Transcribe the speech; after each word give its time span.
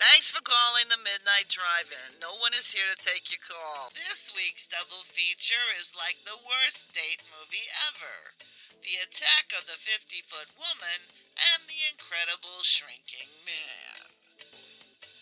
Thanks 0.00 0.32
for 0.32 0.40
calling 0.40 0.88
the 0.88 0.96
Midnight 0.96 1.52
Drive-In. 1.52 2.16
No 2.16 2.32
one 2.40 2.56
is 2.56 2.72
here 2.72 2.88
to 2.88 2.96
take 2.96 3.28
your 3.28 3.44
call. 3.44 3.92
This 3.92 4.32
week's 4.32 4.64
double 4.64 5.04
feature 5.04 5.68
is 5.76 5.92
like 5.92 6.16
the 6.24 6.40
worst 6.40 6.96
date 6.96 7.20
movie 7.28 7.68
ever. 7.92 8.32
The 8.80 9.04
Attack 9.04 9.52
of 9.52 9.68
the 9.68 9.76
50-Foot 9.76 10.48
Woman 10.56 11.12
and 11.36 11.68
The 11.68 11.84
Incredible 11.92 12.64
Shrinking 12.64 13.28
Man. 13.44 14.11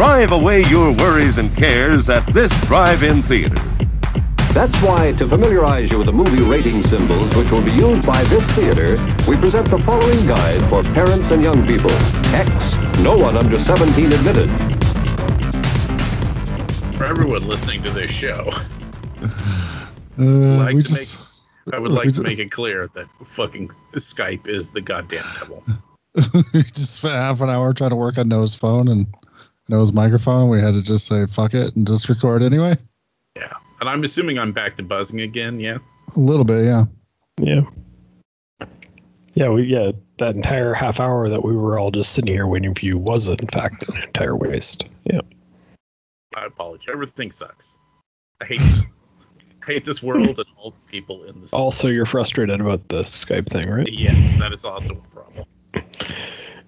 Drive 0.00 0.32
away 0.32 0.62
your 0.62 0.92
worries 0.92 1.36
and 1.36 1.54
cares 1.54 2.08
at 2.08 2.24
this 2.28 2.50
drive-in 2.62 3.22
theater. 3.24 3.62
That's 4.54 4.74
why, 4.78 5.12
to 5.18 5.28
familiarize 5.28 5.92
you 5.92 5.98
with 5.98 6.06
the 6.06 6.12
movie 6.12 6.40
rating 6.42 6.82
symbols 6.84 7.36
which 7.36 7.50
will 7.50 7.62
be 7.62 7.72
used 7.72 8.06
by 8.06 8.24
this 8.24 8.42
theater, 8.54 8.92
we 9.28 9.36
present 9.36 9.68
the 9.68 9.76
following 9.84 10.26
guide 10.26 10.62
for 10.70 10.82
parents 10.94 11.30
and 11.30 11.42
young 11.42 11.66
people. 11.66 11.90
X, 12.32 12.48
no 13.00 13.14
one 13.14 13.36
under 13.36 13.62
17 13.62 14.10
admitted. 14.10 14.48
For 16.96 17.04
everyone 17.04 17.46
listening 17.46 17.82
to 17.82 17.90
this 17.90 18.10
show, 18.10 18.50
Uh, 20.18 20.56
like 20.64 20.76
to 20.76 20.82
just, 20.82 21.20
I 21.74 21.78
would 21.78 21.92
like 21.92 22.04
to 22.04 22.08
just- 22.12 22.22
make 22.22 22.38
it 22.38 22.50
clear 22.50 22.88
that 22.94 23.06
fucking 23.26 23.68
Skype 23.96 24.46
is 24.46 24.70
the 24.70 24.80
goddamn 24.80 25.24
devil. 25.38 25.62
we 26.54 26.62
just 26.62 26.94
spent 26.94 27.12
half 27.16 27.42
an 27.42 27.50
hour 27.50 27.74
trying 27.74 27.90
to 27.90 27.96
work 27.96 28.16
on 28.16 28.28
Noah's 28.28 28.54
phone 28.54 28.88
and 28.88 29.06
Noah's 29.70 29.92
microphone. 29.92 30.50
We 30.50 30.60
had 30.60 30.74
to 30.74 30.82
just 30.82 31.06
say 31.06 31.24
fuck 31.26 31.54
it 31.54 31.74
and 31.76 31.86
just 31.86 32.08
record 32.08 32.42
anyway. 32.42 32.76
Yeah. 33.36 33.52
And 33.80 33.88
I'm 33.88 34.04
assuming 34.04 34.38
I'm 34.38 34.52
back 34.52 34.76
to 34.76 34.82
buzzing 34.82 35.20
again, 35.20 35.60
yeah? 35.60 35.78
A 36.16 36.20
little 36.20 36.44
bit, 36.44 36.64
yeah. 36.64 36.84
Yeah. 37.40 37.62
Yeah, 39.34 39.48
we 39.48 39.62
yeah, 39.62 39.92
that 40.18 40.34
entire 40.34 40.74
half 40.74 40.98
hour 40.98 41.28
that 41.28 41.44
we 41.44 41.56
were 41.56 41.78
all 41.78 41.92
just 41.92 42.12
sitting 42.12 42.34
here 42.34 42.48
waiting 42.48 42.74
for 42.74 42.84
you 42.84 42.98
was 42.98 43.28
in 43.28 43.38
fact 43.46 43.88
an 43.88 43.96
entire 44.02 44.36
waste. 44.36 44.88
Yeah. 45.04 45.20
I 46.36 46.46
apologize. 46.46 46.88
Everything 46.92 47.30
sucks. 47.30 47.78
I 48.40 48.46
hate 48.46 48.58
this, 48.58 48.84
I 49.62 49.66
hate 49.66 49.84
this 49.84 50.02
world 50.02 50.38
and 50.38 50.46
all 50.56 50.72
the 50.72 50.90
people 50.90 51.24
in 51.24 51.40
this. 51.40 51.54
Also, 51.54 51.88
you're 51.88 52.06
frustrated 52.06 52.60
about 52.60 52.88
the 52.88 53.02
Skype 53.02 53.48
thing, 53.48 53.70
right? 53.70 53.88
Yes, 53.90 54.36
that 54.38 54.52
is 54.52 54.64
also 54.64 54.94
a 54.94 55.14
problem. 55.14 55.46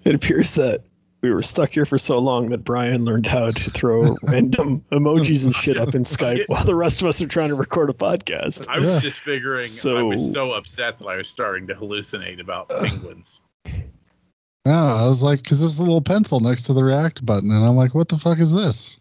It 0.05 0.15
appears 0.15 0.55
that 0.55 0.83
we 1.23 1.31
were 1.31 1.41
stuck 1.41 1.71
here 1.71 1.85
for 1.85 1.97
so 1.97 2.19
long 2.19 2.49
that 2.49 2.65
Brian 2.65 3.05
learned 3.05 3.25
how 3.25 3.49
to 3.49 3.71
throw 3.71 4.17
random 4.23 4.83
emojis 4.91 5.45
and 5.45 5.55
shit 5.55 5.77
up 5.77 5.95
in 5.95 6.03
Skype 6.03 6.43
while 6.47 6.65
the 6.65 6.75
rest 6.75 7.01
of 7.01 7.07
us 7.07 7.21
are 7.21 7.27
trying 7.27 7.47
to 7.47 7.55
record 7.55 7.89
a 7.89 7.93
podcast. 7.93 8.67
I 8.67 8.77
was 8.77 8.87
Yeah. 8.87 8.99
just 8.99 9.21
figuring 9.21 9.65
so, 9.67 9.95
I 9.95 10.01
was 10.03 10.33
so 10.33 10.51
upset 10.51 10.99
that 10.99 11.07
I 11.07 11.15
was 11.15 11.29
starting 11.29 11.65
to 11.67 11.75
hallucinate 11.75 12.41
about 12.41 12.67
penguins. 12.69 13.41
Yeah, 13.65 14.93
I 14.95 15.07
was 15.07 15.23
like, 15.23 15.41
because 15.43 15.61
there's 15.61 15.79
a 15.79 15.83
little 15.83 16.01
pencil 16.01 16.41
next 16.41 16.63
to 16.63 16.73
the 16.73 16.83
react 16.83 17.25
button, 17.25 17.51
and 17.51 17.65
I'm 17.65 17.75
like, 17.75 17.95
what 17.95 18.09
the 18.09 18.17
fuck 18.17 18.39
is 18.39 18.53
this? 18.53 18.99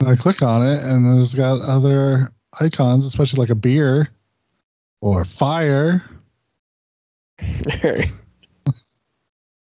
And 0.00 0.08
I 0.08 0.16
click 0.16 0.42
on 0.42 0.66
it, 0.66 0.82
and 0.82 1.06
there's 1.06 1.32
got 1.34 1.60
other 1.60 2.32
icons, 2.60 3.06
especially 3.06 3.38
like 3.40 3.50
a 3.50 3.54
beer 3.54 4.08
or 5.00 5.24
fire. 5.24 6.02
Very. 7.82 8.10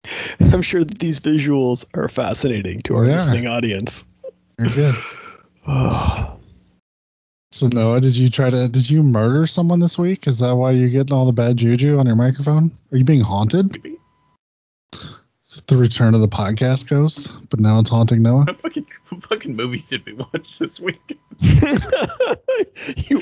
I'm 0.40 0.62
sure 0.62 0.84
that 0.84 0.98
these 0.98 1.20
visuals 1.20 1.84
are 1.94 2.08
fascinating 2.08 2.80
to 2.80 2.96
our 2.96 3.04
Yeah. 3.06 3.16
listening 3.16 3.46
audience. 3.46 4.04
You're 4.58 4.68
good. 4.70 4.94
Oh, 5.66 6.30
So 7.52 7.68
Noah, 7.68 8.00
did 8.00 8.16
you 8.16 8.28
try 8.28 8.50
to? 8.50 8.66
Did 8.68 8.90
you 8.90 9.00
murder 9.04 9.46
someone 9.46 9.78
this 9.78 9.96
week? 9.96 10.26
Is 10.26 10.40
that 10.40 10.56
why 10.56 10.72
you're 10.72 10.88
getting 10.88 11.12
all 11.14 11.24
the 11.24 11.32
bad 11.32 11.56
juju 11.56 11.98
on 11.98 12.06
your 12.06 12.16
microphone? 12.16 12.76
Are 12.90 12.96
you 12.98 13.04
being 13.04 13.20
haunted? 13.20 13.72
Maybe. 13.76 13.96
Is 15.46 15.58
it 15.58 15.66
the 15.68 15.76
return 15.76 16.14
of 16.14 16.20
the 16.20 16.26
podcast 16.26 16.88
ghost? 16.88 17.32
But 17.50 17.60
now 17.60 17.78
it's 17.78 17.90
haunting 17.90 18.22
Noah. 18.22 18.44
What 18.46 18.60
fucking, 18.60 18.86
what 19.08 19.22
fucking 19.22 19.54
movies 19.54 19.86
did 19.86 20.04
we 20.04 20.14
watch 20.14 20.58
this 20.58 20.80
week? 20.80 21.16
you 21.38 21.54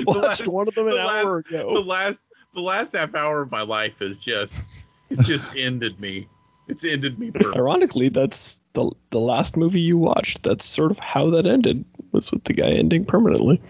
watched 0.07 0.47
last- 0.47 0.47
one 0.49 0.67
of 0.69 0.75
them 0.77 0.87
an 0.87 0.93
the 0.93 0.97
last- 1.05 1.27
hour 1.27 1.45
The 1.51 1.65
last 1.67 2.31
the 2.55 2.61
last 2.63 2.95
half 2.97 3.15
hour 3.15 3.43
of 3.43 3.51
my 3.51 3.63
life 3.63 4.01
is 4.01 4.17
just 4.17 4.63
it's 5.11 5.27
just 5.27 5.55
ended 5.57 6.01
me. 6.01 6.27
It's 6.69 6.85
ended 6.85 7.19
me 7.19 7.31
per- 7.31 7.53
Ironically, 7.55 8.09
that's 8.09 8.59
the 8.75 8.91
the 9.11 9.19
last 9.19 9.57
movie 9.57 9.81
you 9.81 9.99
watched. 9.99 10.43
That's 10.43 10.65
sort 10.65 10.91
of 10.91 10.99
how 10.99 11.31
that 11.31 11.47
ended. 11.47 11.85
Was 12.13 12.31
with 12.31 12.45
the 12.45 12.53
guy 12.53 12.71
ending 12.71 13.05
permanently. 13.05 13.61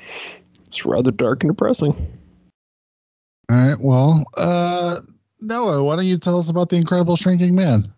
It's 0.67 0.85
rather 0.85 1.11
dark 1.11 1.43
and 1.43 1.53
depressing. 1.53 1.95
All 3.49 3.57
right. 3.57 3.81
Well, 3.81 4.25
uh, 4.37 5.01
Noah, 5.41 5.85
why 5.85 5.97
don't 5.97 6.07
you 6.07 6.19
tell 6.19 6.39
us 6.39 6.49
about 6.49 6.69
the 6.71 6.77
Incredible 6.77 7.17
Shrinking 7.17 7.55
Man? 7.55 7.93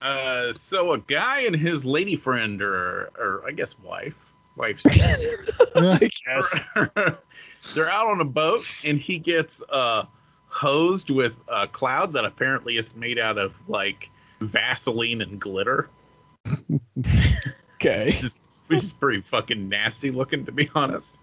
Uh, 0.00 0.52
so 0.52 0.92
a 0.92 0.98
guy 0.98 1.42
and 1.42 1.56
his 1.56 1.84
lady 1.84 2.16
friend, 2.16 2.60
or 2.60 3.10
or 3.18 3.44
I 3.46 3.52
guess 3.52 3.78
wife, 3.78 4.14
wife's. 4.56 4.84
Yeah. 5.76 5.98
I 6.00 6.08
guess. 6.24 6.56
they're 7.74 7.90
out 7.90 8.06
on 8.06 8.20
a 8.20 8.24
boat, 8.24 8.64
and 8.84 8.98
he 8.98 9.18
gets 9.18 9.62
uh 9.68 10.04
hosed 10.46 11.10
with 11.10 11.40
a 11.48 11.66
cloud 11.66 12.12
that 12.12 12.24
apparently 12.24 12.76
is 12.76 12.94
made 12.94 13.18
out 13.18 13.38
of 13.38 13.54
like 13.66 14.08
Vaseline 14.44 15.20
and 15.22 15.40
glitter, 15.40 15.88
Okay. 17.76 18.06
which 18.06 18.22
is, 18.24 18.38
which 18.68 18.82
is 18.82 18.92
pretty 18.92 19.20
fucking 19.20 19.68
nasty 19.68 20.10
looking, 20.10 20.46
to 20.46 20.52
be 20.52 20.70
honest. 20.74 21.16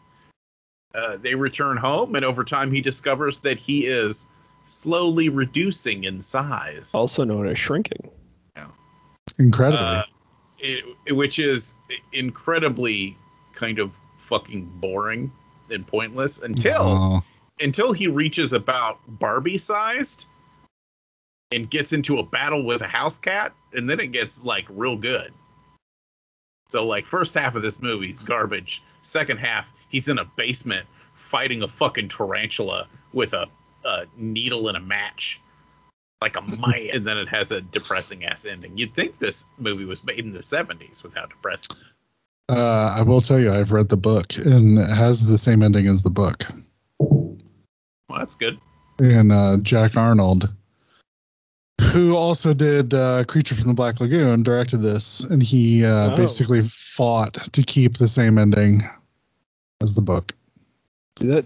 Uh, 0.94 1.18
they 1.18 1.36
return 1.36 1.78
home, 1.78 2.16
and 2.16 2.26
over 2.26 2.44
time, 2.44 2.72
he 2.72 2.82
discovers 2.82 3.40
that 3.40 3.58
he 3.58 3.88
is 3.88 4.28
slowly 4.66 5.30
reducing 5.30 6.04
in 6.04 6.22
size. 6.22 6.92
Also 6.94 7.24
known 7.24 7.48
as 7.48 7.58
shrinking. 7.58 8.10
Yeah. 8.56 8.68
Incredibly. 9.40 9.86
Uh, 9.86 10.04
it, 10.60 10.84
it- 11.08 11.14
which 11.14 11.40
is 11.40 11.76
incredibly 12.14 13.16
kind 13.54 13.80
of 13.80 13.92
fucking 14.18 14.70
boring 14.80 15.32
and 15.70 15.86
pointless 15.88 16.40
until 16.42 16.82
Oh, 16.82 17.24
until 17.62 17.92
he 17.94 18.08
reaches 18.08 18.54
about 18.54 19.00
Barbie 19.08 19.58
sized 19.58 20.26
and 21.52 21.70
gets 21.70 21.94
into 21.94 22.20
a 22.20 22.24
battle 22.24 22.66
with 22.66 22.82
a 22.82 22.88
house 22.88 23.18
cat, 23.18 23.54
and 23.74 23.90
then 23.90 24.00
it 24.00 24.08
gets 24.08 24.44
like 24.44 24.66
real 24.70 24.96
good. 24.96 25.34
So 26.68 26.86
like 26.86 27.06
first 27.06 27.36
half 27.36 27.56
of 27.56 27.62
this 27.62 27.82
movie's 27.82 28.20
garbage. 28.20 28.82
Second 29.02 29.38
half, 29.38 29.68
he's 29.90 30.08
in 30.08 30.20
a 30.20 30.26
basement 30.38 30.88
fighting 31.16 31.64
a 31.64 31.68
fucking 31.68 32.10
tarantula 32.10 32.88
with 33.14 33.34
a, 33.34 33.48
a 33.84 34.06
needle 34.18 34.68
and 34.70 34.78
a 34.78 34.80
match. 34.80 35.40
Like 36.22 36.38
a 36.38 36.42
man, 36.62 36.92
and 36.94 37.06
then 37.06 37.18
it 37.18 37.28
has 37.28 37.52
a 37.52 37.62
depressing 37.62 38.26
ass 38.26 38.46
ending. 38.46 38.78
You'd 38.78 38.94
think 38.94 39.20
this 39.20 39.48
movie 39.58 39.86
was 39.86 40.04
made 40.04 40.20
in 40.20 40.34
the 40.34 40.40
'70s 40.40 41.04
without 41.04 41.30
depressing. 41.30 41.76
uh, 42.50 42.96
I 42.98 43.02
will 43.02 43.22
tell 43.22 43.40
you, 43.40 43.52
I've 43.52 43.72
read 43.72 43.90
the 43.90 43.98
book, 43.98 44.38
and 44.38 44.78
it 44.78 44.90
has 44.90 45.26
the 45.26 45.38
same 45.38 45.64
ending 45.64 45.88
as 45.88 46.04
the 46.04 46.10
book. 46.10 46.46
Well, 47.00 48.20
that's 48.20 48.36
good. 48.36 48.60
And 49.00 49.32
uh, 49.32 49.58
Jack 49.58 49.98
Arnold, 49.98 50.54
who 51.82 52.16
also 52.16 52.54
did 52.54 52.94
uh, 52.94 53.24
Creature 53.26 53.56
from 53.56 53.68
the 53.68 53.74
Black 53.74 54.00
Lagoon, 54.00 54.44
directed 54.44 54.78
this, 54.78 55.22
and 55.22 55.42
he 55.42 55.84
uh, 55.84 56.12
Oh. 56.12 56.16
basically 56.16 56.62
fought 56.64 57.34
to 57.34 57.64
keep 57.64 57.98
the 57.98 58.08
same 58.08 58.38
ending 58.38 58.88
as 59.82 59.96
the 59.96 60.02
book. 60.02 60.34
That 61.20 61.46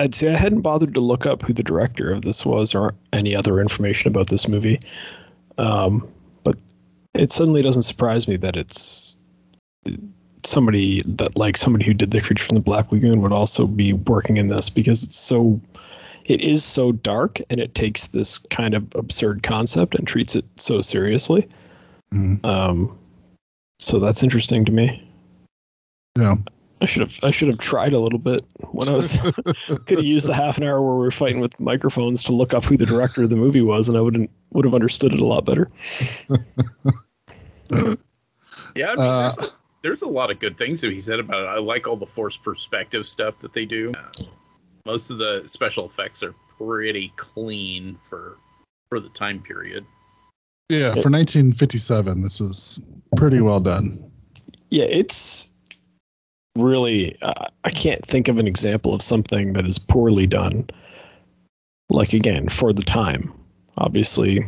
I'd 0.00 0.14
say 0.14 0.32
I 0.32 0.36
hadn't 0.36 0.60
bothered 0.60 0.94
to 0.94 1.00
look 1.00 1.26
up 1.26 1.42
who 1.42 1.52
the 1.52 1.62
director 1.62 2.10
of 2.12 2.22
this 2.22 2.44
was 2.46 2.74
or 2.74 2.94
any 3.12 3.34
other 3.34 3.60
information 3.60 4.08
about 4.08 4.28
this 4.28 4.46
movie. 4.46 4.80
Um, 5.58 6.06
but 6.44 6.56
it 7.14 7.32
suddenly 7.32 7.62
doesn't 7.62 7.82
surprise 7.82 8.28
me 8.28 8.36
that 8.36 8.56
it's 8.56 9.16
somebody 10.44 11.02
that 11.04 11.36
like 11.36 11.56
somebody 11.56 11.84
who 11.84 11.94
did 11.94 12.10
the 12.12 12.20
creature 12.20 12.44
from 12.44 12.54
the 12.54 12.62
Black 12.62 12.92
Lagoon 12.92 13.22
would 13.22 13.32
also 13.32 13.66
be 13.66 13.92
working 13.92 14.36
in 14.36 14.48
this 14.48 14.70
because 14.70 15.02
it's 15.02 15.16
so 15.16 15.60
it 16.28 16.40
is 16.40 16.62
so 16.62 16.92
dark 16.92 17.40
and 17.50 17.58
it 17.58 17.74
takes 17.74 18.06
this 18.08 18.38
kind 18.38 18.74
of 18.74 18.86
absurd 18.94 19.42
concept 19.42 19.94
and 19.94 20.06
treats 20.06 20.36
it 20.36 20.44
so 20.56 20.80
seriously. 20.80 21.48
Mhm. 22.14 22.44
Um, 22.44 22.96
so 23.80 23.98
that's 23.98 24.22
interesting 24.22 24.64
to 24.66 24.72
me. 24.72 25.02
Yeah. 26.16 26.36
I 26.80 26.86
should 26.86 27.02
have 27.02 27.18
I 27.24 27.32
should 27.32 27.48
have 27.48 27.58
tried 27.58 27.92
a 27.92 27.98
little 27.98 28.20
bit 28.20 28.44
when 28.70 28.88
I 28.88 28.92
was 28.92 29.18
could 29.18 29.98
have 29.98 30.04
used 30.04 30.28
the 30.28 30.34
half 30.34 30.58
an 30.58 30.64
hour 30.64 30.80
where 30.80 30.94
we 30.94 31.00
were 31.00 31.10
fighting 31.10 31.40
with 31.40 31.58
microphones 31.58 32.22
to 32.24 32.32
look 32.32 32.54
up 32.54 32.64
who 32.64 32.76
the 32.76 32.86
director 32.86 33.24
of 33.24 33.30
the 33.30 33.36
movie 33.36 33.62
was, 33.62 33.88
and 33.88 33.98
I 33.98 34.00
wouldn't 34.00 34.30
would 34.52 34.64
have 34.64 34.74
understood 34.74 35.12
it 35.12 35.20
a 35.20 35.26
lot 35.26 35.44
better. 35.44 35.68
Yeah, 38.74 38.92
I 38.92 38.96
mean, 38.96 39.04
Uh, 39.04 39.22
there's, 39.22 39.38
a, 39.38 39.52
there's 39.82 40.02
a 40.02 40.08
lot 40.08 40.30
of 40.30 40.38
good 40.38 40.56
things 40.56 40.80
that 40.82 40.92
he 40.92 41.00
said 41.00 41.18
about 41.18 41.42
it. 41.42 41.46
I 41.48 41.58
like 41.58 41.86
all 41.86 41.96
the 41.96 42.06
forced 42.06 42.42
perspective 42.44 43.08
stuff 43.08 43.38
that 43.40 43.52
they 43.52 43.64
do. 43.64 43.92
Most 44.88 45.10
of 45.10 45.18
the 45.18 45.42
special 45.44 45.84
effects 45.84 46.22
are 46.22 46.34
pretty 46.56 47.12
clean 47.16 47.98
for 48.08 48.38
for 48.88 48.98
the 48.98 49.10
time 49.10 49.38
period. 49.42 49.84
Yeah, 50.70 50.92
for 50.92 51.10
1957, 51.10 52.22
this 52.22 52.40
is 52.40 52.80
pretty 53.14 53.42
well 53.42 53.60
done. 53.60 54.10
Yeah, 54.70 54.86
it's 54.86 55.48
really 56.56 57.20
uh, 57.20 57.48
I 57.64 57.70
can't 57.70 58.02
think 58.06 58.28
of 58.28 58.38
an 58.38 58.46
example 58.46 58.94
of 58.94 59.02
something 59.02 59.52
that 59.52 59.66
is 59.66 59.78
poorly 59.78 60.26
done. 60.26 60.66
Like 61.90 62.14
again, 62.14 62.48
for 62.48 62.72
the 62.72 62.82
time, 62.82 63.30
obviously, 63.76 64.46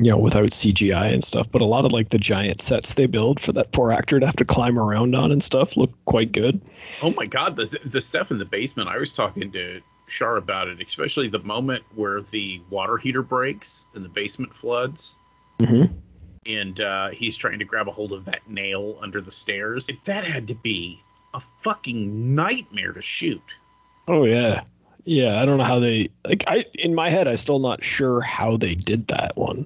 you 0.00 0.10
know, 0.10 0.18
without 0.18 0.50
CGI 0.50 1.12
and 1.12 1.24
stuff, 1.24 1.50
but 1.50 1.60
a 1.60 1.64
lot 1.64 1.84
of 1.84 1.92
like 1.92 2.10
the 2.10 2.18
giant 2.18 2.62
sets 2.62 2.94
they 2.94 3.06
build 3.06 3.40
for 3.40 3.52
that 3.52 3.72
poor 3.72 3.90
actor 3.90 4.20
to 4.20 4.26
have 4.26 4.36
to 4.36 4.44
climb 4.44 4.78
around 4.78 5.16
on 5.16 5.32
and 5.32 5.42
stuff 5.42 5.76
look 5.76 5.92
quite 6.04 6.30
good. 6.30 6.60
Oh 7.02 7.10
my 7.10 7.26
god, 7.26 7.56
the 7.56 7.78
the 7.84 8.00
stuff 8.00 8.30
in 8.30 8.38
the 8.38 8.44
basement. 8.44 8.88
I 8.88 8.96
was 8.98 9.12
talking 9.12 9.50
to 9.52 9.80
Shar 10.06 10.36
about 10.36 10.68
it, 10.68 10.80
especially 10.80 11.28
the 11.28 11.40
moment 11.40 11.82
where 11.96 12.22
the 12.22 12.60
water 12.70 12.96
heater 12.96 13.22
breaks 13.22 13.86
and 13.94 14.04
the 14.04 14.08
basement 14.08 14.54
floods. 14.54 15.16
Mm-hmm. 15.58 15.92
and 16.46 16.80
uh, 16.80 17.08
he's 17.08 17.36
trying 17.36 17.58
to 17.58 17.64
grab 17.64 17.88
a 17.88 17.90
hold 17.90 18.12
of 18.12 18.24
that 18.26 18.48
nail 18.48 18.96
under 19.02 19.20
the 19.20 19.32
stairs. 19.32 19.90
That 20.04 20.22
had 20.22 20.46
to 20.46 20.54
be 20.54 21.02
a 21.34 21.40
fucking 21.62 22.36
nightmare 22.36 22.92
to 22.92 23.02
shoot. 23.02 23.42
Oh 24.06 24.24
yeah. 24.24 24.62
Yeah, 25.08 25.40
I 25.40 25.46
don't 25.46 25.56
know 25.56 25.64
how 25.64 25.78
they 25.78 26.10
like 26.26 26.44
I 26.46 26.66
in 26.74 26.94
my 26.94 27.08
head 27.08 27.28
I 27.28 27.36
still 27.36 27.60
not 27.60 27.82
sure 27.82 28.20
how 28.20 28.58
they 28.58 28.74
did 28.74 29.06
that 29.06 29.34
one. 29.38 29.64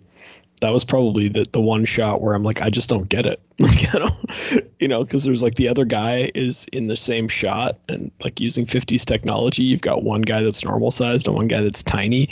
That 0.61 0.71
was 0.71 0.85
probably 0.85 1.27
the 1.27 1.49
the 1.50 1.61
one 1.61 1.85
shot 1.85 2.23
where 2.23 2.35
I'm 2.35 2.44
like 2.44 2.62
I 2.62 2.71
just 2.71 2.89
don't 2.89 3.09
get 3.09 3.27
it. 3.27 3.41
Like 3.59 3.93
I 3.93 3.99
don't 3.99 4.65
you 4.79 4.87
know, 4.87 5.05
cuz 5.05 5.25
there's 5.25 5.43
like 5.43 5.56
the 5.56 5.69
other 5.69 5.85
guy 5.85 6.31
is 6.37 6.67
in 6.73 6.87
the 6.87 6.97
same 6.97 7.27
shot 7.27 7.77
and 7.89 8.12
like 8.23 8.41
using 8.41 8.67
50s 8.67 9.05
technology, 9.05 9.65
you've 9.65 9.81
got 9.81 10.05
one 10.05 10.23
guy 10.23 10.44
that's 10.44 10.65
normal 10.65 10.93
sized 10.93 11.27
and 11.27 11.35
one 11.35 11.49
guy 11.49 11.61
that's 11.61 11.83
tiny 11.83 12.29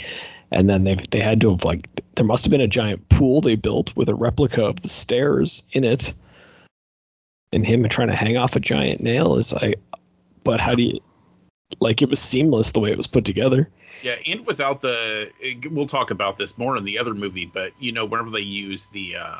and 0.51 0.69
then 0.69 0.85
they 0.85 0.95
they 1.11 1.19
had 1.19 1.41
to 1.41 1.51
have 1.51 1.65
like 1.65 1.89
there 2.15 2.25
must 2.25 2.45
have 2.45 2.51
been 2.51 2.61
a 2.61 2.67
giant 2.67 3.09
pool 3.09 3.41
they 3.41 3.55
built 3.55 3.93
with 3.97 4.07
a 4.07 4.15
replica 4.15 4.63
of 4.63 4.79
the 4.79 4.89
stairs 4.89 5.63
in 5.73 5.83
it. 5.83 6.13
And 7.51 7.65
him 7.67 7.83
trying 7.89 8.07
to 8.07 8.15
hang 8.15 8.37
off 8.37 8.55
a 8.55 8.61
giant 8.61 9.01
nail 9.01 9.35
is 9.35 9.53
I 9.53 9.75
but 10.45 10.61
how 10.61 10.75
do 10.75 10.83
you 10.83 10.99
like 11.79 12.01
it 12.01 12.09
was 12.09 12.19
seamless 12.19 12.71
the 12.71 12.79
way 12.79 12.91
it 12.91 12.97
was 12.97 13.07
put 13.07 13.25
together. 13.25 13.69
Yeah, 14.01 14.15
and 14.25 14.45
without 14.47 14.81
the, 14.81 15.31
we'll 15.69 15.87
talk 15.87 16.11
about 16.11 16.37
this 16.37 16.57
more 16.57 16.75
in 16.75 16.83
the 16.83 16.97
other 16.97 17.13
movie, 17.13 17.45
but 17.45 17.71
you 17.79 17.91
know, 17.91 18.05
whenever 18.05 18.31
they 18.31 18.39
use 18.39 18.87
the, 18.87 19.15
uh, 19.15 19.39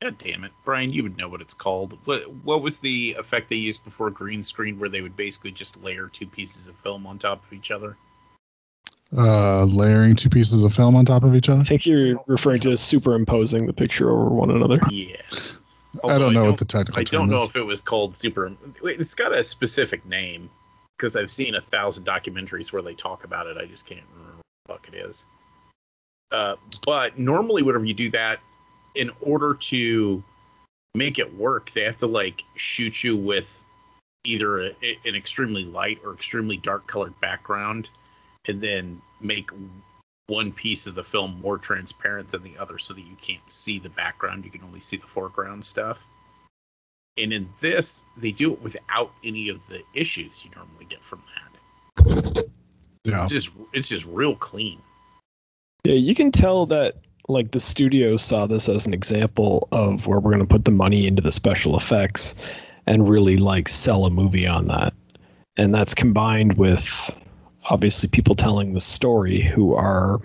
God 0.00 0.16
damn 0.18 0.44
it, 0.44 0.52
Brian, 0.64 0.92
you 0.92 1.02
would 1.02 1.16
know 1.16 1.28
what 1.28 1.40
it's 1.40 1.54
called. 1.54 1.98
What 2.04 2.32
what 2.44 2.62
was 2.62 2.78
the 2.78 3.16
effect 3.18 3.50
they 3.50 3.56
used 3.56 3.84
before 3.84 4.10
green 4.10 4.42
screen, 4.42 4.78
where 4.78 4.88
they 4.88 5.00
would 5.00 5.16
basically 5.16 5.50
just 5.50 5.82
layer 5.82 6.08
two 6.12 6.26
pieces 6.26 6.66
of 6.66 6.76
film 6.76 7.06
on 7.06 7.18
top 7.18 7.44
of 7.44 7.52
each 7.52 7.70
other? 7.70 7.96
Uh, 9.16 9.64
layering 9.64 10.14
two 10.14 10.28
pieces 10.28 10.62
of 10.62 10.74
film 10.74 10.94
on 10.94 11.04
top 11.04 11.24
of 11.24 11.34
each 11.34 11.48
other. 11.48 11.60
I 11.60 11.64
think 11.64 11.86
you're 11.86 12.22
referring 12.26 12.60
to 12.60 12.76
superimposing 12.76 13.66
the 13.66 13.72
picture 13.72 14.10
over 14.10 14.28
one 14.28 14.50
another. 14.50 14.78
Yes. 14.90 15.82
I 16.04 16.18
don't 16.18 16.34
know 16.34 16.44
what 16.44 16.58
the 16.58 16.64
technical 16.66 17.00
I 17.00 17.04
don't 17.04 17.22
term 17.22 17.30
know 17.30 17.42
is. 17.42 17.48
if 17.48 17.56
it 17.56 17.62
was 17.62 17.80
called 17.80 18.16
super. 18.16 18.52
It's 18.82 19.14
got 19.14 19.32
a 19.32 19.42
specific 19.42 20.04
name 20.06 20.50
because 20.98 21.14
I've 21.14 21.32
seen 21.32 21.54
a 21.54 21.60
thousand 21.60 22.04
documentaries 22.04 22.72
where 22.72 22.82
they 22.82 22.94
talk 22.94 23.24
about 23.24 23.46
it. 23.46 23.56
I 23.56 23.66
just 23.66 23.86
can't 23.86 24.02
remember 24.12 24.42
what 24.66 24.82
the 24.82 24.90
fuck 24.90 24.94
it 24.94 25.06
is. 25.06 25.26
Uh, 26.30 26.56
but 26.84 27.18
normally, 27.18 27.62
whenever 27.62 27.84
you 27.84 27.94
do 27.94 28.10
that, 28.10 28.40
in 28.94 29.10
order 29.20 29.54
to 29.54 30.22
make 30.94 31.18
it 31.18 31.34
work, 31.34 31.70
they 31.70 31.84
have 31.84 31.98
to 31.98 32.06
like 32.06 32.42
shoot 32.56 33.02
you 33.02 33.16
with 33.16 33.62
either 34.24 34.60
a, 34.60 34.74
an 35.04 35.14
extremely 35.14 35.64
light 35.64 36.00
or 36.04 36.12
extremely 36.12 36.56
dark 36.56 36.86
colored 36.86 37.18
background, 37.20 37.88
and 38.46 38.60
then 38.60 39.00
make 39.20 39.50
one 40.26 40.52
piece 40.52 40.86
of 40.86 40.94
the 40.94 41.04
film 41.04 41.40
more 41.40 41.56
transparent 41.56 42.30
than 42.30 42.42
the 42.42 42.58
other 42.58 42.78
so 42.78 42.92
that 42.92 43.00
you 43.00 43.16
can't 43.22 43.50
see 43.50 43.78
the 43.78 43.88
background 43.88 44.44
you 44.44 44.50
can 44.50 44.62
only 44.62 44.80
see 44.80 44.98
the 44.98 45.06
foreground 45.06 45.64
stuff 45.64 46.04
and 47.18 47.32
in 47.32 47.48
this 47.60 48.04
they 48.16 48.30
do 48.30 48.52
it 48.52 48.62
without 48.62 49.12
any 49.24 49.48
of 49.48 49.60
the 49.68 49.82
issues 49.94 50.44
you 50.44 50.50
normally 50.56 50.86
get 50.88 51.02
from 51.02 51.22
that 51.34 52.44
Yeah. 53.04 53.22
it's 53.24 53.32
just 53.32 53.50
it's 53.72 53.88
just 53.88 54.06
real 54.06 54.34
clean 54.36 54.78
Yeah, 55.84 55.94
you 55.94 56.14
can 56.14 56.30
tell 56.30 56.66
that 56.66 56.96
like 57.28 57.50
the 57.50 57.60
studio 57.60 58.16
saw 58.16 58.46
this 58.46 58.68
as 58.68 58.86
an 58.86 58.94
example 58.94 59.68
of 59.72 60.06
where 60.06 60.18
we're 60.18 60.30
going 60.30 60.46
to 60.46 60.48
put 60.48 60.64
the 60.64 60.70
money 60.70 61.06
into 61.06 61.22
the 61.22 61.32
special 61.32 61.76
effects 61.76 62.34
and 62.86 63.08
really 63.08 63.36
like 63.36 63.68
sell 63.68 64.06
a 64.06 64.10
movie 64.10 64.46
on 64.46 64.66
that. 64.68 64.94
And 65.58 65.74
that's 65.74 65.94
combined 65.94 66.56
with 66.56 66.88
obviously 67.68 68.08
people 68.08 68.34
telling 68.34 68.72
the 68.72 68.80
story 68.80 69.42
who 69.42 69.74
are 69.74 70.20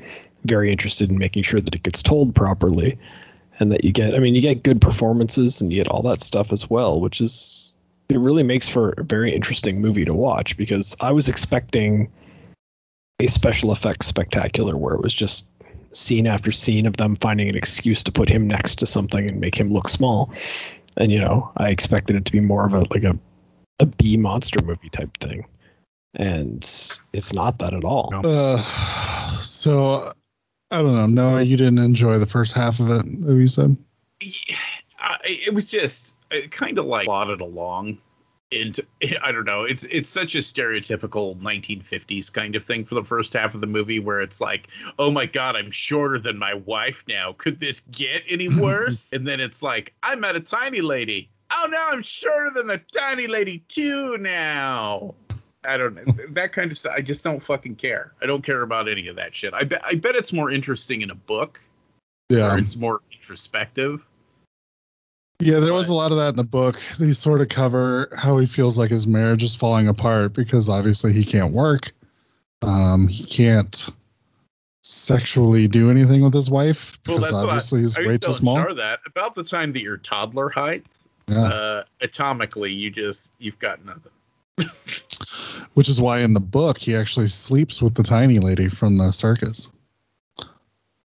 very 0.45 0.71
interested 0.71 1.09
in 1.09 1.17
making 1.17 1.43
sure 1.43 1.59
that 1.59 1.75
it 1.75 1.83
gets 1.83 2.01
told 2.01 2.33
properly 2.35 2.97
and 3.59 3.71
that 3.71 3.83
you 3.83 3.91
get 3.91 4.15
I 4.15 4.19
mean 4.19 4.35
you 4.35 4.41
get 4.41 4.63
good 4.63 4.81
performances 4.81 5.61
and 5.61 5.71
you 5.71 5.79
get 5.79 5.87
all 5.89 6.01
that 6.03 6.23
stuff 6.23 6.51
as 6.51 6.69
well, 6.69 6.99
which 6.99 7.21
is 7.21 7.73
it 8.09 8.17
really 8.17 8.43
makes 8.43 8.69
for 8.69 8.89
a 8.97 9.03
very 9.03 9.33
interesting 9.33 9.81
movie 9.81 10.05
to 10.05 10.13
watch 10.13 10.57
because 10.57 10.95
I 10.99 11.11
was 11.11 11.27
expecting 11.27 12.11
a 13.19 13.27
special 13.27 13.71
effects 13.71 14.07
spectacular 14.07 14.77
where 14.77 14.93
it 14.93 15.01
was 15.01 15.13
just 15.13 15.49
scene 15.91 16.27
after 16.27 16.51
scene 16.51 16.85
of 16.85 16.97
them 16.97 17.15
finding 17.15 17.47
an 17.49 17.55
excuse 17.55 18.03
to 18.03 18.11
put 18.11 18.29
him 18.29 18.47
next 18.47 18.75
to 18.77 18.85
something 18.85 19.29
and 19.29 19.39
make 19.39 19.55
him 19.55 19.71
look 19.71 19.87
small. 19.87 20.33
And 20.97 21.11
you 21.11 21.19
know, 21.19 21.51
I 21.57 21.69
expected 21.69 22.15
it 22.15 22.25
to 22.25 22.31
be 22.31 22.39
more 22.39 22.65
of 22.65 22.73
a 22.73 22.83
like 22.91 23.03
a 23.03 23.17
a 23.79 23.85
B 23.85 24.17
monster 24.17 24.63
movie 24.63 24.89
type 24.89 25.15
thing. 25.17 25.45
And 26.15 26.63
it's 27.11 27.33
not 27.33 27.57
that 27.59 27.73
at 27.73 27.83
all. 27.83 28.11
Uh, 28.23 28.61
so 29.41 30.13
I 30.73 30.77
don't 30.77 30.95
know. 30.95 31.05
No, 31.05 31.37
you 31.37 31.55
didn't 31.55 31.77
enjoy 31.77 32.17
the 32.17 32.25
first 32.25 32.53
half 32.53 32.79
of 32.79 32.89
it. 32.89 33.05
Have 33.05 33.37
you 33.37 33.47
said? 33.47 33.77
Yeah, 34.21 34.55
I, 34.97 35.17
it 35.23 35.53
was 35.53 35.65
just 35.65 36.15
kind 36.49 36.79
of 36.79 36.85
like 36.85 37.05
plodded 37.05 37.41
along 37.41 37.99
and 38.51 38.79
i 39.23 39.31
don't 39.31 39.45
know 39.45 39.63
it's 39.63 39.83
it's 39.85 40.09
such 40.09 40.35
a 40.35 40.39
stereotypical 40.39 41.39
1950s 41.39 42.31
kind 42.31 42.55
of 42.55 42.63
thing 42.63 42.85
for 42.85 42.95
the 42.95 43.03
first 43.03 43.33
half 43.33 43.53
of 43.55 43.61
the 43.61 43.67
movie 43.67 43.99
where 43.99 44.21
it's 44.21 44.41
like 44.41 44.67
oh 44.99 45.11
my 45.11 45.25
god 45.25 45.55
i'm 45.55 45.71
shorter 45.71 46.19
than 46.19 46.37
my 46.37 46.53
wife 46.53 47.03
now 47.07 47.33
could 47.37 47.59
this 47.59 47.81
get 47.91 48.23
any 48.27 48.49
worse 48.59 49.13
and 49.13 49.27
then 49.27 49.39
it's 49.39 49.61
like 49.61 49.93
i 50.03 50.15
met 50.15 50.35
a 50.35 50.39
tiny 50.39 50.81
lady 50.81 51.29
oh 51.51 51.67
now 51.69 51.89
i'm 51.89 52.03
shorter 52.03 52.51
than 52.53 52.67
the 52.67 52.81
tiny 52.95 53.27
lady 53.27 53.63
too 53.67 54.17
now 54.17 55.13
I 55.65 55.77
don't 55.77 55.95
know 55.95 56.03
that 56.29 56.51
kind 56.51 56.71
of 56.71 56.77
stuff. 56.77 56.93
I 56.95 57.01
just 57.01 57.23
don't 57.23 57.39
fucking 57.41 57.75
care. 57.75 58.13
I 58.21 58.25
don't 58.25 58.43
care 58.45 58.61
about 58.61 58.89
any 58.89 59.07
of 59.07 59.15
that 59.15 59.33
shit. 59.35 59.53
I 59.53 59.63
bet. 59.63 59.81
I 59.83 59.95
bet 59.95 60.15
it's 60.15 60.33
more 60.33 60.51
interesting 60.51 61.01
in 61.01 61.09
a 61.09 61.15
book, 61.15 61.59
Yeah. 62.29 62.53
or 62.53 62.57
it's 62.57 62.75
more 62.75 63.01
introspective. 63.11 64.05
Yeah, 65.39 65.59
there 65.59 65.73
was 65.73 65.89
a 65.89 65.93
lot 65.93 66.11
of 66.11 66.17
that 66.17 66.29
in 66.29 66.35
the 66.35 66.43
book. 66.43 66.81
They 66.99 67.11
sort 67.13 67.41
of 67.41 67.49
cover 67.49 68.09
how 68.15 68.37
he 68.37 68.45
feels 68.45 68.77
like 68.79 68.91
his 68.91 69.07
marriage 69.07 69.43
is 69.43 69.55
falling 69.55 69.87
apart 69.87 70.33
because 70.33 70.69
obviously 70.69 71.11
he 71.11 71.25
can't 71.25 71.51
work. 71.53 71.91
Um, 72.61 73.07
he 73.07 73.23
can't 73.25 73.89
sexually 74.83 75.67
do 75.67 75.89
anything 75.89 76.21
with 76.23 76.33
his 76.33 76.49
wife 76.49 77.01
because 77.03 77.21
that's 77.21 77.33
what 77.33 77.41
I- 77.45 77.47
obviously 77.47 77.81
he's 77.81 77.97
I 77.97 78.01
way 78.05 78.17
too 78.17 78.33
small. 78.33 78.73
That 78.75 78.99
about 79.05 79.35
the 79.35 79.43
time 79.43 79.73
that 79.73 79.81
you're 79.81 79.97
toddler 79.97 80.49
height, 80.49 80.85
Yeah. 81.27 81.43
uh, 81.43 81.83
atomically, 82.01 82.77
you 82.77 82.89
just 82.91 83.33
you've 83.39 83.59
got 83.59 83.83
nothing. 83.85 84.11
Which 85.73 85.89
is 85.89 85.99
why 85.99 86.19
in 86.19 86.33
the 86.33 86.39
book 86.39 86.77
he 86.77 86.95
actually 86.95 87.27
sleeps 87.27 87.81
with 87.81 87.95
the 87.95 88.03
tiny 88.03 88.39
lady 88.39 88.69
from 88.69 88.97
the 88.97 89.11
circus. 89.11 89.71
Well, 90.37 90.45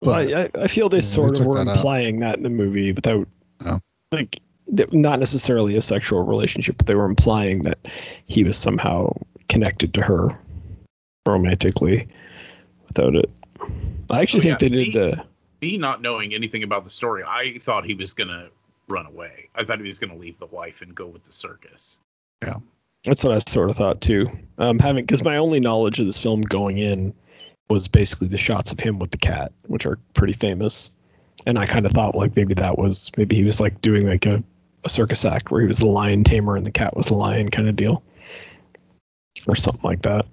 But 0.01 0.34
I, 0.34 0.63
I 0.63 0.67
feel 0.67 0.89
they 0.89 0.98
Yeah, 0.98 1.01
they 1.01 1.05
sort 1.08 1.39
of 1.39 1.46
were 1.46 1.63
that 1.63 1.69
out. 1.69 1.77
implying 1.77 2.19
that 2.19 2.38
in 2.38 2.43
the 2.43 2.50
movie 2.50 2.91
without, 2.91 3.27
Oh. 3.65 3.79
like, 4.12 4.39
not 4.91 5.19
necessarily 5.19 5.75
a 5.77 5.81
sexual 5.81 6.24
relationship, 6.24 6.77
but 6.77 6.88
they 6.88 6.96
were 6.96 7.05
implying 7.05 7.63
that 7.63 7.79
he 8.25 8.43
was 8.43 8.58
somehow 8.58 9.12
connected 9.48 9.93
to 9.96 10.01
her 10.01 10.29
romantically 11.25 12.08
without 12.88 13.15
it. 13.15 13.29
I 14.10 14.22
actually 14.22 14.39
Oh, 14.39 14.43
think 14.58 14.62
yeah, 14.62 14.69
they 14.69 14.69
did. 14.69 14.88
he- 14.88 15.00
Uh, 15.00 15.24
Me 15.62 15.77
not 15.77 16.01
knowing 16.01 16.34
anything 16.34 16.63
about 16.63 16.84
the 16.86 16.89
story, 16.89 17.24
I 17.27 17.58
thought 17.60 17.84
he 17.86 17.93
was 17.93 18.13
gonna 18.13 18.48
run 18.88 19.05
away. 19.05 19.50
I 19.55 19.63
thought 19.65 19.79
he 19.79 19.88
was 19.88 20.00
gonna 20.00 20.15
leave 20.15 20.39
the 20.39 20.46
wife 20.48 20.81
and 20.81 20.96
go 20.96 21.05
with 21.08 21.25
the 21.25 21.34
circus. 21.34 22.00
That's 23.06 23.24
what 23.24 23.34
I 23.34 23.39
sort 23.51 23.70
of 23.70 23.77
thought 23.77 24.01
too. 24.01 24.29
Um, 24.58 24.79
having 24.79 25.06
because 25.06 25.24
my 25.24 25.38
only 25.38 25.60
knowledge 25.60 26.00
of 26.00 26.06
this 26.06 26.18
film 26.18 26.41
going 26.41 26.77
in 26.77 27.13
was 27.70 27.88
basically 27.88 28.27
the 28.27 28.38
shots 28.38 28.72
of 28.72 28.79
him 28.79 29.00
with 29.00 29.12
the 29.12 29.18
cat, 29.18 29.51
which 29.68 29.86
are 29.86 29.98
pretty 30.13 30.34
famous. 30.34 30.89
And 31.46 31.58
I 31.58 31.65
kind 31.65 31.86
of 31.86 31.94
thought 31.94 32.15
like 32.15 32.36
maybe 32.36 32.53
that 32.56 32.77
was 32.77 33.12
maybe 33.18 33.38
he 33.38 33.44
was 33.44 33.60
like 33.62 33.79
doing 33.82 34.08
like 34.08 34.25
a 34.25 34.44
a 34.84 34.89
circus 34.89 35.25
act 35.25 35.51
where 35.51 35.62
he 35.62 35.68
was 35.68 35.79
the 35.79 35.88
lion 35.88 36.24
tamer 36.24 36.56
and 36.56 36.65
the 36.65 36.72
cat 36.72 36.96
was 36.96 37.08
the 37.08 37.13
lion 37.13 37.50
kind 37.50 37.68
of 37.68 37.75
deal, 37.75 38.03
or 39.48 39.56
something 39.56 39.84
like 39.84 40.01
that. 40.01 40.25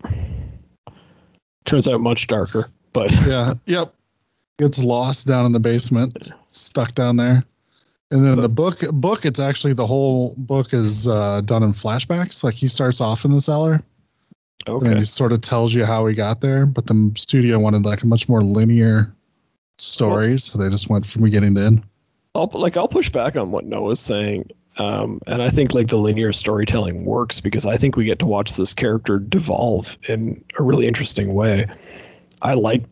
Turns 1.65 1.89
out 1.89 2.01
much 2.01 2.27
darker, 2.27 2.69
but 2.93 3.11
Yeah. 3.27 3.55
Yep. 3.67 3.93
Gets 4.59 4.83
lost 4.83 5.27
down 5.27 5.45
in 5.45 5.53
the 5.53 5.61
basement, 5.61 6.31
stuck 6.49 6.95
down 6.95 7.17
there. 7.17 7.45
And 8.11 8.25
then 8.25 8.41
the 8.41 8.49
book 8.49 8.81
book, 8.93 9.25
it's 9.25 9.41
actually 9.41 9.73
the 9.73 9.87
whole 9.87 10.35
book 10.37 10.73
is 10.73 11.09
uh, 11.09 11.41
done 11.41 11.63
in 11.63 11.73
flashbacks. 11.73 12.45
Like 12.45 12.55
he 12.55 12.69
starts 12.69 13.01
off 13.01 13.25
in 13.25 13.33
the 13.33 13.41
cellar 13.41 13.83
and 14.67 14.99
he 14.99 15.05
sort 15.05 15.33
of 15.33 15.41
tells 15.41 15.75
you 15.75 15.85
how 15.85 16.07
he 16.07 16.15
got 16.15 16.41
there. 16.41 16.67
But 16.67 16.87
the 16.87 17.13
studio 17.17 17.59
wanted 17.59 17.85
like 17.85 18.03
a 18.03 18.07
much 18.07 18.29
more 18.29 18.43
linear 18.43 19.13
story, 19.79 20.39
so 20.39 20.59
they 20.59 20.69
just 20.69 20.89
went 20.89 21.07
from 21.07 21.23
beginning 21.23 21.55
to 21.57 21.63
end. 21.63 21.83
I'll 22.35 22.51
like 22.53 22.77
I'll 22.77 22.89
push 22.89 23.11
back 23.11 23.37
on 23.37 23.51
what 23.51 23.65
Noah's 23.65 24.01
saying. 24.01 24.51
Um, 24.79 25.21
and 25.27 25.43
I 25.43 25.49
think 25.49 25.73
like 25.73 25.89
the 25.89 25.97
linear 25.97 26.33
storytelling 26.33 27.07
works 27.07 27.41
because 27.41 27.65
I 27.65 27.77
think 27.79 27.97
we 27.97 28.05
get 28.05 28.19
to 28.19 28.27
watch 28.27 28.55
this 28.55 28.75
character 28.75 29.19
devolve 29.19 29.97
in 30.09 30.45
a 30.59 30.63
really 30.63 30.87
interesting 30.87 31.33
way. 31.35 31.67
I 32.43 32.55
like 32.55 32.85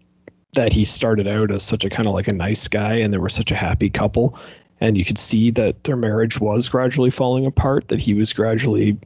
that 0.54 0.72
he 0.72 0.86
started 0.86 1.28
out 1.28 1.50
as 1.50 1.62
such 1.62 1.84
a 1.84 1.90
kind 1.90 2.08
of 2.08 2.14
like 2.14 2.26
a 2.26 2.32
nice 2.32 2.68
guy 2.68 2.94
and 2.94 3.12
they 3.12 3.18
were 3.18 3.28
such 3.28 3.50
a 3.50 3.54
happy 3.54 3.90
couple 3.90 4.38
and 4.84 4.98
you 4.98 5.04
could 5.04 5.18
see 5.18 5.50
that 5.50 5.82
their 5.84 5.96
marriage 5.96 6.40
was 6.40 6.68
gradually 6.68 7.10
falling 7.10 7.46
apart 7.46 7.88
that 7.88 7.98
he 7.98 8.12
was 8.12 8.34
gradually 8.34 8.98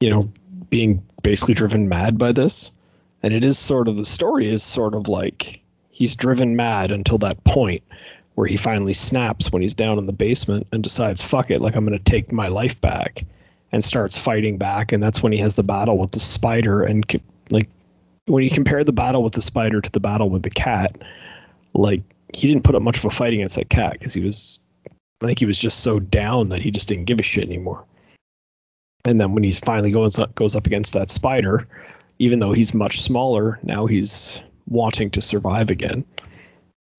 you 0.00 0.10
know 0.10 0.30
being 0.68 1.02
basically 1.22 1.54
driven 1.54 1.88
mad 1.88 2.18
by 2.18 2.30
this. 2.30 2.70
And 3.22 3.32
it 3.32 3.42
is 3.42 3.58
sort 3.58 3.88
of 3.88 3.96
the 3.96 4.04
story 4.04 4.52
is 4.52 4.62
sort 4.62 4.94
of 4.94 5.08
like 5.08 5.62
he's 5.88 6.14
driven 6.14 6.56
mad 6.56 6.90
until 6.90 7.16
that 7.18 7.42
point 7.44 7.82
where 8.34 8.46
he 8.46 8.56
finally 8.56 8.92
snaps 8.92 9.50
when 9.50 9.62
he's 9.62 9.74
down 9.74 9.98
in 9.98 10.06
the 10.06 10.12
basement 10.12 10.66
and 10.72 10.82
decides 10.82 11.22
fuck 11.22 11.50
it 11.50 11.62
like 11.62 11.76
i'm 11.76 11.86
going 11.86 11.96
to 11.96 12.10
take 12.10 12.32
my 12.32 12.48
life 12.48 12.78
back 12.80 13.24
and 13.72 13.84
starts 13.84 14.18
fighting 14.18 14.58
back. 14.58 14.92
And 14.92 15.02
that's 15.02 15.22
when 15.22 15.32
he 15.32 15.38
has 15.38 15.56
the 15.56 15.62
battle 15.62 15.96
with 15.96 16.10
the 16.10 16.20
spider 16.20 16.82
and 16.82 17.04
like 17.50 17.68
when 18.26 18.44
you 18.44 18.50
compare 18.50 18.84
the 18.84 18.92
battle 18.92 19.22
with 19.22 19.32
the 19.32 19.42
spider 19.42 19.80
to 19.80 19.90
the 19.90 20.00
battle 20.00 20.28
with 20.28 20.42
the 20.42 20.50
cat 20.50 20.96
like 21.72 22.02
he 22.34 22.46
didn't 22.46 22.64
put 22.64 22.74
up 22.74 22.82
much 22.82 22.98
of 22.98 23.04
a 23.04 23.10
fight 23.10 23.32
against 23.32 23.56
that 23.56 23.70
cat 23.70 23.92
because 23.92 24.12
he 24.12 24.20
was 24.20 24.58
i 25.22 25.26
think 25.26 25.38
he 25.38 25.46
was 25.46 25.58
just 25.58 25.80
so 25.80 25.98
down 25.98 26.48
that 26.48 26.62
he 26.62 26.70
just 26.70 26.88
didn't 26.88 27.04
give 27.04 27.20
a 27.20 27.22
shit 27.22 27.44
anymore. 27.44 27.84
And 29.06 29.20
then 29.20 29.34
when 29.34 29.44
he 29.44 29.52
finally 29.52 29.90
goes 29.90 30.18
up 30.18 30.34
goes 30.34 30.56
up 30.56 30.66
against 30.66 30.92
that 30.94 31.10
spider 31.10 31.66
even 32.18 32.38
though 32.38 32.52
he's 32.52 32.72
much 32.74 33.02
smaller 33.02 33.58
now 33.62 33.86
he's 33.86 34.40
wanting 34.66 35.10
to 35.10 35.20
survive 35.20 35.68
again. 35.70 36.04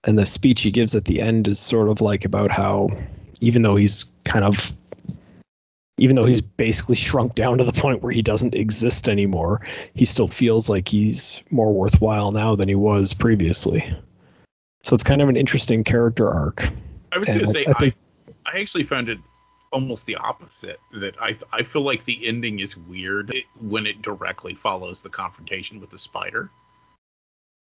And 0.04 0.20
the 0.20 0.26
speech 0.26 0.62
he 0.62 0.70
gives 0.70 0.94
at 0.94 1.06
the 1.06 1.20
end 1.20 1.48
is 1.48 1.60
sort 1.60 1.90
of 1.90 2.02
like 2.02 2.26
about 2.26 2.52
how 2.52 2.90
even 3.42 3.64
though 3.64 3.76
he's 3.76 4.06
kind 4.24 4.46
of 4.46 4.72
even 5.98 6.16
though 6.16 6.26
he's 6.26 6.42
basically 6.42 6.96
shrunk 6.96 7.36
down 7.36 7.58
to 7.58 7.64
the 7.64 7.72
point 7.74 8.04
where 8.04 8.12
he 8.12 8.22
doesn't 8.22 8.54
exist 8.54 9.10
anymore 9.10 9.66
he 9.96 10.06
still 10.06 10.28
feels 10.28 10.70
like 10.70 10.88
he's 10.88 11.42
more 11.50 11.74
worthwhile 11.74 12.32
now 12.32 12.56
than 12.56 12.70
he 12.70 12.76
was 12.76 13.14
previously. 13.14 13.82
So 14.84 14.94
it's 14.94 15.04
kind 15.04 15.24
of 15.24 15.30
an 15.30 15.36
interesting 15.38 15.84
character 15.84 16.30
arc. 16.30 16.70
I 17.12 17.18
was 17.18 17.28
going 17.30 17.40
to 17.40 17.48
say, 17.48 17.66
I 17.66 17.72
I, 17.72 17.74
think- 17.74 17.96
I, 18.46 18.60
actually 18.60 18.84
found 18.84 19.10
it 19.10 19.20
almost 19.72 20.06
the 20.06 20.16
opposite. 20.16 20.80
That 20.94 21.16
I, 21.22 21.38
I 21.52 21.64
feel 21.64 21.82
like 21.82 22.06
the 22.06 22.26
ending 22.28 22.60
is 22.60 22.78
weird 22.78 23.34
when 23.60 23.86
it 23.86 24.02
directly 24.02 24.54
follows 24.54 25.02
the 25.02 25.10
confrontation 25.10 25.80
with 25.80 25.90
the 25.90 26.00
spider. 26.00 26.50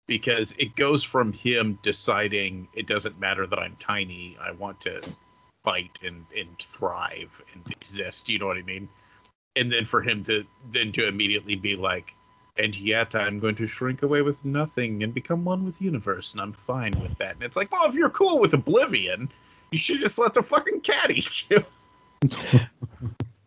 Because 0.06 0.54
it 0.58 0.76
goes 0.76 1.02
from 1.02 1.32
him 1.32 1.78
deciding 1.82 2.68
it 2.74 2.86
doesn't 2.86 3.18
matter 3.18 3.46
that 3.46 3.58
I'm 3.58 3.76
tiny, 3.80 4.36
I 4.40 4.52
want 4.52 4.80
to 4.82 5.02
fight 5.64 5.98
and, 6.04 6.24
and 6.36 6.56
thrive 6.60 7.42
and 7.52 7.68
exist, 7.72 8.28
you 8.28 8.38
know 8.38 8.46
what 8.46 8.56
I 8.56 8.62
mean? 8.62 8.88
And 9.56 9.72
then 9.72 9.84
for 9.84 10.00
him 10.00 10.22
to 10.24 10.44
then 10.70 10.92
to 10.92 11.08
immediately 11.08 11.56
be 11.56 11.74
like, 11.74 12.14
and 12.56 12.76
yet 12.78 13.14
I'm 13.14 13.38
going 13.38 13.56
to 13.56 13.66
shrink 13.66 14.02
away 14.02 14.22
with 14.22 14.44
nothing 14.44 15.02
and 15.02 15.12
become 15.12 15.44
one 15.44 15.64
with 15.64 15.78
the 15.78 15.84
universe, 15.86 16.32
and 16.32 16.40
I'm 16.40 16.52
fine 16.52 16.92
with 17.02 17.18
that. 17.18 17.34
And 17.34 17.42
it's 17.42 17.56
like, 17.56 17.72
well, 17.72 17.88
if 17.88 17.94
you're 17.94 18.10
cool 18.10 18.38
with 18.38 18.54
Oblivion, 18.54 19.30
you 19.70 19.78
should 19.78 20.00
just 20.00 20.18
let 20.18 20.34
the 20.34 20.42
fucking 20.42 20.80
cat 20.80 21.10
eat 21.10 21.50
you. 21.50 21.64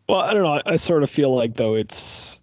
well 0.07 0.19
i 0.19 0.33
don't 0.33 0.43
know 0.43 0.61
I, 0.65 0.75
sort 0.75 1.03
of 1.03 1.09
feel 1.09 1.35
like 1.35 1.55
though 1.55 1.75
it's 1.75 2.39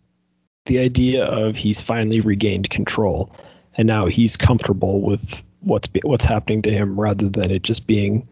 the 0.67 0.79
idea 0.79 1.25
of 1.25 1.57
he's 1.57 1.81
finally 1.81 2.21
regained 2.21 2.69
control 2.71 3.31
and 3.77 3.87
now 3.87 4.07
he's 4.07 4.37
comfortable 4.37 5.01
with 5.01 5.43
what's 5.61 5.87
be, 5.87 6.01
what's 6.03 6.25
happening 6.25 6.63
to 6.63 6.73
him 6.73 6.99
rather 6.99 7.29
than 7.29 7.51
it 7.51 7.63
just 7.63 7.87
being 7.87 8.27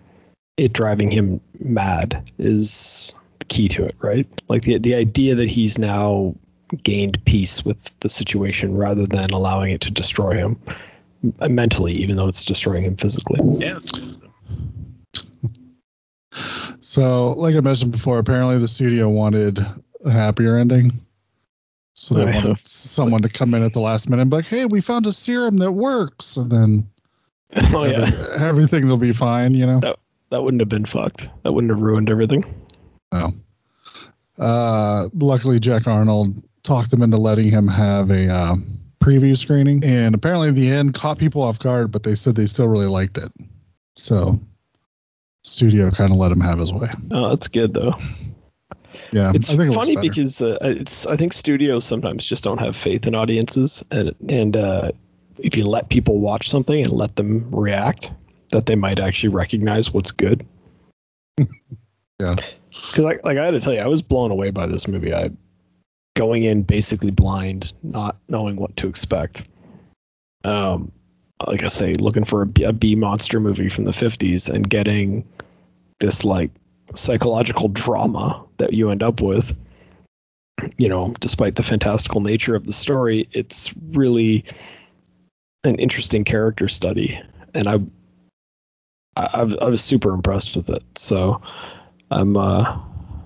it 0.56 0.72
driving 0.72 1.10
him 1.10 1.40
mad 1.60 2.30
is 2.38 3.14
the 3.38 3.44
key 3.46 3.68
to 3.68 3.84
it 3.84 3.94
right 4.00 4.26
like 4.48 4.62
the 4.62 4.78
the 4.78 4.94
idea 4.94 5.34
that 5.34 5.48
he's 5.48 5.78
now 5.78 6.34
gained 6.82 7.24
peace 7.24 7.64
with 7.64 7.98
the 8.00 8.08
situation 8.08 8.76
rather 8.76 9.06
than 9.06 9.30
allowing 9.30 9.70
it 9.70 9.80
to 9.80 9.90
destroy 9.90 10.34
him 10.34 10.58
uh, 11.40 11.48
mentally 11.48 11.92
even 11.92 12.16
though 12.16 12.28
it's 12.28 12.44
destroying 12.44 12.84
him 12.84 12.96
physically 12.96 13.38
Yeah. 13.58 13.78
So, 16.84 17.32
like 17.32 17.56
I 17.56 17.60
mentioned 17.60 17.92
before, 17.92 18.18
apparently 18.18 18.58
the 18.58 18.68
studio 18.68 19.08
wanted 19.08 19.58
a 20.04 20.10
happier 20.10 20.58
ending. 20.58 20.92
So 21.94 22.14
they 22.14 22.26
wanted 22.26 22.62
someone 22.62 23.22
to 23.22 23.28
come 23.30 23.54
in 23.54 23.62
at 23.62 23.72
the 23.72 23.80
last 23.80 24.10
minute 24.10 24.20
and 24.20 24.30
be 24.30 24.36
like, 24.36 24.46
hey, 24.46 24.66
we 24.66 24.82
found 24.82 25.06
a 25.06 25.12
serum 25.12 25.56
that 25.58 25.72
works. 25.72 26.36
And 26.36 26.52
then 26.52 26.90
oh 27.72 27.84
yeah 27.84 28.10
everything 28.36 28.86
will 28.86 28.98
be 28.98 29.12
fine, 29.14 29.54
you 29.54 29.64
know? 29.64 29.80
that 30.30 30.42
wouldn't 30.42 30.60
have 30.60 30.68
been 30.68 30.84
fucked 30.84 31.30
that 31.44 31.52
wouldn't 31.52 31.70
have 31.70 31.80
ruined 31.80 32.10
everything 32.10 32.44
No. 33.12 33.32
Uh, 34.38 35.08
luckily, 35.14 35.58
Jack 35.60 35.86
Arnold 35.86 36.42
talked 36.64 36.90
them 36.90 37.02
into 37.02 37.16
letting 37.16 37.48
him 37.48 37.66
have 37.68 38.10
a 38.10 38.28
uh, 38.28 38.56
preview 38.98 39.38
screening. 39.38 39.82
And 39.84 40.14
apparently, 40.14 40.50
the 40.50 40.70
end 40.70 40.94
caught 40.94 41.18
people 41.18 41.40
off 41.40 41.60
guard, 41.60 41.92
but 41.92 42.02
they 42.02 42.14
said 42.14 42.34
they 42.34 42.46
still 42.46 42.68
really 42.68 42.86
liked 42.86 43.16
it. 43.16 43.30
So, 43.94 44.40
studio 45.44 45.90
kind 45.90 46.10
of 46.10 46.16
let 46.18 46.32
him 46.32 46.40
have 46.40 46.58
his 46.58 46.72
way. 46.72 46.88
oh 47.12 47.28
that's 47.28 47.48
good 47.48 47.74
though 47.74 47.94
Yeah. 49.12 49.32
it's 49.34 49.50
I 49.50 49.56
think 49.56 49.72
it 49.72 49.74
funny 49.74 49.96
because 49.96 50.42
uh, 50.42 50.58
it's 50.60 51.06
I 51.06 51.16
think 51.16 51.32
studios 51.32 51.84
sometimes 51.84 52.24
just 52.26 52.42
don't 52.44 52.58
have 52.58 52.76
faith 52.76 53.06
in 53.06 53.14
audiences, 53.14 53.84
and 53.90 54.14
and 54.28 54.56
uh, 54.56 54.90
if 55.38 55.56
you 55.56 55.66
let 55.66 55.88
people 55.88 56.18
watch 56.18 56.48
something 56.48 56.80
and 56.82 56.92
let 56.92 57.16
them 57.16 57.48
react, 57.50 58.10
that 58.50 58.66
they 58.66 58.74
might 58.74 58.98
actually 59.00 59.28
recognize 59.30 59.92
what's 59.92 60.10
good. 60.12 60.44
Yeah. 62.20 62.36
Because 62.70 62.98
like 63.04 63.24
like 63.24 63.38
I 63.38 63.44
had 63.44 63.50
to 63.52 63.60
tell 63.60 63.72
you, 63.72 63.80
I 63.80 63.88
was 63.88 64.00
blown 64.02 64.30
away 64.30 64.50
by 64.50 64.66
this 64.66 64.86
movie. 64.86 65.12
I 65.12 65.30
going 66.16 66.44
in 66.44 66.62
basically 66.62 67.10
blind, 67.10 67.72
not 67.82 68.16
knowing 68.28 68.54
what 68.56 68.76
to 68.76 68.86
expect. 68.86 69.44
Um, 70.44 70.92
like 71.46 71.62
I 71.62 71.68
say, 71.68 71.94
looking 71.94 72.24
for 72.24 72.42
a 72.42 72.72
B, 72.72 72.94
monster 72.94 73.40
movie 73.40 73.68
from 73.68 73.84
the 73.84 73.90
'50s 73.90 74.48
and 74.48 74.68
getting 74.68 75.26
this 76.00 76.24
like 76.24 76.50
psychological 76.94 77.68
drama 77.68 78.44
that 78.58 78.72
you 78.72 78.90
end 78.90 79.02
up 79.02 79.20
with. 79.20 79.56
You 80.78 80.88
know 80.88 81.14
despite 81.20 81.56
the 81.56 81.62
fantastical 81.62 82.20
nature 82.20 82.54
of 82.54 82.66
the 82.66 82.72
story 82.72 83.28
it's 83.32 83.74
really 83.90 84.44
an 85.64 85.74
interesting 85.76 86.24
character 86.24 86.68
study 86.68 87.20
and 87.54 87.66
i 87.66 87.80
i, 89.16 89.40
I 89.40 89.64
was 89.64 89.82
super 89.82 90.10
impressed 90.14 90.54
with 90.56 90.70
it. 90.70 90.82
So 90.96 91.42
i'm 92.10 92.36
uh 92.36 92.78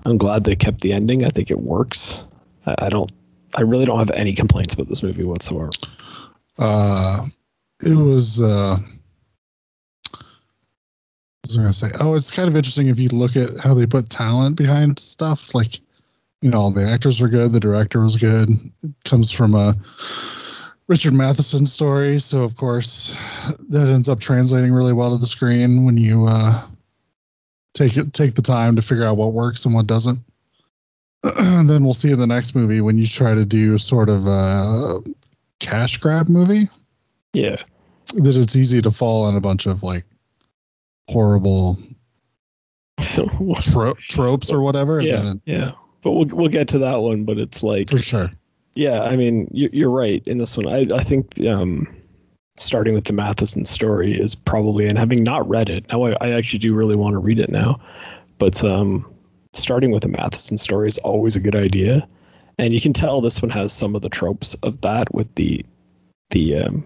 i'm 0.05 0.17
glad 0.17 0.43
they 0.43 0.55
kept 0.55 0.81
the 0.81 0.91
ending. 0.91 1.23
I 1.23 1.29
think 1.29 1.51
it 1.51 1.59
works. 1.59 2.23
I, 2.65 2.75
I 2.79 2.89
don't 2.89 3.11
i 3.55 3.61
really 3.61 3.85
don't 3.85 3.99
have 3.99 4.11
any 4.11 4.33
complaints 4.33 4.73
about 4.73 4.89
this 4.89 5.03
movie 5.03 5.23
whatsoever. 5.23 5.69
Uh, 6.57 7.27
it 7.81 7.95
was. 7.95 8.41
Uh, 8.41 8.77
was 11.49 11.57
I 11.57 11.63
to 11.63 11.73
say? 11.73 11.91
Oh, 11.99 12.15
it's 12.15 12.31
kind 12.31 12.47
of 12.47 12.55
interesting 12.55 12.87
if 12.87 12.99
you 12.99 13.09
look 13.09 13.35
at 13.35 13.59
how 13.59 13.73
they 13.73 13.85
put 13.85 14.09
talent 14.09 14.55
behind 14.55 14.99
stuff. 14.99 15.55
Like, 15.55 15.79
you 16.41 16.49
know, 16.49 16.69
the 16.69 16.87
actors 16.87 17.19
were 17.19 17.27
good, 17.27 17.51
the 17.51 17.59
director 17.59 18.01
was 18.01 18.15
good. 18.15 18.49
It 18.83 18.91
comes 19.03 19.31
from 19.31 19.55
a 19.55 19.75
Richard 20.87 21.13
Matheson 21.13 21.65
story, 21.65 22.19
so 22.19 22.43
of 22.43 22.55
course 22.55 23.17
that 23.69 23.87
ends 23.87 24.09
up 24.09 24.19
translating 24.19 24.73
really 24.73 24.93
well 24.93 25.11
to 25.11 25.17
the 25.17 25.27
screen 25.27 25.85
when 25.85 25.97
you 25.97 26.25
uh, 26.27 26.65
take 27.73 27.97
it 27.97 28.13
take 28.13 28.35
the 28.35 28.41
time 28.41 28.75
to 28.75 28.81
figure 28.81 29.05
out 29.05 29.17
what 29.17 29.33
works 29.33 29.65
and 29.65 29.73
what 29.73 29.87
doesn't. 29.87 30.19
and 31.23 31.69
then 31.69 31.83
we'll 31.83 31.93
see 31.93 32.11
in 32.11 32.19
the 32.19 32.27
next 32.27 32.55
movie 32.55 32.81
when 32.81 32.97
you 32.97 33.05
try 33.05 33.33
to 33.33 33.45
do 33.45 33.77
sort 33.77 34.09
of 34.09 34.25
a 34.25 35.01
cash 35.59 35.97
grab 35.97 36.29
movie 36.29 36.69
yeah 37.33 37.57
that 38.15 38.35
it's 38.35 38.55
easy 38.55 38.81
to 38.81 38.91
fall 38.91 39.23
on 39.23 39.35
a 39.35 39.41
bunch 39.41 39.65
of 39.65 39.83
like 39.83 40.05
horrible 41.09 41.77
tro- 43.01 43.93
tropes 43.95 44.51
or 44.51 44.61
whatever. 44.61 44.99
and 44.99 45.07
yeah 45.07 45.33
yeah 45.45 45.71
but 46.01 46.11
we'll, 46.11 46.27
we'll 46.31 46.47
get 46.49 46.67
to 46.69 46.79
that 46.79 46.97
one 46.97 47.23
but 47.25 47.37
it's 47.37 47.61
like 47.63 47.89
for 47.89 47.97
sure. 47.99 48.31
Yeah, 48.75 49.01
I 49.01 49.17
mean, 49.17 49.49
you- 49.51 49.69
you're 49.73 49.89
right 49.89 50.25
in 50.25 50.37
this 50.37 50.55
one. 50.55 50.67
I, 50.67 50.87
I 50.95 51.03
think 51.03 51.37
um, 51.47 51.85
starting 52.55 52.93
with 52.93 53.03
the 53.05 53.11
Matheson 53.13 53.65
story 53.65 54.17
is 54.17 54.35
probably, 54.35 54.85
and 54.87 54.97
having 54.97 55.21
not 55.23 55.49
read 55.49 55.69
it, 55.69 55.85
now 55.91 56.05
I, 56.05 56.15
I 56.21 56.29
actually 56.31 56.59
do 56.59 56.73
really 56.73 56.95
want 56.95 57.13
to 57.13 57.17
read 57.19 57.39
it 57.39 57.49
now. 57.49 57.81
But 58.37 58.63
um, 58.63 59.11
starting 59.51 59.91
with 59.91 60.03
the 60.03 60.07
Matheson 60.07 60.57
story 60.57 60.87
is 60.87 60.97
always 60.99 61.35
a 61.35 61.41
good 61.41 61.55
idea, 61.55 62.07
and 62.57 62.71
you 62.71 62.79
can 62.79 62.93
tell 62.93 63.19
this 63.19 63.41
one 63.41 63.49
has 63.49 63.73
some 63.73 63.95
of 63.95 64.01
the 64.01 64.07
tropes 64.07 64.53
of 64.63 64.79
that 64.81 65.13
with 65.13 65.33
the 65.35 65.65
the 66.29 66.55
um, 66.59 66.85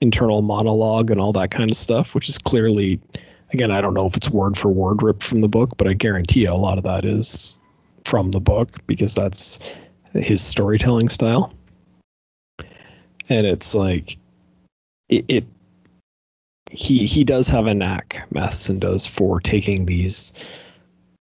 internal 0.00 0.42
monologue 0.42 1.10
and 1.10 1.20
all 1.20 1.32
that 1.32 1.50
kind 1.50 1.70
of 1.70 1.76
stuff, 1.76 2.14
which 2.14 2.28
is 2.28 2.38
clearly, 2.38 3.00
again, 3.52 3.70
I 3.70 3.80
don't 3.80 3.94
know 3.94 4.06
if 4.06 4.16
it's 4.16 4.30
word 4.30 4.56
for 4.56 4.68
word 4.68 5.02
ripped 5.02 5.22
from 5.22 5.40
the 5.40 5.48
book, 5.48 5.76
but 5.76 5.88
I 5.88 5.94
guarantee 5.94 6.40
you 6.40 6.52
a 6.52 6.54
lot 6.54 6.78
of 6.78 6.84
that 6.84 7.04
is 7.04 7.56
from 8.04 8.30
the 8.30 8.40
book 8.40 8.86
because 8.86 9.14
that's 9.14 9.58
his 10.12 10.42
storytelling 10.42 11.08
style. 11.08 11.52
And 13.28 13.46
it's 13.46 13.74
like, 13.74 14.18
it, 15.08 15.24
it 15.28 15.44
he 16.70 17.06
he 17.06 17.24
does 17.24 17.48
have 17.48 17.66
a 17.66 17.74
knack, 17.74 18.26
Matheson 18.30 18.78
does, 18.78 19.06
for 19.06 19.40
taking 19.40 19.86
these 19.86 20.32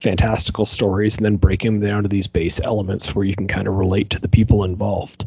fantastical 0.01 0.67
stories 0.67 1.17
and 1.17 1.25
then 1.25 1.37
breaking 1.37 1.81
them 1.81 1.89
down 1.89 2.03
to 2.03 2.09
these 2.09 2.27
base 2.27 2.61
elements 2.61 3.15
where 3.15 3.25
you 3.25 3.35
can 3.35 3.49
kind 3.49 3.67
of 3.67 3.75
relate 3.75 4.11
to 4.11 4.21
the 4.21 4.29
people 4.29 4.65
involved. 4.65 5.27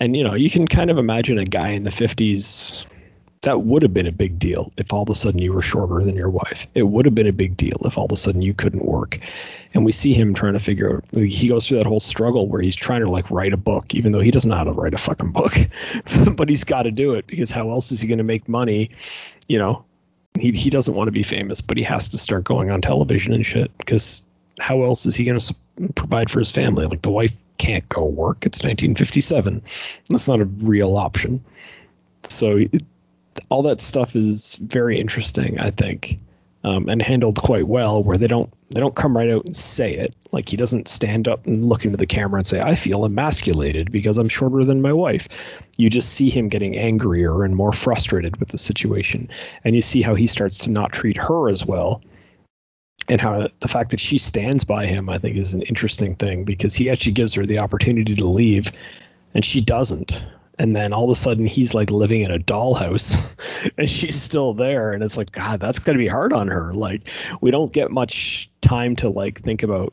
And 0.00 0.16
you 0.16 0.24
know, 0.24 0.34
you 0.34 0.50
can 0.50 0.66
kind 0.66 0.90
of 0.90 0.98
imagine 0.98 1.38
a 1.38 1.44
guy 1.44 1.68
in 1.68 1.84
the 1.84 1.90
50s 1.90 2.86
that 3.42 3.62
would 3.62 3.82
have 3.82 3.94
been 3.94 4.06
a 4.06 4.12
big 4.12 4.38
deal 4.38 4.70
if 4.76 4.92
all 4.92 5.02
of 5.02 5.08
a 5.08 5.14
sudden 5.14 5.40
you 5.40 5.52
were 5.52 5.62
shorter 5.62 6.04
than 6.04 6.14
your 6.14 6.28
wife. 6.28 6.66
It 6.74 6.84
would 6.84 7.06
have 7.06 7.14
been 7.14 7.26
a 7.26 7.32
big 7.32 7.56
deal 7.56 7.76
if 7.84 7.96
all 7.96 8.04
of 8.04 8.12
a 8.12 8.16
sudden 8.16 8.42
you 8.42 8.52
couldn't 8.52 8.84
work. 8.84 9.18
And 9.72 9.84
we 9.84 9.92
see 9.92 10.12
him 10.12 10.34
trying 10.34 10.52
to 10.52 10.60
figure 10.60 10.96
out 10.96 11.04
he 11.14 11.48
goes 11.48 11.66
through 11.66 11.78
that 11.78 11.86
whole 11.86 12.00
struggle 12.00 12.48
where 12.48 12.60
he's 12.60 12.76
trying 12.76 13.00
to 13.00 13.10
like 13.10 13.30
write 13.30 13.54
a 13.54 13.56
book, 13.56 13.94
even 13.94 14.12
though 14.12 14.20
he 14.20 14.30
doesn't 14.30 14.50
know 14.50 14.56
how 14.56 14.64
to 14.64 14.72
write 14.72 14.92
a 14.92 14.98
fucking 14.98 15.32
book. 15.32 15.56
but 16.36 16.50
he's 16.50 16.64
got 16.64 16.82
to 16.82 16.90
do 16.90 17.14
it 17.14 17.26
because 17.26 17.50
how 17.50 17.70
else 17.70 17.90
is 17.90 18.00
he 18.00 18.08
going 18.08 18.18
to 18.18 18.24
make 18.24 18.46
money? 18.46 18.90
You 19.48 19.58
know, 19.58 19.84
he 20.38 20.52
he 20.52 20.68
doesn't 20.68 20.94
want 20.94 21.08
to 21.08 21.12
be 21.12 21.22
famous, 21.22 21.62
but 21.62 21.78
he 21.78 21.82
has 21.84 22.08
to 22.08 22.18
start 22.18 22.44
going 22.44 22.70
on 22.70 22.82
television 22.82 23.32
and 23.32 23.44
shit 23.44 23.70
because 23.78 24.22
how 24.60 24.82
else 24.82 25.06
is 25.06 25.16
he 25.16 25.24
going 25.24 25.38
to 25.38 25.54
provide 25.94 26.30
for 26.30 26.38
his 26.38 26.50
family? 26.50 26.86
Like 26.86 27.02
the 27.02 27.10
wife 27.10 27.34
can't 27.58 27.88
go 27.88 28.04
work. 28.04 28.46
It's 28.46 28.58
1957. 28.58 29.62
That's 30.08 30.28
not 30.28 30.40
a 30.40 30.44
real 30.44 30.96
option. 30.96 31.44
So 32.24 32.56
it, 32.56 32.82
all 33.48 33.62
that 33.62 33.80
stuff 33.80 34.16
is 34.16 34.56
very 34.56 34.98
interesting, 34.98 35.58
I 35.58 35.70
think, 35.70 36.18
um, 36.64 36.88
and 36.88 37.02
handled 37.02 37.36
quite 37.36 37.68
well. 37.68 38.02
Where 38.02 38.16
they 38.16 38.26
don't 38.26 38.52
they 38.74 38.80
don't 38.80 38.96
come 38.96 39.16
right 39.16 39.30
out 39.30 39.44
and 39.44 39.54
say 39.54 39.94
it. 39.94 40.14
Like 40.32 40.48
he 40.48 40.56
doesn't 40.56 40.88
stand 40.88 41.28
up 41.28 41.46
and 41.46 41.68
look 41.68 41.84
into 41.84 41.96
the 41.96 42.06
camera 42.06 42.38
and 42.38 42.46
say, 42.46 42.60
"I 42.60 42.74
feel 42.74 43.04
emasculated 43.04 43.92
because 43.92 44.18
I'm 44.18 44.28
shorter 44.28 44.64
than 44.64 44.82
my 44.82 44.92
wife." 44.92 45.28
You 45.76 45.90
just 45.90 46.10
see 46.10 46.30
him 46.30 46.48
getting 46.48 46.76
angrier 46.78 47.44
and 47.44 47.56
more 47.56 47.72
frustrated 47.72 48.36
with 48.38 48.48
the 48.48 48.58
situation, 48.58 49.28
and 49.64 49.74
you 49.74 49.82
see 49.82 50.02
how 50.02 50.14
he 50.14 50.26
starts 50.26 50.58
to 50.58 50.70
not 50.70 50.92
treat 50.92 51.16
her 51.16 51.48
as 51.48 51.64
well 51.64 52.02
and 53.10 53.20
how 53.20 53.48
the 53.58 53.68
fact 53.68 53.90
that 53.90 53.98
she 53.98 54.18
stands 54.18 54.62
by 54.62 54.86
him, 54.86 55.10
I 55.10 55.18
think, 55.18 55.36
is 55.36 55.52
an 55.52 55.62
interesting 55.62 56.14
thing 56.14 56.44
because 56.44 56.74
he 56.74 56.88
actually 56.88 57.12
gives 57.12 57.34
her 57.34 57.44
the 57.44 57.58
opportunity 57.58 58.14
to 58.14 58.24
leave, 58.24 58.70
and 59.34 59.44
she 59.44 59.60
doesn't. 59.60 60.24
And 60.60 60.76
then 60.76 60.92
all 60.92 61.04
of 61.04 61.10
a 61.10 61.14
sudden, 61.16 61.44
he's 61.46 61.74
like 61.74 61.90
living 61.90 62.20
in 62.20 62.30
a 62.30 62.38
dollhouse, 62.38 63.20
and 63.78 63.90
she's 63.90 64.14
still 64.14 64.54
there, 64.54 64.92
and 64.92 65.02
it's 65.02 65.16
like, 65.16 65.32
God, 65.32 65.58
that's 65.58 65.80
gonna 65.80 65.98
be 65.98 66.06
hard 66.06 66.32
on 66.32 66.46
her. 66.46 66.72
Like, 66.72 67.08
we 67.40 67.50
don't 67.50 67.72
get 67.72 67.90
much 67.90 68.48
time 68.60 68.94
to 68.96 69.08
like 69.08 69.40
think 69.40 69.64
about 69.64 69.92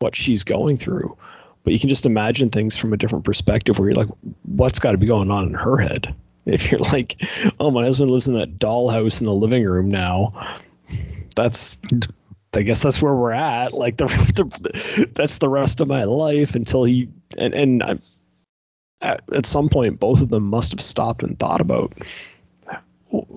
what 0.00 0.14
she's 0.14 0.44
going 0.44 0.76
through, 0.76 1.16
but 1.64 1.72
you 1.72 1.80
can 1.80 1.88
just 1.88 2.04
imagine 2.04 2.50
things 2.50 2.76
from 2.76 2.92
a 2.92 2.98
different 2.98 3.24
perspective, 3.24 3.78
where 3.78 3.88
you're 3.88 3.96
like, 3.96 4.14
what's 4.42 4.78
got 4.78 4.92
to 4.92 4.98
be 4.98 5.06
going 5.06 5.30
on 5.30 5.48
in 5.48 5.54
her 5.54 5.78
head? 5.78 6.14
If 6.48 6.70
you're 6.70 6.80
like, 6.80 7.22
oh, 7.60 7.70
my 7.70 7.84
husband 7.84 8.10
lives 8.10 8.26
in 8.26 8.32
that 8.38 8.58
dollhouse 8.58 9.20
in 9.20 9.26
the 9.26 9.34
living 9.34 9.66
room 9.66 9.90
now 9.90 10.32
that's 11.38 11.78
I 12.54 12.62
guess 12.62 12.82
that's 12.82 13.02
where 13.02 13.14
we're 13.14 13.32
at. 13.32 13.72
Like 13.72 13.98
the, 13.98 14.06
the 14.34 15.08
that's 15.14 15.38
the 15.38 15.48
rest 15.48 15.80
of 15.80 15.88
my 15.88 16.04
life 16.04 16.54
until 16.54 16.84
he 16.84 17.08
and 17.36 17.54
and 17.54 17.82
I, 17.82 17.98
at, 19.00 19.22
at 19.32 19.46
some 19.46 19.68
point 19.68 20.00
both 20.00 20.20
of 20.20 20.30
them 20.30 20.44
must 20.44 20.72
have 20.72 20.80
stopped 20.80 21.22
and 21.22 21.38
thought 21.38 21.60
about 21.60 21.94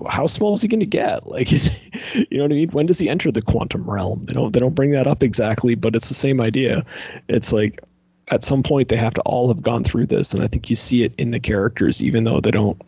how 0.08 0.26
small 0.26 0.52
is 0.54 0.62
he 0.62 0.68
going 0.68 0.80
to 0.80 0.86
get? 0.86 1.26
Like, 1.26 1.52
is, 1.52 1.70
you 2.14 2.38
know 2.38 2.44
what 2.44 2.52
I 2.52 2.56
mean? 2.56 2.70
When 2.70 2.86
does 2.86 2.98
he 2.98 3.08
enter 3.08 3.30
the 3.30 3.42
quantum 3.42 3.88
realm? 3.88 4.24
They 4.26 4.32
don't 4.32 4.52
they 4.52 4.60
don't 4.60 4.74
bring 4.74 4.92
that 4.92 5.06
up 5.06 5.22
exactly, 5.22 5.74
but 5.74 5.94
it's 5.94 6.08
the 6.08 6.14
same 6.14 6.40
idea. 6.40 6.84
It's 7.28 7.52
like 7.52 7.80
at 8.28 8.42
some 8.42 8.62
point 8.62 8.88
they 8.88 8.96
have 8.96 9.14
to 9.14 9.22
all 9.22 9.48
have 9.48 9.62
gone 9.62 9.84
through 9.84 10.06
this, 10.06 10.32
and 10.32 10.42
I 10.42 10.46
think 10.46 10.70
you 10.70 10.76
see 10.76 11.04
it 11.04 11.14
in 11.18 11.30
the 11.30 11.40
characters, 11.40 12.02
even 12.02 12.24
though 12.24 12.40
they 12.40 12.50
don't 12.50 12.80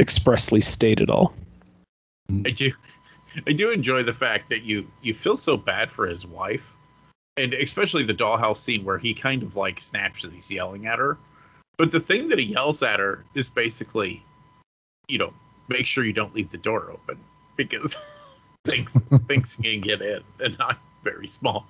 expressly 0.00 0.60
state 0.60 1.00
it 1.00 1.10
all. 1.10 1.34
I 2.46 2.50
do, 2.50 2.72
I 3.46 3.52
do 3.52 3.70
enjoy 3.70 4.02
the 4.02 4.12
fact 4.12 4.48
that 4.50 4.62
you 4.62 4.86
you 5.02 5.14
feel 5.14 5.36
so 5.36 5.56
bad 5.56 5.90
for 5.90 6.06
his 6.06 6.26
wife, 6.26 6.74
and 7.36 7.54
especially 7.54 8.04
the 8.04 8.14
dollhouse 8.14 8.58
scene 8.58 8.84
where 8.84 8.98
he 8.98 9.14
kind 9.14 9.42
of 9.42 9.56
like 9.56 9.80
snaps 9.80 10.24
and 10.24 10.32
he's 10.32 10.50
yelling 10.50 10.86
at 10.86 10.98
her. 10.98 11.18
But 11.78 11.90
the 11.90 12.00
thing 12.00 12.28
that 12.28 12.38
he 12.38 12.46
yells 12.46 12.82
at 12.82 13.00
her 13.00 13.24
is 13.34 13.48
basically, 13.50 14.22
you 15.08 15.18
know, 15.18 15.32
make 15.68 15.86
sure 15.86 16.04
you 16.04 16.12
don't 16.12 16.34
leave 16.34 16.50
the 16.50 16.58
door 16.58 16.90
open 16.90 17.18
because 17.56 17.96
things 18.64 18.96
things 19.26 19.56
can 19.56 19.80
get 19.80 20.02
in 20.02 20.22
and 20.40 20.56
I'm 20.60 20.76
very 21.02 21.26
small. 21.26 21.66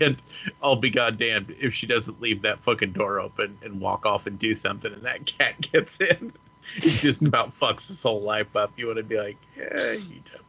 And 0.00 0.20
I'll 0.62 0.76
be 0.76 0.90
goddamned 0.90 1.54
if 1.60 1.74
she 1.74 1.86
doesn't 1.86 2.20
leave 2.20 2.42
that 2.42 2.58
fucking 2.60 2.92
door 2.92 3.20
open 3.20 3.58
and 3.62 3.80
walk 3.80 4.06
off 4.06 4.26
and 4.26 4.38
do 4.38 4.54
something 4.54 4.92
and 4.92 5.02
that 5.02 5.26
cat 5.26 5.60
gets 5.72 6.00
in. 6.00 6.32
It 6.78 6.98
just 6.98 7.24
about 7.24 7.52
fucks 7.52 7.88
his 7.88 8.02
whole 8.02 8.22
life 8.22 8.56
up. 8.56 8.72
You 8.76 8.86
want 8.86 8.96
to 8.96 9.04
be 9.04 9.18
like, 9.18 9.36
yeah, 9.56 9.92
you 9.92 10.22
don't 10.32 10.43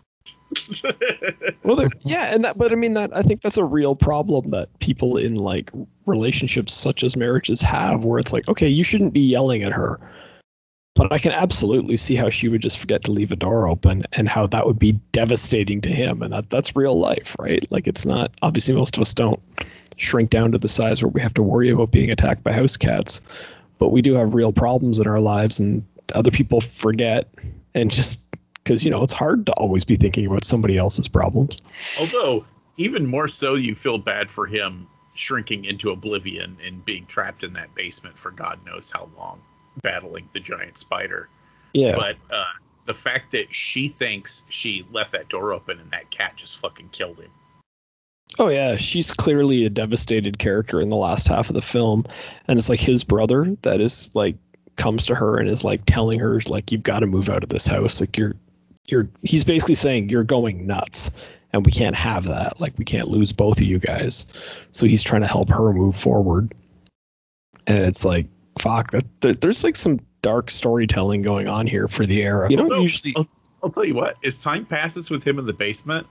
well, 1.64 1.88
yeah, 2.02 2.34
and 2.34 2.44
that, 2.44 2.58
but 2.58 2.72
I 2.72 2.76
mean 2.76 2.94
that 2.94 3.16
I 3.16 3.22
think 3.22 3.42
that's 3.42 3.58
a 3.58 3.64
real 3.64 3.96
problem 3.96 4.50
that 4.52 4.78
people 4.80 5.18
in 5.18 5.36
like 5.36 5.72
relationships 6.06 6.74
such 6.74 7.04
as 7.04 7.16
marriages 7.16 7.62
have, 7.62 8.06
where 8.06 8.20
it's 8.20 8.34
like, 8.34 8.48
okay, 8.48 8.68
you 8.68 8.84
shouldn't 8.84 9.14
be 9.14 9.22
yelling 9.22 9.64
at 9.64 9.72
her, 9.72 10.00
but 10.96 11.12
I 11.12 11.20
can 11.20 11.32
absolutely 11.32 11.98
see 11.98 12.16
how 12.16 12.30
she 12.30 12.48
would 12.48 12.62
just 12.62 12.80
forget 12.80 13.04
to 13.06 13.12
leave 13.12 13.32
a 13.32 13.36
door 13.36 13.68
open, 13.68 14.04
and 14.14 14.28
how 14.30 14.48
that 14.48 14.66
would 14.66 14.80
be 14.80 14.94
devastating 15.12 15.82
to 15.82 15.90
him, 15.90 16.22
and 16.22 16.34
that 16.34 16.50
that's 16.50 16.76
real 16.76 17.00
life, 17.00 17.36
right? 17.40 17.66
Like 17.72 17.88
it's 17.88 18.06
not 18.06 18.32
obviously 18.42 18.76
most 18.76 18.98
of 18.98 19.02
us 19.02 19.14
don't 19.14 19.40
shrink 19.98 20.30
down 20.30 20.52
to 20.52 20.58
the 20.58 20.68
size 20.68 21.02
where 21.02 21.10
we 21.10 21.22
have 21.22 21.34
to 21.36 21.44
worry 21.44 21.70
about 21.70 21.92
being 21.92 22.12
attacked 22.12 22.44
by 22.44 22.54
house 22.54 22.78
cats, 22.78 23.22
but 23.80 23.90
we 23.90 24.02
do 24.02 24.14
have 24.14 24.34
real 24.34 24.52
problems 24.52 25.00
in 25.00 25.08
our 25.08 25.20
lives, 25.20 25.60
and 25.60 25.84
other 26.14 26.32
people 26.32 26.62
forget 26.62 27.28
and 27.74 27.92
just 27.92 28.22
because 28.66 28.84
you 28.84 28.92
know 28.92 29.04
it's 29.04 29.14
hard 29.14 29.46
to 29.46 29.54
always 29.54 29.86
be 29.86 29.96
thinking 29.96 30.26
about 30.26 30.44
somebody 30.44 30.78
else's 30.78 31.08
problems. 31.08 31.58
Although 32.00 32.46
even 32.78 33.06
more 33.06 33.28
so, 33.28 33.54
you 33.54 33.76
feel 33.76 33.98
bad 33.98 34.30
for 34.30 34.46
him 34.48 34.88
shrinking 35.14 35.64
into 35.64 35.92
oblivion 35.92 36.58
and 36.66 36.84
being 36.84 37.06
trapped 37.06 37.44
in 37.44 37.54
that 37.54 37.74
basement 37.74 38.18
for 38.18 38.32
God 38.32 38.60
knows 38.66 38.92
how 38.92 39.10
long, 39.18 39.40
battling 39.82 40.28
the 40.34 40.42
giant 40.42 40.78
spider. 40.78 41.30
Yeah. 41.74 41.96
But 41.96 42.18
uh, 42.30 42.44
the 42.86 42.94
fact 42.94 43.32
that 43.32 43.54
she 43.54 43.88
thinks 43.88 44.44
she 44.50 44.86
left 44.92 45.14
that 45.14 45.30
door 45.30 45.54
open 45.54 45.80
and 45.80 45.92
that 45.92 46.10
cat 46.10 46.34
just 46.36 46.58
fucking 46.58 46.90
killed 46.90 47.20
him. 47.20 47.32
Oh 48.40 48.50
yeah, 48.50 48.76
she's 48.76 49.12
clearly 49.12 49.66
a 49.66 49.70
devastated 49.70 50.40
character 50.40 50.82
in 50.82 50.90
the 50.90 50.98
last 50.98 51.28
half 51.28 51.50
of 51.50 51.54
the 51.54 51.62
film, 51.62 52.04
and 52.48 52.58
it's 52.58 52.68
like 52.68 52.82
his 52.82 53.04
brother 53.04 53.56
that 53.62 53.80
is 53.80 54.14
like 54.14 54.36
comes 54.76 55.06
to 55.06 55.16
her 55.16 55.38
and 55.38 55.48
is 55.48 55.64
like 55.64 55.82
telling 55.86 56.20
her 56.20 56.42
like 56.50 56.70
you've 56.72 56.84
got 56.84 57.00
to 57.00 57.08
move 57.08 57.30
out 57.30 57.44
of 57.44 57.50
this 57.50 57.66
house 57.66 58.02
like 58.02 58.18
you're 58.18 58.36
you're 58.88 59.10
he's 59.24 59.44
basically 59.44 59.76
saying 59.76 60.10
you're 60.10 60.24
going 60.24 60.68
nuts 60.68 61.12
and 61.54 61.66
we 61.66 61.72
can't 61.72 61.96
have 61.96 62.26
that. 62.26 62.60
Like 62.60 62.78
we 62.78 62.86
can't 62.86 63.08
lose 63.08 63.32
both 63.32 63.58
of 63.58 63.64
you 63.64 63.80
guys. 63.80 64.28
So 64.72 64.86
he's 64.86 65.04
trying 65.04 65.22
to 65.22 65.28
help 65.28 65.50
her 65.50 65.74
move 65.74 65.96
forward. 65.96 66.54
And 67.68 67.80
it's 67.80 68.06
like 68.06 68.28
fuck 68.60 68.92
that 69.22 69.42
there's 69.42 69.64
like 69.64 69.76
some 69.76 70.00
dark 70.22 70.50
storytelling 70.50 71.22
going 71.22 71.48
on 71.48 71.68
here 71.68 71.88
for 71.88 72.06
the 72.06 72.22
era. 72.22 72.50
You 72.50 72.58
don't 72.58 72.72
Although, 72.72 72.82
usually 72.82 73.14
I'll, 73.16 73.28
I'll 73.64 73.70
tell 73.70 73.86
you 73.86 73.96
what 73.96 74.18
as 74.24 74.40
time 74.40 74.66
passes 74.66 75.10
with 75.10 75.24
him 75.24 75.40
in 75.40 75.46
the 75.46 75.54
basement 75.54 76.08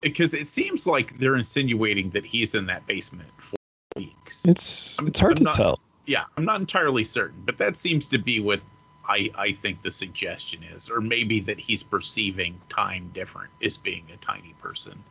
because 0.00 0.34
it 0.34 0.48
seems 0.48 0.86
like 0.86 1.18
they're 1.18 1.36
insinuating 1.36 2.10
that 2.10 2.24
he's 2.24 2.54
in 2.54 2.66
that 2.66 2.86
basement 2.86 3.28
for 3.38 3.56
weeks. 3.96 4.44
It's 4.46 4.98
it's 5.02 5.18
hard 5.18 5.32
I'm 5.32 5.36
to 5.36 5.44
not, 5.44 5.54
tell. 5.54 5.80
Yeah 6.06 6.24
i'm 6.36 6.44
not 6.44 6.60
entirely 6.60 7.04
certain 7.04 7.42
but 7.44 7.58
that 7.58 7.76
seems 7.76 8.08
to 8.08 8.18
be 8.18 8.40
what 8.40 8.60
I, 9.08 9.30
I 9.34 9.52
think 9.52 9.82
the 9.82 9.90
suggestion 9.90 10.62
is, 10.74 10.88
or 10.88 11.00
maybe 11.00 11.40
that 11.40 11.58
he's 11.58 11.82
perceiving 11.82 12.60
time 12.68 13.10
different 13.14 13.50
as 13.62 13.76
being 13.76 14.06
a 14.12 14.16
tiny 14.18 14.54
person. 14.60 15.02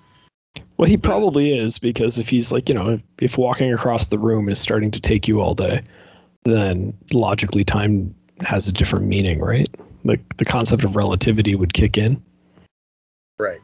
Well, 0.77 0.89
he 0.89 0.97
probably 0.97 1.57
is 1.57 1.79
because 1.79 2.17
if 2.17 2.29
he's 2.29 2.51
like, 2.51 2.69
you 2.69 2.75
know, 2.75 2.89
if, 2.89 3.01
if 3.19 3.37
walking 3.37 3.73
across 3.73 4.05
the 4.07 4.19
room 4.19 4.49
is 4.49 4.59
starting 4.59 4.91
to 4.91 4.99
take 4.99 5.27
you 5.27 5.41
all 5.41 5.53
day, 5.53 5.83
then 6.43 6.97
logically 7.13 7.63
time 7.63 8.15
has 8.39 8.67
a 8.67 8.71
different 8.71 9.05
meaning, 9.05 9.39
right? 9.39 9.69
Like 10.03 10.37
the 10.37 10.45
concept 10.45 10.83
of 10.83 10.95
relativity 10.95 11.55
would 11.55 11.73
kick 11.73 11.97
in. 11.97 12.23
Right. 13.37 13.61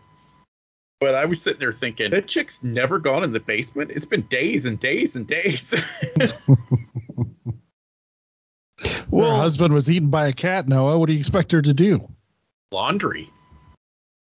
But 0.99 1.15
I 1.15 1.25
was 1.25 1.41
sitting 1.41 1.59
there 1.59 1.73
thinking, 1.73 2.11
that 2.11 2.27
chick's 2.27 2.63
never 2.63 2.99
gone 2.99 3.23
in 3.23 3.31
the 3.31 3.39
basement. 3.39 3.91
It's 3.91 4.05
been 4.05 4.23
days 4.23 4.65
and 4.65 4.79
days 4.79 5.15
and 5.15 5.27
days. 5.27 5.73
Well, 9.09 9.31
her 9.31 9.37
husband 9.37 9.73
was 9.73 9.89
eaten 9.89 10.09
by 10.09 10.27
a 10.27 10.33
cat, 10.33 10.67
Noah. 10.67 10.99
What 10.99 11.07
do 11.07 11.13
you 11.13 11.19
expect 11.19 11.51
her 11.51 11.61
to 11.61 11.73
do? 11.73 12.07
Laundry. 12.71 13.29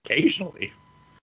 Occasionally. 0.04 0.72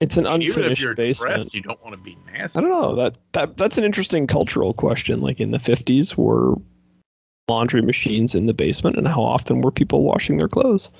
It's 0.00 0.16
an 0.16 0.26
Even 0.26 0.42
if 0.42 0.48
unfinished 0.56 0.82
you're 0.82 0.94
basement. 0.94 1.34
dressed, 1.34 1.54
you 1.54 1.60
don't 1.60 1.82
want 1.84 1.94
to 1.94 2.02
be 2.02 2.16
nasty. 2.32 2.58
I 2.58 2.62
don't 2.62 2.70
know. 2.70 2.96
That 2.96 3.18
that 3.32 3.56
that's 3.58 3.76
an 3.76 3.84
interesting 3.84 4.26
cultural 4.26 4.72
question. 4.72 5.20
Like 5.20 5.40
in 5.40 5.50
the 5.50 5.58
fifties, 5.58 6.16
were 6.16 6.54
laundry 7.48 7.82
machines 7.82 8.34
in 8.34 8.46
the 8.46 8.54
basement, 8.54 8.96
and 8.96 9.06
how 9.06 9.22
often 9.22 9.60
were 9.60 9.70
people 9.70 10.02
washing 10.04 10.38
their 10.38 10.48
clothes? 10.48 10.90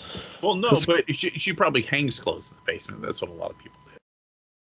Well, 0.43 0.57
no, 0.57 0.73
but 0.87 1.05
she, 1.15 1.31
she 1.31 1.53
probably 1.55 1.83
hangs 1.83 2.21
clothes 2.21 2.51
in 2.51 2.59
the 2.59 2.73
basement. 2.73 3.01
That's 3.03 3.23
what 3.23 3.31
a 3.31 3.35
lot 3.35 3.51
of 3.53 3.59
people 3.59 3.79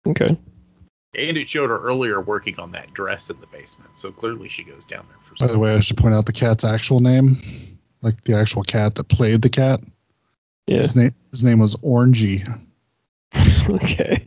do. 0.04 0.12
Okay. 0.12 0.38
And 1.18 1.38
it 1.38 1.48
showed 1.48 1.70
her 1.70 1.80
earlier 1.82 2.20
working 2.22 2.60
on 2.60 2.72
that 2.72 2.94
dress 2.94 3.30
in 3.30 3.40
the 3.40 3.48
basement. 3.48 3.92
So 3.98 4.12
clearly 4.12 4.50
she 4.50 4.64
goes 4.64 4.86
down 4.86 5.06
there 5.08 5.18
for 5.24 5.46
By 5.48 5.52
the 5.52 5.60
way, 5.60 5.74
I 5.74 5.80
should 5.80 5.98
point 5.98 6.14
out 6.16 6.26
the 6.26 6.34
cat's 6.34 6.64
actual 6.64 7.00
name, 7.00 7.38
like 8.02 8.24
the 8.26 8.36
actual 8.38 8.64
cat 8.64 8.96
that 8.96 9.06
played 9.06 9.42
the 9.42 9.50
cat. 9.50 9.82
Yeah. 10.68 10.78
His 10.78 10.96
name 10.96 11.14
his 11.32 11.44
name 11.44 11.60
was 11.60 11.76
Orangey, 11.78 12.44
okay. 13.70 14.26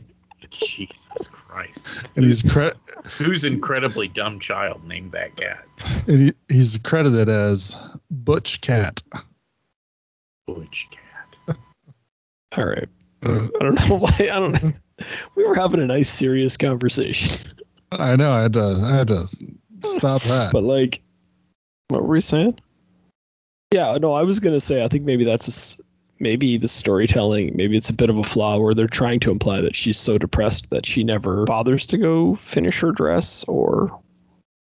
Jesus 0.51 1.27
Christ. 1.27 1.87
and 2.15 2.25
he's 2.25 2.41
Who's- 2.41 2.73
cre- 2.73 2.99
Who's 3.23 3.43
incredibly 3.45 4.07
dumb 4.07 4.39
child 4.39 4.83
named 4.87 5.11
that 5.11 5.35
cat? 5.35 5.63
and 6.07 6.19
he, 6.19 6.33
he's 6.47 6.77
credited 6.79 7.29
as 7.29 7.77
Butch 8.09 8.59
Cat. 8.61 9.03
Butch 10.47 10.87
cat. 10.91 11.55
All 12.57 12.65
right. 12.65 12.89
Uh, 13.23 13.47
I 13.59 13.63
don't 13.63 13.87
know 13.89 13.97
why. 13.99 14.15
I 14.19 14.25
don't 14.39 14.53
know. 14.63 14.71
We 15.35 15.45
were 15.45 15.55
having 15.55 15.81
a 15.81 15.85
nice, 15.85 16.09
serious 16.09 16.57
conversation, 16.57 17.45
I 17.91 18.15
know. 18.15 18.31
I 18.31 18.43
had 18.43 18.53
to. 18.53 18.79
I 18.83 18.95
had 18.95 19.07
to 19.07 19.27
stop 19.83 20.21
that. 20.23 20.51
but 20.51 20.63
like, 20.63 21.01
what 21.87 22.03
were 22.03 22.09
we 22.09 22.21
saying? 22.21 22.59
Yeah. 23.73 23.97
No, 23.99 24.13
I 24.13 24.23
was 24.23 24.39
gonna 24.39 24.59
say. 24.59 24.83
I 24.83 24.87
think 24.87 25.05
maybe 25.05 25.23
that's 25.23 25.77
a 25.77 25.83
maybe 26.19 26.57
the 26.57 26.67
storytelling. 26.67 27.55
Maybe 27.55 27.77
it's 27.77 27.89
a 27.89 27.93
bit 27.93 28.09
of 28.09 28.17
a 28.17 28.23
flaw 28.23 28.57
where 28.57 28.73
they're 28.73 28.87
trying 28.87 29.19
to 29.21 29.31
imply 29.31 29.61
that 29.61 29.75
she's 29.75 29.97
so 29.97 30.17
depressed 30.17 30.69
that 30.69 30.85
she 30.85 31.03
never 31.03 31.45
bothers 31.45 31.85
to 31.87 31.97
go 31.97 32.35
finish 32.35 32.79
her 32.81 32.91
dress 32.91 33.43
or 33.45 33.99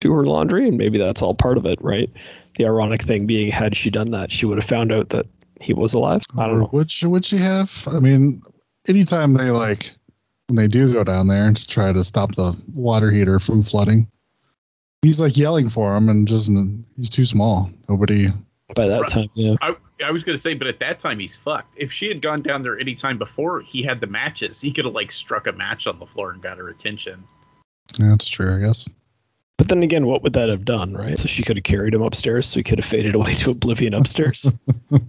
do 0.01 0.13
her 0.13 0.25
laundry, 0.25 0.67
and 0.69 0.79
maybe 0.79 0.99
that's 0.99 1.21
all 1.21 1.35
part 1.35 1.59
of 1.59 1.67
it, 1.67 1.81
right? 1.83 2.09
The 2.57 2.65
ironic 2.65 3.03
thing 3.03 3.27
being, 3.27 3.51
had 3.51 3.77
she 3.77 3.91
done 3.91 4.11
that, 4.13 4.33
she 4.33 4.47
would 4.47 4.59
have 4.59 4.69
found 4.69 4.93
out 4.93 5.11
that 5.11 5.27
he 5.61 5.75
was 5.75 5.93
alive. 5.93 6.23
I 6.39 6.47
don't 6.47 6.61
know. 6.61 6.71
Would 6.73 6.91
she, 6.91 7.07
would 7.07 7.25
she 7.25 7.37
have? 7.37 7.87
I 7.87 8.01
mean, 8.01 8.43
anytime 8.89 9.35
they 9.35 9.51
like 9.51 9.91
when 10.51 10.57
they 10.57 10.69
do 10.69 10.93
go 10.93 11.05
down 11.05 11.29
there 11.29 11.53
to 11.53 11.67
try 11.67 11.93
to 11.93 12.05
stop 12.05 12.35
the 12.35 12.61
water 12.75 13.11
heater 13.11 13.39
from 13.39 13.63
flooding, 13.63 14.11
he's 15.03 15.21
like 15.21 15.37
yelling 15.37 15.69
for 15.69 15.95
him, 15.95 16.09
and 16.09 16.27
just 16.27 16.51
he's 16.97 17.09
too 17.09 17.25
small. 17.25 17.71
Nobody. 17.89 18.29
By 18.75 18.87
that 18.89 19.09
time, 19.09 19.29
yeah. 19.35 19.55
I, 19.63 19.75
I 20.05 20.11
was 20.13 20.23
going 20.23 20.35
to 20.35 20.41
say, 20.41 20.55
but 20.55 20.67
at 20.69 20.79
that 20.81 21.01
time 21.01 21.19
he's 21.19 21.37
fucked. 21.37 21.75
If 21.77 21.93
she 21.93 22.09
had 22.09 22.21
gone 22.21 22.43
down 22.43 22.63
there 22.63 22.79
any 22.79 22.95
time 22.95 23.19
before 23.19 23.61
he 23.63 23.83
had 23.83 24.01
the 24.01 24.07
matches, 24.07 24.61
he 24.61 24.71
could 24.73 24.85
have 24.85 24.95
like 24.95 25.11
struck 25.11 25.47
a 25.47 25.53
match 25.53 25.87
on 25.87 25.99
the 25.99 26.07
floor 26.07 26.31
and 26.33 26.43
got 26.43 26.59
her 26.59 26.69
attention. 26.69 27.25
Yeah, 27.99 28.11
that's 28.11 28.29
true. 28.29 28.55
I 28.55 28.61
guess. 28.61 28.89
But 29.57 29.69
then 29.69 29.83
again, 29.83 30.07
what 30.07 30.23
would 30.23 30.33
that 30.33 30.49
have 30.49 30.65
done, 30.65 30.95
right? 30.95 31.19
So 31.19 31.27
she 31.27 31.43
could 31.43 31.57
have 31.57 31.65
carried 31.65 31.95
him 31.95 32.03
upstairs, 32.03 32.49
so 32.49 32.59
he 32.59 32.65
could 32.65 32.79
have 32.79 32.85
faded 32.85 33.15
away 33.15 33.35
to 33.37 33.51
oblivion 33.53 33.95
upstairs. 33.95 34.51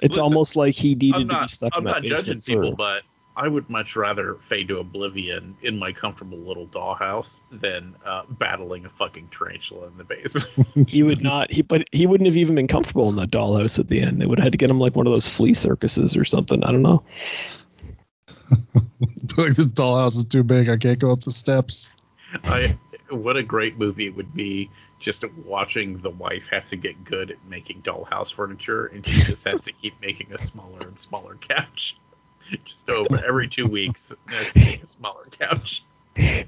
It's 0.00 0.16
Listen, 0.16 0.22
almost 0.22 0.54
like 0.54 0.76
he 0.76 0.94
needed 0.94 1.22
I'm 1.22 1.28
to 1.28 1.40
be 1.40 1.48
stuck 1.48 1.72
I'm 1.74 1.80
in 1.80 1.84
that 1.86 1.90
not 1.90 2.02
judging 2.04 2.36
basement 2.36 2.44
people, 2.44 2.70
for- 2.70 2.76
but 2.76 3.02
I 3.38 3.46
would 3.46 3.70
much 3.70 3.94
rather 3.94 4.34
fade 4.42 4.66
to 4.66 4.78
oblivion 4.78 5.56
in 5.62 5.78
my 5.78 5.92
comfortable 5.92 6.38
little 6.38 6.66
dollhouse 6.66 7.42
than 7.52 7.94
uh, 8.04 8.24
battling 8.28 8.84
a 8.84 8.88
fucking 8.88 9.28
tarantula 9.28 9.86
in 9.86 9.96
the 9.96 10.02
basement. 10.02 10.68
he 10.88 11.04
would 11.04 11.22
not. 11.22 11.52
He 11.52 11.62
but 11.62 11.84
he 11.92 12.08
wouldn't 12.08 12.26
have 12.26 12.36
even 12.36 12.56
been 12.56 12.66
comfortable 12.66 13.08
in 13.08 13.14
that 13.14 13.30
dollhouse 13.30 13.78
at 13.78 13.88
the 13.88 14.00
end. 14.00 14.20
They 14.20 14.26
would 14.26 14.40
have 14.40 14.46
had 14.46 14.52
to 14.52 14.58
get 14.58 14.68
him 14.68 14.80
like 14.80 14.96
one 14.96 15.06
of 15.06 15.12
those 15.12 15.28
flea 15.28 15.54
circuses 15.54 16.16
or 16.16 16.24
something. 16.24 16.64
I 16.64 16.72
don't 16.72 16.82
know. 16.82 17.04
like 19.36 19.54
this 19.54 19.70
dollhouse 19.70 20.16
is 20.16 20.24
too 20.24 20.42
big. 20.42 20.68
I 20.68 20.76
can't 20.76 20.98
go 20.98 21.12
up 21.12 21.20
the 21.20 21.30
steps. 21.30 21.90
I 22.42 22.76
what 23.10 23.36
a 23.36 23.42
great 23.44 23.78
movie 23.78 24.06
it 24.06 24.16
would 24.16 24.34
be 24.34 24.68
just 24.98 25.24
watching 25.46 25.98
the 25.98 26.10
wife 26.10 26.48
have 26.48 26.68
to 26.70 26.76
get 26.76 27.04
good 27.04 27.30
at 27.30 27.36
making 27.48 27.82
dollhouse 27.82 28.32
furniture 28.32 28.86
and 28.86 29.06
she 29.06 29.20
just 29.20 29.46
has 29.46 29.62
to 29.62 29.72
keep 29.72 29.94
making 30.02 30.32
a 30.32 30.38
smaller 30.38 30.80
and 30.80 30.98
smaller 30.98 31.36
couch. 31.36 31.96
Just 32.64 32.88
over 32.88 33.24
every 33.24 33.48
two 33.48 33.66
weeks, 33.66 34.14
has 34.28 34.52
to 34.52 34.58
make 34.58 34.82
a 34.82 34.86
smaller 34.86 35.26
couch. 35.38 35.82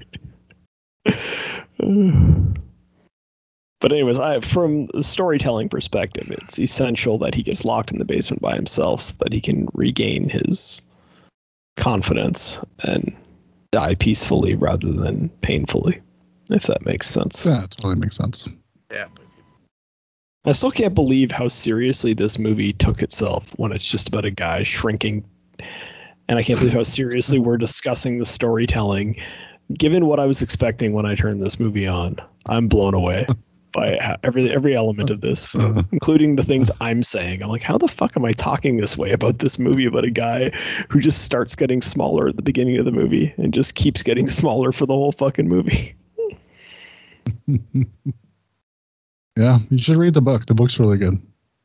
But 3.81 3.91
anyways, 3.91 4.19
I 4.19 4.39
from 4.41 4.85
the 4.93 5.03
storytelling 5.03 5.67
perspective, 5.67 6.29
it's 6.29 6.59
essential 6.59 7.17
that 7.17 7.33
he 7.33 7.41
gets 7.41 7.65
locked 7.65 7.91
in 7.91 7.97
the 7.97 8.05
basement 8.05 8.39
by 8.39 8.53
himself 8.53 9.01
so 9.01 9.15
that 9.19 9.33
he 9.33 9.41
can 9.41 9.67
regain 9.73 10.29
his 10.29 10.83
confidence 11.77 12.59
and 12.83 13.17
die 13.71 13.95
peacefully 13.95 14.53
rather 14.53 14.91
than 14.91 15.29
painfully, 15.41 15.99
if 16.51 16.67
that 16.67 16.85
makes 16.85 17.09
sense. 17.09 17.43
Yeah, 17.43 17.63
it 17.63 17.71
totally 17.71 17.95
makes 17.95 18.17
sense. 18.17 18.47
Yeah. 18.91 19.07
I 20.45 20.51
still 20.51 20.71
can't 20.71 20.95
believe 20.95 21.31
how 21.31 21.47
seriously 21.47 22.13
this 22.13 22.37
movie 22.37 22.73
took 22.73 23.01
itself 23.01 23.51
when 23.57 23.71
it's 23.71 23.85
just 23.85 24.07
about 24.07 24.25
a 24.25 24.31
guy 24.31 24.63
shrinking. 24.63 25.23
And 26.27 26.39
I 26.39 26.43
can't 26.43 26.59
believe 26.59 26.73
how 26.73 26.83
seriously 26.83 27.39
we're 27.39 27.57
discussing 27.57 28.19
the 28.19 28.25
storytelling. 28.25 29.19
Given 29.77 30.05
what 30.05 30.19
I 30.19 30.25
was 30.25 30.41
expecting 30.41 30.93
when 30.93 31.05
I 31.05 31.15
turned 31.15 31.43
this 31.43 31.59
movie 31.59 31.87
on, 31.87 32.17
I'm 32.47 32.67
blown 32.67 32.93
away 32.93 33.25
by 33.73 34.17
every 34.23 34.51
every 34.51 34.75
element 34.75 35.09
of 35.09 35.21
this, 35.21 35.55
uh-huh. 35.55 35.83
including 35.91 36.35
the 36.35 36.43
things 36.43 36.69
I'm 36.81 37.03
saying. 37.03 37.41
I'm 37.41 37.49
like, 37.49 37.61
how 37.61 37.77
the 37.77 37.87
fuck 37.87 38.15
am 38.17 38.25
I 38.25 38.33
talking 38.33 38.77
this 38.77 38.97
way 38.97 39.11
about 39.11 39.39
this 39.39 39.59
movie 39.59 39.85
about 39.85 40.05
a 40.05 40.11
guy 40.11 40.51
who 40.89 40.99
just 40.99 41.23
starts 41.23 41.55
getting 41.55 41.81
smaller 41.81 42.27
at 42.27 42.35
the 42.35 42.41
beginning 42.41 42.77
of 42.77 42.85
the 42.85 42.91
movie 42.91 43.33
and 43.37 43.53
just 43.53 43.75
keeps 43.75 44.03
getting 44.03 44.29
smaller 44.41 44.71
for 44.71 44.85
the 44.85 44.93
whole 44.93 45.11
fucking 45.11 45.47
movie? 45.47 45.95
Yeah, 49.37 49.59
you 49.69 49.77
should 49.77 49.95
read 49.95 50.13
the 50.13 50.21
book. 50.21 50.45
The 50.45 50.53
book's 50.53 50.79
really 50.79 50.97
good. 50.97 51.13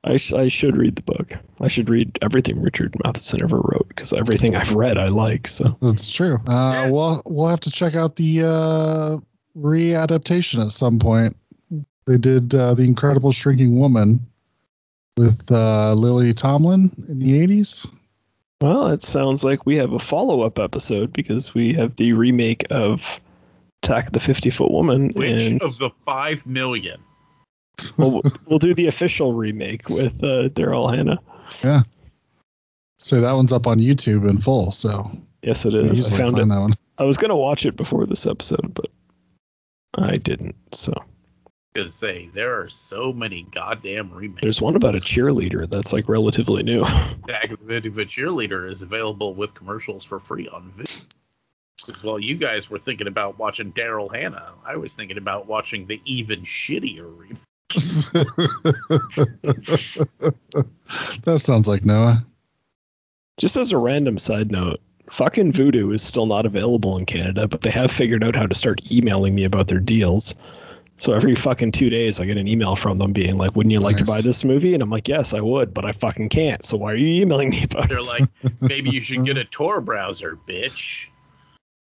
I, 0.07 0.19
I 0.37 0.49
should 0.49 0.77
read 0.77 0.97
the 0.97 1.03
book. 1.03 1.35
I 1.61 1.69
should 1.69 1.89
read 1.89 2.17
everything 2.23 2.63
Richard 2.63 2.95
Matheson 3.05 3.43
ever 3.43 3.57
wrote 3.57 3.89
because 3.89 4.13
everything 4.13 4.55
I've 4.55 4.73
read 4.73 4.99
I 4.99 5.09
like. 5.09 5.49
So 5.49 5.77
That's 5.83 6.11
true. 6.11 6.37
Uh, 6.49 6.73
Yeah. 6.87 6.91
We'll 6.91 7.23
we'll 7.25 7.49
have 7.49 7.61
to 7.61 7.71
check 7.71 7.97
out 7.97 8.17
the 8.17 8.43
uh, 8.43 9.17
readaptation 9.59 10.65
at 10.65 10.71
some 10.71 10.99
point. 10.99 11.37
They 12.07 12.17
did 12.19 12.55
uh, 12.55 12.75
the 12.75 12.85
Incredible 12.85 13.33
Shrinking 13.33 13.79
Woman 13.81 14.25
with 15.17 15.51
uh, 15.51 15.95
Lily 15.95 16.33
Tomlin 16.33 16.93
in 17.09 17.19
the 17.19 17.41
eighties. 17.41 17.85
well, 18.61 18.87
it 18.89 19.03
sounds 19.03 19.43
like 19.43 19.67
we 19.67 19.77
have 19.77 19.93
a 19.93 19.99
follow 19.99 20.43
up 20.43 20.61
episode 20.61 21.13
because 21.13 21.53
we 21.53 21.75
have 21.75 21.97
the 21.97 22.13
remake 22.13 22.65
of 22.71 23.21
Attack 23.83 24.07
of 24.09 24.13
the 24.13 24.21
Fifty 24.21 24.51
Foot 24.51 24.71
Woman, 24.71 25.09
Which 25.17 25.41
and 25.43 25.63
of 25.63 25.79
the 25.79 25.91
five 26.05 26.47
million? 26.47 27.01
We'll, 27.97 28.23
we'll 28.47 28.59
do 28.59 28.75
the 28.75 28.87
official 28.87 29.33
remake 29.35 29.89
with 29.89 30.13
uh, 30.23 30.49
Daryl 30.51 30.95
Hannah. 30.95 31.19
Yeah. 31.63 31.83
So 32.99 33.21
that 33.21 33.33
one's 33.33 33.53
up 33.53 33.67
on 33.67 33.79
YouTube 33.79 34.29
in 34.29 34.39
full. 34.39 34.73
So 34.73 35.11
Yes, 35.43 35.65
it 35.65 35.75
is. 35.75 36.11
you. 36.11 36.15
I 36.17 36.19
found 36.19 36.39
it. 36.39 36.49
that 36.49 36.59
one. 36.59 36.75
I 36.99 37.05
was 37.05 37.17
gonna 37.19 37.37
watch 37.37 37.67
it 37.67 37.77
before 37.77 38.07
this 38.07 38.27
episode, 38.27 38.73
but 38.75 38.87
I 39.99 40.17
didn't. 40.17 40.57
So 40.73 40.93
Gonna 41.75 41.91
say 41.91 42.31
there 42.33 42.59
are 42.59 42.71
so 42.71 43.13
many 43.13 43.43
goddamn 43.53 44.11
remakes. 44.11 44.41
there's 44.43 44.63
one 44.63 44.77
about 44.77 44.95
a 44.95 44.99
cheerleader 45.01 45.69
that's 45.69 45.93
like 45.93 46.09
relatively 46.09 46.63
new. 46.63 46.83
Attack 46.83 47.51
of 47.51 47.67
the 47.67 47.81
Cheerleader 47.83 48.71
is 48.71 48.81
available 48.81 49.35
with 49.35 49.53
commercials 49.53 50.03
for 50.03 50.19
free 50.19 50.49
on 50.49 50.73
video. 50.75 51.03
As 51.91 52.03
well, 52.03 52.19
you 52.19 52.35
guys 52.37 52.71
were 52.71 52.79
thinking 52.79 53.07
about 53.07 53.39
watching 53.39 53.73
Daryl 53.73 54.13
Hannah. 54.13 54.55
I 54.65 54.77
was 54.77 54.95
thinking 54.95 55.19
about 55.19 55.47
watching 55.47 55.87
the 55.87 56.01
even 56.07 56.41
shittier 56.41 57.15
remake. 57.17 57.37
that 61.25 61.39
sounds 61.39 61.67
like 61.69 61.85
Noah. 61.85 62.25
Just 63.39 63.57
as 63.57 63.73
a 63.73 63.79
random 63.79 64.19
side 64.19 64.51
note, 64.51 64.81
fucking 65.11 65.53
Vudu 65.53 65.95
is 65.95 66.03
still 66.03 66.27
not 66.27 66.47
available 66.47 66.97
in 66.97 67.05
Canada, 67.07 67.49
but 67.49 67.63
they 67.63 67.71
have 67.71 67.91
figured 67.91 68.25
out 68.25 68.37
how 68.37 68.47
to 68.47 68.55
start 68.55 68.81
emailing 68.91 69.35
me 69.35 69.45
about 69.45 69.69
their 69.69 69.81
deals. 69.81 70.35
So 70.99 71.13
every 71.13 71.35
fucking 71.35 71.73
two 71.73 71.91
days, 71.91 72.19
I 72.21 72.25
get 72.25 72.39
an 72.39 72.49
email 72.49 72.75
from 72.75 72.99
them 72.99 73.13
being 73.13 73.37
like, 73.37 73.55
"Wouldn't 73.55 73.73
you 73.73 73.81
like 73.81 73.99
to 73.99 74.05
buy 74.05 74.23
this 74.23 74.45
movie?" 74.45 74.73
And 74.73 74.83
I'm 74.83 74.89
like, 74.89 75.09
"Yes, 75.09 75.35
I 75.35 75.41
would, 75.41 75.75
but 75.75 75.85
I 75.85 75.93
fucking 75.93 76.31
can't. 76.31 76.65
So 76.65 76.79
why 76.79 76.93
are 76.93 76.97
you 76.97 77.23
emailing 77.23 77.51
me 77.51 77.65
about 77.65 77.91
They're 77.91 77.99
it?" 77.99 78.07
like, 78.07 78.29
maybe 78.61 78.91
you 78.91 79.03
should 79.03 79.27
get 79.27 79.37
a 79.37 79.45
Tor 79.45 79.83
browser, 79.83 80.39
bitch. 80.49 81.09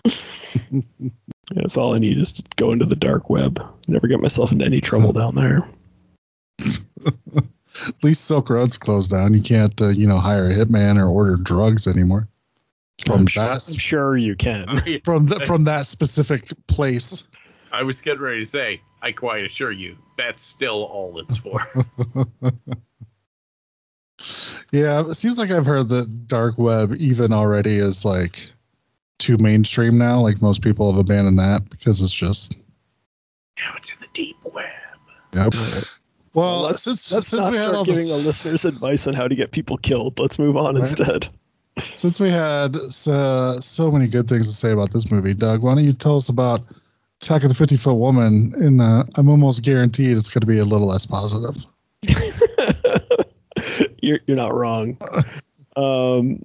That's 1.51 1.77
all 1.77 1.93
I 1.93 1.97
need 1.97 2.17
is 2.17 2.33
to 2.33 2.43
go 2.57 2.71
into 2.71 2.85
the 2.85 2.95
dark 2.95 3.29
web. 3.29 3.63
Never 3.87 4.07
get 4.07 4.19
myself 4.19 4.51
into 4.51 4.65
any 4.65 4.81
trouble 4.81 5.13
down 5.13 5.35
there. 5.35 5.67
At 7.87 8.03
least 8.03 8.25
Silk 8.25 8.49
Road's 8.49 8.77
closed 8.77 9.11
down. 9.11 9.33
You 9.33 9.41
can't, 9.41 9.79
uh, 9.81 9.89
you 9.89 10.07
know, 10.07 10.17
hire 10.17 10.49
a 10.49 10.53
hitman 10.53 10.99
or 10.99 11.07
order 11.07 11.35
drugs 11.35 11.87
anymore 11.87 12.27
from 13.05 13.19
I'm 13.19 13.27
sure, 13.27 13.43
that 13.43 13.51
I'm 13.51 13.79
sure 13.79 14.17
you 14.17 14.35
can. 14.35 14.67
I, 14.67 14.83
mean, 14.83 15.01
from 15.01 15.27
the, 15.27 15.39
from 15.41 15.63
that 15.65 15.85
specific 15.85 16.51
place. 16.67 17.23
I 17.71 17.83
was 17.83 18.01
getting 18.01 18.21
ready 18.21 18.39
to 18.39 18.45
say, 18.45 18.81
I 19.01 19.11
quite 19.11 19.45
assure 19.45 19.71
you, 19.71 19.97
that's 20.17 20.43
still 20.43 20.83
all 20.85 21.19
it's 21.19 21.37
for. 21.37 21.61
Yeah, 24.71 25.07
it 25.07 25.13
seems 25.13 25.37
like 25.37 25.51
I've 25.51 25.65
heard 25.65 25.89
that 25.89 26.27
dark 26.27 26.57
web 26.57 26.93
even 26.97 27.31
already 27.31 27.77
is 27.77 28.03
like 28.03 28.49
too 29.19 29.37
mainstream 29.37 29.97
now. 29.97 30.19
Like 30.19 30.41
most 30.41 30.61
people 30.61 30.91
have 30.91 30.99
abandoned 30.99 31.39
that 31.39 31.69
because 31.69 32.01
it's 32.01 32.13
just 32.13 32.57
Now 33.59 33.73
it's 33.77 33.93
in 33.93 33.99
the 34.01 34.07
deep 34.13 34.37
web. 34.43 34.65
yep. 35.33 35.53
Well, 36.33 36.61
let's, 36.61 36.83
since 36.83 37.11
let's 37.11 37.27
since 37.29 37.41
not 37.41 37.51
we 37.51 37.57
had 37.57 37.63
start 37.65 37.75
all 37.77 37.85
giving 37.85 38.01
this, 38.01 38.09
the 38.11 38.17
listeners 38.17 38.65
advice 38.65 39.07
on 39.07 39.13
how 39.15 39.27
to 39.27 39.33
get 39.35 39.51
people 39.51 39.77
killed. 39.77 40.19
Let's 40.19 40.37
move 40.37 40.55
on 40.55 40.75
Right. 40.75 40.81
instead. 40.81 41.27
since 41.93 42.19
we 42.19 42.29
had 42.29 42.75
so, 42.91 43.59
so 43.59 43.91
many 43.91 44.07
good 44.07 44.27
things 44.27 44.47
to 44.47 44.53
say 44.53 44.71
about 44.71 44.91
this 44.91 45.09
movie, 45.11 45.33
Doug, 45.33 45.63
why 45.63 45.73
don't 45.75 45.83
you 45.83 45.93
tell 45.93 46.15
us 46.15 46.29
about 46.29 46.61
Attack 47.21 47.43
of 47.43 47.49
the 47.49 47.55
Fifty 47.55 47.75
Foot 47.77 47.95
Woman? 47.95 48.53
And 48.57 48.79
uh, 48.81 49.03
I'm 49.15 49.29
almost 49.29 49.63
guaranteed 49.63 50.15
it's 50.15 50.29
going 50.29 50.41
to 50.41 50.47
be 50.47 50.59
a 50.59 50.65
little 50.65 50.87
less 50.87 51.05
positive. 51.07 51.55
you're 54.01 54.19
you're 54.27 54.37
not 54.37 54.53
wrong. 54.53 54.97
Um, 55.75 56.41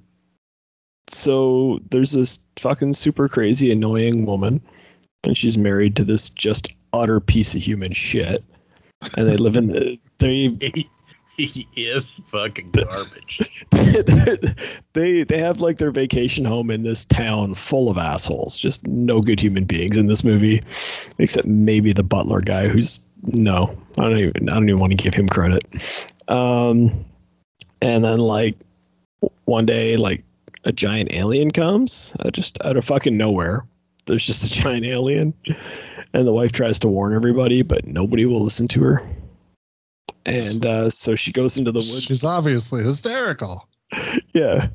so 1.13 1.81
there's 1.91 2.13
this 2.13 2.39
fucking 2.59 2.95
super 2.95 3.29
crazy 3.29 3.71
annoying 3.71 4.27
woman, 4.27 4.61
and 5.25 5.37
she's 5.37 5.59
married 5.59 5.97
to 5.97 6.05
this 6.05 6.29
just 6.29 6.69
utter 6.93 7.21
piece 7.21 7.55
of 7.55 7.63
human 7.63 7.93
shit, 7.93 8.45
and 9.17 9.29
they 9.29 9.37
live 9.37 9.57
in 9.57 9.69
the 9.69 9.99
they 10.19 10.89
He, 11.37 11.67
is 11.77 12.21
fucking 12.29 12.71
garbage. 12.73 13.65
they 14.93 15.25
they 15.25 15.39
have 15.39 15.61
like 15.61 15.79
their 15.79 15.91
vacation 15.91 16.45
home 16.45 16.71
in 16.71 16.83
this 16.83 17.07
town 17.07 17.55
full 17.55 17.91
of 17.91 17.97
assholes, 17.97 18.59
just 18.59 18.87
no 18.87 19.21
good 19.21 19.41
human 19.41 19.65
beings 19.65 19.97
in 19.97 20.07
this 20.07 20.25
movie, 20.25 20.63
except 21.19 21.47
maybe 21.47 21.93
the 21.93 22.03
butler 22.03 22.41
guy 22.41 22.69
who's 22.69 23.01
no, 23.23 23.77
I 23.99 24.03
don't 24.03 24.19
even 24.19 24.49
I 24.51 24.55
don't 24.55 24.69
even 24.69 24.81
want 24.81 24.93
to 24.93 25.03
give 25.03 25.15
him 25.15 25.29
credit. 25.29 25.65
Um, 26.29 27.05
and 27.81 28.05
then 28.05 28.19
like 28.19 28.57
one 29.47 29.65
day, 29.65 29.97
like 29.97 30.25
a 30.65 30.73
giant 30.73 31.13
alien 31.13 31.51
comes 31.51 32.15
uh, 32.21 32.31
just 32.31 32.59
out 32.65 32.77
of 32.77 32.85
fucking 32.85 33.17
nowhere. 33.17 33.65
There's 34.07 34.27
just 34.27 34.45
a 34.45 34.51
giant 34.63 34.85
alien, 34.85 35.35
and 36.13 36.27
the 36.27 36.33
wife 36.33 36.53
tries 36.53 36.79
to 36.81 36.89
warn 36.89 37.15
everybody, 37.15 37.63
but 37.63 37.87
nobody 37.87 38.27
will 38.27 38.43
listen 38.43 38.69
to 38.69 38.83
her. 38.83 39.09
And 40.25 40.65
uh, 40.65 40.91
so 40.91 41.17
she 41.17 41.33
goes 41.33 41.59
into 41.59 41.73
the 41.73 41.81
woods 41.81 42.05
She's 42.05 42.25
obviously 42.25 42.85
hysterical. 42.85 43.69
yeah. 44.33 44.69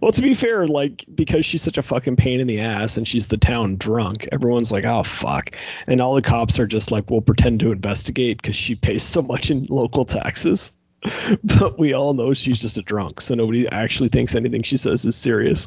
Well, 0.00 0.12
to 0.12 0.22
be 0.22 0.34
fair, 0.34 0.66
like 0.66 1.04
because 1.14 1.44
she's 1.44 1.62
such 1.62 1.76
a 1.76 1.82
fucking 1.82 2.16
pain 2.16 2.40
in 2.40 2.46
the 2.46 2.60
ass 2.60 2.96
and 2.96 3.06
she's 3.06 3.26
the 3.26 3.36
town 3.36 3.76
drunk, 3.76 4.26
everyone's 4.32 4.72
like, 4.72 4.84
"Oh 4.84 5.02
fuck," 5.02 5.54
and 5.86 6.00
all 6.00 6.14
the 6.14 6.22
cops 6.22 6.58
are 6.58 6.66
just 6.66 6.90
like, 6.90 7.10
"We'll 7.10 7.20
pretend 7.20 7.60
to 7.60 7.72
investigate 7.72 8.40
because 8.40 8.56
she 8.56 8.74
pays 8.74 9.02
so 9.02 9.20
much 9.20 9.50
in 9.50 9.66
local 9.68 10.06
taxes." 10.06 10.72
but 11.44 11.78
we 11.78 11.92
all 11.92 12.14
know 12.14 12.34
she's 12.34 12.58
just 12.58 12.78
a 12.78 12.82
drunk, 12.82 13.20
so 13.20 13.34
nobody 13.34 13.68
actually 13.68 14.08
thinks 14.08 14.34
anything 14.34 14.62
she 14.62 14.76
says 14.76 15.04
is 15.04 15.16
serious. 15.16 15.66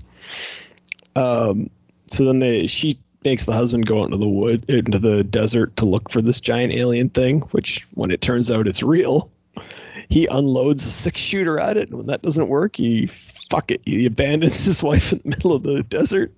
Um, 1.16 1.70
so 2.08 2.26
then 2.26 2.40
they 2.40 2.68
she 2.68 3.00
makes 3.24 3.46
the 3.46 3.54
husband 3.54 3.86
go 3.86 4.02
out 4.02 4.06
into 4.06 4.18
the 4.18 4.28
wood 4.28 4.70
into 4.70 5.00
the 5.00 5.24
desert 5.24 5.76
to 5.78 5.86
look 5.86 6.10
for 6.10 6.22
this 6.22 6.40
giant 6.40 6.74
alien 6.74 7.10
thing, 7.10 7.42
which 7.52 7.88
when 7.94 8.12
it 8.12 8.22
turns 8.22 8.52
out 8.52 8.68
it's 8.68 8.84
real, 8.84 9.32
he 10.10 10.28
unloads 10.28 10.86
a 10.86 10.92
six 10.92 11.20
shooter 11.20 11.60
at 11.60 11.78
it, 11.78 11.90
and 11.90 11.98
when 11.98 12.08
that 12.08 12.22
doesn't 12.22 12.48
work, 12.48 12.76
he 12.76 13.08
fuck 13.50 13.72
it. 13.72 13.82
He 13.86 14.06
abandons 14.06 14.66
his 14.66 14.84
wife 14.84 15.12
in 15.14 15.20
the 15.24 15.30
middle 15.30 15.54
of 15.54 15.64
the 15.64 15.84
desert 15.84 16.32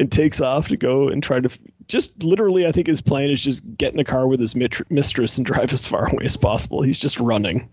and 0.00 0.10
takes 0.10 0.40
off 0.40 0.68
to 0.68 0.76
go 0.76 1.08
and 1.08 1.22
try 1.22 1.40
to 1.40 1.48
just 1.88 2.22
literally. 2.22 2.66
I 2.66 2.72
think 2.72 2.86
his 2.86 3.00
plan 3.00 3.30
is 3.30 3.40
just 3.40 3.62
get 3.76 3.92
in 3.92 4.00
a 4.00 4.04
car 4.04 4.26
with 4.26 4.40
his 4.40 4.56
mit- 4.56 4.90
mistress 4.90 5.36
and 5.36 5.46
drive 5.52 5.72
as 5.72 5.86
far 5.86 6.08
away 6.08 6.24
as 6.24 6.36
possible. 6.36 6.82
He's 6.82 6.98
just 6.98 7.20
running. 7.20 7.68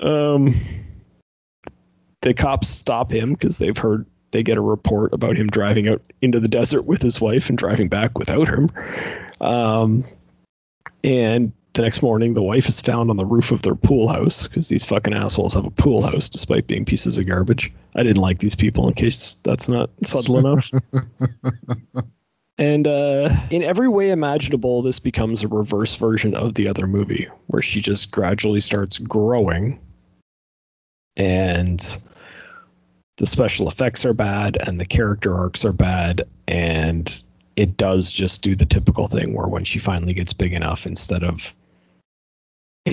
Um, 0.00 0.60
the 2.20 2.34
cops 2.34 2.68
stop 2.68 3.10
him 3.10 3.32
because 3.32 3.58
they've 3.58 3.76
heard 3.76 4.06
they 4.32 4.42
get 4.42 4.58
a 4.58 4.60
report 4.60 5.14
about 5.14 5.36
him 5.36 5.46
driving 5.46 5.88
out 5.88 6.02
into 6.20 6.40
the 6.40 6.48
desert 6.48 6.82
with 6.82 7.00
his 7.00 7.20
wife 7.20 7.48
and 7.48 7.56
driving 7.56 7.88
back 7.88 8.18
without 8.18 8.48
him. 8.48 8.70
Um, 9.40 10.04
and 11.04 11.52
the 11.74 11.82
next 11.82 12.02
morning, 12.02 12.34
the 12.34 12.42
wife 12.42 12.68
is 12.68 12.80
found 12.80 13.10
on 13.10 13.16
the 13.16 13.24
roof 13.24 13.52
of 13.52 13.62
their 13.62 13.74
pool 13.74 14.08
house 14.08 14.48
because 14.48 14.68
these 14.68 14.84
fucking 14.84 15.14
assholes 15.14 15.54
have 15.54 15.64
a 15.64 15.70
pool 15.70 16.02
house 16.02 16.28
despite 16.28 16.66
being 16.66 16.84
pieces 16.84 17.18
of 17.18 17.26
garbage. 17.26 17.72
I 17.94 18.02
didn't 18.02 18.22
like 18.22 18.38
these 18.38 18.54
people 18.54 18.88
in 18.88 18.94
case 18.94 19.36
that's 19.42 19.68
not 19.68 19.90
subtle 20.02 20.38
enough. 20.38 20.70
and 22.58 22.86
uh, 22.86 23.30
in 23.50 23.62
every 23.62 23.88
way 23.88 24.10
imaginable, 24.10 24.82
this 24.82 24.98
becomes 24.98 25.42
a 25.42 25.48
reverse 25.48 25.94
version 25.96 26.34
of 26.34 26.54
the 26.54 26.68
other 26.68 26.86
movie 26.86 27.28
where 27.48 27.62
she 27.62 27.80
just 27.80 28.10
gradually 28.10 28.60
starts 28.60 28.98
growing. 28.98 29.78
And 31.16 31.98
the 33.16 33.26
special 33.26 33.68
effects 33.68 34.04
are 34.04 34.14
bad 34.14 34.56
and 34.66 34.80
the 34.80 34.86
character 34.86 35.34
arcs 35.34 35.64
are 35.64 35.72
bad 35.72 36.22
and 36.48 37.22
it 37.56 37.76
does 37.78 38.12
just 38.12 38.42
do 38.42 38.54
the 38.54 38.66
typical 38.66 39.08
thing 39.08 39.32
where 39.32 39.48
when 39.48 39.64
she 39.64 39.78
finally 39.78 40.12
gets 40.12 40.34
big 40.34 40.52
enough 40.52 40.86
instead 40.86 41.24
of 41.24 41.54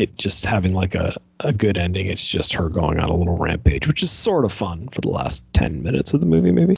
it 0.02 0.18
just 0.18 0.46
having 0.46 0.74
like 0.74 0.96
a, 0.96 1.16
a 1.42 1.54
good 1.54 1.78
ending. 1.78 2.08
It's 2.08 2.28
just 2.28 2.54
her 2.54 2.70
going 2.70 3.00
on 3.00 3.10
a 3.10 3.16
little 3.16 3.38
rampage 3.38 3.88
which 3.88 4.04
is 4.04 4.12
sort 4.12 4.46
of 4.46 4.52
fun 4.52 4.88
for 4.90 5.02
the 5.02 5.10
last 5.10 5.46
10 5.54 5.84
minutes 5.84 6.14
of 6.14 6.20
the 6.20 6.26
movie 6.26 6.52
maybe. 6.52 6.76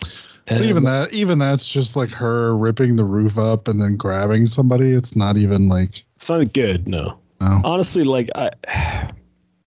But 0.47 0.61
even 0.63 0.83
that, 0.83 1.11
even 1.11 1.39
that's 1.39 1.67
just 1.67 1.95
like 1.95 2.11
her 2.11 2.55
ripping 2.55 2.97
the 2.97 3.03
roof 3.03 3.37
up 3.37 3.67
and 3.67 3.81
then 3.81 3.97
grabbing 3.97 4.45
somebody. 4.45 4.91
It's 4.91 5.15
not 5.15 5.37
even 5.37 5.69
like 5.69 6.05
it's 6.15 6.29
not 6.29 6.53
good 6.53 6.87
no. 6.87 7.17
No. 7.41 7.61
honestly 7.65 8.05
like 8.05 8.29
i 8.35 8.49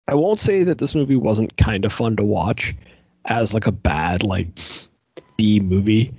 i 0.09 0.15
won't 0.15 0.41
say 0.41 0.65
that 0.65 0.79
this 0.79 0.97
movie 0.97 1.15
wasn't 1.15 1.57
kind 1.57 1.85
of 1.85 1.93
fun 1.93 2.17
to 2.17 2.25
watch 2.25 2.75
as 3.27 3.55
like 3.55 3.69
a 3.69 3.73
bad 3.73 4.23
like 4.23 4.49
b 5.37 5.61
movie. 5.61 6.13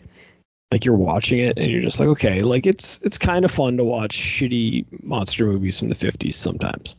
Like 0.71 0.85
you're 0.85 0.95
watching 0.95 1.37
it 1.37 1.59
and 1.59 1.69
you're 1.69 1.83
just 1.83 1.99
like 1.99 2.09
okay 2.09 2.39
like 2.39 2.65
it's 2.65 2.99
it's 3.03 3.19
kind 3.19 3.45
of 3.45 3.51
fun 3.51 3.77
to 3.77 3.83
watch 3.83 4.17
shitty 4.17 4.85
monster 5.03 5.45
movies 5.45 5.77
from 5.77 5.89
the 5.89 5.95
50s 5.95 6.33
sometimes 6.33 6.95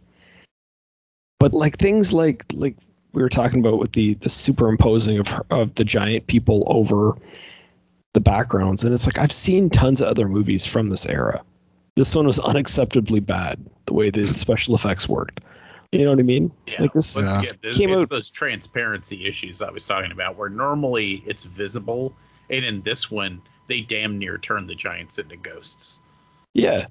but 1.44 1.52
like 1.52 1.76
things 1.76 2.10
like 2.10 2.42
like 2.54 2.74
we 3.12 3.20
were 3.20 3.28
talking 3.28 3.60
about 3.60 3.78
with 3.78 3.92
the 3.92 4.14
the 4.14 4.30
superimposing 4.30 5.18
of 5.18 5.28
of 5.50 5.74
the 5.74 5.84
giant 5.84 6.26
people 6.26 6.64
over 6.68 7.14
the 8.14 8.20
backgrounds 8.20 8.82
and 8.82 8.94
it's 8.94 9.04
like 9.04 9.18
i've 9.18 9.30
seen 9.30 9.68
tons 9.68 10.00
of 10.00 10.08
other 10.08 10.26
movies 10.26 10.64
from 10.64 10.88
this 10.88 11.04
era 11.04 11.42
this 11.96 12.14
one 12.14 12.26
was 12.26 12.38
unacceptably 12.38 13.24
bad 13.24 13.62
the 13.84 13.92
way 13.92 14.08
the 14.08 14.24
special 14.44 14.74
effects 14.74 15.06
worked 15.06 15.40
you 15.92 16.02
know 16.02 16.10
what 16.10 16.18
i 16.18 16.22
mean 16.22 16.50
Yeah. 16.66 16.80
like 16.80 16.94
this 16.94 17.14
Once 17.14 17.26
Yeah. 17.26 17.38
again, 17.40 17.58
it's, 17.62 17.76
Came 17.78 17.90
it's 17.92 18.04
out- 18.04 18.08
those 18.08 18.30
transparency 18.30 19.26
issues 19.26 19.60
I 19.60 19.70
was 19.70 19.84
talking 19.84 20.12
about, 20.12 20.36
where 20.38 20.48
normally 20.48 21.22
it's 21.26 21.44
visible, 21.44 22.14
and 22.48 22.64
in 22.64 22.80
this 22.82 23.10
one 23.10 23.42
they 23.68 23.82
damn 23.82 24.18
near 24.18 24.38
turn 24.38 24.66
the 24.66 24.74
giants 24.74 25.18
into 25.18 25.36
ghosts. 25.36 26.00
Yeah. 26.54 26.86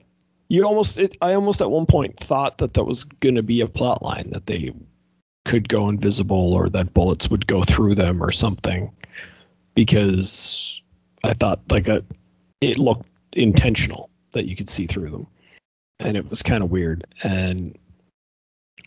You 0.53 0.67
almost 0.67 0.99
it, 0.99 1.17
I 1.19 1.33
almost 1.33 1.63
at 1.63 1.71
one 1.71 1.87
point 1.87 2.19
thought 2.19 2.59
that 2.59 2.75
that 2.75 2.83
was 2.83 3.05
going 3.05 3.33
to 3.33 3.41
be 3.41 3.61
a 3.61 3.67
plot 3.67 4.03
line 4.03 4.29
that 4.33 4.45
they 4.45 4.71
could 5.45 5.67
go 5.67 5.89
invisible 5.89 6.53
or 6.53 6.69
that 6.69 6.93
bullets 6.93 7.27
would 7.31 7.47
go 7.47 7.63
through 7.63 7.95
them 7.95 8.21
or 8.21 8.31
something 8.31 8.91
because 9.73 10.79
I 11.23 11.33
thought 11.33 11.59
like 11.71 11.85
that 11.85 12.03
it 12.61 12.77
looked 12.77 13.09
intentional 13.31 14.11
that 14.33 14.45
you 14.45 14.55
could 14.55 14.69
see 14.69 14.85
through 14.85 15.09
them. 15.09 15.25
And 15.99 16.15
it 16.15 16.29
was 16.29 16.43
kind 16.43 16.61
of 16.61 16.69
weird 16.69 17.03
and 17.23 17.75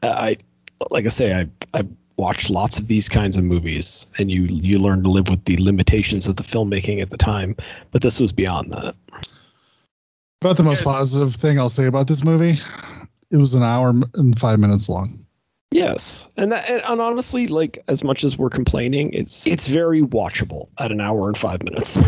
I 0.04 0.36
like 0.92 1.06
I 1.06 1.08
say 1.08 1.34
I 1.34 1.48
I 1.76 1.84
watched 2.16 2.48
lots 2.48 2.78
of 2.78 2.86
these 2.86 3.08
kinds 3.08 3.36
of 3.36 3.42
movies 3.42 4.06
and 4.18 4.30
you 4.30 4.42
you 4.42 4.78
learn 4.78 5.02
to 5.02 5.10
live 5.10 5.28
with 5.28 5.44
the 5.46 5.56
limitations 5.56 6.28
of 6.28 6.36
the 6.36 6.44
filmmaking 6.44 7.02
at 7.02 7.10
the 7.10 7.18
time, 7.18 7.56
but 7.90 8.02
this 8.02 8.20
was 8.20 8.30
beyond 8.30 8.70
that. 8.70 8.94
But 10.40 10.56
the 10.56 10.62
most 10.62 10.80
Yes. 10.80 10.84
positive 10.84 11.34
thing 11.34 11.58
I'll 11.58 11.68
say 11.68 11.86
about 11.86 12.06
this 12.08 12.22
movie, 12.24 12.58
it 13.30 13.36
was 13.36 13.54
an 13.54 13.62
hour 13.62 13.92
and 14.14 14.38
five 14.38 14.58
minutes 14.58 14.88
long. 14.88 15.24
Yes, 15.72 16.28
and 16.36 16.52
that, 16.52 16.70
and, 16.70 16.80
and 16.86 17.00
honestly, 17.00 17.48
like 17.48 17.82
as 17.88 18.04
much 18.04 18.22
as 18.22 18.38
we're 18.38 18.50
complaining, 18.50 19.12
it's 19.12 19.46
it's 19.46 19.66
very 19.66 20.00
watchable 20.00 20.68
at 20.78 20.92
an 20.92 21.00
hour 21.00 21.26
and 21.28 21.36
five 21.36 21.62
minutes. 21.64 21.98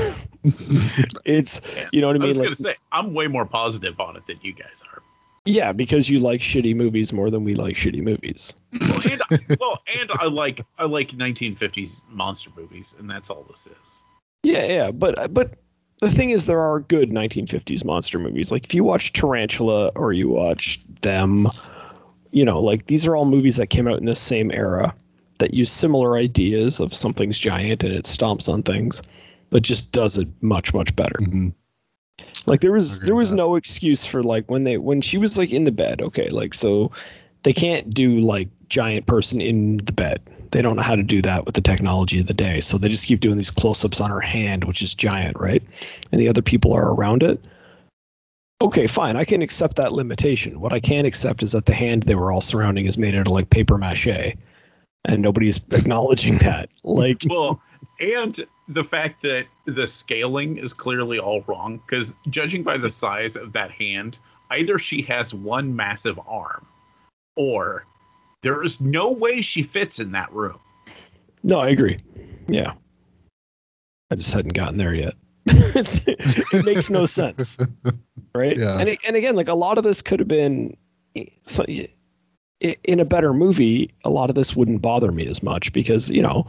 it's 1.24 1.60
you 1.92 2.00
know 2.00 2.06
what 2.06 2.16
I 2.16 2.18
mean. 2.20 2.22
I 2.22 2.26
mean, 2.26 2.28
was 2.28 2.38
like 2.38 2.44
gonna 2.46 2.54
say 2.54 2.76
I'm 2.92 3.14
way 3.14 3.26
more 3.26 3.44
positive 3.44 3.98
on 4.00 4.16
it 4.16 4.26
than 4.26 4.38
you 4.42 4.52
guys 4.54 4.82
are. 4.92 5.02
yeah, 5.44 5.72
because 5.72 6.08
you 6.08 6.20
like 6.20 6.40
shitty 6.40 6.74
movies 6.76 7.12
more 7.12 7.30
than 7.30 7.42
we 7.44 7.56
like 7.56 7.74
shitty 7.74 8.00
movies. 8.02 8.54
Well, 8.80 9.00
and 9.10 9.22
I, 9.28 9.38
well, 9.60 9.82
and 9.98 10.10
I 10.12 10.26
like 10.26 10.64
I 10.78 10.84
like 10.84 11.10
1950s 11.10 12.02
monster 12.10 12.50
movies, 12.56 12.94
and 12.98 13.10
that's 13.10 13.28
all 13.28 13.44
this 13.50 13.66
is. 13.66 14.04
Yeah, 14.44 14.64
yeah, 14.66 14.90
but 14.92 15.34
but 15.34 15.54
the 16.00 16.10
thing 16.10 16.30
is, 16.30 16.46
there 16.46 16.60
are 16.60 16.80
good 16.80 17.10
1950s 17.10 17.84
monster 17.84 18.18
movies. 18.18 18.52
Like 18.52 18.64
if 18.64 18.74
you 18.74 18.84
watch 18.84 19.12
Tarantula 19.12 19.88
or 19.94 20.12
you 20.12 20.28
watch 20.28 20.80
Them, 21.02 21.48
you 22.30 22.44
know, 22.44 22.60
like 22.60 22.86
these 22.86 23.06
are 23.06 23.16
all 23.16 23.24
movies 23.24 23.56
that 23.56 23.68
came 23.68 23.88
out 23.88 23.98
in 23.98 24.06
this 24.06 24.20
same 24.20 24.50
era 24.52 24.94
that 25.38 25.54
use 25.54 25.70
similar 25.70 26.16
ideas 26.16 26.80
of 26.80 26.92
something's 26.92 27.38
giant 27.38 27.82
and 27.82 27.92
it 27.92 28.04
stomps 28.04 28.48
on 28.52 28.62
things, 28.62 29.02
but 29.50 29.62
just 29.62 29.92
does 29.92 30.18
it 30.18 30.28
much 30.40 30.74
much 30.74 30.94
better. 30.96 31.16
Mhm. 31.20 31.52
Like 32.46 32.60
there 32.60 32.72
was 32.72 33.00
there 33.00 33.14
was 33.14 33.32
no 33.32 33.56
excuse 33.56 34.04
for 34.04 34.22
like 34.22 34.50
when 34.50 34.64
they 34.64 34.78
when 34.78 35.00
she 35.00 35.18
was 35.18 35.38
like 35.38 35.50
in 35.50 35.64
the 35.64 35.72
bed, 35.72 36.02
okay, 36.02 36.28
like 36.30 36.54
so 36.54 36.90
they 37.48 37.54
can't 37.54 37.94
do 37.94 38.20
like 38.20 38.50
giant 38.68 39.06
person 39.06 39.40
in 39.40 39.78
the 39.78 39.92
bed. 39.94 40.20
They 40.50 40.60
don't 40.60 40.76
know 40.76 40.82
how 40.82 40.96
to 40.96 41.02
do 41.02 41.22
that 41.22 41.46
with 41.46 41.54
the 41.54 41.62
technology 41.62 42.20
of 42.20 42.26
the 42.26 42.34
day. 42.34 42.60
So 42.60 42.76
they 42.76 42.90
just 42.90 43.06
keep 43.06 43.20
doing 43.20 43.38
these 43.38 43.50
close-ups 43.50 44.02
on 44.02 44.10
her 44.10 44.20
hand, 44.20 44.64
which 44.64 44.82
is 44.82 44.94
giant, 44.94 45.40
right? 45.40 45.62
And 46.12 46.20
the 46.20 46.28
other 46.28 46.42
people 46.42 46.74
are 46.74 46.92
around 46.92 47.22
it. 47.22 47.42
Okay, 48.60 48.86
fine. 48.86 49.16
I 49.16 49.24
can 49.24 49.40
accept 49.40 49.76
that 49.76 49.94
limitation. 49.94 50.60
What 50.60 50.74
I 50.74 50.80
can't 50.80 51.06
accept 51.06 51.42
is 51.42 51.52
that 51.52 51.64
the 51.64 51.72
hand 51.72 52.02
they 52.02 52.16
were 52.16 52.30
all 52.30 52.42
surrounding 52.42 52.84
is 52.84 52.98
made 52.98 53.14
out 53.14 53.28
of 53.28 53.32
like 53.32 53.48
paper 53.48 53.78
mache, 53.78 54.36
and 55.06 55.22
nobody's 55.22 55.56
acknowledging 55.70 56.36
that. 56.40 56.68
Like, 56.84 57.22
well, 57.30 57.62
and 57.98 58.38
the 58.68 58.84
fact 58.84 59.22
that 59.22 59.46
the 59.64 59.86
scaling 59.86 60.58
is 60.58 60.74
clearly 60.74 61.18
all 61.18 61.42
wrong 61.46 61.78
because 61.78 62.14
judging 62.28 62.62
by 62.62 62.76
the 62.76 62.90
size 62.90 63.36
of 63.36 63.54
that 63.54 63.70
hand, 63.70 64.18
either 64.50 64.78
she 64.78 65.00
has 65.00 65.32
one 65.32 65.74
massive 65.74 66.20
arm, 66.28 66.66
or 67.38 67.86
there 68.42 68.62
is 68.62 68.80
no 68.80 69.10
way 69.12 69.40
she 69.40 69.62
fits 69.62 69.98
in 69.98 70.12
that 70.12 70.30
room. 70.32 70.58
no, 71.42 71.60
I 71.60 71.68
agree. 71.68 71.98
Yeah, 72.48 72.72
I 74.10 74.14
just 74.16 74.32
hadn't 74.34 74.54
gotten 74.54 74.76
there 74.76 74.94
yet. 74.94 75.14
It 75.50 76.64
makes 76.66 76.90
no 76.90 77.06
sense, 77.06 77.56
right? 78.34 78.56
Yeah. 78.56 78.78
And 78.78 78.88
it- 78.90 78.98
and 79.06 79.16
again, 79.16 79.36
like 79.36 79.48
a 79.48 79.54
lot 79.54 79.78
of 79.78 79.84
this 79.84 80.02
could 80.02 80.18
have 80.18 80.28
been, 80.28 80.76
so 81.44 81.64
in 82.60 83.00
a 83.00 83.04
better 83.04 83.32
movie, 83.32 83.92
a 84.04 84.10
lot 84.10 84.28
of 84.30 84.36
this 84.36 84.56
wouldn't 84.56 84.82
bother 84.82 85.12
me 85.12 85.26
as 85.26 85.42
much 85.42 85.72
because 85.72 86.10
you 86.10 86.20
know, 86.22 86.46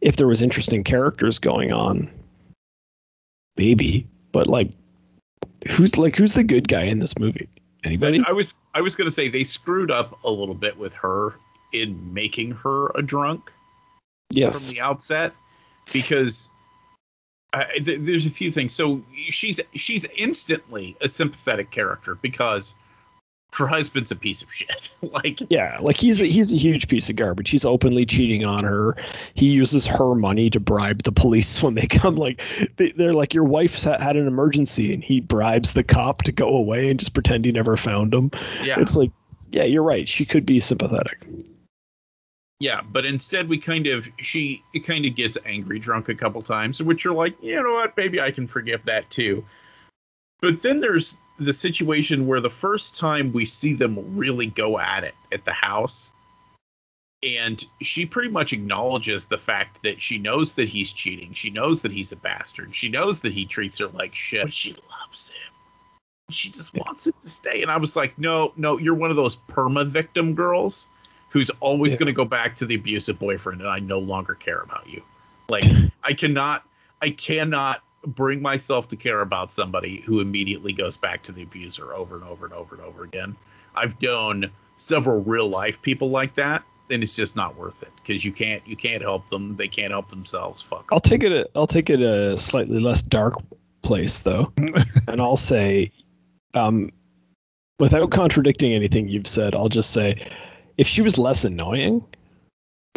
if 0.00 0.16
there 0.16 0.26
was 0.26 0.40
interesting 0.42 0.82
characters 0.84 1.38
going 1.38 1.72
on, 1.72 2.10
maybe. 3.56 4.06
But 4.32 4.46
like, 4.46 4.70
who's 5.68 5.96
like 5.98 6.16
who's 6.16 6.34
the 6.34 6.44
good 6.44 6.66
guy 6.68 6.82
in 6.82 6.98
this 6.98 7.18
movie? 7.18 7.48
Anybody? 7.84 8.22
I 8.26 8.32
was 8.32 8.56
I 8.74 8.80
was 8.80 8.96
gonna 8.96 9.10
say 9.10 9.28
they 9.28 9.44
screwed 9.44 9.90
up 9.90 10.18
a 10.24 10.30
little 10.30 10.54
bit 10.54 10.78
with 10.78 10.94
her 10.94 11.34
in 11.72 12.14
making 12.14 12.52
her 12.52 12.88
a 12.94 13.02
drunk 13.02 13.52
yes. 14.30 14.68
from 14.68 14.74
the 14.74 14.80
outset 14.80 15.32
because 15.92 16.50
uh, 17.52 17.64
th- 17.84 18.00
there's 18.02 18.26
a 18.26 18.30
few 18.30 18.50
things. 18.50 18.72
So 18.72 19.02
she's 19.28 19.60
she's 19.74 20.06
instantly 20.16 20.96
a 21.00 21.08
sympathetic 21.08 21.70
character 21.70 22.14
because 22.16 22.74
her 23.54 23.66
husband's 23.66 24.10
a 24.10 24.16
piece 24.16 24.42
of 24.42 24.52
shit. 24.52 24.94
like 25.02 25.40
Yeah, 25.48 25.78
like 25.80 25.96
he's 25.96 26.20
a, 26.20 26.26
he's 26.26 26.52
a 26.52 26.56
huge 26.56 26.88
piece 26.88 27.08
of 27.08 27.16
garbage. 27.16 27.50
He's 27.50 27.64
openly 27.64 28.04
cheating 28.04 28.44
on 28.44 28.64
her. 28.64 28.96
He 29.34 29.50
uses 29.50 29.86
her 29.86 30.14
money 30.14 30.50
to 30.50 30.60
bribe 30.60 31.02
the 31.04 31.12
police 31.12 31.62
when 31.62 31.74
they 31.74 31.86
come. 31.86 32.16
Like 32.16 32.42
they, 32.76 32.92
they're 32.92 33.14
like, 33.14 33.32
your 33.34 33.44
wife's 33.44 33.84
ha- 33.84 33.98
had 33.98 34.16
an 34.16 34.26
emergency, 34.26 34.92
and 34.92 35.02
he 35.04 35.20
bribes 35.20 35.72
the 35.72 35.84
cop 35.84 36.22
to 36.22 36.32
go 36.32 36.48
away 36.48 36.90
and 36.90 36.98
just 36.98 37.14
pretend 37.14 37.44
he 37.44 37.52
never 37.52 37.76
found 37.76 38.12
him. 38.12 38.30
yeah, 38.62 38.80
It's 38.80 38.96
like, 38.96 39.10
yeah, 39.52 39.64
you're 39.64 39.82
right. 39.84 40.08
She 40.08 40.24
could 40.24 40.44
be 40.44 40.58
sympathetic. 40.58 41.24
yeah, 42.60 42.80
but 42.90 43.04
instead 43.04 43.48
we 43.48 43.58
kind 43.58 43.86
of 43.86 44.08
she 44.18 44.62
kind 44.84 45.04
of 45.06 45.14
gets 45.14 45.38
angry 45.46 45.78
drunk 45.78 46.08
a 46.08 46.14
couple 46.14 46.42
times, 46.42 46.82
which 46.82 47.04
you're 47.04 47.14
like, 47.14 47.36
you 47.42 47.62
know 47.62 47.72
what, 47.74 47.96
maybe 47.96 48.20
I 48.20 48.30
can 48.30 48.46
forgive 48.48 48.84
that 48.86 49.10
too. 49.10 49.44
But 50.40 50.62
then 50.62 50.80
there's 50.80 51.16
the 51.38 51.52
situation 51.52 52.26
where 52.26 52.40
the 52.40 52.50
first 52.50 52.96
time 52.96 53.32
we 53.32 53.44
see 53.44 53.74
them 53.74 54.16
really 54.16 54.46
go 54.46 54.78
at 54.78 55.04
it 55.04 55.14
at 55.32 55.44
the 55.44 55.52
house, 55.52 56.12
and 57.22 57.64
she 57.82 58.06
pretty 58.06 58.28
much 58.28 58.52
acknowledges 58.52 59.26
the 59.26 59.38
fact 59.38 59.82
that 59.82 60.00
she 60.00 60.18
knows 60.18 60.54
that 60.54 60.68
he's 60.68 60.92
cheating. 60.92 61.32
She 61.32 61.50
knows 61.50 61.82
that 61.82 61.92
he's 61.92 62.12
a 62.12 62.16
bastard. 62.16 62.74
She 62.74 62.88
knows 62.88 63.20
that 63.20 63.32
he 63.32 63.46
treats 63.46 63.78
her 63.78 63.88
like 63.88 64.14
shit. 64.14 64.42
But 64.42 64.52
she 64.52 64.76
loves 65.00 65.30
him. 65.30 65.36
She 66.30 66.50
just 66.50 66.74
wants 66.74 67.06
him 67.06 67.14
to 67.22 67.28
stay. 67.28 67.62
And 67.62 67.70
I 67.70 67.78
was 67.78 67.96
like, 67.96 68.18
no, 68.18 68.52
no, 68.56 68.78
you're 68.78 68.94
one 68.94 69.10
of 69.10 69.16
those 69.16 69.36
perma 69.48 69.86
victim 69.86 70.34
girls 70.34 70.88
who's 71.30 71.50
always 71.60 71.92
Yeah. 71.92 72.00
going 72.00 72.06
to 72.06 72.12
go 72.12 72.24
back 72.24 72.56
to 72.56 72.66
the 72.66 72.76
abusive 72.76 73.18
boyfriend, 73.18 73.60
and 73.60 73.68
I 73.68 73.78
no 73.80 73.98
longer 73.98 74.34
care 74.34 74.60
about 74.60 74.88
you. 74.88 75.02
Like, 75.48 75.64
I 76.04 76.12
cannot, 76.12 76.64
I 77.02 77.10
cannot 77.10 77.82
bring 78.06 78.42
myself 78.42 78.88
to 78.88 78.96
care 78.96 79.20
about 79.20 79.52
somebody 79.52 80.00
who 80.00 80.20
immediately 80.20 80.72
goes 80.72 80.96
back 80.96 81.22
to 81.24 81.32
the 81.32 81.42
abuser 81.42 81.92
over 81.94 82.16
and 82.16 82.24
over 82.24 82.44
and 82.44 82.54
over 82.54 82.74
and 82.74 82.84
over 82.84 83.04
again. 83.04 83.36
I've 83.74 84.00
known 84.00 84.50
several 84.76 85.22
real 85.22 85.48
life 85.48 85.80
people 85.82 86.10
like 86.10 86.34
that, 86.34 86.62
and 86.90 87.02
it's 87.02 87.16
just 87.16 87.36
not 87.36 87.56
worth 87.56 87.82
it 87.82 87.90
because 87.96 88.24
you 88.24 88.32
can't 88.32 88.66
you 88.66 88.76
can't 88.76 89.02
help 89.02 89.28
them. 89.30 89.56
They 89.56 89.68
can't 89.68 89.90
help 89.90 90.08
themselves. 90.10 90.62
Fuck. 90.62 90.88
I'll 90.92 91.00
take 91.00 91.22
it. 91.22 91.32
A, 91.32 91.48
I'll 91.54 91.66
take 91.66 91.90
it 91.90 92.00
a 92.00 92.36
slightly 92.36 92.80
less 92.80 93.02
dark 93.02 93.34
place 93.82 94.20
though, 94.20 94.52
and 95.08 95.20
I'll 95.20 95.36
say, 95.36 95.90
um, 96.54 96.90
without 97.78 98.10
contradicting 98.10 98.72
anything 98.72 99.08
you've 99.08 99.26
said, 99.26 99.54
I'll 99.54 99.68
just 99.68 99.90
say, 99.90 100.30
if 100.76 100.86
she 100.86 101.02
was 101.02 101.18
less 101.18 101.44
annoying, 101.44 102.04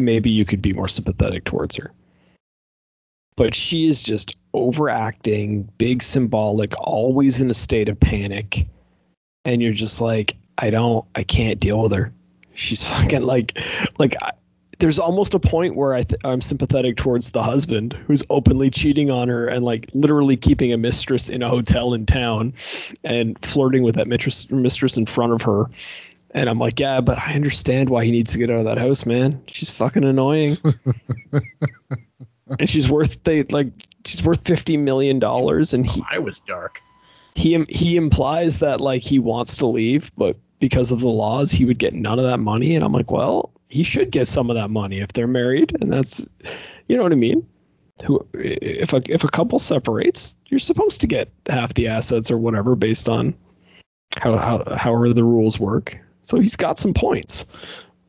maybe 0.00 0.30
you 0.30 0.44
could 0.44 0.62
be 0.62 0.72
more 0.72 0.88
sympathetic 0.88 1.44
towards 1.44 1.76
her. 1.76 1.92
But 3.36 3.54
she 3.54 3.86
is 3.86 4.02
just 4.02 4.36
overacting, 4.54 5.68
big 5.78 6.02
symbolic, 6.02 6.78
always 6.78 7.40
in 7.40 7.50
a 7.50 7.54
state 7.54 7.88
of 7.88 7.98
panic, 7.98 8.66
and 9.44 9.62
you're 9.62 9.72
just 9.72 10.00
like, 10.00 10.36
I 10.58 10.70
don't, 10.70 11.04
I 11.14 11.22
can't 11.22 11.60
deal 11.60 11.80
with 11.82 11.92
her. 11.92 12.12
She's 12.54 12.84
fucking 12.88 13.22
like, 13.22 13.58
like 13.98 14.14
I, 14.22 14.32
there's 14.78 14.98
almost 14.98 15.34
a 15.34 15.40
point 15.40 15.76
where 15.76 15.94
I 15.94 16.02
th- 16.02 16.20
I'm 16.24 16.40
sympathetic 16.40 16.96
towards 16.96 17.32
the 17.32 17.42
husband 17.42 17.94
who's 18.06 18.22
openly 18.30 18.70
cheating 18.70 19.10
on 19.10 19.28
her 19.28 19.48
and 19.48 19.64
like 19.64 19.90
literally 19.92 20.36
keeping 20.36 20.72
a 20.72 20.76
mistress 20.76 21.28
in 21.28 21.42
a 21.42 21.48
hotel 21.48 21.94
in 21.94 22.06
town 22.06 22.54
and 23.04 23.36
flirting 23.44 23.82
with 23.82 23.96
that 23.96 24.06
mistress 24.06 24.50
mistress 24.50 24.96
in 24.96 25.06
front 25.06 25.32
of 25.32 25.42
her. 25.42 25.66
And 26.32 26.48
I'm 26.48 26.58
like, 26.58 26.78
yeah, 26.78 27.00
but 27.00 27.18
I 27.18 27.34
understand 27.34 27.90
why 27.90 28.04
he 28.04 28.10
needs 28.10 28.32
to 28.32 28.38
get 28.38 28.50
out 28.50 28.58
of 28.58 28.64
that 28.66 28.78
house, 28.78 29.06
man. 29.06 29.42
She's 29.48 29.70
fucking 29.70 30.04
annoying. 30.04 30.56
and 32.60 32.68
she's 32.68 32.88
worth 32.88 33.22
they 33.24 33.42
like 33.44 33.68
she's 34.04 34.22
worth 34.22 34.46
50 34.46 34.76
million 34.76 35.18
dollars 35.18 35.74
and 35.74 35.86
he 35.86 36.02
I 36.10 36.18
was 36.18 36.40
dark. 36.40 36.80
he 37.34 37.62
he 37.68 37.96
implies 37.96 38.58
that 38.58 38.80
like 38.80 39.02
he 39.02 39.18
wants 39.18 39.56
to 39.58 39.66
leave, 39.66 40.10
but 40.16 40.36
because 40.60 40.90
of 40.90 41.00
the 41.00 41.08
laws, 41.08 41.50
he 41.52 41.64
would 41.64 41.78
get 41.78 41.94
none 41.94 42.18
of 42.18 42.24
that 42.24 42.38
money. 42.38 42.74
And 42.74 42.84
I'm 42.84 42.92
like, 42.92 43.10
well, 43.10 43.52
he 43.68 43.82
should 43.82 44.10
get 44.10 44.26
some 44.28 44.50
of 44.50 44.56
that 44.56 44.70
money 44.70 45.00
if 45.00 45.12
they're 45.12 45.28
married, 45.28 45.76
and 45.80 45.92
that's, 45.92 46.26
you 46.88 46.96
know 46.96 47.02
what 47.02 47.12
I 47.12 47.16
mean. 47.16 47.46
Who 48.04 48.24
if 48.34 48.92
a 48.92 49.02
if 49.12 49.24
a 49.24 49.28
couple 49.28 49.58
separates, 49.58 50.36
you're 50.46 50.60
supposed 50.60 51.00
to 51.00 51.06
get 51.06 51.30
half 51.48 51.74
the 51.74 51.88
assets 51.88 52.30
or 52.30 52.38
whatever 52.38 52.76
based 52.76 53.08
on 53.08 53.34
how 54.16 54.36
how 54.36 54.64
however 54.76 55.12
the 55.12 55.24
rules 55.24 55.58
work. 55.58 55.98
So 56.22 56.38
he's 56.38 56.56
got 56.56 56.78
some 56.78 56.94
points, 56.94 57.44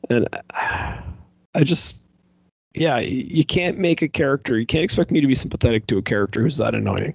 and 0.09 0.27
I 0.51 1.63
just. 1.63 2.05
Yeah, 2.79 2.99
you 2.99 3.43
can't 3.43 3.77
make 3.77 4.01
a 4.01 4.07
character. 4.07 4.57
You 4.57 4.65
can't 4.65 4.85
expect 4.85 5.11
me 5.11 5.19
to 5.19 5.27
be 5.27 5.35
sympathetic 5.35 5.85
to 5.87 5.97
a 5.97 6.01
character 6.01 6.41
who's 6.41 6.55
that 6.57 6.73
annoying. 6.73 7.13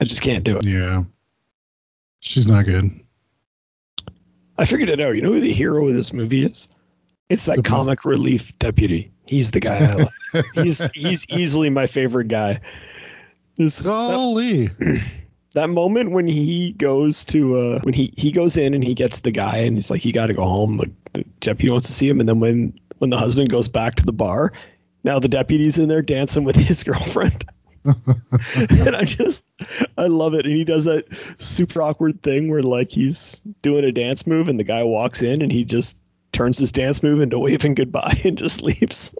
I 0.00 0.04
just 0.04 0.20
can't 0.20 0.42
do 0.42 0.56
it. 0.56 0.66
Yeah. 0.66 1.04
She's 2.18 2.48
not 2.48 2.64
good. 2.64 2.90
I 4.58 4.64
figured 4.64 4.88
it 4.90 5.00
out. 5.00 5.14
You 5.14 5.20
know 5.20 5.32
who 5.32 5.40
the 5.40 5.52
hero 5.52 5.86
of 5.86 5.94
this 5.94 6.12
movie 6.12 6.44
is? 6.44 6.66
It's 7.28 7.44
that 7.46 7.56
The- 7.56 7.62
comic 7.62 8.04
relief 8.04 8.56
deputy. 8.58 9.12
He's 9.26 9.52
the 9.52 9.60
guy. 9.60 9.78
I 9.78 9.94
like. 9.94 10.44
he's 10.54 10.90
he's 10.92 11.24
easily 11.28 11.70
my 11.70 11.86
favorite 11.86 12.26
guy. 12.26 12.60
There's 13.56 13.78
that, 13.78 15.02
that 15.54 15.70
moment 15.70 16.10
when 16.10 16.26
he 16.26 16.72
goes 16.72 17.24
to 17.26 17.58
uh 17.58 17.80
when 17.82 17.94
he 17.94 18.12
he 18.16 18.32
goes 18.32 18.56
in 18.56 18.74
and 18.74 18.82
he 18.82 18.92
gets 18.92 19.20
the 19.20 19.30
guy 19.30 19.56
and 19.58 19.76
he's 19.76 19.88
like, 19.88 20.04
"You 20.04 20.12
got 20.12 20.26
to 20.26 20.34
go 20.34 20.42
home." 20.42 20.78
Like 20.78 20.90
the 21.12 21.24
deputy 21.38 21.70
wants 21.70 21.86
to 21.86 21.92
see 21.92 22.08
him, 22.08 22.18
and 22.18 22.28
then 22.28 22.40
when 22.40 22.76
when 22.98 23.10
the 23.10 23.16
husband 23.16 23.50
goes 23.50 23.68
back 23.68 23.94
to 23.96 24.04
the 24.04 24.12
bar, 24.12 24.52
now 25.04 25.18
the 25.18 25.28
deputy's 25.28 25.78
in 25.78 25.88
there 25.88 26.02
dancing 26.02 26.44
with 26.44 26.56
his 26.68 26.82
girlfriend. 26.82 27.44
and 27.84 28.94
I 28.94 29.04
just 29.04 29.44
I 29.96 30.06
love 30.06 30.34
it. 30.34 30.44
And 30.44 30.54
he 30.54 30.64
does 30.64 30.84
that 30.84 31.06
super 31.38 31.80
awkward 31.80 32.22
thing 32.22 32.50
where 32.50 32.62
like 32.62 32.90
he's 32.90 33.40
doing 33.62 33.84
a 33.84 33.92
dance 33.92 34.26
move 34.26 34.48
and 34.48 34.58
the 34.58 34.64
guy 34.64 34.82
walks 34.82 35.22
in 35.22 35.40
and 35.40 35.50
he 35.50 35.64
just 35.64 35.98
turns 36.32 36.58
his 36.58 36.72
dance 36.72 37.02
move 37.02 37.20
into 37.20 37.38
waving 37.38 37.74
goodbye 37.76 38.20
and 38.24 38.36
just 38.36 38.62
leaves. 38.62 39.14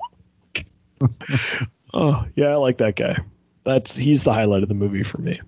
oh 1.94 2.26
yeah, 2.36 2.48
I 2.48 2.56
like 2.56 2.78
that 2.78 2.96
guy. 2.96 3.18
That's 3.64 3.96
he's 3.96 4.24
the 4.24 4.32
highlight 4.32 4.62
of 4.62 4.68
the 4.68 4.74
movie 4.74 5.02
for 5.02 5.18
me. 5.18 5.40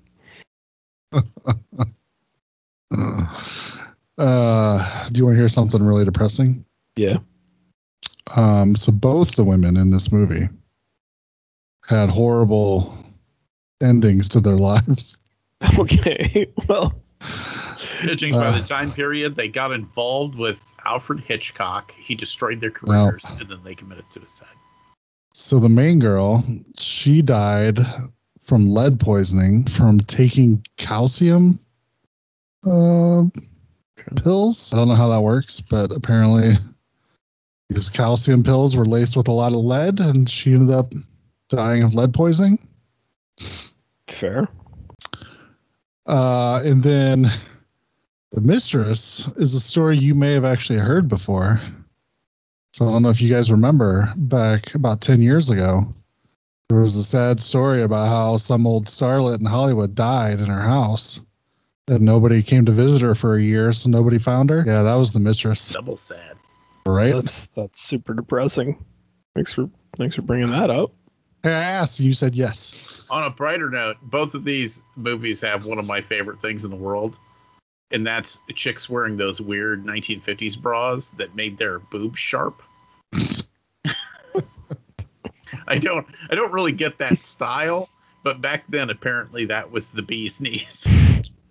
Uh, 4.18 5.08
do 5.08 5.18
you 5.18 5.24
want 5.24 5.34
to 5.34 5.40
hear 5.40 5.48
something 5.48 5.82
really 5.82 6.04
depressing? 6.04 6.64
Yeah. 6.96 7.18
Um, 8.36 8.76
so 8.76 8.92
both 8.92 9.36
the 9.36 9.44
women 9.44 9.76
in 9.76 9.90
this 9.90 10.12
movie 10.12 10.48
had 11.86 12.08
horrible 12.08 12.96
endings 13.82 14.28
to 14.30 14.40
their 14.40 14.56
lives. 14.70 15.18
Okay. 15.78 16.46
Well, 16.68 16.92
Judging 18.02 18.32
by 18.32 18.46
Uh. 18.48 18.58
the 18.58 18.64
time 18.64 18.92
period 18.92 19.36
they 19.36 19.46
got 19.48 19.70
involved 19.70 20.34
with 20.34 20.60
Alfred 20.84 21.20
Hitchcock, 21.20 21.92
he 21.96 22.14
destroyed 22.16 22.60
their 22.60 22.72
Well. 22.82 23.10
careers, 23.10 23.32
and 23.38 23.48
then 23.48 23.60
they 23.64 23.74
committed 23.76 24.12
suicide. 24.12 24.48
So 25.34 25.60
the 25.60 25.68
main 25.68 26.00
girl, 26.00 26.44
she 26.78 27.22
died 27.22 27.78
from 28.42 28.74
lead 28.74 28.98
poisoning 28.98 29.64
from 29.66 30.00
taking 30.00 30.64
calcium 30.78 31.60
uh, 32.66 33.22
pills. 34.16 34.72
I 34.72 34.76
don't 34.76 34.88
know 34.88 34.94
how 34.96 35.08
that 35.10 35.20
works, 35.22 35.60
but 35.60 35.92
apparently 35.92 36.54
these 37.72 37.88
calcium 37.88 38.42
pills 38.42 38.76
were 38.76 38.84
laced 38.84 39.16
with 39.16 39.28
a 39.28 39.32
lot 39.32 39.52
of 39.52 39.58
lead, 39.58 40.00
and 40.00 40.28
she 40.28 40.52
ended 40.52 40.74
up 40.74 40.92
dying 41.48 41.82
of 41.82 41.94
lead 41.94 42.14
poisoning. 42.14 42.58
Fair. 44.08 44.48
Uh, 46.06 46.62
and 46.64 46.82
then 46.82 47.26
the 48.30 48.40
mistress 48.40 49.28
is 49.36 49.54
a 49.54 49.60
story 49.60 49.96
you 49.96 50.14
may 50.14 50.32
have 50.32 50.44
actually 50.44 50.78
heard 50.78 51.08
before. 51.08 51.60
So 52.72 52.88
I 52.88 52.92
don't 52.92 53.02
know 53.02 53.10
if 53.10 53.20
you 53.20 53.28
guys 53.28 53.50
remember 53.50 54.12
back 54.16 54.74
about 54.74 55.00
10 55.00 55.20
years 55.20 55.50
ago, 55.50 55.94
there 56.68 56.80
was 56.80 56.96
a 56.96 57.04
sad 57.04 57.40
story 57.40 57.82
about 57.82 58.08
how 58.08 58.38
some 58.38 58.66
old 58.66 58.86
starlet 58.86 59.40
in 59.40 59.46
Hollywood 59.46 59.94
died 59.94 60.40
in 60.40 60.46
her 60.46 60.62
house 60.62 61.20
and 61.88 62.00
nobody 62.00 62.42
came 62.42 62.64
to 62.64 62.72
visit 62.72 63.02
her 63.02 63.14
for 63.14 63.34
a 63.36 63.42
year, 63.42 63.72
so 63.72 63.90
nobody 63.90 64.18
found 64.18 64.50
her. 64.50 64.64
Yeah, 64.66 64.82
that 64.82 64.94
was 64.94 65.12
the 65.12 65.20
mistress, 65.20 65.72
Double 65.72 65.96
sad. 65.96 66.36
Right? 66.86 67.14
That's 67.14 67.46
that's 67.46 67.82
super 67.82 68.14
depressing. 68.14 68.84
Thanks 69.34 69.52
for 69.52 69.68
thanks 69.96 70.16
for 70.16 70.22
bringing 70.22 70.50
that 70.50 70.70
up. 70.70 70.92
Hey, 71.42 71.50
I 71.50 71.62
asked, 71.62 71.98
you 71.98 72.14
said 72.14 72.36
yes. 72.36 73.02
On 73.10 73.24
a 73.24 73.30
brighter 73.30 73.68
note, 73.68 73.96
both 74.02 74.34
of 74.34 74.44
these 74.44 74.80
movies 74.94 75.40
have 75.40 75.66
one 75.66 75.78
of 75.78 75.86
my 75.86 76.00
favorite 76.00 76.40
things 76.40 76.64
in 76.64 76.70
the 76.70 76.76
world, 76.76 77.18
and 77.90 78.06
that's 78.06 78.38
chicks 78.54 78.88
wearing 78.88 79.16
those 79.16 79.40
weird 79.40 79.84
1950s 79.84 80.60
bras 80.60 81.10
that 81.10 81.34
made 81.34 81.58
their 81.58 81.80
boobs 81.80 82.20
sharp. 82.20 82.62
I 85.68 85.78
don't, 85.78 86.06
I 86.30 86.34
don't 86.34 86.52
really 86.52 86.72
get 86.72 86.98
that 86.98 87.22
style, 87.22 87.88
but 88.22 88.40
back 88.40 88.64
then 88.68 88.90
apparently 88.90 89.44
that 89.46 89.70
was 89.70 89.90
the 89.90 90.02
bee's 90.02 90.40
knees. 90.40 90.86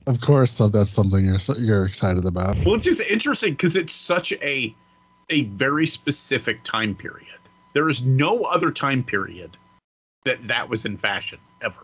Of 0.07 0.21
course, 0.21 0.51
so 0.51 0.67
that's 0.67 0.89
something 0.89 1.25
you're 1.25 1.39
you're 1.57 1.85
excited 1.85 2.25
about. 2.25 2.55
Well, 2.65 2.75
it's 2.75 2.85
just 2.85 3.01
interesting 3.01 3.53
because 3.53 3.75
it's 3.75 3.93
such 3.93 4.31
a, 4.33 4.73
a 5.31 5.43
very 5.43 5.87
specific 5.87 6.63
time 6.63 6.95
period. 6.95 7.27
There 7.73 7.89
is 7.89 8.03
no 8.03 8.43
other 8.43 8.71
time 8.71 9.03
period 9.03 9.57
that 10.25 10.45
that 10.47 10.69
was 10.69 10.85
in 10.85 10.97
fashion 10.97 11.39
ever. 11.63 11.79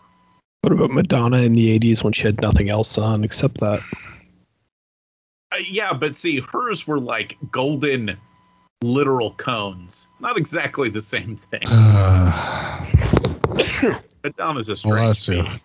What 0.61 0.73
about 0.73 0.91
Madonna 0.91 1.37
in 1.37 1.55
the 1.55 1.79
'80s 1.79 2.03
when 2.03 2.13
she 2.13 2.23
had 2.23 2.41
nothing 2.41 2.69
else 2.69 2.97
on 2.97 3.23
except 3.23 3.59
that? 3.61 3.81
Uh, 5.51 5.57
yeah, 5.69 5.93
but 5.93 6.15
see, 6.15 6.41
hers 6.41 6.85
were 6.85 6.99
like 6.99 7.37
golden, 7.51 8.17
literal 8.81 9.31
cones. 9.31 10.09
Not 10.19 10.37
exactly 10.37 10.89
the 10.89 11.01
same 11.01 11.37
thing. 11.37 11.61
Madonna's 14.23 14.69
a 14.69 14.75
Bless 14.87 15.19
strange 15.19 15.27
you. 15.27 15.43
being. 15.43 15.61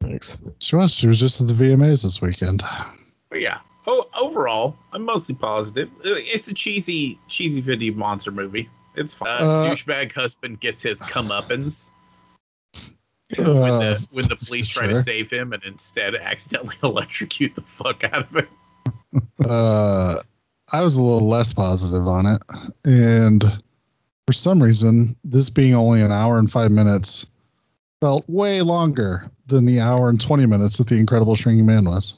Thanks. 0.00 0.38
she 0.60 0.76
was. 0.76 0.92
She 0.92 1.08
was 1.08 1.18
just 1.20 1.40
at 1.40 1.48
the 1.48 1.52
VMAs 1.52 2.04
this 2.04 2.22
weekend. 2.22 2.62
But 3.28 3.40
yeah, 3.40 3.58
oh, 3.88 4.06
overall, 4.20 4.76
I'm 4.92 5.04
mostly 5.04 5.34
positive. 5.34 5.90
It's 6.04 6.48
a 6.48 6.54
cheesy, 6.54 7.18
cheesy 7.28 7.62
50 7.62 7.90
monster 7.92 8.30
movie. 8.30 8.68
It's 8.94 9.14
fun. 9.14 9.28
Uh, 9.28 9.64
douchebag 9.64 10.12
husband 10.12 10.60
gets 10.60 10.82
his 10.82 11.00
comeuppance 11.00 11.90
when 13.36 13.46
Uh, 13.46 13.78
the 13.78 14.08
when 14.10 14.28
the 14.28 14.36
police 14.36 14.68
try 14.68 14.86
to 14.86 14.96
save 14.96 15.30
him 15.30 15.52
and 15.52 15.62
instead 15.64 16.14
accidentally 16.14 16.76
electrocute 16.82 17.54
the 17.54 17.62
fuck 17.62 18.04
out 18.04 18.28
of 18.28 18.36
him. 18.36 18.48
uh, 19.44 20.22
I 20.70 20.82
was 20.82 20.96
a 20.96 21.02
little 21.02 21.28
less 21.28 21.52
positive 21.52 22.06
on 22.06 22.26
it, 22.26 22.42
and 22.84 23.62
for 24.26 24.32
some 24.32 24.62
reason, 24.62 25.16
this 25.24 25.48
being 25.48 25.74
only 25.74 26.02
an 26.02 26.12
hour 26.12 26.38
and 26.38 26.50
five 26.50 26.70
minutes 26.70 27.26
felt 28.00 28.24
way 28.28 28.62
longer 28.62 29.30
than 29.46 29.64
the 29.64 29.80
hour 29.80 30.08
and 30.08 30.20
twenty 30.20 30.46
minutes 30.46 30.78
that 30.78 30.88
the 30.88 30.96
Incredible 30.96 31.34
Shrinking 31.34 31.66
Man 31.66 31.84
was. 31.84 32.16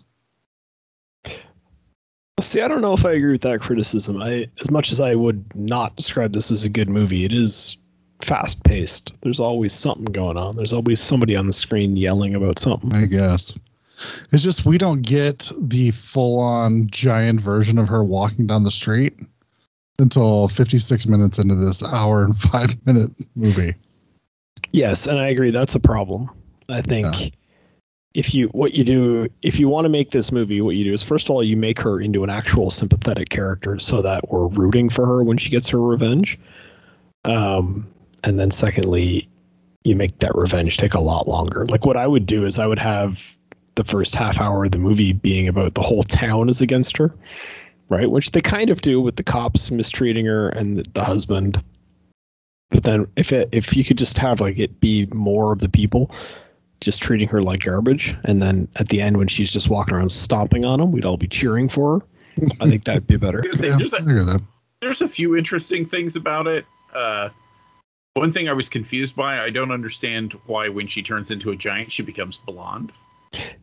See, 2.41 2.61
I 2.61 2.69
don't 2.69 2.81
know 2.81 2.95
if 2.95 3.05
I 3.05 3.13
agree 3.13 3.33
with 3.33 3.43
that 3.43 3.61
criticism. 3.61 4.23
I, 4.23 4.49
as 4.61 4.71
much 4.71 4.93
as 4.93 5.01
I 5.01 5.15
would 5.15 5.45
not 5.55 5.97
describe 5.97 6.33
this 6.33 6.51
as 6.51 6.65
a 6.65 6.69
good 6.69 6.89
movie, 6.89 7.25
it 7.25 7.33
is 7.33 7.77
fast 8.23 8.63
paced. 8.65 9.13
There's 9.23 9.41
always 9.41 9.73
something 9.73 10.07
going 10.07 10.37
on. 10.37 10.57
There's 10.57 10.73
always 10.73 11.01
somebody 11.01 11.37
on 11.37 11.47
the 11.47 11.53
screen 11.53 11.97
yelling 11.97 12.35
about 12.35 12.59
something. 12.59 12.93
I 12.95 13.07
guess 13.07 13.55
it's 14.33 14.43
just 14.43 14.65
we 14.65 14.79
don't 14.79 15.03
get 15.03 15.51
the 15.59 15.91
full-on 15.91 16.89
giant 16.91 17.41
version 17.41 17.79
of 17.79 17.89
her 17.89 18.03
walking 18.03 18.47
down 18.47 18.65
the 18.65 18.71
street 18.71 19.19
until 19.99 20.49
56 20.49 21.07
minutes 21.07 21.39
into 21.39 21.55
this 21.55 21.83
hour 21.83 22.25
and 22.25 22.37
five 22.41 22.75
minute 22.87 23.11
movie. 23.35 23.75
Yes, 24.73 25.07
and 25.07 25.19
I 25.19 25.29
agree. 25.29 25.51
That's 25.51 25.75
a 25.75 25.81
problem. 25.81 26.31
I 26.69 26.81
think 26.83 27.07
Yeah. 27.21 27.29
If 28.15 28.35
you 28.35 28.49
what 28.49 28.75
you 28.75 28.83
do 28.83 29.29
if 29.43 29.61
you 29.61 29.69
want 29.69 29.85
to 29.85 29.89
make 29.89 30.11
this 30.11 30.33
movie, 30.33 30.61
what 30.61 30.75
you 30.77 30.85
do 30.85 30.93
is 30.93 31.03
first 31.03 31.27
of 31.27 31.31
all 31.31 31.45
you 31.45 31.57
make 31.57 31.81
her 31.81 32.01
into 32.01 32.25
an 32.25 32.31
actual 32.31 32.71
sympathetic 32.71 33.31
character 33.31 33.79
so 33.79 34.03
that 34.03 34.31
we're 34.31 34.49
rooting 34.49 34.89
for 34.89 35.07
her 35.07 35.23
when 35.23 35.39
she 35.39 35.51
gets 35.51 35.69
her 35.69 35.81
revenge. 35.81 36.39
Um, 37.25 37.87
and 38.25 38.39
then 38.39 38.51
secondly, 38.51 39.29
you 39.85 39.95
make 39.95 40.19
that 40.19 40.35
revenge 40.35 40.77
take 40.77 40.95
a 40.95 41.01
lot 41.01 41.29
longer. 41.29 41.65
Like 41.67 41.87
what 41.87 41.97
I 41.97 42.07
would 42.07 42.27
do 42.27 42.45
is 42.45 42.59
I 42.59 42.67
would 42.67 42.79
have 42.79 43.23
the 43.77 43.85
first 43.85 44.15
half 44.15 44.41
hour 44.41 44.65
of 44.65 44.73
the 44.73 44.79
movie 44.79 45.13
being 45.13 45.49
about 45.49 45.75
the 45.75 45.83
whole 45.83 46.03
town 46.03 46.49
is 46.49 46.61
against 46.61 46.97
her, 46.97 47.15
right? 47.89 48.11
Which 48.11 48.33
they 48.33 48.41
kind 48.41 48.71
of 48.71 48.81
do 48.81 49.01
with 49.01 49.17
the 49.17 49.23
cops 49.23 49.71
mistreating 49.71 50.27
her 50.27 50.49
and 50.51 50.85
the, 50.95 51.05
husband. 51.05 51.63
But 52.71 52.83
then 52.83 53.07
if 53.17 53.33
it 53.33 53.49
if 53.53 53.77
you 53.77 53.85
could 53.85 53.99
just 53.99 54.19
have 54.19 54.41
like 54.41 54.59
it 54.59 54.81
be 54.81 55.07
more 55.07 55.53
of 55.53 55.61
the 55.61 55.69
people 55.69 56.11
just 56.81 57.03
treating 57.03 57.29
her 57.29 57.43
like 57.43 57.61
garbage, 57.61 58.17
and 58.25 58.41
then 58.41 58.69
at 58.77 58.89
the 58.89 59.01
end 59.01 59.17
when 59.17 59.29
she's 59.29 59.53
just 59.53 59.69
walking 59.69 59.95
around 59.95 60.11
stomping 60.11 60.65
on 60.65 60.81
them, 60.81 60.91
we'd 60.93 61.05
all 61.05 61.17
be 61.17 61.29
cheering 61.29 61.69
for 61.69 62.01
her. 62.01 62.07
I 62.61 62.71
think 62.71 62.85
that'd 62.85 63.07
be 63.07 63.17
better. 63.17 63.39
I 63.45 63.49
was 63.49 63.61
gonna 63.61 63.63
say, 63.63 63.69
Yeah, 63.69 63.77
there's 63.77 63.95
I 63.95 63.99
a, 63.99 64.03
hear 64.05 64.25
that. 64.25 64.41
there's 64.81 65.03
a 65.03 65.09
few 65.09 65.37
interesting 65.37 65.85
things 65.85 66.17
about 66.17 66.47
it. 66.47 66.65
Uh, 66.95 67.29
one 68.15 68.33
thing 68.33 68.49
I 68.49 68.53
was 68.53 68.69
confused 68.69 69.15
by, 69.15 69.41
I 69.41 69.51
don't 69.51 69.71
understand 69.71 70.33
why 70.47 70.69
when 70.69 70.87
she 70.87 71.03
turns 71.03 71.31
into 71.31 71.51
a 71.51 71.57
giant, 71.57 71.93
she 71.93 72.03
becomes 72.03 72.39
blonde. 72.39 72.93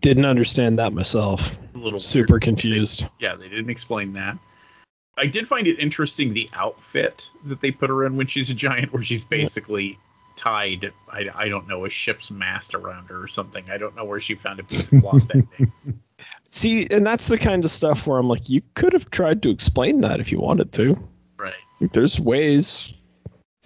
Didn't 0.02 0.26
understand 0.26 0.80
that 0.80 0.94
myself. 0.94 1.52
A 1.76 1.78
little 1.78 2.00
Super 2.00 2.34
weird. 2.36 2.44
confused. 2.44 3.08
Yeah, 3.20 3.36
they 3.36 3.50
didn't 3.50 3.70
explain 3.70 4.14
that. 4.14 4.38
I 5.18 5.26
did 5.26 5.48
find 5.48 5.68
it 5.68 5.80
interesting 5.80 6.34
the 6.34 6.50
outfit 6.54 7.30
that 7.46 7.60
they 7.60 7.72
put 7.72 7.90
her 7.90 8.06
in 8.06 8.16
when 8.16 8.28
she's 8.28 8.50
a 8.50 8.54
giant, 8.54 8.94
where 8.94 9.04
she's 9.04 9.26
basically 9.26 9.98
tied, 10.38 10.94
I, 11.12 11.26
I 11.36 11.50
don't 11.50 11.68
know, 11.68 11.84
a 11.86 11.90
ship's 11.90 12.32
mast 12.32 12.74
around 12.74 13.08
her 13.08 13.22
or 13.22 13.28
something. 13.28 13.70
I 13.70 13.78
don't 13.78 13.96
know 13.96 14.06
where 14.06 14.22
she 14.22 14.36
found 14.36 14.60
a 14.60 14.64
piece 14.64 14.92
of 14.92 15.02
cloth 15.02 15.28
that 15.28 15.46
big. 15.58 15.72
See, 16.50 16.88
and 16.90 17.06
that's 17.06 17.28
the 17.28 17.38
kind 17.38 17.66
of 17.66 17.72
stuff 17.72 18.08
where 18.08 18.18
I'm 18.18 18.30
like, 18.30 18.48
you 18.48 18.62
could 18.76 18.94
have 18.94 19.10
tried 19.12 19.44
to 19.44 19.50
explain 19.50 20.02
that 20.02 20.20
if 20.20 20.32
you 20.32 20.40
wanted 20.40 20.72
to. 20.74 20.98
Right. 21.38 21.54
Like, 21.82 21.92
there's 21.92 22.20
ways. 22.20 22.94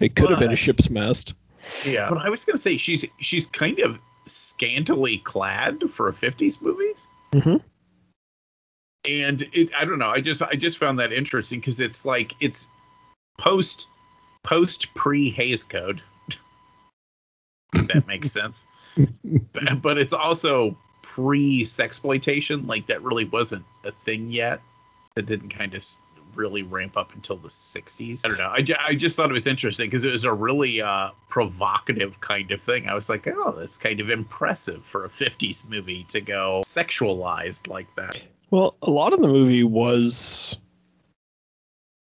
It 0.00 0.16
could 0.16 0.30
have 0.30 0.40
been 0.40 0.52
a 0.52 0.56
ship's 0.56 0.90
mast. 0.90 1.34
Yeah. 1.86 2.08
But 2.08 2.18
I 2.18 2.28
was 2.28 2.44
gonna 2.44 2.58
say 2.58 2.76
she's 2.76 3.04
she's 3.20 3.46
kind 3.46 3.78
of 3.78 4.00
scantily 4.26 5.18
clad 5.18 5.90
for 5.90 6.08
a 6.08 6.12
50s 6.12 6.60
movie. 6.60 6.92
Mm-hmm. 7.32 7.56
and 9.08 9.42
it 9.54 9.70
i 9.74 9.86
don't 9.86 9.98
know 9.98 10.10
i 10.10 10.20
just 10.20 10.42
i 10.42 10.54
just 10.54 10.76
found 10.76 10.98
that 10.98 11.14
interesting 11.14 11.60
because 11.60 11.80
it's 11.80 12.04
like 12.04 12.34
it's 12.40 12.68
post 13.38 13.86
post 14.42 14.92
pre 14.94 15.30
Hays 15.30 15.64
code 15.64 15.98
if 15.98 16.11
that 17.88 18.06
makes 18.06 18.30
sense. 18.30 18.66
But, 19.52 19.80
but 19.80 19.98
it's 19.98 20.12
also 20.12 20.76
pre 21.02 21.62
sexploitation 21.62 22.66
like 22.66 22.86
that 22.86 23.02
really 23.02 23.24
wasn't 23.24 23.64
a 23.84 23.90
thing 23.90 24.30
yet. 24.30 24.60
That 25.14 25.26
didn't 25.26 25.50
kind 25.50 25.74
of 25.74 25.84
really 26.34 26.62
ramp 26.62 26.96
up 26.96 27.14
until 27.14 27.36
the 27.36 27.48
60s 27.48 28.22
i 28.24 28.28
don't 28.28 28.38
know. 28.38 28.46
I, 28.46 28.88
I 28.88 28.94
just 28.94 29.16
thought 29.16 29.28
it 29.28 29.34
was 29.34 29.46
interesting 29.46 29.88
because 29.88 30.06
it 30.06 30.12
was 30.12 30.24
a 30.24 30.32
really 30.32 30.80
uh 30.80 31.10
provocative 31.28 32.20
kind 32.20 32.50
of 32.52 32.62
thing. 32.62 32.88
I 32.88 32.94
was 32.94 33.10
like 33.10 33.26
oh 33.26 33.52
that's 33.52 33.76
kind 33.76 34.00
of 34.00 34.08
impressive 34.08 34.84
for 34.84 35.04
a 35.04 35.08
50s 35.08 35.68
movie 35.68 36.04
to 36.10 36.20
go 36.20 36.62
sexualized 36.64 37.68
like 37.68 37.94
that. 37.96 38.18
Well, 38.50 38.76
a 38.82 38.90
lot 38.90 39.12
of 39.12 39.20
the 39.20 39.28
movie 39.28 39.64
was 39.64 40.56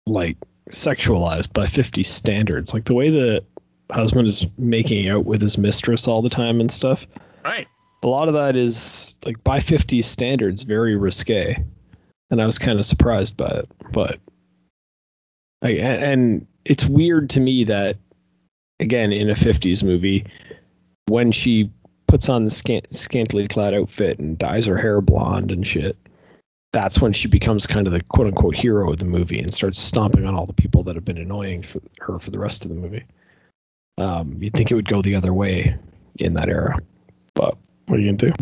like 0.05 0.37
sexualized 0.71 1.53
by 1.53 1.65
50 1.65 2.03
standards. 2.03 2.73
Like 2.73 2.85
the 2.85 2.93
way 2.93 3.09
the 3.09 3.43
husband 3.91 4.27
is 4.27 4.45
making 4.57 5.09
out 5.09 5.25
with 5.25 5.41
his 5.41 5.57
mistress 5.57 6.07
all 6.07 6.21
the 6.21 6.29
time 6.29 6.59
and 6.59 6.71
stuff. 6.71 7.05
right 7.43 7.67
A 8.03 8.07
lot 8.07 8.27
of 8.27 8.33
that 8.33 8.55
is 8.55 9.15
like 9.25 9.43
by 9.43 9.59
50 9.59 10.01
standards 10.01 10.63
very 10.63 10.95
risque. 10.95 11.55
And 12.29 12.41
I 12.41 12.45
was 12.45 12.59
kind 12.59 12.77
of 12.77 12.85
surprised 12.85 13.37
by 13.37 13.47
it, 13.47 13.69
but 13.91 14.19
I, 15.61 15.69
and 15.69 16.03
and 16.03 16.47
it's 16.65 16.85
weird 16.85 17.29
to 17.31 17.39
me 17.39 17.63
that 17.63 17.97
again 18.79 19.13
in 19.13 19.29
a 19.29 19.33
50s 19.33 19.83
movie 19.83 20.25
when 21.07 21.31
she 21.31 21.71
puts 22.07 22.27
on 22.27 22.43
the 22.43 22.51
scant, 22.51 22.93
scantily 22.93 23.47
clad 23.47 23.73
outfit 23.73 24.19
and 24.19 24.37
dyes 24.37 24.65
her 24.65 24.77
hair 24.77 24.99
blonde 24.99 25.51
and 25.51 25.65
shit 25.65 25.97
that's 26.73 27.01
when 27.01 27.13
she 27.13 27.27
becomes 27.27 27.65
kind 27.65 27.87
of 27.87 27.93
the 27.93 28.03
quote 28.03 28.27
unquote 28.27 28.55
hero 28.55 28.91
of 28.91 28.97
the 28.97 29.05
movie 29.05 29.39
and 29.39 29.53
starts 29.53 29.79
stomping 29.79 30.25
on 30.25 30.35
all 30.35 30.45
the 30.45 30.53
people 30.53 30.83
that 30.83 30.95
have 30.95 31.05
been 31.05 31.17
annoying 31.17 31.61
for 31.61 31.81
her 31.99 32.19
for 32.19 32.31
the 32.31 32.39
rest 32.39 32.65
of 32.65 32.69
the 32.69 32.75
movie. 32.75 33.03
Um, 33.97 34.37
you'd 34.39 34.53
think 34.53 34.71
it 34.71 34.75
would 34.75 34.87
go 34.87 35.01
the 35.01 35.15
other 35.15 35.33
way 35.33 35.75
in 36.19 36.33
that 36.33 36.49
era, 36.49 36.77
but 37.33 37.57
what 37.87 37.97
are 37.97 38.01
you 38.01 38.11
gonna 38.11 38.31
do? 38.31 38.33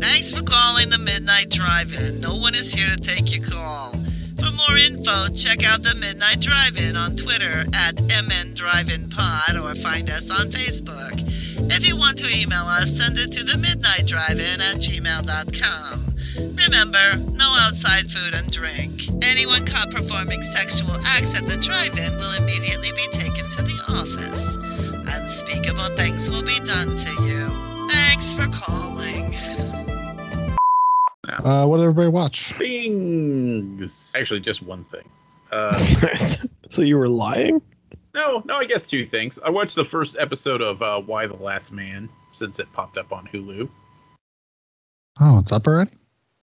Thanks 0.00 0.32
for 0.32 0.42
calling 0.42 0.90
the 0.90 0.98
Midnight 0.98 1.50
Drive-In. 1.50 2.20
No 2.20 2.36
one 2.36 2.54
is 2.54 2.72
here 2.72 2.88
to 2.88 2.96
take 2.96 3.36
your 3.36 3.44
call. 3.46 3.90
For 4.38 4.50
more 4.50 4.76
info, 4.76 5.28
check 5.28 5.64
out 5.64 5.82
the 5.82 5.94
Midnight 5.94 6.40
Drive-In 6.40 6.96
on 6.96 7.14
Twitter 7.14 7.64
at 7.74 8.00
MN 8.02 8.54
Drive-In 8.54 9.08
Pod 9.10 9.56
or 9.56 9.74
find 9.76 10.10
us 10.10 10.30
on 10.30 10.48
Facebook. 10.48 11.12
If 11.70 11.86
you 11.86 11.96
want 11.96 12.18
to 12.18 12.36
email 12.36 12.64
us, 12.64 12.96
send 12.96 13.18
it 13.18 13.30
to 13.32 13.44
the 13.44 13.58
Midnight 13.58 14.06
Drive-In 14.06 14.60
at 14.60 14.76
gmail.com. 14.82 16.12
Remember, 16.56 17.32
no 17.32 17.54
outside 17.60 18.10
food 18.10 18.34
and 18.34 18.50
drink. 18.50 19.02
Anyone 19.22 19.64
caught 19.66 19.90
performing 19.90 20.42
sexual 20.42 20.96
acts 21.04 21.36
at 21.36 21.46
the 21.46 21.56
drive-in 21.56 22.16
will 22.16 22.32
immediately 22.34 22.90
be 22.96 23.06
taken 23.12 23.48
to 23.50 23.62
the 23.62 23.78
office. 23.88 24.56
Unspeakable 25.22 25.94
things 25.96 26.28
will 26.28 26.42
be 26.42 26.58
done 26.64 26.96
to 26.96 27.22
you. 27.22 27.88
Thanks 27.88 28.32
for 28.32 28.44
calling. 28.48 29.32
Uh, 31.28 31.64
what 31.64 31.76
did 31.76 31.84
everybody 31.84 32.08
watch? 32.08 32.52
Things. 32.54 34.12
Actually, 34.18 34.40
just 34.40 34.64
one 34.64 34.82
thing. 34.84 35.04
Uh, 35.52 35.78
so 36.70 36.82
you 36.82 36.96
were 36.98 37.08
lying? 37.08 37.62
no, 38.14 38.42
no, 38.46 38.56
I 38.56 38.64
guess 38.64 38.84
two 38.84 39.04
things. 39.06 39.38
I 39.44 39.50
watched 39.50 39.76
the 39.76 39.84
first 39.84 40.16
episode 40.18 40.60
of 40.60 40.82
uh, 40.82 41.00
Y: 41.06 41.28
The 41.28 41.34
Last 41.36 41.72
Man 41.72 42.08
since 42.32 42.58
it 42.58 42.70
popped 42.72 42.98
up 42.98 43.12
on 43.12 43.28
Hulu. 43.32 43.68
Oh, 45.20 45.38
it's 45.38 45.52
up 45.52 45.68
already. 45.68 45.92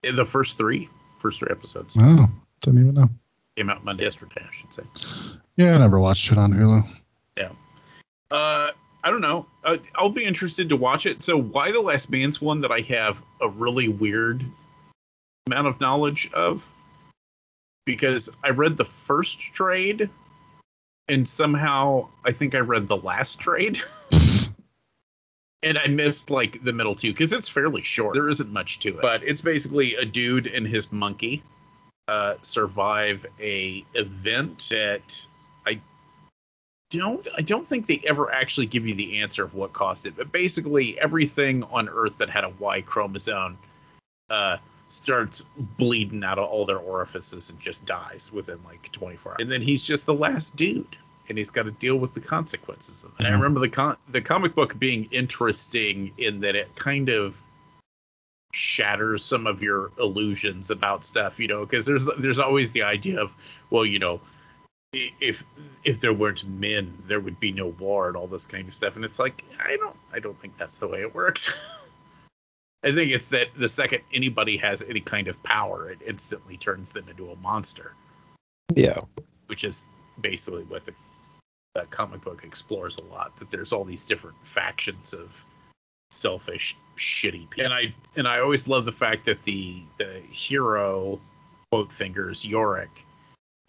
Eh, 0.03 0.11
The 0.11 0.25
first 0.27 0.57
three, 0.57 0.87
first 1.19 1.39
three 1.39 1.49
episodes 1.49 1.95
Oh, 1.99 2.27
didn't 2.61 2.81
even 2.81 2.93
know. 2.93 3.07
came 3.57 3.71
out 3.71 3.83
Monday 3.83 4.03
yesterday, 4.03 4.41
I 4.47 4.53
should 4.53 4.71
say. 4.73 4.83
Yeah, 5.57 5.73
I 5.73 5.79
never 5.79 5.99
watched 5.99 6.31
it 6.31 6.37
on 6.37 6.53
Hulu. 6.53 6.83
Uh, 8.31 8.71
I 9.03 9.09
don't 9.09 9.21
know. 9.21 9.45
Uh, 9.63 9.77
I'll 9.95 10.09
be 10.09 10.25
interested 10.25 10.69
to 10.69 10.75
watch 10.75 11.05
it. 11.05 11.23
So, 11.23 11.37
Y: 11.37 11.71
The 11.71 11.79
Last 11.79 12.09
Man's 12.09 12.41
one 12.41 12.61
that 12.61 12.71
I 12.71 12.81
have 12.81 13.21
a 13.41 13.47
really 13.47 13.87
weird 13.87 14.43
amount 15.47 15.67
of 15.67 15.79
knowledge 15.79 16.29
of 16.33 16.63
because 17.85 18.29
I 18.43 18.49
read 18.49 18.77
the 18.77 18.85
first 18.85 19.39
trade 19.39 20.09
and 21.07 21.27
somehow 21.27 22.07
I 22.23 22.31
think 22.31 22.55
I 22.55 22.59
read 22.59 22.87
the 22.87 22.97
last 22.97 23.39
trade. 23.39 23.79
and 25.63 25.77
I 25.77 25.87
missed 25.87 26.29
like 26.29 26.63
the 26.63 26.71
middle 26.71 26.95
two 26.95 27.11
because 27.11 27.33
it's 27.33 27.49
fairly 27.49 27.81
short. 27.81 28.13
There 28.13 28.29
isn't 28.29 28.51
much 28.51 28.79
to 28.79 28.89
it, 28.89 29.01
but 29.01 29.23
it's 29.23 29.41
basically 29.41 29.95
a 29.95 30.05
dude 30.05 30.47
and 30.47 30.67
his 30.67 30.91
monkey 30.91 31.43
uh, 32.07 32.35
survive 32.41 33.25
a 33.39 33.83
event 33.93 34.67
that 34.69 35.27
don't 36.89 37.27
I 37.37 37.41
don't 37.41 37.67
think 37.67 37.87
they 37.87 38.01
ever 38.05 38.31
actually 38.31 38.65
give 38.65 38.87
you 38.87 38.95
the 38.95 39.21
answer 39.21 39.43
of 39.43 39.53
what 39.53 39.73
caused 39.73 40.05
it. 40.05 40.15
But 40.17 40.31
basically, 40.31 40.99
everything 40.99 41.63
on 41.63 41.89
Earth 41.89 42.17
that 42.17 42.29
had 42.29 42.43
a 42.43 42.49
Y 42.59 42.81
chromosome 42.81 43.57
uh, 44.29 44.57
starts 44.89 45.43
bleeding 45.57 46.23
out 46.23 46.39
of 46.39 46.49
all 46.49 46.65
their 46.65 46.77
orifices 46.77 47.49
and 47.49 47.59
just 47.59 47.85
dies 47.85 48.31
within 48.33 48.59
like 48.65 48.91
24 48.91 49.33
hours. 49.33 49.37
And 49.39 49.51
then 49.51 49.61
he's 49.61 49.83
just 49.83 50.05
the 50.05 50.13
last 50.13 50.55
dude, 50.55 50.95
and 51.27 51.37
he's 51.37 51.51
got 51.51 51.63
to 51.63 51.71
deal 51.71 51.95
with 51.95 52.13
the 52.13 52.21
consequences 52.21 53.03
of 53.03 53.11
it. 53.11 53.19
And 53.19 53.27
I 53.27 53.31
remember 53.31 53.59
the 53.59 53.69
con- 53.69 53.97
the 54.09 54.21
comic 54.21 54.55
book 54.55 54.77
being 54.77 55.09
interesting 55.11 56.11
in 56.17 56.41
that 56.41 56.55
it 56.55 56.75
kind 56.75 57.09
of 57.09 57.35
shatters 58.51 59.23
some 59.23 59.45
of 59.45 59.61
your 59.61 59.91
illusions 59.99 60.71
about 60.71 61.05
stuff, 61.05 61.39
you 61.39 61.47
know, 61.47 61.65
because 61.65 61.85
there's 61.85 62.07
there's 62.17 62.39
always 62.39 62.71
the 62.71 62.83
idea 62.83 63.21
of, 63.21 63.31
well, 63.69 63.85
you 63.85 63.99
know, 63.99 64.21
if 64.93 65.43
if 65.83 66.01
there 66.01 66.13
weren't 66.13 66.47
men, 66.47 66.97
there 67.07 67.19
would 67.19 67.39
be 67.39 67.51
no 67.51 67.67
war 67.67 68.07
and 68.07 68.17
all 68.17 68.27
this 68.27 68.47
kind 68.47 68.67
of 68.67 68.73
stuff. 68.73 68.95
And 68.95 69.05
it's 69.05 69.19
like, 69.19 69.43
I 69.63 69.77
don't 69.77 69.95
I 70.13 70.19
don't 70.19 70.39
think 70.41 70.57
that's 70.57 70.79
the 70.79 70.87
way 70.87 71.01
it 71.01 71.13
works. 71.13 71.53
I 72.83 72.93
think 72.93 73.11
it's 73.11 73.29
that 73.29 73.47
the 73.57 73.67
second 73.69 74.01
anybody 74.13 74.57
has 74.57 74.81
any 74.83 75.01
kind 75.01 75.27
of 75.27 75.41
power, 75.43 75.91
it 75.91 75.99
instantly 76.05 76.57
turns 76.57 76.93
them 76.93 77.09
into 77.09 77.29
a 77.29 77.35
monster, 77.35 77.91
Yeah. 78.73 78.99
which 79.47 79.65
is 79.65 79.85
basically 80.21 80.63
what 80.63 80.85
the, 80.85 80.93
the 81.75 81.81
comic 81.89 82.21
book 82.21 82.43
explores 82.45 82.97
a 82.97 83.03
lot. 83.03 83.37
That 83.39 83.51
there's 83.51 83.73
all 83.73 83.83
these 83.83 84.05
different 84.05 84.37
factions 84.43 85.13
of 85.13 85.43
selfish, 86.09 86.77
shitty 86.97 87.49
people. 87.49 87.65
And 87.65 87.73
I 87.73 87.93
and 88.15 88.27
I 88.27 88.39
always 88.39 88.67
love 88.67 88.85
the 88.85 88.93
fact 88.93 89.25
that 89.25 89.43
the 89.43 89.83
the 89.97 90.21
hero, 90.31 91.19
quote 91.71 91.91
fingers 91.91 92.45
Yorick, 92.45 92.89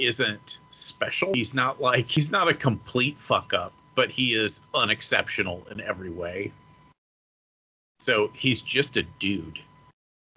isn't 0.06 0.58
special. 0.70 1.32
He's 1.34 1.54
not 1.54 1.80
like 1.80 2.08
he's 2.10 2.30
not 2.30 2.48
a 2.48 2.54
complete 2.54 3.18
fuck 3.18 3.52
up, 3.54 3.72
but 3.94 4.10
he 4.10 4.34
is 4.34 4.60
unexceptional 4.74 5.66
in 5.70 5.80
every 5.80 6.10
way. 6.10 6.52
So 7.98 8.30
he's 8.34 8.60
just 8.62 8.96
a 8.96 9.02
dude. 9.18 9.58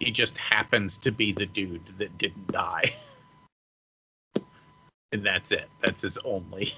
He 0.00 0.10
just 0.10 0.36
happens 0.38 0.98
to 0.98 1.10
be 1.10 1.32
the 1.32 1.46
dude 1.46 1.82
that 1.98 2.16
didn't 2.18 2.48
die. 2.48 2.94
And 5.12 5.24
that's 5.24 5.52
it. 5.52 5.68
That's 5.80 6.02
his 6.02 6.18
only 6.24 6.72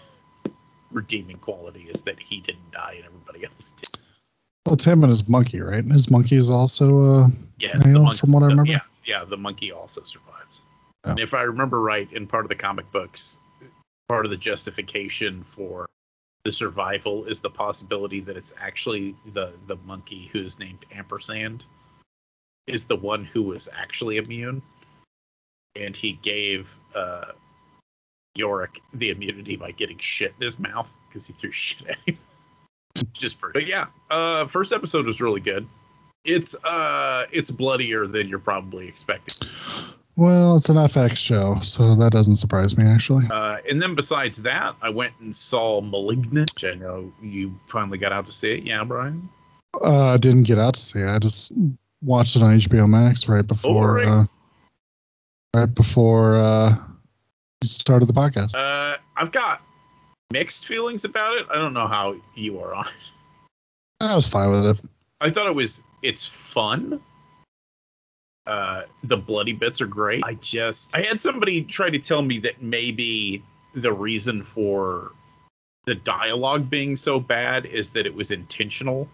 redeeming 0.93 1.37
quality 1.37 1.89
is 1.91 2.03
that 2.03 2.19
he 2.21 2.41
didn't 2.41 2.71
die 2.71 2.95
and 2.97 3.07
everybody 3.07 3.47
else 3.47 3.73
did. 3.73 3.99
Well, 4.67 4.75
it's 4.75 4.85
him 4.85 5.03
and 5.05 5.11
his 5.11 5.27
monkey, 5.27 5.61
right? 5.63 5.83
And 5.83 5.91
his 5.91 6.11
monkey 6.11 6.37
is 6.37 6.51
also 6.51 7.03
uh, 7.03 7.27
Yes, 7.59 7.87
the 7.87 7.93
male, 7.93 8.03
monkey, 8.03 8.19
from 8.19 8.33
what 8.33 8.43
I 8.43 8.47
the- 8.47 8.51
remember. 8.51 8.73
yeah, 8.73 8.81
yeah, 9.07 9.25
the 9.25 9.39
monkey 9.39 9.73
also 9.73 10.03
survives. 10.03 10.61
Oh. 11.07 11.15
If 11.19 11.35
I 11.35 11.43
remember 11.43 11.81
right, 11.81 12.13
in 12.13 12.27
part 12.27 12.45
of 12.45 12.49
the 12.49 12.57
comic 12.57 12.91
books, 12.91 13.39
part 14.09 14.25
of 14.25 14.31
the 14.31 14.37
justification 14.37 15.45
for 15.45 15.87
the 16.45 16.53
survival 16.53 17.25
is 17.25 17.41
the 17.41 17.51
possibility 17.51 18.21
that 18.21 18.37
it's 18.37 18.55
actually 18.61 19.15
the 19.33 19.53
the 19.67 19.77
monkey 19.85 20.29
who's 20.33 20.59
named 20.59 20.85
Ampersand 20.93 21.65
is 22.67 22.87
the 22.87 22.97
one 22.97 23.25
who 23.25 23.43
was 23.43 23.69
actually 23.73 24.17
immune, 24.17 24.63
and 25.75 25.97
he 25.97 26.13
gave 26.13 26.75
uh, 26.95 27.33
Yorick 28.35 28.81
the 28.93 29.11
immunity 29.11 29.57
by 29.57 29.71
getting 29.71 29.99
shit 29.99 30.35
in 30.39 30.43
his 30.43 30.59
mouth 30.59 30.93
because 31.09 31.27
he 31.27 31.33
threw 31.33 31.53
shit 31.53 31.89
at 31.89 31.99
him. 32.07 32.19
Just 33.13 33.39
for, 33.39 33.51
but 33.53 33.67
yeah, 33.67 33.87
uh, 34.11 34.47
first 34.47 34.73
episode 34.73 35.07
was 35.07 35.21
really 35.21 35.41
good. 35.41 35.69
It's 36.25 36.57
uh, 36.65 37.27
it's 37.31 37.51
bloodier 37.51 38.07
than 38.07 38.29
you're 38.29 38.39
probably 38.39 38.89
expecting. 38.89 39.49
Well, 40.17 40.57
it's 40.57 40.71
an 40.71 40.77
FX 40.77 41.17
show, 41.17 41.59
so 41.61 41.95
that 41.95 42.11
doesn't 42.11 42.37
surprise 42.37 42.77
me 42.77 42.85
actually. 42.85 43.27
Uh, 43.31 43.59
and 43.69 43.83
then 43.83 43.95
besides 43.95 44.43
that, 44.45 44.75
I 44.81 44.89
went 44.89 45.13
and 45.21 45.37
saw 45.37 45.83
*Malignant*, 45.83 46.65
I 46.65 46.75
know 46.75 47.13
you 47.23 47.59
finally 47.69 47.99
got 47.99 48.13
out 48.13 48.27
to 48.27 48.33
see 48.33 48.53
it. 48.53 48.65
Yeah, 48.65 48.83
Brian. 48.85 49.29
Uh, 49.75 50.15
I 50.15 50.17
didn't 50.17 50.45
get 50.45 50.59
out 50.59 50.75
to 50.75 50.81
see 50.81 51.01
it. 51.01 51.09
I 51.09 51.19
just 51.19 51.53
watched 52.03 52.35
it 52.35 52.43
on 52.43 52.57
HBO 52.59 52.89
Max 52.89 53.29
right 53.29 53.47
before 53.47 53.95
right. 53.97 54.09
uh, 54.09 54.25
right 55.55 55.75
before 55.75 56.37
uh, 56.37 56.71
you 57.63 57.69
started 57.69 58.07
the 58.07 58.15
podcast. 58.15 58.55
Uh, 58.57 58.97
I've 59.19 59.33
got 59.33 59.61
mixed 60.33 60.67
feelings 60.67 61.05
about 61.05 61.37
it. 61.37 61.47
I 61.51 61.57
don't 61.57 61.75
know 61.75 61.89
how 61.89 62.17
you 62.35 62.59
are 62.61 62.75
on 62.75 62.87
it. 62.87 62.93
I 64.01 64.15
was 64.17 64.27
fine 64.27 64.51
with 64.51 64.67
it. 64.67 64.85
I 65.21 65.31
thought 65.31 65.47
it 65.47 65.55
was 65.55 65.85
it's 66.03 66.27
fun. 66.27 67.03
Uh, 68.47 68.83
the 69.03 69.17
bloody 69.17 69.53
bits 69.53 69.81
are 69.81 69.87
great. 69.87 70.23
I 70.25 70.35
just 70.35 70.97
I 70.97 71.03
had 71.03 71.21
somebody 71.21 71.63
try 71.63 71.91
to 71.91 71.99
tell 71.99 72.23
me 72.23 72.39
that 72.41 72.63
maybe 72.63 73.43
the 73.75 73.93
reason 73.93 74.43
for 74.43 75.13
the 75.85 75.95
dialogue 75.95 76.71
being 76.71 76.97
so 76.97 77.19
bad 77.21 77.67
is 77.67 77.91
that 77.91 78.07
it 78.07 78.15
was 78.15 78.31
intentional 78.31 79.09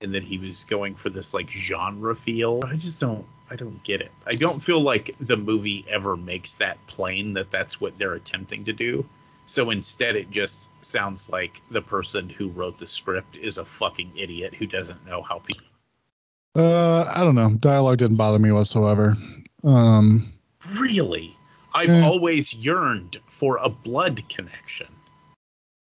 and 0.00 0.14
that 0.14 0.22
he 0.22 0.38
was 0.38 0.64
going 0.64 0.94
for 0.94 1.10
this 1.10 1.34
like 1.34 1.50
genre 1.50 2.14
feel. 2.14 2.60
I 2.64 2.76
just 2.76 3.00
don't 3.00 3.26
I 3.50 3.56
don't 3.56 3.82
get 3.82 4.00
it. 4.00 4.12
I 4.26 4.30
don't 4.30 4.60
feel 4.60 4.80
like 4.80 5.16
the 5.20 5.36
movie 5.36 5.84
ever 5.88 6.16
makes 6.16 6.54
that 6.54 6.78
plain 6.86 7.34
that 7.34 7.50
that's 7.50 7.80
what 7.80 7.98
they're 7.98 8.14
attempting 8.14 8.64
to 8.66 8.72
do. 8.72 9.04
So 9.46 9.70
instead, 9.70 10.14
it 10.14 10.30
just 10.30 10.70
sounds 10.84 11.28
like 11.28 11.60
the 11.72 11.82
person 11.82 12.28
who 12.28 12.48
wrote 12.50 12.78
the 12.78 12.86
script 12.86 13.36
is 13.36 13.58
a 13.58 13.64
fucking 13.64 14.12
idiot 14.14 14.54
who 14.54 14.66
doesn't 14.66 15.04
know 15.04 15.22
how 15.22 15.40
people. 15.40 15.66
Uh, 16.56 17.04
I 17.14 17.20
don't 17.20 17.34
know. 17.34 17.50
Dialogue 17.60 17.98
didn't 17.98 18.16
bother 18.16 18.38
me 18.38 18.50
whatsoever. 18.52 19.14
Um, 19.64 20.32
Really? 20.78 21.36
I've 21.74 21.88
Yeah. 21.88 22.04
always 22.06 22.52
yearned 22.54 23.16
for 23.28 23.56
a 23.58 23.68
blood 23.68 24.22
connection. 24.28 24.86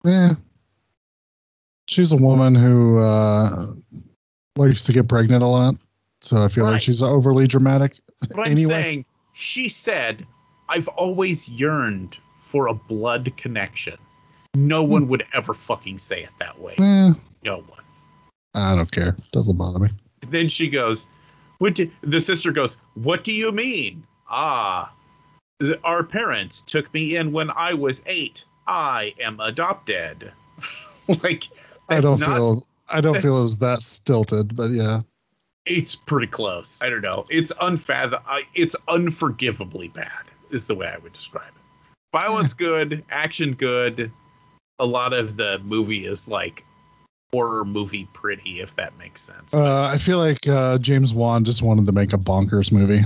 yeah. 0.03 0.35
She's 1.87 2.11
a 2.13 2.17
woman 2.17 2.55
who 2.55 2.97
uh, 2.99 3.73
likes 4.55 4.83
to 4.85 4.93
get 4.93 5.09
pregnant 5.09 5.43
a 5.43 5.47
lot, 5.47 5.75
so 6.21 6.41
I 6.43 6.47
feel 6.47 6.63
like 6.65 6.81
she's 6.81 7.03
overly 7.03 7.45
dramatic. 7.45 7.97
But 8.21 8.39
I'm 8.39 8.51
Anyway. 8.51 8.69
saying, 8.81 9.05
she 9.33 9.67
said, 9.67 10.25
I've 10.69 10.87
always 10.89 11.49
yearned 11.49 12.17
for 12.39 12.67
a 12.67 12.73
blood 12.73 13.33
connection. 13.35 13.97
No 14.55 14.81
one 14.81 15.07
would 15.09 15.25
ever 15.33 15.53
fucking 15.53 15.99
say 15.99 16.23
it 16.23 16.29
that 16.39 16.57
way. 16.59 16.75
Eh, 16.79 17.13
No 17.43 17.57
one. 17.57 17.83
I 18.53 18.75
don't 18.75 18.91
care. 18.91 19.17
Doesn't 19.33 19.57
bother 19.57 19.79
me. 19.79 19.89
Then 20.29 20.49
she 20.49 20.69
goes, 20.69 21.07
"What?" 21.59 21.75
Do, 21.75 21.89
the 22.01 22.19
sister 22.19 22.51
goes, 22.51 22.77
"What 22.95 23.23
do 23.23 23.33
you 23.33 23.51
mean?" 23.51 24.03
Ah, 24.29 24.91
our 25.83 26.03
parents 26.03 26.61
took 26.61 26.93
me 26.93 27.15
in 27.15 27.31
when 27.31 27.49
I 27.51 27.73
was 27.73 28.03
eight. 28.05 28.43
I 28.67 29.13
am 29.19 29.39
adopted. 29.39 30.31
like 31.23 31.47
I 31.89 31.99
don't 31.99 32.19
not, 32.19 32.35
feel. 32.35 32.67
I 32.89 33.01
don't 33.01 33.21
feel 33.21 33.37
it 33.37 33.41
was 33.41 33.57
that 33.57 33.81
stilted, 33.81 34.55
but 34.55 34.71
yeah. 34.71 35.01
it's 35.65 35.95
pretty 35.95 36.27
close. 36.27 36.81
I 36.83 36.89
don't 36.89 37.01
know. 37.01 37.25
It's 37.29 37.51
unfathom. 37.61 38.21
It's 38.53 38.75
unforgivably 38.87 39.89
bad. 39.89 40.25
Is 40.51 40.67
the 40.67 40.75
way 40.75 40.87
I 40.87 40.97
would 40.97 41.13
describe 41.13 41.47
it. 41.47 41.87
Violence 42.11 42.53
good, 42.53 43.03
action 43.09 43.53
good. 43.53 44.11
A 44.79 44.85
lot 44.85 45.13
of 45.13 45.35
the 45.35 45.59
movie 45.59 46.05
is 46.05 46.27
like 46.27 46.63
horror 47.33 47.65
movie 47.65 48.07
pretty, 48.13 48.61
if 48.61 48.75
that 48.75 48.95
makes 48.99 49.21
sense. 49.23 49.55
Uh, 49.55 49.85
I 49.85 49.97
feel 49.97 50.19
like 50.19 50.47
uh, 50.47 50.77
James 50.77 51.13
Wan 51.15 51.43
just 51.43 51.63
wanted 51.63 51.87
to 51.87 51.91
make 51.91 52.13
a 52.13 52.17
bonkers 52.17 52.71
movie. 52.71 53.01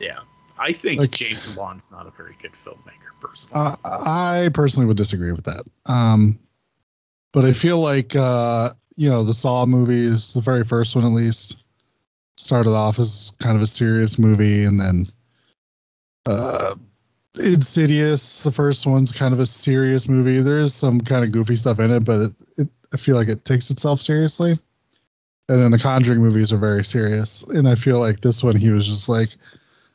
yeah, 0.00 0.20
I 0.58 0.72
think 0.72 1.00
like- 1.00 1.10
James 1.10 1.48
Wan's 1.50 1.90
not 1.90 2.06
a 2.06 2.10
very 2.10 2.34
good 2.40 2.52
filmmaker, 2.52 3.12
personally. 3.20 3.62
Uh, 3.62 3.76
I 3.84 4.48
personally 4.54 4.86
would 4.86 4.96
disagree 4.96 5.32
with 5.32 5.44
that. 5.44 5.64
Um, 5.86 6.38
but 7.34 7.44
I 7.44 7.52
feel 7.52 7.78
like 7.80 8.16
uh, 8.16 8.72
you 8.96 9.10
know 9.10 9.22
the 9.22 9.34
Saw 9.34 9.66
movies, 9.66 10.32
the 10.32 10.40
very 10.40 10.64
first 10.64 10.96
one 10.96 11.04
at 11.04 11.12
least, 11.12 11.62
started 12.38 12.70
off 12.70 12.98
as 12.98 13.32
kind 13.38 13.54
of 13.54 13.62
a 13.62 13.66
serious 13.66 14.18
movie, 14.18 14.64
and 14.64 14.80
then 14.80 15.12
uh, 16.24 16.74
Insidious, 17.36 18.42
the 18.42 18.50
first 18.50 18.86
one's 18.86 19.12
kind 19.12 19.32
of 19.32 19.40
a 19.40 19.46
serious 19.46 20.08
movie. 20.08 20.40
There 20.40 20.58
is 20.58 20.74
some 20.74 21.00
kind 21.00 21.24
of 21.24 21.32
goofy 21.32 21.56
stuff 21.56 21.78
in 21.78 21.90
it, 21.90 22.04
but 22.04 22.20
it, 22.20 22.32
it 22.56 22.68
I 22.92 22.96
feel 22.96 23.16
like 23.16 23.28
it 23.28 23.44
takes 23.44 23.70
itself 23.70 24.00
seriously. 24.00 24.58
And 25.50 25.62
then 25.62 25.70
the 25.70 25.78
Conjuring 25.78 26.20
movies 26.20 26.52
are 26.52 26.58
very 26.58 26.84
serious, 26.84 27.42
and 27.42 27.68
I 27.68 27.74
feel 27.74 28.00
like 28.00 28.20
this 28.20 28.42
one 28.42 28.56
he 28.56 28.70
was 28.70 28.86
just 28.86 29.08
like, 29.08 29.30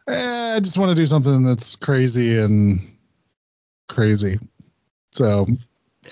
eh, 0.07 0.55
I 0.55 0.59
just 0.59 0.77
want 0.77 0.89
to 0.89 0.95
do 0.95 1.05
something 1.05 1.43
that's 1.43 1.75
crazy 1.75 2.39
and 2.39 2.79
crazy. 3.87 4.39
So 5.11 5.45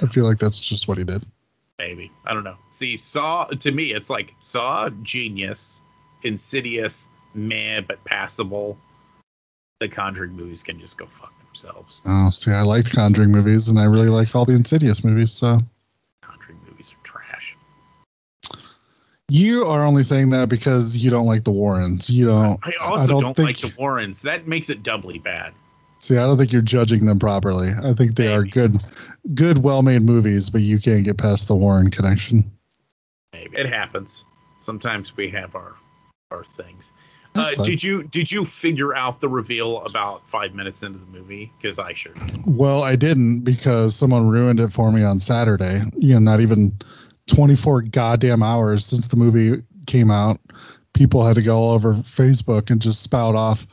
I 0.02 0.06
feel 0.08 0.26
like 0.26 0.38
that's 0.38 0.64
just 0.64 0.88
what 0.88 0.98
he 0.98 1.04
did. 1.04 1.26
Maybe 1.80 2.12
I 2.26 2.34
don't 2.34 2.44
know. 2.44 2.58
See, 2.70 2.98
Saw 2.98 3.46
to 3.46 3.72
me, 3.72 3.94
it's 3.94 4.10
like 4.10 4.34
Saw, 4.42 4.90
genius, 5.02 5.82
Insidious, 6.24 7.10
meh 7.34 7.82
but 7.82 8.04
passable. 8.06 8.78
The 9.82 9.90
Conjuring 9.90 10.34
movies 10.34 10.62
can 10.62 10.80
just 10.80 11.00
go 11.00 11.08
fuck 11.08 11.34
themselves. 11.44 12.04
Oh, 12.06 12.30
see, 12.30 12.52
I 12.52 12.62
liked 12.62 12.94
Conjuring 12.94 13.32
movies, 13.32 13.68
and 13.68 13.80
I 13.80 13.86
really 13.86 14.10
like 14.10 14.36
all 14.36 14.46
the 14.46 14.54
Insidious 14.54 15.04
movies. 15.04 15.32
So 15.32 15.58
Conjuring 16.22 16.60
movies 16.70 16.94
are 16.94 17.04
trash. 17.04 17.58
you 19.28 19.66
are 19.66 19.84
only 19.84 20.04
saying 20.04 20.30
that 20.30 20.50
because 20.50 20.98
you 20.98 21.10
don't 21.10 21.26
like 21.26 21.46
the 21.46 21.52
Warrens. 21.52 22.12
You 22.12 22.28
don't. 22.28 22.60
I 22.62 22.74
also 22.80 23.08
don't 23.08 23.24
don't, 23.24 23.36
think- 23.36 23.48
like 23.48 23.58
the 23.58 23.74
Warrens. 23.76 24.22
That 24.22 24.46
makes 24.48 24.70
it 24.70 24.84
doubly 24.84 25.18
bad. 25.18 25.52
See, 25.98 26.16
I 26.16 26.28
don't 26.28 26.38
think 26.38 26.54
you're 26.54 26.62
judging 26.62 27.08
them 27.08 27.18
properly. 27.18 27.72
I 27.84 27.94
think 27.94 28.14
they 28.14 28.32
are 28.32 28.44
good, 28.44 28.84
good, 29.34 29.64
well-made 29.64 30.04
movies, 30.04 30.52
but 30.52 30.62
you 30.62 30.78
can't 30.78 31.04
get 31.04 31.18
past 31.18 31.48
the 31.48 31.56
Warren 31.56 31.90
connection. 31.90 32.52
Maybe 33.34 33.58
it 33.58 33.66
happens. 33.66 34.26
Sometimes 34.60 35.18
we 35.18 35.30
have 35.30 35.56
our 35.56 35.74
our 36.30 36.44
things. 36.44 36.94
Uh, 37.34 37.56
did 37.64 37.82
you 37.82 38.04
did 38.04 38.32
you 38.32 38.46
figure 38.46 38.94
out 38.96 39.22
the 39.22 39.30
reveal 39.30 39.82
about 39.86 40.28
five 40.28 40.54
minutes 40.54 40.84
into 40.84 41.00
the 41.00 41.06
movie? 41.06 41.52
Because 41.58 41.80
I 41.80 41.94
sure 41.94 42.14
did. 42.14 42.44
Well, 42.46 42.84
I 42.84 42.96
didn't 42.96 43.42
because 43.42 43.96
someone 43.96 44.28
ruined 44.28 44.60
it 44.60 44.74
for 44.74 44.92
me 44.92 45.04
on 45.04 45.20
Saturday. 45.20 45.82
You 45.98 46.16
know, 46.16 46.20
not 46.20 46.42
even 46.42 46.78
24 47.28 47.84
goddamn 47.84 48.44
hours 48.44 48.86
since 48.86 49.08
the 49.08 49.16
movie 49.16 49.64
came 49.88 50.12
out. 50.12 50.40
People 50.94 51.26
had 51.26 51.36
to 51.36 51.42
go 51.42 51.58
all 51.58 51.72
over 51.72 51.94
Facebook 51.94 52.70
and 52.70 52.82
just 52.82 53.02
spout 53.02 53.36
off, 53.36 53.66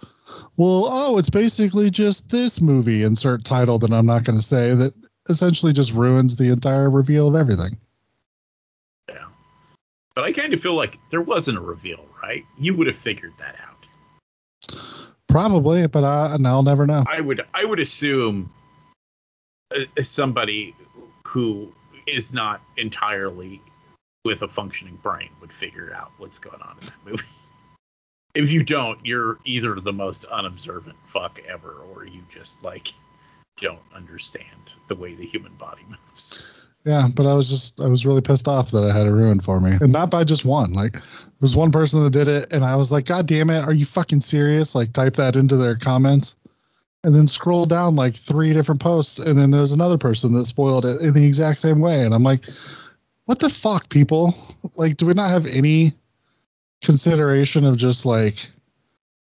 well, 0.57 0.89
oh, 0.89 1.19
it's 1.19 1.31
basically 1.31 1.91
just 1.91 2.29
this 2.29 2.61
movie, 2.61 3.03
insert 3.03 3.45
title 3.45 3.79
that 3.81 3.93
I'm 3.93 4.07
not 4.07 4.25
going 4.25 4.39
to 4.39 4.45
say, 4.45 4.75
that 4.75 4.95
essentially 5.29 5.73
just 5.73 5.93
ruins 5.93 6.37
the 6.37 6.51
entire 6.51 6.91
reveal 6.91 7.29
of 7.29 7.35
everything. 7.35 7.79
But 10.19 10.25
I 10.25 10.33
kind 10.33 10.53
of 10.53 10.61
feel 10.61 10.75
like 10.75 10.99
there 11.11 11.21
wasn't 11.21 11.59
a 11.59 11.61
reveal, 11.61 12.05
right? 12.21 12.45
You 12.59 12.75
would 12.75 12.89
have 12.89 12.97
figured 12.97 13.35
that 13.39 13.55
out. 13.63 14.81
Probably, 15.29 15.87
but 15.87 16.03
I, 16.03 16.37
I'll 16.45 16.65
never 16.65 16.89
know. 16.89 17.05
I 17.07 17.21
would 17.21 17.47
I 17.55 17.65
would 17.65 17.79
assume 17.79 18.53
uh, 19.73 19.85
somebody 20.03 20.75
who 21.25 21.73
is 22.09 22.33
not 22.33 22.61
entirely 22.77 23.63
with 24.25 24.43
a 24.43 24.49
functioning 24.49 24.99
brain 25.05 25.29
would 25.41 25.53
figure 25.53 25.95
out 25.95 26.11
what's 26.19 26.41
going 26.41 26.63
on 26.63 26.77
in 26.81 26.87
that 26.87 27.05
movie. 27.05 27.25
If 28.35 28.51
you 28.51 28.65
don't, 28.65 28.99
you're 29.07 29.39
either 29.45 29.81
the 29.81 29.93
most 29.93 30.25
unobservant 30.25 30.97
fuck 31.07 31.41
ever, 31.49 31.77
or 31.93 32.05
you 32.05 32.23
just 32.29 32.65
like 32.65 32.93
don't 33.59 33.79
understand 33.95 34.75
the 34.89 34.97
way 34.97 35.15
the 35.15 35.25
human 35.25 35.55
body 35.55 35.83
moves. 35.89 36.45
Yeah, 36.89 37.09
but 37.15 37.27
I 37.27 37.35
was 37.35 37.51
just 37.51 37.83
I 37.83 37.87
was 37.87 38.07
really 38.07 38.23
pissed 38.23 38.49
off 38.49 38.71
that 38.71 38.83
I 38.83 38.97
had 38.97 39.07
it 39.07 39.11
ruined 39.11 39.45
for 39.45 39.61
me, 39.61 39.77
and 39.79 39.93
not 39.93 40.11
by 40.11 40.25
just 40.25 40.47
one. 40.47 40.73
Like, 40.73 40.93
there 40.95 41.03
was 41.43 41.55
one 41.55 41.71
person 41.71 42.03
that 42.03 42.11
did 42.11 42.29
it, 42.29 42.51
and 42.51 42.65
I 42.65 42.77
was 42.77 42.91
like, 42.91 43.05
God 43.05 43.27
damn 43.27 43.51
it, 43.51 43.61
are 43.61 43.75
you 43.75 43.85
fucking 43.85 44.21
serious? 44.21 44.75
Like, 44.75 44.95
type 44.95 45.15
that 45.17 45.37
into 45.37 45.59
their 45.59 45.77
comments, 45.77 46.35
and 47.05 47.15
then 47.15 47.29
scroll 47.29 47.67
down 47.67 47.95
like 47.95 48.15
three 48.15 48.55
different 48.55 48.81
posts, 48.81 49.19
and 49.19 49.39
then 49.39 49.51
there's 49.51 49.73
another 49.73 49.99
person 49.99 50.33
that 50.33 50.47
spoiled 50.47 50.87
it 50.87 51.03
in 51.03 51.13
the 51.13 51.27
exact 51.27 51.61
same 51.61 51.81
way, 51.81 52.07
and 52.07 52.15
I'm 52.15 52.23
like, 52.23 52.47
what 53.27 53.39
the 53.39 53.51
fuck, 53.51 53.91
people? 53.91 54.35
Like, 54.77 54.97
do 54.97 55.05
we 55.05 55.13
not 55.13 55.29
have 55.29 55.45
any 55.45 55.93
consideration 56.81 57.67
of 57.67 57.77
just 57.77 58.07
like, 58.07 58.49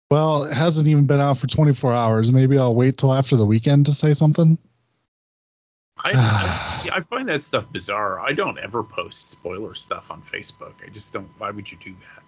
well, 0.10 0.44
it 0.44 0.54
hasn't 0.54 0.88
even 0.88 1.06
been 1.08 1.20
out 1.20 1.38
for 1.38 1.48
24 1.48 1.92
hours. 1.94 2.32
Maybe 2.32 2.58
I'll 2.58 2.74
wait 2.74 2.98
till 2.98 3.14
after 3.14 3.36
the 3.36 3.46
weekend 3.46 3.86
to 3.88 3.92
say 3.92 4.14
something. 4.14 4.58
I, 6.04 6.12
I 6.14 6.76
see. 6.84 6.90
I 6.92 7.02
find 7.02 7.28
that 7.30 7.44
stuff 7.44 7.72
bizarre. 7.72 8.20
I 8.20 8.34
don't 8.34 8.58
ever 8.60 8.84
post 8.84 9.32
spoiler 9.32 9.76
stuff 9.76 10.12
on 10.12 10.22
Facebook. 10.22 10.74
I 10.86 10.90
just 10.90 11.14
don't. 11.14 11.30
Why 11.38 11.52
would 11.52 11.72
you 11.72 11.78
do 11.84 11.92
that? 11.92 12.24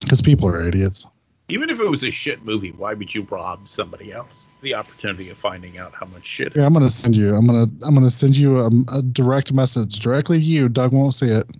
Because 0.00 0.20
people 0.20 0.48
are 0.48 0.62
idiots. 0.62 1.06
Even 1.48 1.68
if 1.68 1.78
it 1.78 1.84
was 1.84 2.04
a 2.04 2.10
shit 2.10 2.42
movie, 2.44 2.72
why 2.72 2.94
would 2.94 3.14
you 3.14 3.22
rob 3.30 3.68
somebody 3.68 4.12
else 4.12 4.48
the 4.62 4.74
opportunity 4.74 5.28
of 5.28 5.36
finding 5.36 5.76
out 5.76 5.92
how 5.92 6.06
much 6.06 6.24
shit? 6.24 6.56
Yeah, 6.56 6.64
I'm 6.64 6.72
gonna 6.72 6.88
send 6.88 7.16
you. 7.16 7.34
I'm 7.34 7.46
gonna 7.46 7.68
I'm 7.82 7.94
gonna 7.94 8.10
send 8.10 8.36
you 8.36 8.60
a, 8.60 8.70
a 8.88 9.02
direct 9.02 9.52
message 9.52 10.00
directly 10.00 10.38
to 10.38 10.44
you. 10.44 10.68
Doug 10.68 10.92
won't 10.92 11.14
see 11.14 11.28
it. 11.28 11.50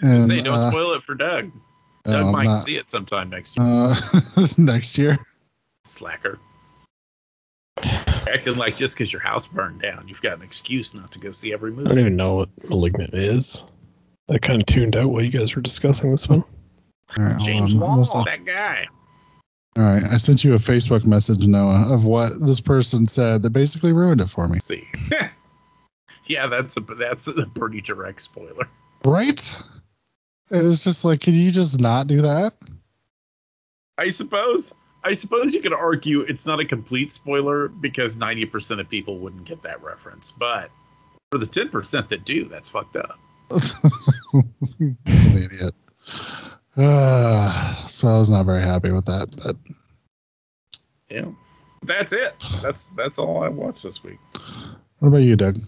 And 0.00 0.26
Say, 0.26 0.42
don't 0.42 0.58
uh, 0.58 0.70
spoil 0.70 0.92
it 0.92 1.02
for 1.02 1.14
Doug. 1.14 1.50
Doug 2.04 2.32
might 2.32 2.44
not. 2.44 2.56
see 2.56 2.76
it 2.76 2.86
sometime 2.86 3.30
next 3.30 3.56
year. 3.56 3.66
Uh, 3.66 3.96
next 4.58 4.98
year. 4.98 5.16
Slacker. 5.84 6.38
Acting 8.32 8.56
like 8.56 8.76
just 8.76 8.96
because 8.96 9.12
your 9.12 9.22
house 9.22 9.46
burned 9.46 9.82
down, 9.82 10.08
you've 10.08 10.22
got 10.22 10.38
an 10.38 10.42
excuse 10.42 10.94
not 10.94 11.12
to 11.12 11.18
go 11.18 11.32
see 11.32 11.52
every 11.52 11.70
movie. 11.70 11.90
I 11.90 11.94
don't 11.94 11.98
even 11.98 12.16
know 12.16 12.36
what 12.36 12.48
Malignant 12.68 13.14
is. 13.14 13.64
I 14.28 14.38
kind 14.38 14.60
of 14.60 14.66
tuned 14.66 14.96
out 14.96 15.06
while 15.06 15.22
you 15.22 15.28
guys 15.28 15.54
were 15.54 15.62
discussing 15.62 16.10
this 16.10 16.28
one. 16.28 16.44
All 17.18 17.24
right, 17.24 17.32
hold 17.32 17.44
James 17.44 17.74
Wan. 17.74 18.02
Wong, 18.02 18.24
that 18.24 18.44
guy. 18.44 18.86
all 19.76 19.84
right, 19.84 20.04
I 20.04 20.16
sent 20.16 20.44
you 20.44 20.54
a 20.54 20.58
Facebook 20.58 21.04
message, 21.04 21.46
Noah, 21.46 21.92
of 21.92 22.06
what 22.06 22.44
this 22.44 22.60
person 22.60 23.06
said 23.06 23.42
that 23.42 23.50
basically 23.50 23.92
ruined 23.92 24.20
it 24.20 24.30
for 24.30 24.48
me. 24.48 24.54
Let's 24.54 24.66
see. 24.66 24.88
yeah, 26.26 26.46
that's 26.46 26.76
a 26.76 26.80
that's 26.80 27.28
a 27.28 27.46
pretty 27.54 27.80
direct 27.80 28.22
spoiler. 28.22 28.68
Right? 29.04 29.62
It's 30.50 30.84
just 30.84 31.04
like, 31.04 31.20
can 31.20 31.34
you 31.34 31.50
just 31.50 31.80
not 31.80 32.06
do 32.06 32.22
that? 32.22 32.54
I 33.98 34.08
suppose. 34.08 34.74
I 35.04 35.12
suppose 35.12 35.54
you 35.54 35.60
could 35.60 35.74
argue 35.74 36.20
it's 36.22 36.46
not 36.46 36.60
a 36.60 36.64
complete 36.64 37.12
spoiler 37.12 37.68
because 37.68 38.16
ninety 38.16 38.46
percent 38.46 38.80
of 38.80 38.88
people 38.88 39.18
wouldn't 39.18 39.44
get 39.44 39.62
that 39.62 39.82
reference, 39.82 40.30
but 40.30 40.70
for 41.30 41.38
the 41.38 41.46
ten 41.46 41.68
percent 41.68 42.08
that 42.08 42.24
do, 42.24 42.46
that's 42.46 42.68
fucked 42.68 42.96
up. 42.96 43.18
An 44.32 44.96
idiot. 45.06 45.74
Uh, 46.76 47.86
so 47.86 48.08
I 48.08 48.18
was 48.18 48.30
not 48.30 48.46
very 48.46 48.62
happy 48.62 48.90
with 48.90 49.04
that, 49.04 49.28
but 49.42 49.56
Yeah, 51.10 51.26
that's 51.82 52.12
it. 52.12 52.34
That's 52.62 52.88
that's 52.90 53.18
all 53.18 53.42
I 53.42 53.48
watched 53.48 53.84
this 53.84 54.02
week. 54.02 54.18
what 54.98 55.08
about 55.08 55.18
you, 55.18 55.36
Doug? 55.36 55.58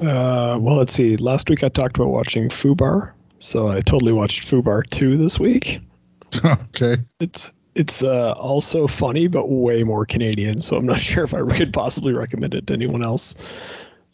Uh, 0.00 0.58
well, 0.60 0.76
let's 0.76 0.92
see. 0.92 1.16
Last 1.16 1.48
week 1.50 1.62
I 1.62 1.68
talked 1.68 1.96
about 1.96 2.08
watching 2.08 2.48
Fubar, 2.48 3.12
so 3.38 3.68
I 3.68 3.80
totally 3.80 4.12
watched 4.12 4.48
Fubar 4.48 4.88
2 4.88 5.18
this 5.18 5.38
week. 5.38 5.80
okay. 6.44 6.96
It's 7.20 7.52
it's 7.74 8.02
uh, 8.02 8.32
also 8.32 8.86
funny, 8.86 9.26
but 9.28 9.48
way 9.48 9.82
more 9.82 10.04
Canadian. 10.04 10.58
So 10.60 10.76
I'm 10.76 10.86
not 10.86 11.00
sure 11.00 11.24
if 11.24 11.34
I 11.34 11.42
could 11.56 11.72
possibly 11.72 12.12
recommend 12.12 12.54
it 12.54 12.66
to 12.68 12.74
anyone 12.74 13.04
else 13.04 13.34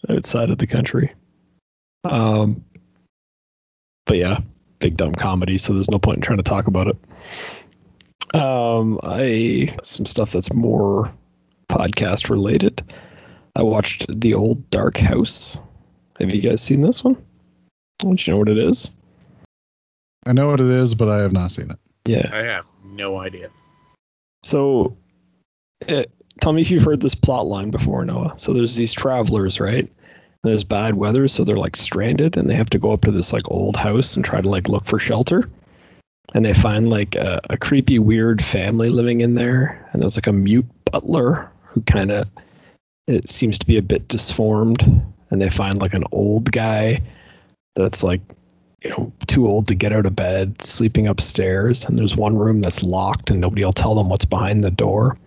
outside 0.09 0.51
of 0.51 0.59
the 0.59 0.67
country. 0.67 1.13
Um, 2.05 2.65
but 4.07 4.17
yeah, 4.17 4.41
big 4.79 4.97
dumb 4.97 5.15
comedy. 5.15 5.59
So 5.59 5.73
there's 5.73 5.91
no 5.91 5.99
point 5.99 6.19
in 6.19 6.23
trying 6.23 6.39
to 6.39 6.43
talk 6.43 6.67
about 6.67 6.89
it. 6.89 6.97
Um, 8.35 9.01
I 9.03 9.75
some 9.83 10.07
stuff 10.07 10.33
that's 10.33 10.53
more 10.53 11.13
podcast 11.69 12.29
related. 12.29 12.83
I 13.57 13.63
watched 13.63 14.07
The 14.09 14.35
Old 14.35 14.69
Dark 14.71 14.99
House. 14.99 15.59
Have 16.21 16.35
you 16.35 16.41
guys 16.41 16.61
seen 16.61 16.83
this 16.83 17.03
one? 17.03 17.17
Don't 17.99 18.25
you 18.27 18.33
know 18.33 18.39
what 18.39 18.49
it 18.49 18.59
is? 18.59 18.91
I 20.27 20.33
know 20.33 20.49
what 20.49 20.61
it 20.61 20.71
is, 20.71 20.95
but 20.95 21.09
I 21.09 21.21
have 21.23 21.33
not 21.33 21.51
seen 21.51 21.71
it. 21.71 21.79
Yeah. 22.07 22.31
I 22.33 22.39
have 22.39 22.67
no 22.99 23.17
idea. 23.19 23.49
So, 24.43 24.97
uh 25.89 26.05
tell 26.41 26.53
me 26.53 26.63
if 26.63 26.71
you've 26.71 26.85
heard 26.85 27.01
this 27.01 27.15
plot 27.17 27.47
line 27.47 27.71
before, 27.71 28.05
Noah. 28.05 28.35
So 28.37 28.53
there's 28.53 28.77
these 28.77 28.93
travelers, 28.93 29.59
right? 29.59 29.91
There's 30.45 30.63
bad 30.63 30.95
weather, 30.95 31.27
so 31.27 31.43
they're 31.43 31.57
like 31.57 31.75
stranded, 31.75 32.37
and 32.37 32.49
they 32.49 32.55
have 32.55 32.71
to 32.71 32.79
go 32.79 32.93
up 32.93 33.01
to 33.03 33.11
this 33.11 33.33
like 33.33 33.51
old 33.51 33.77
house 33.77 34.15
and 34.15 34.25
try 34.25 34.41
to 34.41 34.49
like 34.49 34.69
look 34.69 34.85
for 34.85 35.01
shelter. 35.01 35.51
and 36.35 36.45
they 36.45 36.55
find 36.55 36.89
like 36.89 37.15
a, 37.17 37.41
a 37.51 37.57
creepy, 37.57 37.99
weird 37.99 38.45
family 38.45 38.89
living 38.91 39.21
in 39.21 39.35
there, 39.35 39.89
and 39.93 40.03
there's 40.03 40.17
like 40.17 40.27
a 40.27 40.33
mute 40.33 40.67
butler 40.93 41.51
who 41.63 41.81
kind 41.83 42.11
of 42.11 42.29
it 43.07 43.29
seems 43.29 43.59
to 43.59 43.67
be 43.67 43.79
a 43.79 43.83
bit 43.83 44.07
disformed, 44.09 44.83
and 45.31 45.41
they 45.41 45.51
find 45.51 45.81
like 45.81 45.95
an 45.95 46.05
old 46.13 46.53
guy 46.53 46.99
that's 47.77 48.03
like 48.05 48.21
you 48.83 48.91
know 48.91 49.13
too 49.27 49.47
old 49.47 49.67
to 49.69 49.75
get 49.75 49.93
out 49.93 50.07
of 50.07 50.17
bed, 50.17 50.61
sleeping 50.63 51.07
upstairs, 51.07 51.85
and 51.85 51.99
there's 51.99 52.17
one 52.17 52.37
room 52.37 52.61
that's 52.61 52.83
locked, 52.83 53.31
and 53.31 53.41
nobody 53.41 53.65
will 53.65 53.73
tell 53.73 53.95
them 53.95 54.09
what's 54.09 54.25
behind 54.25 54.63
the 54.63 54.71
door. 54.71 55.19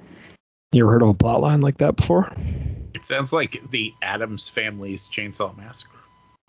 You 0.72 0.86
ever 0.86 0.94
heard 0.94 1.02
of 1.04 1.10
a 1.10 1.14
plot 1.14 1.42
line 1.42 1.62
like 1.62 1.78
that 1.80 1.98
before? 1.98 2.32
It 2.94 3.06
sounds 3.06 3.34
like 3.34 3.62
the 3.72 3.94
Addams 4.02 4.48
Family's 4.48 5.10
Chainsaw 5.10 5.56
Massacre. 5.58 5.98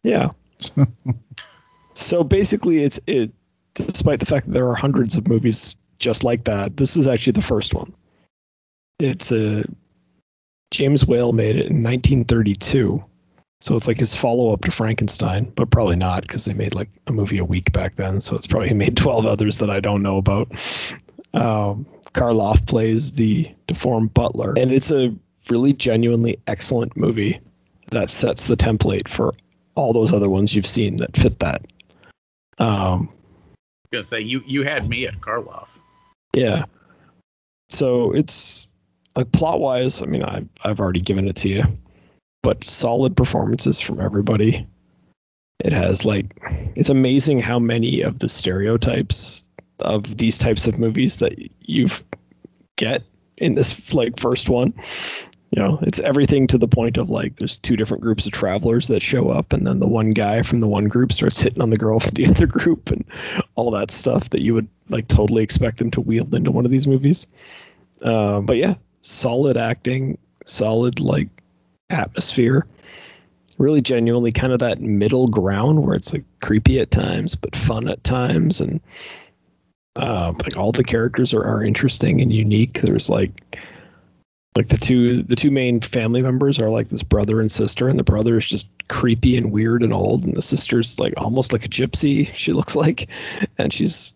Yeah. 0.05 0.31
so 1.95 2.23
basically, 2.23 2.85
it's 2.85 3.01
it. 3.07 3.33
Despite 3.75 4.21
the 4.21 4.27
fact 4.27 4.47
that 4.47 4.53
there 4.53 4.69
are 4.69 4.75
hundreds 4.75 5.17
of 5.17 5.27
movies 5.27 5.77
just 5.99 6.25
like 6.25 6.45
that, 6.45 6.77
this 6.77 6.97
is 6.97 7.07
actually 7.07 7.33
the 7.33 7.43
first 7.43 7.73
one. 7.73 7.93
It's 8.99 9.33
a 9.33 9.65
James 10.71 11.07
Whale 11.07 11.33
made 11.33 11.57
it 11.57 11.67
in 11.67 11.83
1932, 11.83 13.03
so 13.63 13.77
it's 13.77 13.87
like 13.87 14.01
his 14.01 14.13
follow 14.13 14.53
up 14.53 14.63
to 14.63 14.73
Frankenstein, 14.73 15.53
but 15.55 15.71
probably 15.71 15.95
not 15.95 16.23
because 16.23 16.47
they 16.47 16.53
made 16.53 16.75
like 16.75 16.91
a 17.07 17.13
movie 17.13 17.39
a 17.39 17.45
week 17.45 17.73
back 17.73 17.95
then. 17.95 18.21
So 18.21 18.35
it's 18.35 18.49
probably 18.49 18.75
made 18.75 18.97
12 18.97 19.25
others 19.25 19.59
that 19.59 19.71
I 19.71 19.79
don't 19.79 20.03
know 20.03 20.17
about. 20.17 20.51
Um, 21.33 21.87
Karloff 22.13 22.67
plays 22.67 23.13
the 23.13 23.49
deformed 23.69 24.15
butler, 24.15 24.53
and 24.57 24.73
it's 24.73 24.91
a 24.91 25.15
really 25.49 25.73
genuinely 25.75 26.41
excellent 26.49 26.97
movie 26.97 27.39
that 27.93 28.11
sets 28.11 28.49
the 28.49 28.57
template 28.57 29.07
for 29.07 29.33
all 29.77 29.93
those 29.93 30.13
other 30.13 30.29
ones 30.29 30.57
you've 30.57 30.67
seen 30.67 30.97
that 30.97 31.17
fit 31.17 31.39
that. 31.39 31.63
Um, 32.59 33.09
gonna 33.93 34.03
say 34.03 34.19
you 34.19 34.43
you 34.45 34.65
had 34.65 34.89
me 34.89 35.07
at 35.07 35.21
Karloff. 35.21 35.69
yeah. 36.35 36.65
So 37.69 38.11
it's 38.11 38.67
like 39.15 39.31
plot 39.31 39.61
wise, 39.61 40.03
I 40.03 40.07
mean, 40.07 40.25
I 40.25 40.45
I've 40.65 40.81
already 40.81 41.01
given 41.01 41.29
it 41.29 41.37
to 41.37 41.49
you, 41.49 41.63
but 42.43 42.65
solid 42.65 43.17
performances 43.17 43.81
from 43.81 44.01
everybody. 44.01 44.67
It 45.65 45.73
has 45.73 46.05
like 46.05 46.37
it's 46.75 46.89
amazing 46.89 47.41
how 47.41 47.59
many 47.59 48.01
of 48.01 48.19
the 48.19 48.29
stereotypes 48.29 49.47
of 49.81 50.19
these 50.19 50.39
types 50.39 50.67
of 50.67 50.79
movies 50.79 51.19
that 51.19 51.35
you 51.61 51.89
get 52.77 53.03
in 53.37 53.55
this 53.55 53.95
like 53.95 54.19
first 54.19 54.49
one. 54.49 54.75
You 55.55 55.63
know, 55.63 55.79
it's 55.83 56.01
everything 56.01 56.47
to 56.47 56.57
the 56.57 56.67
point 56.67 56.97
of 56.97 57.11
like 57.11 57.37
there's 57.37 57.59
two 57.59 57.77
different 57.77 58.03
groups 58.03 58.25
of 58.25 58.33
travelers 58.33 58.87
that 58.89 59.03
show 59.03 59.29
up, 59.29 59.53
and 59.53 59.67
then 59.67 59.81
the 59.81 59.87
one 59.87 60.13
guy 60.13 60.43
from 60.43 60.61
the 60.61 60.69
one 60.69 60.87
group 60.87 61.13
starts 61.13 61.41
hitting 61.41 61.61
on 61.61 61.71
the 61.71 61.77
girl 61.77 62.01
from 62.01 62.15
the 62.15 62.27
other 62.31 62.47
group, 62.47 62.91
and 62.91 63.05
all 63.55 63.71
that 63.71 63.91
stuff 63.91 64.31
that 64.31 64.41
you 64.41 64.55
would 64.55 64.69
like 64.89 65.09
totally 65.09 65.43
expect 65.43 65.79
them 65.79 65.91
to 65.91 66.01
wield 66.01 66.35
into 66.35 66.51
one 66.51 66.65
of 66.65 66.71
these 66.71 66.87
movies. 66.87 67.27
Uh, 68.01 68.41
but 68.41 68.57
yeah, 68.57 68.75
solid 69.03 69.59
acting, 69.59 70.17
solid 70.47 70.99
like 70.99 71.42
atmosphere. 71.93 72.67
Really 73.59 73.83
genuinely 73.83 74.33
kind 74.33 74.53
of 74.53 74.59
that 74.61 74.81
middle 74.81 75.29
ground 75.29 75.85
where 75.85 75.95
it's 75.95 76.13
like 76.13 76.25
creepy 76.41 76.81
at 76.81 76.91
times, 76.91 77.35
but 77.35 77.55
fun 77.55 77.87
at 77.87 78.03
times, 78.03 78.61
and 78.61 78.81
uh, 79.97 80.33
like 80.43 80.57
all 80.57 80.73
the 80.73 80.83
characters 80.83 81.35
are, 81.35 81.45
are 81.45 81.63
interesting 81.63 82.21
and 82.21 82.33
unique. 82.33 82.81
There's 82.81 83.11
like 83.11 83.59
like 84.57 84.69
the 84.69 84.79
two 84.79 85.23
the 85.23 85.37
two 85.37 85.51
main 85.51 85.81
family 85.81 86.23
members 86.23 86.59
are 86.59 86.71
like 86.71 86.89
this 86.89 87.03
brother 87.03 87.41
and 87.41 87.53
sister, 87.53 87.89
and 87.89 87.99
the 87.99 88.05
brother 88.05 88.37
is 88.39 88.47
just 88.47 88.69
creepy 88.89 89.37
and 89.37 89.53
weird 89.53 89.83
and 89.83 89.93
old, 89.93 90.25
and 90.25 90.35
the 90.35 90.43
sister's 90.43 90.99
like 90.99 91.15
almost 91.17 91.53
like 91.53 91.65
a 91.65 91.69
gypsy. 91.69 92.33
She 92.35 92.53
looks 92.53 92.75
like, 92.75 93.09
and 93.59 93.73
she's 93.73 94.15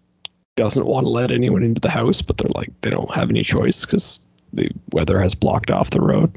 doesn't 0.56 0.86
want 0.86 1.04
to 1.04 1.10
let 1.10 1.30
anyone 1.30 1.62
into 1.62 1.80
the 1.80 1.90
house, 1.90 2.22
but 2.22 2.38
they're 2.38 2.50
like 2.54 2.72
they 2.80 2.90
don't 2.90 3.14
have 3.14 3.30
any 3.30 3.42
choice 3.42 3.84
because 3.84 4.20
the 4.52 4.70
weather 4.92 5.20
has 5.20 5.34
blocked 5.34 5.70
off 5.70 5.90
the 5.90 6.00
road. 6.00 6.32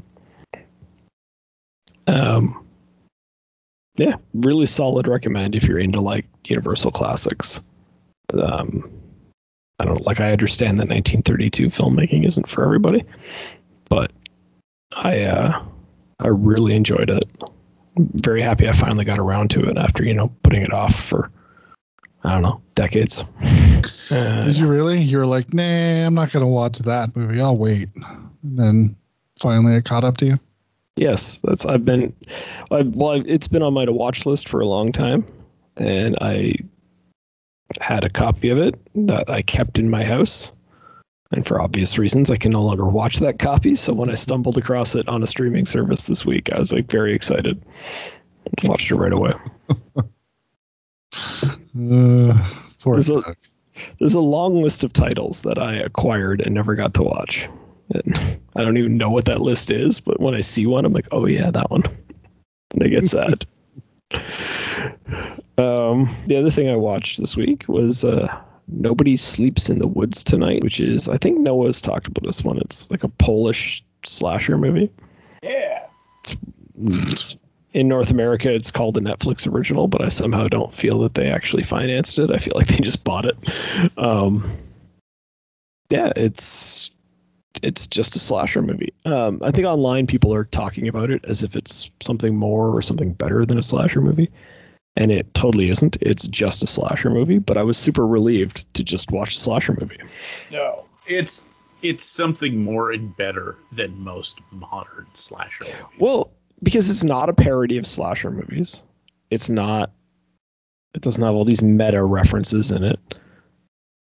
Um, 2.10 2.64
yeah, 3.96 4.16
really 4.34 4.66
solid 4.66 5.06
recommend 5.06 5.54
if 5.54 5.64
you're 5.64 5.78
into 5.78 6.00
like 6.00 6.26
Universal 6.44 6.90
classics. 6.92 7.60
Um, 8.34 8.90
I 9.78 9.84
don't 9.84 10.04
like. 10.06 10.20
I 10.20 10.32
understand 10.32 10.78
that 10.78 10.88
1932 10.88 11.68
filmmaking 11.68 12.26
isn't 12.26 12.48
for 12.48 12.64
everybody, 12.64 13.04
but 13.88 14.12
I 14.92 15.22
uh, 15.22 15.62
I 16.18 16.28
really 16.28 16.74
enjoyed 16.74 17.10
it. 17.10 17.24
I'm 17.96 18.10
very 18.22 18.42
happy 18.42 18.68
I 18.68 18.72
finally 18.72 19.04
got 19.04 19.18
around 19.18 19.50
to 19.52 19.64
it 19.64 19.76
after 19.76 20.04
you 20.04 20.14
know 20.14 20.32
putting 20.42 20.62
it 20.62 20.72
off 20.72 20.94
for 20.94 21.30
I 22.24 22.32
don't 22.32 22.42
know 22.42 22.60
decades. 22.74 23.24
Uh, 24.10 24.42
Did 24.42 24.58
you 24.58 24.66
really? 24.66 25.00
You 25.00 25.18
were 25.18 25.26
like, 25.26 25.54
nah, 25.54 25.62
I'm 26.04 26.14
not 26.14 26.32
gonna 26.32 26.46
watch 26.46 26.80
that 26.80 27.16
movie. 27.16 27.40
I'll 27.40 27.56
wait. 27.56 27.88
And 27.94 28.58
then 28.58 28.96
finally, 29.38 29.74
it 29.74 29.84
caught 29.84 30.04
up 30.04 30.16
to 30.18 30.26
you. 30.26 30.34
Yes, 31.00 31.40
that's 31.42 31.64
I've 31.64 31.86
been, 31.86 32.14
I 32.70 32.82
well, 32.82 33.12
I've, 33.12 33.26
it's 33.26 33.48
been 33.48 33.62
on 33.62 33.72
my 33.72 33.86
to 33.86 33.92
watch 33.92 34.26
list 34.26 34.46
for 34.46 34.60
a 34.60 34.66
long 34.66 34.92
time, 34.92 35.24
and 35.78 36.14
I 36.20 36.56
had 37.80 38.04
a 38.04 38.10
copy 38.10 38.50
of 38.50 38.58
it 38.58 38.74
that 39.06 39.30
I 39.30 39.40
kept 39.40 39.78
in 39.78 39.88
my 39.88 40.04
house, 40.04 40.52
and 41.32 41.46
for 41.46 41.58
obvious 41.58 41.96
reasons, 41.96 42.30
I 42.30 42.36
can 42.36 42.50
no 42.50 42.60
longer 42.62 42.84
watch 42.84 43.16
that 43.20 43.38
copy. 43.38 43.76
So 43.76 43.94
when 43.94 44.10
I 44.10 44.14
stumbled 44.14 44.58
across 44.58 44.94
it 44.94 45.08
on 45.08 45.22
a 45.22 45.26
streaming 45.26 45.64
service 45.64 46.02
this 46.02 46.26
week, 46.26 46.52
I 46.52 46.58
was 46.58 46.70
like 46.70 46.90
very 46.90 47.14
excited. 47.14 47.64
Watched 48.64 48.90
it 48.90 48.96
right 48.96 49.12
away. 49.14 49.32
Uh, 51.12 52.54
poor 52.80 52.94
There's 52.96 53.08
a- 53.08 53.34
There's 53.98 54.14
a 54.14 54.20
long 54.20 54.60
list 54.60 54.84
of 54.84 54.92
titles 54.92 55.40
that 55.42 55.58
I 55.58 55.74
acquired 55.76 56.40
and 56.40 56.54
never 56.54 56.74
got 56.74 56.94
to 56.94 57.02
watch. 57.02 57.48
And 57.94 58.40
I 58.56 58.62
don't 58.62 58.76
even 58.76 58.96
know 58.96 59.10
what 59.10 59.24
that 59.26 59.40
list 59.40 59.70
is, 59.70 60.00
but 60.00 60.20
when 60.20 60.34
I 60.34 60.40
see 60.40 60.66
one, 60.66 60.84
I'm 60.84 60.92
like, 60.92 61.08
oh 61.12 61.26
yeah, 61.26 61.50
that 61.50 61.70
one. 61.70 61.82
And 62.74 62.82
I 62.82 62.88
get 62.88 63.06
sad. 63.06 63.46
um, 65.58 66.14
the 66.26 66.36
other 66.36 66.50
thing 66.50 66.68
I 66.68 66.76
watched 66.76 67.18
this 67.18 67.36
week 67.36 67.64
was 67.68 68.04
uh, 68.04 68.28
Nobody 68.68 69.16
Sleeps 69.16 69.68
in 69.68 69.78
the 69.78 69.88
Woods 69.88 70.22
Tonight, 70.24 70.62
which 70.62 70.80
is, 70.80 71.08
I 71.08 71.16
think 71.16 71.38
Noah's 71.40 71.80
talked 71.80 72.06
about 72.06 72.24
this 72.24 72.44
one. 72.44 72.58
It's 72.58 72.90
like 72.90 73.04
a 73.04 73.08
Polish 73.08 73.84
slasher 74.04 74.56
movie. 74.58 74.90
Yeah. 75.42 75.86
It's- 76.80 77.36
in 77.72 77.86
North 77.86 78.10
America, 78.10 78.52
it's 78.52 78.70
called 78.72 78.96
a 78.96 79.00
Netflix 79.00 79.46
original, 79.50 79.86
but 79.86 80.02
I 80.02 80.08
somehow 80.08 80.48
don't 80.48 80.74
feel 80.74 80.98
that 81.02 81.14
they 81.14 81.30
actually 81.30 81.62
financed 81.62 82.18
it. 82.18 82.28
I 82.28 82.38
feel 82.38 82.54
like 82.56 82.66
they 82.66 82.78
just 82.78 83.04
bought 83.04 83.26
it. 83.26 83.36
Um, 83.96 84.56
yeah, 85.88 86.12
it's 86.16 86.90
it's 87.62 87.86
just 87.86 88.16
a 88.16 88.18
slasher 88.18 88.62
movie. 88.62 88.92
Um, 89.04 89.40
I 89.42 89.50
think 89.50 89.66
online 89.66 90.06
people 90.06 90.32
are 90.32 90.44
talking 90.44 90.88
about 90.88 91.10
it 91.10 91.24
as 91.24 91.42
if 91.42 91.56
it's 91.56 91.90
something 92.00 92.36
more 92.36 92.68
or 92.68 92.82
something 92.82 93.12
better 93.12 93.44
than 93.44 93.58
a 93.58 93.62
slasher 93.62 94.00
movie, 94.00 94.30
and 94.96 95.10
it 95.10 95.32
totally 95.34 95.70
isn't. 95.70 95.96
It's 96.00 96.26
just 96.28 96.62
a 96.62 96.66
slasher 96.66 97.10
movie. 97.10 97.38
But 97.38 97.56
I 97.56 97.62
was 97.62 97.76
super 97.78 98.06
relieved 98.06 98.72
to 98.74 98.84
just 98.84 99.10
watch 99.10 99.36
a 99.36 99.38
slasher 99.38 99.76
movie. 99.78 99.98
No. 100.50 100.84
It's 101.06 101.44
it's 101.82 102.04
something 102.04 102.62
more 102.62 102.92
and 102.92 103.16
better 103.16 103.56
than 103.72 103.98
most 103.98 104.40
modern 104.50 105.06
slasher 105.14 105.64
movies. 105.64 105.98
Well, 105.98 106.30
because 106.62 106.90
it's 106.90 107.04
not 107.04 107.28
a 107.28 107.32
parody 107.32 107.78
of 107.78 107.86
slasher 107.86 108.30
movies. 108.30 108.82
It's 109.30 109.48
not. 109.48 109.92
It 110.94 111.02
doesn't 111.02 111.22
have 111.22 111.34
all 111.34 111.44
these 111.44 111.62
meta 111.62 112.04
references 112.04 112.70
in 112.70 112.84
it. 112.84 112.98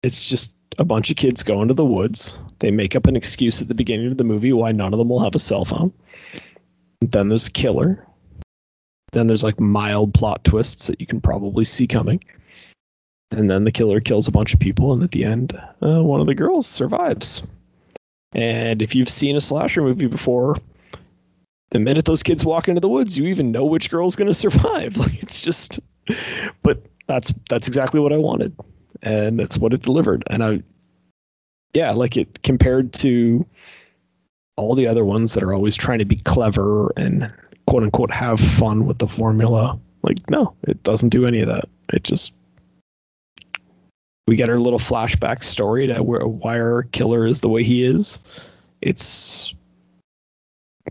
It's 0.03 0.23
just 0.23 0.53
a 0.77 0.85
bunch 0.85 1.09
of 1.09 1.17
kids 1.17 1.43
go 1.43 1.61
into 1.61 1.73
the 1.73 1.85
woods. 1.85 2.41
They 2.59 2.71
make 2.71 2.95
up 2.95 3.07
an 3.07 3.15
excuse 3.15 3.61
at 3.61 3.67
the 3.67 3.73
beginning 3.73 4.11
of 4.11 4.17
the 4.17 4.23
movie 4.23 4.53
why 4.53 4.71
none 4.71 4.93
of 4.93 4.99
them 4.99 5.09
will 5.09 5.23
have 5.23 5.35
a 5.35 5.39
cell 5.39 5.65
phone. 5.65 5.91
Then 7.01 7.29
there's 7.29 7.47
a 7.47 7.51
killer. 7.51 8.05
Then 9.11 9.27
there's 9.27 9.43
like 9.43 9.59
mild 9.59 10.13
plot 10.13 10.43
twists 10.43 10.87
that 10.87 10.99
you 10.99 11.07
can 11.07 11.21
probably 11.21 11.65
see 11.65 11.87
coming. 11.87 12.23
And 13.31 13.49
then 13.49 13.63
the 13.63 13.71
killer 13.71 13.99
kills 13.99 14.27
a 14.27 14.31
bunch 14.31 14.53
of 14.53 14.59
people, 14.59 14.93
and 14.93 15.03
at 15.03 15.11
the 15.11 15.25
end, 15.25 15.59
uh, 15.81 16.01
one 16.01 16.21
of 16.21 16.27
the 16.27 16.35
girls 16.35 16.65
survives. 16.65 17.43
And 18.33 18.81
if 18.81 18.95
you've 18.95 19.09
seen 19.09 19.35
a 19.35 19.41
slasher 19.41 19.81
movie 19.81 20.07
before, 20.07 20.55
the 21.71 21.79
minute 21.79 22.05
those 22.05 22.23
kids 22.23 22.45
walk 22.45 22.69
into 22.69 22.79
the 22.79 22.87
woods, 22.87 23.17
you 23.17 23.25
even 23.25 23.51
know 23.51 23.65
which 23.65 23.89
girl's 23.89 24.15
going 24.15 24.27
to 24.29 24.33
survive. 24.33 24.95
Like 24.97 25.21
it's 25.21 25.41
just, 25.41 25.79
but 26.63 26.85
that's 27.07 27.33
that's 27.49 27.67
exactly 27.67 27.99
what 27.99 28.13
I 28.13 28.17
wanted, 28.17 28.55
and 29.01 29.39
that's 29.39 29.57
what 29.57 29.73
it 29.73 29.81
delivered. 29.81 30.23
And 30.29 30.43
I, 30.43 30.63
yeah, 31.73 31.91
like 31.91 32.17
it 32.17 32.41
compared 32.43 32.93
to 32.93 33.45
all 34.55 34.75
the 34.75 34.87
other 34.87 35.05
ones 35.05 35.33
that 35.33 35.43
are 35.43 35.53
always 35.53 35.75
trying 35.75 35.99
to 35.99 36.05
be 36.05 36.17
clever 36.17 36.91
and 36.97 37.31
quote 37.67 37.83
unquote 37.83 38.11
have 38.11 38.39
fun 38.39 38.85
with 38.85 38.97
the 38.97 39.07
formula. 39.07 39.79
Like 40.03 40.29
no, 40.29 40.53
it 40.63 40.81
doesn't 40.83 41.09
do 41.09 41.25
any 41.25 41.41
of 41.41 41.47
that. 41.47 41.65
It 41.93 42.03
just 42.03 42.33
we 44.27 44.35
get 44.35 44.49
our 44.49 44.59
little 44.59 44.79
flashback 44.79 45.43
story 45.43 45.87
to 45.87 46.03
where 46.03 46.27
why 46.27 46.59
our 46.59 46.83
killer 46.83 47.25
is 47.25 47.39
the 47.39 47.49
way 47.49 47.63
he 47.63 47.85
is. 47.85 48.19
It's 48.81 49.53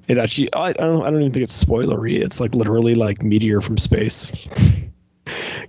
it 0.09 0.19
actually 0.19 0.53
I, 0.55 0.69
I 0.69 0.73
don't 0.73 1.03
I 1.03 1.11
don't 1.11 1.21
even 1.21 1.33
think 1.33 1.45
it's 1.45 1.65
spoilery. 1.65 2.23
It's 2.23 2.41
like 2.41 2.55
literally 2.55 2.95
like 2.95 3.23
meteor 3.23 3.61
from 3.61 3.79
space 3.79 4.33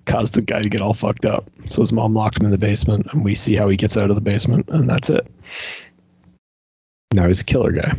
caused 0.05 0.33
the 0.33 0.41
guy 0.41 0.61
to 0.61 0.69
get 0.69 0.81
all 0.81 0.93
fucked 0.93 1.25
up. 1.25 1.49
So 1.69 1.81
his 1.81 1.91
mom 1.91 2.13
locked 2.13 2.39
him 2.39 2.45
in 2.45 2.51
the 2.51 2.57
basement, 2.57 3.07
and 3.11 3.23
we 3.23 3.35
see 3.35 3.55
how 3.55 3.69
he 3.69 3.77
gets 3.77 3.97
out 3.97 4.09
of 4.09 4.15
the 4.15 4.21
basement, 4.21 4.67
and 4.69 4.89
that's 4.89 5.09
it. 5.09 5.27
Now 7.13 7.27
he's 7.27 7.41
a 7.41 7.45
killer 7.45 7.71
guy, 7.71 7.97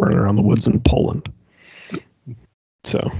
running 0.00 0.18
around 0.18 0.36
the 0.36 0.42
woods 0.42 0.66
in 0.66 0.80
Poland. 0.80 1.30
So 2.84 3.10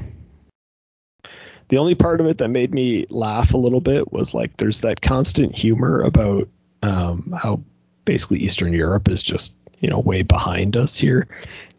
the 1.68 1.78
only 1.78 1.94
part 1.94 2.20
of 2.20 2.26
it 2.26 2.38
that 2.38 2.48
made 2.48 2.74
me 2.74 3.06
laugh 3.10 3.54
a 3.54 3.58
little 3.58 3.80
bit 3.80 4.12
was 4.12 4.34
like 4.34 4.56
there's 4.58 4.80
that 4.82 5.00
constant 5.00 5.56
humor 5.56 6.02
about 6.02 6.48
um, 6.82 7.34
how 7.40 7.60
basically 8.04 8.38
Eastern 8.38 8.72
Europe 8.72 9.08
is 9.08 9.22
just 9.22 9.54
you 9.80 9.88
know 9.88 9.98
way 9.98 10.22
behind 10.22 10.76
us 10.76 10.96
here, 10.96 11.26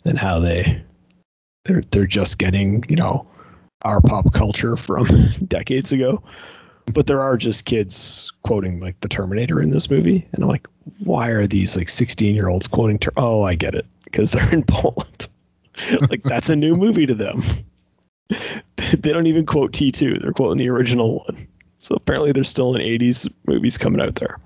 and 0.03 0.17
how 0.17 0.39
they 0.39 0.81
they're 1.65 1.81
they're 1.91 2.07
just 2.07 2.39
getting 2.39 2.83
you 2.89 2.95
know 2.95 3.27
our 3.85 4.01
pop 4.01 4.33
culture 4.33 4.75
from 4.75 5.05
decades 5.47 5.91
ago. 5.93 6.21
But 6.93 7.07
there 7.07 7.21
are 7.21 7.37
just 7.37 7.65
kids 7.65 8.31
quoting 8.43 8.79
like 8.79 8.99
the 8.99 9.07
Terminator 9.07 9.61
in 9.61 9.71
this 9.71 9.89
movie, 9.89 10.27
and 10.33 10.43
I'm 10.43 10.49
like, 10.49 10.67
why 10.99 11.29
are 11.29 11.47
these 11.47 11.75
like 11.75 11.89
16 11.89 12.35
year 12.35 12.47
olds 12.47 12.67
quoting? 12.67 12.99
Ter- 12.99 13.13
oh, 13.17 13.43
I 13.43 13.55
get 13.55 13.73
it, 13.73 13.85
because 14.03 14.31
they're 14.31 14.53
in 14.53 14.63
Poland. 14.67 15.27
like 16.09 16.21
that's 16.23 16.49
a 16.49 16.55
new 16.55 16.75
movie 16.77 17.05
to 17.07 17.15
them. 17.15 17.43
they 18.29 19.11
don't 19.13 19.25
even 19.27 19.45
quote 19.47 19.71
T2; 19.71 20.21
they're 20.21 20.31
quoting 20.31 20.57
the 20.57 20.69
original 20.69 21.19
one. 21.25 21.47
So 21.79 21.95
apparently, 21.95 22.31
there's 22.31 22.49
still 22.49 22.75
an 22.75 22.81
80s 22.81 23.31
movies 23.47 23.77
coming 23.77 23.99
out 24.01 24.15
there. 24.15 24.37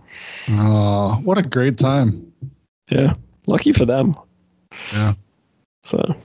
Oh, 0.50 1.20
what 1.24 1.38
a 1.38 1.42
great 1.44 1.78
time. 1.78 2.32
Yeah, 2.90 3.14
lucky 3.48 3.74
for 3.74 3.86
them. 3.86 4.14
Yeah. 4.94 5.14
So 5.84 6.16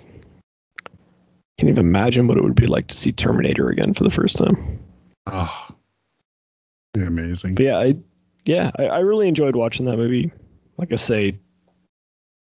can't 1.59 1.71
even 1.71 1.87
imagine 1.87 2.27
what 2.27 2.37
it 2.37 2.43
would 2.43 2.55
be 2.55 2.67
like 2.67 2.89
to 2.89 2.97
see 2.97 3.13
Terminator 3.13 3.69
again 3.69 3.95
for 3.95 4.05
the 4.05 4.11
first 4.11 4.39
time. 4.39 4.81
Oh, 5.27 5.69
be 6.93 7.03
amazing. 7.03 7.55
But 7.55 7.65
yeah, 7.65 7.79
I 7.79 7.97
yeah, 8.45 8.71
I, 8.79 8.87
I 8.87 8.99
really 9.01 9.29
enjoyed 9.29 9.57
watching 9.57 9.87
that 9.87 9.97
movie. 9.97 10.33
Like 10.77 10.93
I 10.93 10.97
say, 10.97 11.39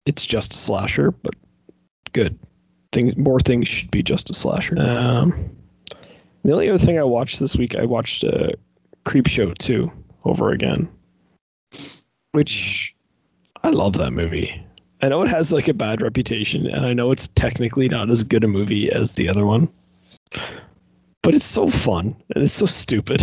it's 0.07 0.25
just 0.25 0.55
a 0.55 0.57
slasher, 0.57 1.11
but 1.11 1.35
good. 2.13 2.39
Things 2.93 3.17
more 3.17 3.41
things 3.41 3.69
should 3.69 3.91
be 3.91 4.03
just 4.03 4.31
a 4.31 4.35
slasher. 4.35 4.79
Um, 4.81 5.57
the 6.43 6.53
only 6.53 6.69
other 6.69 6.85
thing 6.85 6.99
I 6.99 7.05
watched 7.05 7.39
this 7.39 7.57
week, 7.57 7.77
I 7.77 7.85
watched 7.85 8.25
uh, 8.25 8.51
Creepshow 9.07 9.57
2 9.59 9.91
over 10.25 10.51
again, 10.51 10.89
which 12.33 12.95
I 13.63 13.71
love 13.71 13.95
that 13.95 14.13
movie. 14.13 14.65
I 15.03 15.09
know 15.09 15.23
it 15.23 15.29
has 15.29 15.53
like 15.53 15.69
a 15.69 15.75
bad 15.75 16.03
reputation, 16.03 16.67
and 16.67 16.85
I 16.85 16.93
know 16.93 17.11
it's 17.11 17.29
technically 17.29 17.89
not 17.89 18.11
as 18.11 18.23
good 18.23 18.45
a 18.45 18.49
movie 18.49 18.91
as 18.93 19.13
the 19.13 19.29
other 19.29 19.47
one, 19.47 19.69
but 21.23 21.35
it's 21.35 21.45
so 21.45 21.69
fun 21.69 22.15
and 22.35 22.45
it's 22.45 22.53
so 22.53 22.67
stupid. 22.67 23.23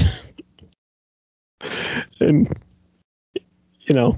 and 2.20 2.52
you 3.34 3.94
know, 3.94 4.18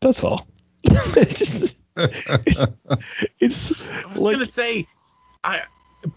that's 0.00 0.22
all. 0.22 0.46
it's 0.84 1.38
just 1.38 1.76
it's, 1.96 2.64
it's 3.40 3.82
I 3.88 4.06
was 4.06 4.20
like 4.20 4.34
gonna 4.34 4.44
say, 4.44 4.86
I, 5.44 5.62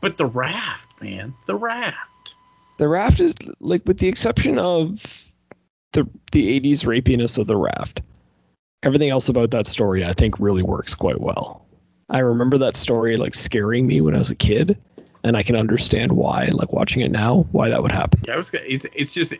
but 0.02 0.18
the 0.18 0.26
raft, 0.26 0.90
man, 1.02 1.34
the 1.48 1.56
raft. 1.56 2.36
the 2.78 2.88
raft 2.88 3.20
is 3.20 3.34
like 3.60 3.82
with 3.86 4.00
the 4.00 4.08
exception 4.08 4.60
of 4.60 5.32
the 5.94 6.08
the 6.32 6.60
80s 6.60 6.86
rapiness 6.86 7.38
of 7.38 7.48
the 7.48 7.58
raft 7.58 8.02
everything 8.84 9.10
else 9.10 9.30
about 9.30 9.52
that 9.52 9.66
story 9.68 10.06
i 10.06 10.14
think 10.14 10.40
really 10.40 10.64
works 10.64 10.94
quite 10.96 11.20
well 11.20 11.66
i 12.10 12.20
remember 12.20 12.58
that 12.58 12.76
story 12.76 13.16
like 13.16 13.34
scaring 13.34 13.88
me 13.88 14.02
when 14.02 14.14
i 14.14 14.18
was 14.18 14.30
a 14.30 14.36
kid 14.36 14.78
and 15.24 15.36
i 15.38 15.44
can 15.44 15.56
understand 15.56 16.12
why 16.12 16.50
like 16.54 16.72
watching 16.74 17.02
it 17.02 17.12
now 17.12 17.48
why 17.52 17.70
that 17.70 17.82
would 17.82 17.92
happen 17.92 18.20
Yeah, 18.28 18.36
I. 18.36 18.62
It's 18.68 18.86
it's 18.94 19.14
just, 19.14 19.34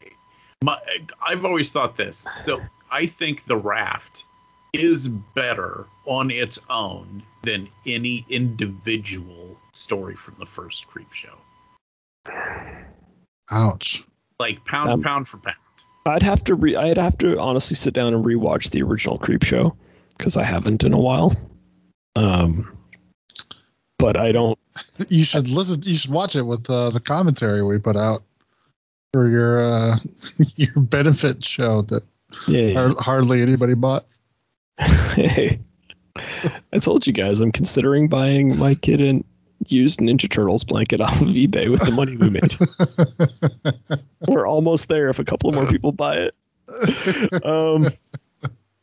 my. 0.64 0.78
I've 1.22 1.46
always 1.46 1.72
thought 1.72 1.98
this. 1.98 2.26
So 2.36 2.62
I 2.92 3.06
think 3.06 3.44
the 3.46 3.58
raft 3.58 4.24
is 4.74 5.08
better 5.10 5.86
on 6.06 6.32
its 6.32 6.58
own 6.70 7.22
than 7.44 7.68
any 7.86 8.26
individual 8.30 9.58
story 9.72 10.16
from 10.16 10.36
the 10.40 10.46
first 10.46 10.88
Creepshow. 10.88 11.36
Ouch. 13.52 14.04
Like 14.40 14.64
pound 14.66 14.90
Um, 14.92 15.02
pound 15.04 15.28
for 15.28 15.38
pound. 15.38 15.58
I'd 16.06 16.24
have 16.24 16.44
to 16.46 16.56
re 16.56 16.76
i'd 16.76 16.98
have 16.98 17.18
to 17.20 17.40
honestly 17.40 17.76
sit 17.76 17.94
down 17.94 18.14
and 18.14 18.26
rewatch 18.26 18.72
the 18.72 18.82
original 18.84 19.18
Creepshow 19.20 19.76
because 20.18 20.38
i 20.38 20.44
haven't 20.44 20.84
in 20.84 20.94
a 20.94 21.00
while 21.00 21.36
um 22.16 22.78
but 23.98 24.18
i 24.18 24.32
don't 24.32 24.60
You 25.10 25.24
should 25.24 25.50
listen. 25.50 25.82
You 25.84 25.96
should 25.96 26.12
watch 26.12 26.36
it 26.36 26.44
with 26.44 26.70
uh, 26.70 26.90
the 26.90 27.00
commentary 27.00 27.64
we 27.64 27.78
put 27.80 27.96
out 27.96 28.24
for 29.12 29.30
your 29.30 29.62
uh, 29.62 29.98
your 30.56 30.74
benefit 30.76 31.46
show 31.46 31.84
that 31.84 32.04
yeah, 32.48 32.62
yeah. 32.62 32.74
har- 32.80 33.02
hardly 33.02 33.42
anybody 33.42 33.74
bought. 33.76 34.06
Hey, 35.14 35.60
I 36.74 36.80
told 36.80 37.06
you 37.06 37.14
guys 37.14 37.40
I'm 37.40 37.52
considering 37.52 38.08
buying 38.08 38.58
my 38.58 38.74
kid 38.74 39.00
an 39.00 39.24
used 39.68 40.00
Ninja 40.00 40.30
Turtles 40.30 40.64
blanket 40.64 41.02
off 41.02 41.22
of 41.22 41.28
eBay 41.30 41.70
with 41.70 41.82
the 41.82 41.92
money 41.92 42.18
we 42.18 42.30
made. 42.30 42.58
We're 44.28 44.48
almost 44.48 44.88
there 44.88 45.10
if 45.10 45.20
a 45.20 45.24
couple 45.24 45.50
of 45.50 45.56
more 45.56 45.68
people 45.68 45.92
buy 45.92 46.16
it. 46.16 46.36
Um. 47.46 47.90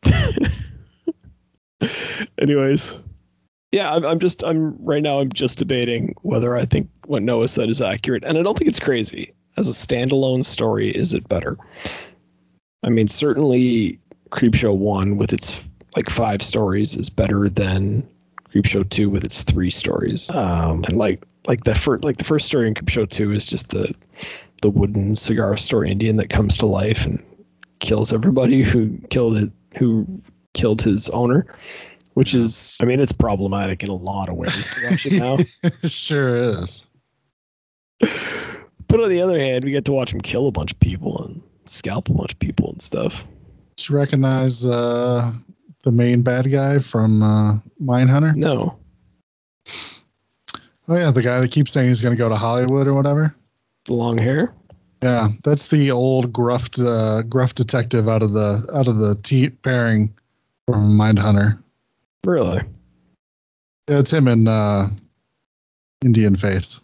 anyways, 2.38 2.94
yeah, 3.72 3.92
I'm, 3.92 4.04
I'm 4.04 4.18
just 4.18 4.42
I'm 4.42 4.76
right 4.84 5.02
now 5.02 5.20
I'm 5.20 5.32
just 5.32 5.58
debating 5.58 6.14
whether 6.22 6.56
I 6.56 6.66
think 6.66 6.88
what 7.06 7.22
Noah 7.22 7.48
said 7.48 7.68
is 7.68 7.80
accurate, 7.80 8.24
and 8.24 8.38
I 8.38 8.42
don't 8.42 8.56
think 8.58 8.68
it's 8.68 8.80
crazy. 8.80 9.32
As 9.56 9.68
a 9.68 9.72
standalone 9.72 10.44
story, 10.44 10.90
is 10.90 11.12
it 11.12 11.28
better? 11.28 11.58
I 12.82 12.88
mean, 12.88 13.08
certainly 13.08 13.98
Creepshow 14.30 14.76
one 14.76 15.16
with 15.16 15.32
its 15.32 15.62
like 15.96 16.08
five 16.08 16.40
stories 16.40 16.94
is 16.94 17.10
better 17.10 17.48
than 17.48 18.06
Creepshow 18.52 18.88
two 18.88 19.08
with 19.10 19.24
its 19.24 19.42
three 19.42 19.70
stories. 19.70 20.30
Um, 20.30 20.84
and 20.84 20.96
like 20.96 21.24
like 21.46 21.64
the 21.64 21.74
first 21.74 22.04
like 22.04 22.18
the 22.18 22.24
first 22.24 22.46
story 22.46 22.68
in 22.68 22.74
Creepshow 22.74 23.08
two 23.08 23.32
is 23.32 23.46
just 23.46 23.70
the 23.70 23.94
the 24.62 24.70
wooden 24.70 25.16
cigar 25.16 25.56
store 25.56 25.84
Indian 25.84 26.16
that 26.16 26.30
comes 26.30 26.56
to 26.58 26.66
life 26.66 27.06
and 27.06 27.22
kills 27.80 28.12
everybody 28.12 28.62
who 28.62 28.98
killed 29.10 29.36
it 29.36 29.50
who 29.78 30.06
killed 30.54 30.82
his 30.82 31.08
owner. 31.10 31.46
Which 32.14 32.34
is, 32.34 32.76
I 32.82 32.86
mean, 32.86 32.98
it's 32.98 33.12
problematic 33.12 33.84
in 33.84 33.88
a 33.88 33.94
lot 33.94 34.28
of 34.28 34.34
ways 34.34 34.68
to 34.68 34.90
watch 34.90 35.06
it 35.06 35.12
now. 35.12 35.38
sure 35.88 36.34
is. 36.60 36.84
but 38.00 39.00
on 39.00 39.08
the 39.08 39.20
other 39.22 39.38
hand, 39.38 39.64
we 39.64 39.70
get 39.70 39.84
to 39.84 39.92
watch 39.92 40.12
him 40.12 40.20
kill 40.20 40.48
a 40.48 40.52
bunch 40.52 40.72
of 40.72 40.80
people 40.80 41.24
and 41.24 41.40
scalp 41.66 42.08
a 42.08 42.12
bunch 42.12 42.32
of 42.32 42.38
people 42.40 42.72
and 42.72 42.82
stuff. 42.82 43.24
Did 43.76 43.88
you 43.88 43.96
recognize 43.96 44.66
uh, 44.66 45.32
the 45.82 45.92
main 45.92 46.22
bad 46.22 46.50
guy 46.50 46.78
from 46.78 47.22
uh, 47.22 47.58
Mindhunter? 47.82 48.34
No, 48.36 48.78
Oh 50.90 50.96
yeah, 50.96 51.12
the 51.12 51.22
guy 51.22 51.40
that 51.40 51.52
keeps 51.52 51.70
saying 51.70 51.86
he's 51.86 52.00
going 52.00 52.16
to 52.16 52.18
go 52.18 52.28
to 52.28 52.34
Hollywood 52.34 52.88
or 52.88 52.94
whatever. 52.94 53.32
the 53.84 53.94
long 53.94 54.18
hair. 54.18 54.52
Yeah, 55.04 55.28
that's 55.44 55.68
the 55.68 55.92
old 55.92 56.32
gruff 56.32 56.68
uh, 56.80 57.22
gruff 57.22 57.54
detective 57.54 58.08
out 58.08 58.24
of 58.24 58.32
the 58.32 58.68
out 58.74 58.88
of 58.88 58.96
the 58.98 59.14
T 59.22 59.50
pairing 59.50 60.12
from 60.66 60.98
Mindhunter. 60.98 61.62
Really? 62.26 62.60
Yeah, 63.88 64.00
it's 64.00 64.12
him 64.12 64.26
in 64.26 64.48
uh, 64.48 64.90
Indian 66.04 66.34
Face. 66.34 66.80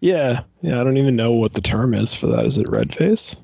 Yeah, 0.00 0.42
yeah. 0.60 0.80
I 0.80 0.84
don't 0.84 0.98
even 0.98 1.16
know 1.16 1.32
what 1.32 1.54
the 1.54 1.62
term 1.62 1.94
is 1.94 2.14
for 2.14 2.26
that. 2.26 2.44
Is 2.44 2.58
it 2.58 2.68
red 2.68 2.94
face? 2.94 3.34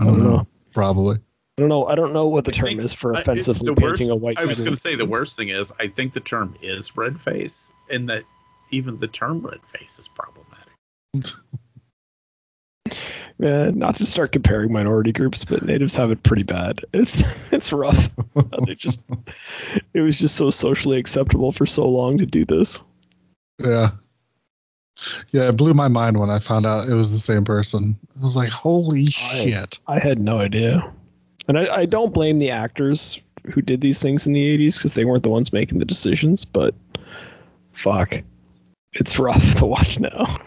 I 0.00 0.04
don't 0.04 0.20
know. 0.20 0.46
Probably. 0.74 1.18
I 1.58 1.60
don't 1.62 1.68
know. 1.68 1.86
I 1.86 1.94
don't 1.94 2.14
know 2.14 2.26
what 2.26 2.44
the 2.46 2.50
I 2.50 2.54
term 2.54 2.66
think- 2.68 2.80
is 2.80 2.94
for 2.94 3.14
I- 3.14 3.18
it- 3.18 3.22
offensively 3.22 3.66
the 3.66 3.80
painting 3.80 4.08
worst- 4.08 4.10
a 4.10 4.16
white. 4.16 4.38
I 4.38 4.44
was 4.46 4.60
going 4.60 4.72
to 4.72 4.80
say 4.80 4.96
the 4.96 5.04
worst 5.04 5.36
thing 5.36 5.50
is 5.50 5.72
I 5.78 5.88
think 5.88 6.14
the 6.14 6.20
term 6.20 6.54
is 6.62 6.96
red 6.96 7.20
face, 7.20 7.72
and 7.90 8.08
that 8.08 8.24
even 8.70 8.98
the 9.00 9.06
term 9.08 9.40
red 9.40 9.60
face 9.66 9.98
is 9.98 10.08
problematic. 10.08 10.72
Yeah, 13.38 13.64
uh, 13.68 13.70
not 13.74 13.96
to 13.96 14.06
start 14.06 14.32
comparing 14.32 14.72
minority 14.72 15.12
groups, 15.12 15.44
but 15.44 15.62
natives 15.62 15.94
have 15.96 16.10
it 16.10 16.22
pretty 16.22 16.42
bad. 16.42 16.80
It's 16.94 17.22
it's 17.52 17.70
rough. 17.70 18.08
they 18.66 18.74
just 18.74 19.00
it 19.92 20.00
was 20.00 20.18
just 20.18 20.36
so 20.36 20.50
socially 20.50 20.98
acceptable 20.98 21.52
for 21.52 21.66
so 21.66 21.86
long 21.86 22.16
to 22.16 22.24
do 22.24 22.46
this. 22.46 22.82
Yeah. 23.58 23.90
Yeah, 25.32 25.48
it 25.48 25.56
blew 25.58 25.74
my 25.74 25.88
mind 25.88 26.18
when 26.18 26.30
I 26.30 26.38
found 26.38 26.64
out 26.64 26.88
it 26.88 26.94
was 26.94 27.12
the 27.12 27.18
same 27.18 27.44
person. 27.44 27.98
I 28.18 28.22
was 28.22 28.36
like, 28.36 28.50
holy 28.50 29.06
shit. 29.06 29.80
I 29.86 29.98
had 29.98 30.18
no 30.20 30.38
idea, 30.38 30.92
and 31.48 31.58
I, 31.58 31.76
I 31.76 31.86
don't 31.86 32.14
blame 32.14 32.38
the 32.38 32.50
actors 32.50 33.18
who 33.52 33.60
did 33.60 33.80
these 33.80 34.00
things 34.00 34.26
in 34.26 34.32
the 34.32 34.58
'80s 34.58 34.76
because 34.76 34.94
they 34.94 35.04
weren't 35.04 35.22
the 35.22 35.30
ones 35.30 35.52
making 35.52 35.78
the 35.78 35.84
decisions. 35.84 36.44
But 36.44 36.74
fuck, 37.72 38.22
it's 38.92 39.18
rough 39.18 39.54
to 39.56 39.66
watch 39.66 39.98
now. 39.98 40.38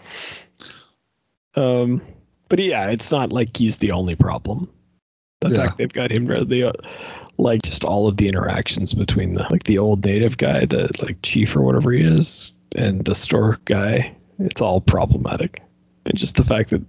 Um, 1.54 2.02
but 2.48 2.58
yeah, 2.58 2.88
it's 2.88 3.10
not 3.10 3.32
like 3.32 3.56
he's 3.56 3.78
the 3.78 3.92
only 3.92 4.14
problem. 4.14 4.68
The 5.40 5.50
Yeah. 5.50 5.56
fact 5.56 5.78
they've 5.78 5.92
got 5.92 6.10
him 6.10 6.26
the 6.26 6.68
uh, 6.68 6.72
like 7.38 7.62
just 7.62 7.84
all 7.84 8.08
of 8.08 8.16
the 8.16 8.28
interactions 8.28 8.94
between 8.94 9.34
the 9.34 9.46
like 9.50 9.64
the 9.64 9.78
old 9.78 10.04
native 10.04 10.38
guy, 10.38 10.64
the 10.64 10.90
like 11.02 11.20
chief 11.22 11.54
or 11.54 11.62
whatever 11.62 11.92
he 11.92 12.02
is, 12.02 12.54
and 12.74 13.04
the 13.04 13.14
store 13.14 13.58
guy, 13.66 14.14
it's 14.38 14.60
all 14.60 14.80
problematic. 14.80 15.62
And 16.06 16.16
just 16.16 16.36
the 16.36 16.44
fact 16.44 16.70
that 16.70 16.82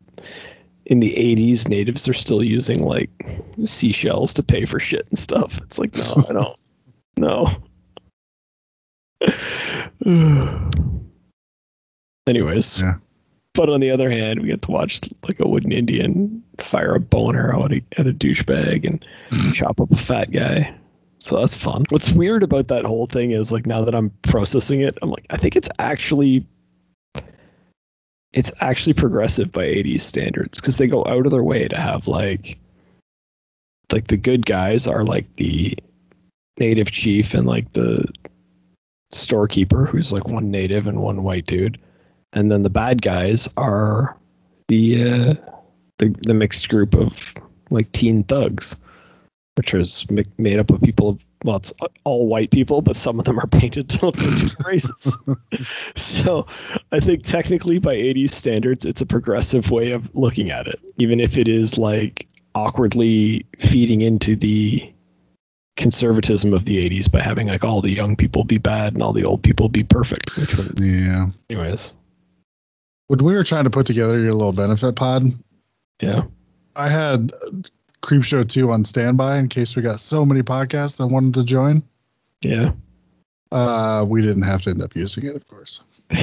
in 0.88 1.02
the 1.02 1.14
80s, 1.14 1.68
natives 1.68 2.08
are 2.08 2.14
still 2.14 2.42
using 2.42 2.84
like 2.84 3.10
seashells 3.66 4.34
to 4.34 4.42
pay 4.42 4.66
for 4.66 4.80
shit 4.80 5.06
and 5.10 5.20
stuff. 5.20 5.60
It's 5.62 5.78
like, 5.78 5.94
no, 5.96 6.26
I 6.30 6.34
don't. 6.34 6.58
No. 7.18 7.50
Anyways. 12.28 12.80
Yeah. 12.80 12.96
But 13.54 13.70
on 13.70 13.80
the 13.82 13.92
other 13.92 14.10
hand, 14.10 14.42
we 14.42 14.48
get 14.48 14.62
to 14.64 14.72
watch 14.72 15.02
like 15.28 15.40
a 15.40 15.48
wooden 15.48 15.72
Indian 15.72 16.44
fire 16.60 16.96
a 16.96 17.00
bow 17.00 17.30
and 17.30 17.38
arrow 17.38 17.66
at 17.66 17.74
a, 17.74 17.82
at 17.98 18.08
a 18.08 18.14
douchebag 18.14 18.86
and 18.86 19.06
hmm. 19.32 19.52
chop 19.52 19.82
up 19.82 19.92
a 19.92 19.98
fat 19.98 20.32
guy. 20.32 20.74
So 21.20 21.40
that's 21.40 21.56
fun. 21.56 21.84
What's 21.90 22.12
weird 22.12 22.44
about 22.44 22.68
that 22.70 22.86
whole 22.86 23.08
thing 23.08 23.32
is 23.32 23.52
like 23.52 23.66
now 23.66 23.84
that 23.84 23.96
I'm 23.96 24.12
processing 24.22 24.82
it, 24.82 24.98
I'm 25.02 25.10
like, 25.10 25.26
I 25.32 25.38
think 25.38 25.56
it's 25.56 25.70
actually 25.80 26.46
it's 28.34 28.52
actually 28.60 28.94
progressive 28.94 29.52
by 29.52 29.64
80s 29.64 30.02
standards 30.02 30.60
because 30.60 30.78
they 30.78 30.88
go 30.88 31.06
out 31.06 31.26
of 31.26 31.32
their 31.32 31.44
way 31.44 31.68
to 31.68 31.78
have 31.78 32.08
like 32.08 32.60
like 33.92 34.08
the 34.08 34.18
good 34.18 34.46
guys 34.46 34.88
are 34.88 35.04
like 35.04 35.34
the 35.38 35.78
native 36.60 36.92
chief 36.92 37.34
and 37.34 37.48
like 37.48 37.72
the 37.74 38.06
storekeeper 39.12 39.86
who's 39.86 40.12
like 40.12 40.28
one 40.28 40.52
native 40.52 40.88
and 40.88 41.02
one 41.02 41.24
white 41.24 41.46
dude. 41.46 41.80
And 42.34 42.52
then 42.52 42.64
the 42.64 42.70
bad 42.70 43.02
guys 43.02 43.48
are 43.56 44.18
the 44.68 45.04
uh 45.04 45.36
the, 46.00 46.14
the 46.22 46.34
mixed 46.34 46.70
group 46.70 46.94
of 46.94 47.34
like 47.70 47.92
teen 47.92 48.24
thugs 48.24 48.76
which 49.56 49.74
is 49.74 50.06
made 50.38 50.60
up 50.60 50.70
of 50.70 50.82
people 50.82 51.18
well 51.44 51.58
it's 51.58 51.72
all 52.04 52.28
white 52.28 52.52
people 52.52 52.82
but 52.82 52.96
some 52.96 53.20
of 53.20 53.26
them 53.26 53.40
are 53.40 53.48
painted 53.62 53.90
to 53.90 54.06
look 54.08 54.18
like 54.18 54.38
different 54.38 54.68
races. 54.68 55.18
So 55.96 56.46
i 56.92 57.00
think 57.00 57.24
technically 57.24 57.80
by 57.80 57.96
80s 57.96 58.32
standards 58.32 58.86
it's 58.86 59.02
a 59.02 59.06
progressive 59.06 59.70
way 59.72 59.92
of 59.92 60.10
looking 60.16 60.50
at 60.52 60.68
it 60.68 60.80
even 60.98 61.20
if 61.20 61.38
it 61.38 61.48
is 61.48 61.78
like 61.78 62.28
awkwardly 62.56 63.46
feeding 63.60 64.02
into 64.02 64.36
the 64.36 64.92
conservatism 65.76 66.54
of 66.56 66.66
the 66.66 66.90
80s 66.90 67.12
by 67.12 67.22
having 67.22 67.48
like 67.48 67.64
all 67.64 67.82
the 67.82 67.92
young 67.92 68.16
people 68.16 68.44
be 68.44 68.58
bad 68.58 68.94
and 68.94 69.04
all 69.04 69.14
the 69.14 69.24
old 69.24 69.44
people 69.44 69.70
be 69.70 69.84
perfect 69.84 70.36
which 70.38 70.58
would 70.58 70.80
Yeah. 70.80 71.28
anyways. 71.52 71.94
When 73.10 73.20
we 73.24 73.36
were 73.36 73.44
trying 73.44 73.64
to 73.66 73.70
put 73.70 73.86
together 73.86 74.20
your 74.20 74.34
little 74.34 74.52
benefit 74.54 74.96
pod, 74.96 75.24
yeah. 76.02 76.24
I 76.76 76.90
had 76.90 77.32
Creepshow 78.02 78.48
2 78.48 78.72
on 78.72 78.86
standby 78.86 79.38
in 79.38 79.48
case 79.50 79.76
we 79.76 79.82
got 79.82 80.00
so 80.00 80.26
many 80.26 80.42
podcasts 80.42 80.98
that 80.98 81.08
wanted 81.08 81.34
to 81.36 81.44
join. 81.44 81.84
yeah 82.42 82.72
Uh, 83.52 84.06
we 84.08 84.22
didn't 84.22 84.44
have 84.44 84.62
to 84.64 84.70
end 84.70 84.82
up 84.82 84.96
using 84.96 85.26
it, 85.26 85.36
of 85.36 85.48
course. 85.48 85.82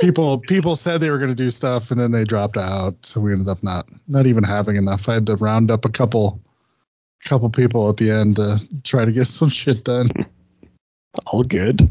People 0.00 0.38
people 0.38 0.76
said 0.76 1.02
they 1.02 1.10
were 1.10 1.18
going 1.18 1.28
to 1.30 1.34
do 1.34 1.50
stuff 1.50 1.90
and 1.90 2.00
then 2.00 2.10
they 2.10 2.24
dropped 2.24 2.56
out, 2.56 2.94
so 3.04 3.20
we 3.20 3.32
ended 3.32 3.48
up 3.48 3.62
not 3.62 3.86
not 4.08 4.26
even 4.26 4.42
having 4.42 4.76
enough. 4.76 5.06
I 5.10 5.14
had 5.14 5.26
to 5.26 5.36
round 5.36 5.70
up 5.70 5.84
a 5.84 5.90
couple 5.90 6.40
couple 7.26 7.50
people 7.50 7.86
at 7.90 7.98
the 7.98 8.10
end 8.10 8.36
to 8.36 8.58
try 8.82 9.04
to 9.04 9.12
get 9.12 9.26
some 9.38 9.50
shit 9.50 9.84
done. 9.84 10.08
all 11.26 11.42
good 11.42 11.86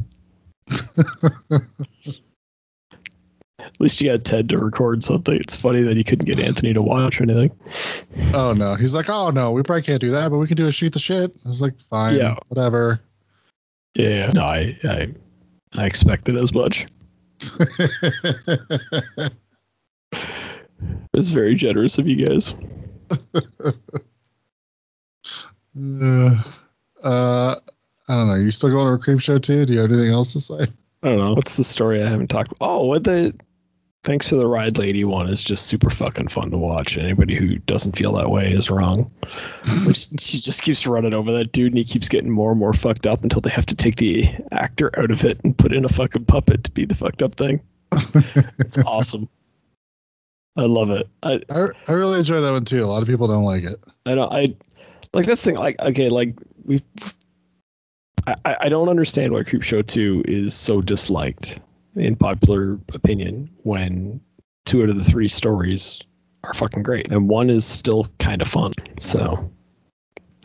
At 3.73 3.81
least 3.81 4.01
you 4.01 4.09
got 4.09 4.23
Ted 4.25 4.49
to 4.49 4.57
record 4.57 5.03
something. 5.03 5.35
It's 5.35 5.55
funny 5.55 5.81
that 5.83 5.95
he 5.97 6.03
couldn't 6.03 6.25
get 6.25 6.39
Anthony 6.39 6.73
to 6.73 6.81
watch 6.81 7.19
or 7.19 7.23
anything. 7.23 7.51
Oh 8.33 8.53
no, 8.53 8.75
he's 8.75 8.93
like, 8.95 9.09
oh 9.09 9.29
no, 9.29 9.51
we 9.51 9.63
probably 9.63 9.83
can't 9.83 10.01
do 10.01 10.11
that, 10.11 10.29
but 10.29 10.37
we 10.37 10.47
can 10.47 10.57
do 10.57 10.67
a 10.67 10.71
shoot 10.71 10.93
the 10.93 10.99
shit. 10.99 11.35
I 11.45 11.47
was 11.47 11.61
like, 11.61 11.79
fine, 11.89 12.15
Yeah. 12.15 12.35
whatever. 12.49 12.99
Yeah, 13.95 14.29
no, 14.33 14.43
I, 14.43 14.77
I, 14.83 15.07
I 15.73 15.85
expected 15.85 16.35
as 16.37 16.53
much. 16.53 16.85
It's 21.13 21.27
very 21.29 21.55
generous 21.55 21.97
of 21.97 22.07
you 22.07 22.25
guys. 22.25 22.53
Uh, 23.61 23.71
uh, 27.03 27.55
I 28.07 28.13
don't 28.15 28.27
know. 28.27 28.35
You 28.35 28.51
still 28.51 28.69
going 28.69 28.87
to 28.87 28.93
a 28.93 28.97
Creepshow 28.97 29.41
2? 29.41 29.65
Do 29.65 29.73
you 29.73 29.79
have 29.79 29.91
anything 29.91 30.11
else 30.11 30.33
to 30.33 30.41
say? 30.41 30.63
I 31.03 31.07
don't 31.07 31.17
know. 31.17 31.33
What's 31.33 31.57
the 31.57 31.63
story 31.63 32.01
I 32.01 32.09
haven't 32.09 32.29
talked? 32.29 32.53
Oh, 32.61 32.85
what 32.85 33.03
the? 33.03 33.33
Thanks 34.05 34.29
to 34.29 34.37
the 34.37 34.47
ride 34.47 34.77
lady 34.77 35.03
one 35.03 35.27
is 35.27 35.41
just 35.41 35.67
super 35.67 35.89
fucking 35.89 36.29
fun 36.29 36.51
to 36.51 36.57
watch. 36.57 36.97
Anybody 36.97 37.35
who 37.35 37.57
doesn't 37.59 37.97
feel 37.97 38.13
that 38.13 38.29
way 38.29 38.51
is 38.51 38.69
wrong. 38.69 39.11
She 39.93 40.39
just 40.39 40.61
keeps 40.63 40.87
running 40.87 41.13
over 41.13 41.31
that 41.31 41.51
dude, 41.51 41.71
and 41.71 41.77
he 41.77 41.83
keeps 41.83 42.09
getting 42.09 42.31
more 42.31 42.51
and 42.51 42.59
more 42.59 42.73
fucked 42.73 43.05
up 43.05 43.23
until 43.23 43.41
they 43.41 43.49
have 43.49 43.65
to 43.67 43.75
take 43.75 43.97
the 43.97 44.27
actor 44.51 44.97
out 44.99 45.11
of 45.11 45.23
it 45.23 45.39
and 45.43 45.57
put 45.57 45.73
in 45.73 45.85
a 45.85 45.89
fucking 45.89 46.25
puppet 46.25 46.63
to 46.63 46.71
be 46.71 46.85
the 46.85 46.95
fucked 46.95 47.21
up 47.21 47.35
thing. 47.35 47.59
It's 48.59 48.77
awesome. 48.85 49.27
I 50.55 50.63
love 50.63 50.89
it. 50.91 51.07
I, 51.23 51.41
I 51.49 51.67
I 51.87 51.93
really 51.93 52.19
enjoy 52.19 52.41
that 52.41 52.51
one 52.51 52.65
too. 52.65 52.83
A 52.83 52.87
lot 52.87 53.01
of 53.01 53.07
people 53.07 53.27
don't 53.27 53.43
like 53.43 53.63
it. 53.63 53.79
I 54.05 54.15
don't. 54.15 54.31
I 54.31 54.55
like 55.13 55.25
this 55.25 55.43
thing. 55.43 55.55
Like 55.55 55.79
okay, 55.79 56.09
like 56.09 56.35
we. 56.65 56.81
I 58.27 58.35
I 58.45 58.57
I 58.61 58.69
don't 58.69 58.89
understand 58.89 59.33
why 59.33 59.43
Creepshow 59.43 59.85
Two 59.85 60.23
is 60.27 60.53
so 60.53 60.81
disliked 60.81 61.59
in 61.95 62.15
popular 62.15 62.79
opinion 62.93 63.49
when 63.63 64.19
two 64.65 64.83
out 64.83 64.89
of 64.89 64.97
the 64.97 65.03
three 65.03 65.27
stories 65.27 65.99
are 66.43 66.53
fucking 66.53 66.83
great 66.83 67.11
and 67.11 67.27
one 67.27 67.49
is 67.49 67.65
still 67.65 68.07
kind 68.19 68.41
of 68.41 68.47
fun. 68.47 68.71
So, 68.99 69.51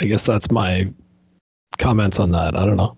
I 0.00 0.06
guess 0.06 0.24
that's 0.24 0.50
my 0.50 0.88
comments 1.78 2.18
on 2.18 2.30
that. 2.32 2.56
I 2.56 2.64
don't 2.64 2.76
know. 2.76 2.96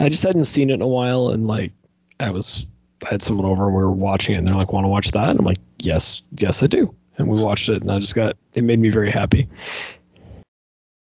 I 0.00 0.08
just 0.08 0.22
hadn't 0.22 0.44
seen 0.44 0.70
it 0.70 0.74
in 0.74 0.82
a 0.82 0.86
while, 0.86 1.30
and 1.30 1.46
like 1.46 1.72
I 2.20 2.30
was, 2.30 2.66
I 3.04 3.10
had 3.10 3.22
someone 3.22 3.46
over 3.46 3.66
and 3.66 3.74
we 3.74 3.82
were 3.82 3.90
watching 3.90 4.34
it, 4.34 4.38
and 4.38 4.48
they're 4.48 4.56
like, 4.56 4.72
"Want 4.72 4.84
to 4.84 4.88
watch 4.88 5.10
that?" 5.10 5.30
And 5.30 5.40
I'm 5.40 5.46
like, 5.46 5.58
"Yes, 5.80 6.22
yes, 6.38 6.62
I 6.62 6.66
do." 6.66 6.94
And 7.16 7.28
we 7.28 7.42
watched 7.42 7.68
it, 7.68 7.82
and 7.82 7.90
I 7.90 7.98
just 7.98 8.14
got 8.14 8.36
it 8.54 8.62
made 8.62 8.78
me 8.78 8.90
very 8.90 9.10
happy. 9.10 9.48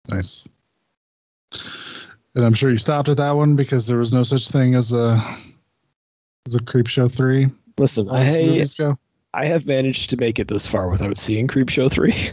Nice. 0.09 0.47
And 2.35 2.45
I'm 2.45 2.55
sure 2.55 2.71
you 2.71 2.79
stopped 2.79 3.09
at 3.09 3.17
that 3.19 3.33
one 3.33 3.57
because 3.57 3.87
there 3.87 3.99
was 3.99 4.15
no 4.15 4.23
such 4.23 4.49
thing 4.49 4.75
as 4.75 4.93
a 4.93 5.23
as 6.49 6.55
a 6.55 6.59
Creepshow 6.61 7.11
3. 7.11 7.47
Listen, 7.77 8.09
I. 8.09 8.65
I 9.35 9.45
have 9.45 9.67
managed 9.67 10.09
to 10.11 10.17
make 10.17 10.39
it 10.39 10.49
this 10.49 10.67
far 10.67 10.89
without 10.89 11.19
seeing 11.19 11.47
Creepshow 11.47 11.91
3. 11.91 12.31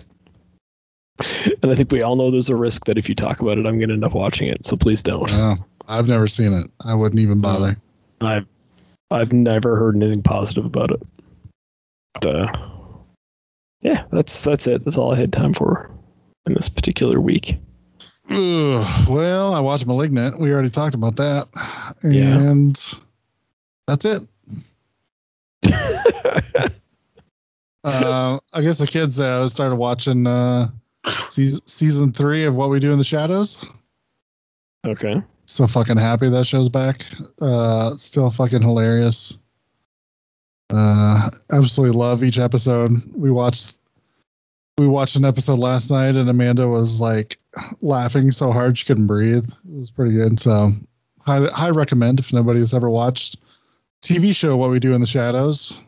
and 1.61 1.71
I 1.71 1.75
think 1.75 1.91
we 1.91 2.01
all 2.01 2.15
know 2.15 2.31
there's 2.31 2.49
a 2.49 2.55
risk 2.55 2.85
that 2.85 2.97
if 2.97 3.09
you 3.09 3.15
talk 3.15 3.41
about 3.41 3.57
it, 3.57 3.65
I'm 3.65 3.77
going 3.77 3.89
to 3.89 3.95
end 3.95 4.05
up 4.05 4.13
watching 4.13 4.47
it. 4.47 4.65
So 4.65 4.77
please 4.77 5.01
don't. 5.01 5.31
Oh, 5.31 5.57
I've 5.87 6.07
never 6.07 6.27
seen 6.27 6.53
it. 6.53 6.71
I 6.81 6.93
wouldn't 6.93 7.19
even 7.19 7.41
bother. 7.41 7.75
I've 8.21 8.45
I've 9.11 9.33
never 9.33 9.75
heard 9.75 9.95
anything 10.01 10.23
positive 10.23 10.65
about 10.65 10.91
it. 10.91 11.03
But, 12.21 12.35
uh, 12.35 12.47
yeah, 13.81 14.05
that's 14.11 14.41
that's 14.41 14.65
it. 14.65 14.85
That's 14.85 14.97
all 14.97 15.13
I 15.13 15.17
had 15.17 15.33
time 15.33 15.53
for 15.53 15.91
in 16.47 16.53
this 16.53 16.69
particular 16.69 17.19
week. 17.19 17.57
Ugh, 18.29 19.07
well, 19.09 19.53
I 19.53 19.59
watched 19.59 19.85
Malignant. 19.85 20.39
We 20.39 20.51
already 20.51 20.69
talked 20.69 20.95
about 20.95 21.17
that, 21.17 21.49
Yeah. 22.03 22.53
That's 23.87 24.05
it. 24.05 24.21
Uh, 27.85 28.39
I 28.51 28.61
guess 28.63 28.79
the 28.79 28.87
kids 28.87 29.19
uh, 29.19 29.47
started 29.47 29.75
watching 29.75 30.25
uh, 30.25 30.69
season 31.21 31.61
season 31.67 32.11
three 32.11 32.43
of 32.45 32.55
What 32.55 32.71
We 32.71 32.79
Do 32.79 32.91
in 32.91 32.97
the 32.97 33.03
Shadows. 33.03 33.63
okay. 34.87 35.21
So 35.45 35.67
fucking 35.67 35.97
happy 35.97 36.27
that 36.27 36.47
show's 36.47 36.67
back. 36.67 37.05
Uh, 37.39 37.95
still 37.95 38.31
fucking 38.31 38.63
hilarious. 38.63 39.37
Uh, 40.73 41.29
absolutely 41.51 41.95
love 41.95 42.23
each 42.23 42.39
episode. 42.39 42.89
We 43.15 43.29
watched 43.29 43.77
we 44.79 44.87
watched 44.87 45.15
an 45.15 45.23
episode 45.23 45.59
last 45.59 45.91
night, 45.91 46.15
and 46.15 46.27
Amanda 46.27 46.67
was 46.67 46.99
like 46.99 47.37
laughing 47.81 48.31
so 48.31 48.51
hard 48.51 48.79
she 48.79 48.85
couldn't 48.85 49.05
breathe. 49.05 49.47
It 49.47 49.79
was 49.79 49.91
pretty 49.91 50.13
good. 50.15 50.39
So, 50.39 50.71
high 51.19 51.45
high 51.53 51.69
recommend 51.69 52.19
if 52.19 52.33
nobody's 52.33 52.73
ever 52.73 52.89
watched 52.89 53.37
TV 54.05 54.35
show 54.35 54.55
What 54.57 54.69
We 54.69 54.79
Do 54.79 54.93
in 54.93 55.01
the 55.01 55.07
Shadows. 55.07 55.81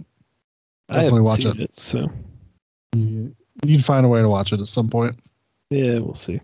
I 0.90 0.96
Definitely 0.96 1.06
haven't 1.06 1.24
watch 1.24 1.42
seen 1.42 1.52
it. 1.52 1.60
it. 1.62 1.80
So 1.80 2.12
You 2.96 3.36
need 3.64 3.78
to 3.80 3.84
find 3.84 4.06
a 4.06 4.10
way 4.10 4.22
to 4.22 4.30
watch 4.30 4.54
it 4.54 4.60
at 4.60 4.68
some 4.68 4.90
point. 4.90 5.16
yeah, 5.70 6.00
we'll 6.00 6.16
see. 6.16 6.40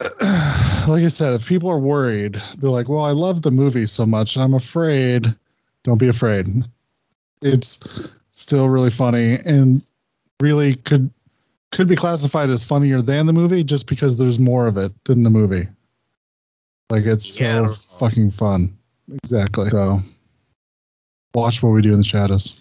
like 0.00 1.02
I 1.02 1.08
said, 1.08 1.32
if 1.34 1.46
people 1.46 1.70
are 1.70 1.78
worried, 1.78 2.40
they're 2.58 2.68
like, 2.70 2.88
"Well, 2.88 3.04
I 3.04 3.12
love 3.12 3.42
the 3.42 3.50
movie 3.50 3.86
so 3.86 4.04
much, 4.04 4.36
and 4.36 4.42
I'm 4.44 4.54
afraid." 4.54 5.34
Don't 5.84 5.98
be 5.98 6.08
afraid. 6.08 6.46
It's 7.42 7.78
still 8.30 8.68
really 8.68 8.90
funny, 8.90 9.38
and 9.46 9.80
really 10.40 10.74
could 10.74 11.10
could 11.72 11.86
be 11.88 11.96
classified 11.96 12.50
as 12.50 12.64
funnier 12.64 13.00
than 13.02 13.26
the 13.26 13.32
movie, 13.32 13.64
just 13.64 13.86
because 13.86 14.16
there's 14.16 14.38
more 14.38 14.66
of 14.66 14.76
it 14.76 14.92
than 15.04 15.22
the 15.22 15.30
movie. 15.30 15.66
Like 16.90 17.04
it's 17.04 17.40
Yeah. 17.40 17.66
so 17.68 17.74
fucking 17.98 18.32
fun. 18.32 18.76
Exactly. 19.22 19.70
So, 19.70 20.00
watch 21.34 21.62
what 21.62 21.70
we 21.70 21.82
do 21.82 21.92
in 21.92 21.98
the 21.98 22.04
shadows. 22.04 22.60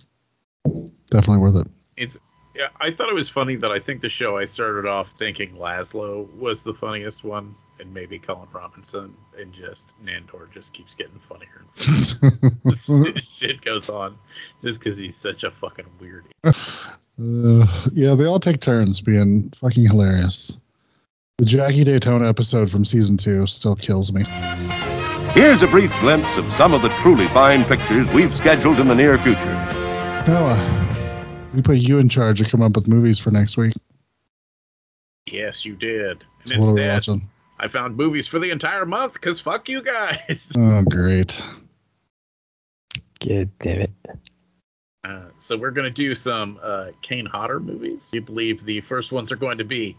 Definitely 1.10 1.38
worth 1.38 1.56
it. 1.66 1.68
It's 1.96 2.18
yeah, 2.56 2.68
I 2.80 2.92
thought 2.92 3.10
it 3.10 3.16
was 3.16 3.30
funny 3.30 3.56
that 3.58 3.72
I 3.72 3.80
think 3.80 4.02
the 4.02 4.10
show 4.10 4.38
I 4.38 4.46
started 4.46 4.86
off 4.86 5.12
thinking 5.12 5.56
Laszlo 5.56 6.32
was 6.36 6.64
the 6.64 6.74
funniest 6.74 7.24
one. 7.24 7.56
and 7.80 7.92
maybe 7.92 8.20
Colin 8.20 8.48
Robinson, 8.54 9.16
and 9.38 9.52
just 9.52 9.92
Nandor 10.06 10.52
just 10.54 10.74
keeps 10.74 10.94
getting 10.96 11.20
funnier. 11.28 11.64
and 12.64 12.76
funnier. 12.78 13.20
shit 13.20 13.62
goes 13.62 13.90
on 13.90 14.18
just 14.64 14.80
because 14.80 14.98
he's 14.98 15.16
such 15.16 15.44
a 15.44 15.52
fucking 15.52 15.86
weird. 16.00 16.26
Uh, 17.22 17.68
yeah, 17.94 18.16
they 18.16 18.26
all 18.26 18.40
take 18.40 18.60
turns 18.60 19.00
being 19.00 19.48
fucking 19.62 19.86
hilarious. 19.86 20.58
The 21.38 21.46
Jackie 21.46 21.84
Daytona 21.84 22.28
episode 22.28 22.72
from 22.72 22.84
season 22.84 23.18
two 23.18 23.46
still 23.46 23.76
kills 23.76 24.12
me. 24.12 24.24
Here's 25.34 25.64
a 25.64 25.68
brief 25.68 25.92
glimpse 26.00 26.38
of 26.38 26.46
some 26.58 26.74
of 26.76 26.84
the 26.84 26.90
truly 26.90 27.26
fine 27.28 27.66
pictures 27.66 28.08
we've 28.12 28.34
scheduled 28.38 28.80
in 28.80 28.88
the 28.88 28.94
near 28.94 29.18
future. 29.18 29.44
Noah, 30.28 31.48
we 31.56 31.62
put 31.64 31.78
you 31.78 31.98
in 31.98 32.08
charge 32.08 32.40
of 32.40 32.50
coming 32.50 32.68
up 32.68 32.76
with 32.76 32.88
movies 32.88 33.18
for 33.18 33.32
next 33.32 33.58
week. 33.58 33.74
Yes, 35.26 35.66
you 35.66 35.76
did. 35.76 36.24
So 36.44 36.60
what 36.60 36.68
are 36.68 36.74
we 36.76 36.88
watching? 36.88 37.30
I 37.58 37.68
found 37.68 37.98
movies 37.98 38.28
for 38.28 38.38
the 38.38 38.52
entire 38.52 38.86
month 38.86 39.14
because 39.14 39.40
fuck 39.40 39.68
you 39.70 39.82
guys. 39.82 40.54
Oh, 40.60 40.84
great. 40.84 41.44
God 43.26 43.50
damn 43.60 43.82
it. 43.82 43.92
Uh, 45.04 45.24
so 45.40 45.58
we're 45.58 45.72
going 45.72 45.86
to 45.86 45.92
do 45.92 46.14
some 46.14 46.60
uh, 46.62 46.88
Kane 47.02 47.26
Hodder 47.26 47.60
movies. 47.60 48.12
We 48.14 48.20
believe 48.20 48.64
the 48.66 48.82
first 48.82 49.12
ones 49.12 49.32
are 49.32 49.36
going 49.38 49.58
to 49.58 49.64
be 49.66 49.98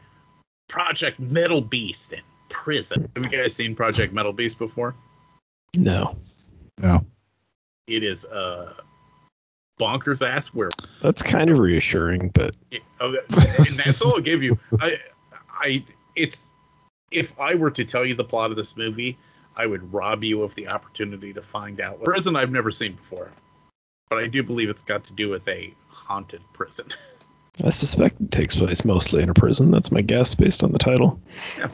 Project 0.68 1.18
Metal 1.18 1.60
Beast 1.60 2.12
and 2.12 2.22
Prison. 2.48 3.10
Have 3.16 3.32
you 3.32 3.36
guys 3.38 3.54
seen 3.54 3.74
Project 3.74 4.12
Metal 4.12 4.32
Beast 4.32 4.58
before? 4.58 4.94
No. 5.76 6.16
No. 6.78 7.04
It 7.86 8.02
is 8.02 8.24
uh, 8.24 8.74
bonkers 9.78 10.26
ass 10.26 10.48
where 10.48 10.70
That's 11.02 11.22
kind 11.22 11.50
of 11.50 11.58
reassuring, 11.58 12.30
but 12.30 12.56
oh, 13.00 13.16
and 13.30 13.76
that's 13.76 14.00
all 14.00 14.14
I'll 14.14 14.20
give 14.20 14.42
you. 14.42 14.56
I, 14.80 14.98
I, 15.48 15.84
it's 16.16 16.52
if 17.10 17.38
I 17.38 17.54
were 17.54 17.70
to 17.70 17.84
tell 17.84 18.04
you 18.04 18.14
the 18.14 18.24
plot 18.24 18.50
of 18.50 18.56
this 18.56 18.76
movie, 18.76 19.18
I 19.56 19.66
would 19.66 19.92
rob 19.92 20.24
you 20.24 20.42
of 20.42 20.54
the 20.54 20.68
opportunity 20.68 21.32
to 21.32 21.42
find 21.42 21.80
out. 21.80 22.02
Prison 22.02 22.36
I've 22.36 22.50
never 22.50 22.70
seen 22.70 22.94
before, 22.94 23.30
but 24.10 24.18
I 24.18 24.26
do 24.26 24.42
believe 24.42 24.68
it's 24.68 24.82
got 24.82 25.04
to 25.04 25.12
do 25.12 25.28
with 25.28 25.46
a 25.48 25.74
haunted 25.88 26.42
prison. 26.52 26.86
I 27.64 27.70
suspect 27.70 28.20
it 28.20 28.32
takes 28.32 28.56
place 28.56 28.84
mostly 28.84 29.22
in 29.22 29.28
a 29.28 29.34
prison. 29.34 29.70
That's 29.70 29.92
my 29.92 30.00
guess 30.00 30.34
based 30.34 30.64
on 30.64 30.72
the 30.72 30.78
title. 30.78 31.20
Yeah. 31.56 31.68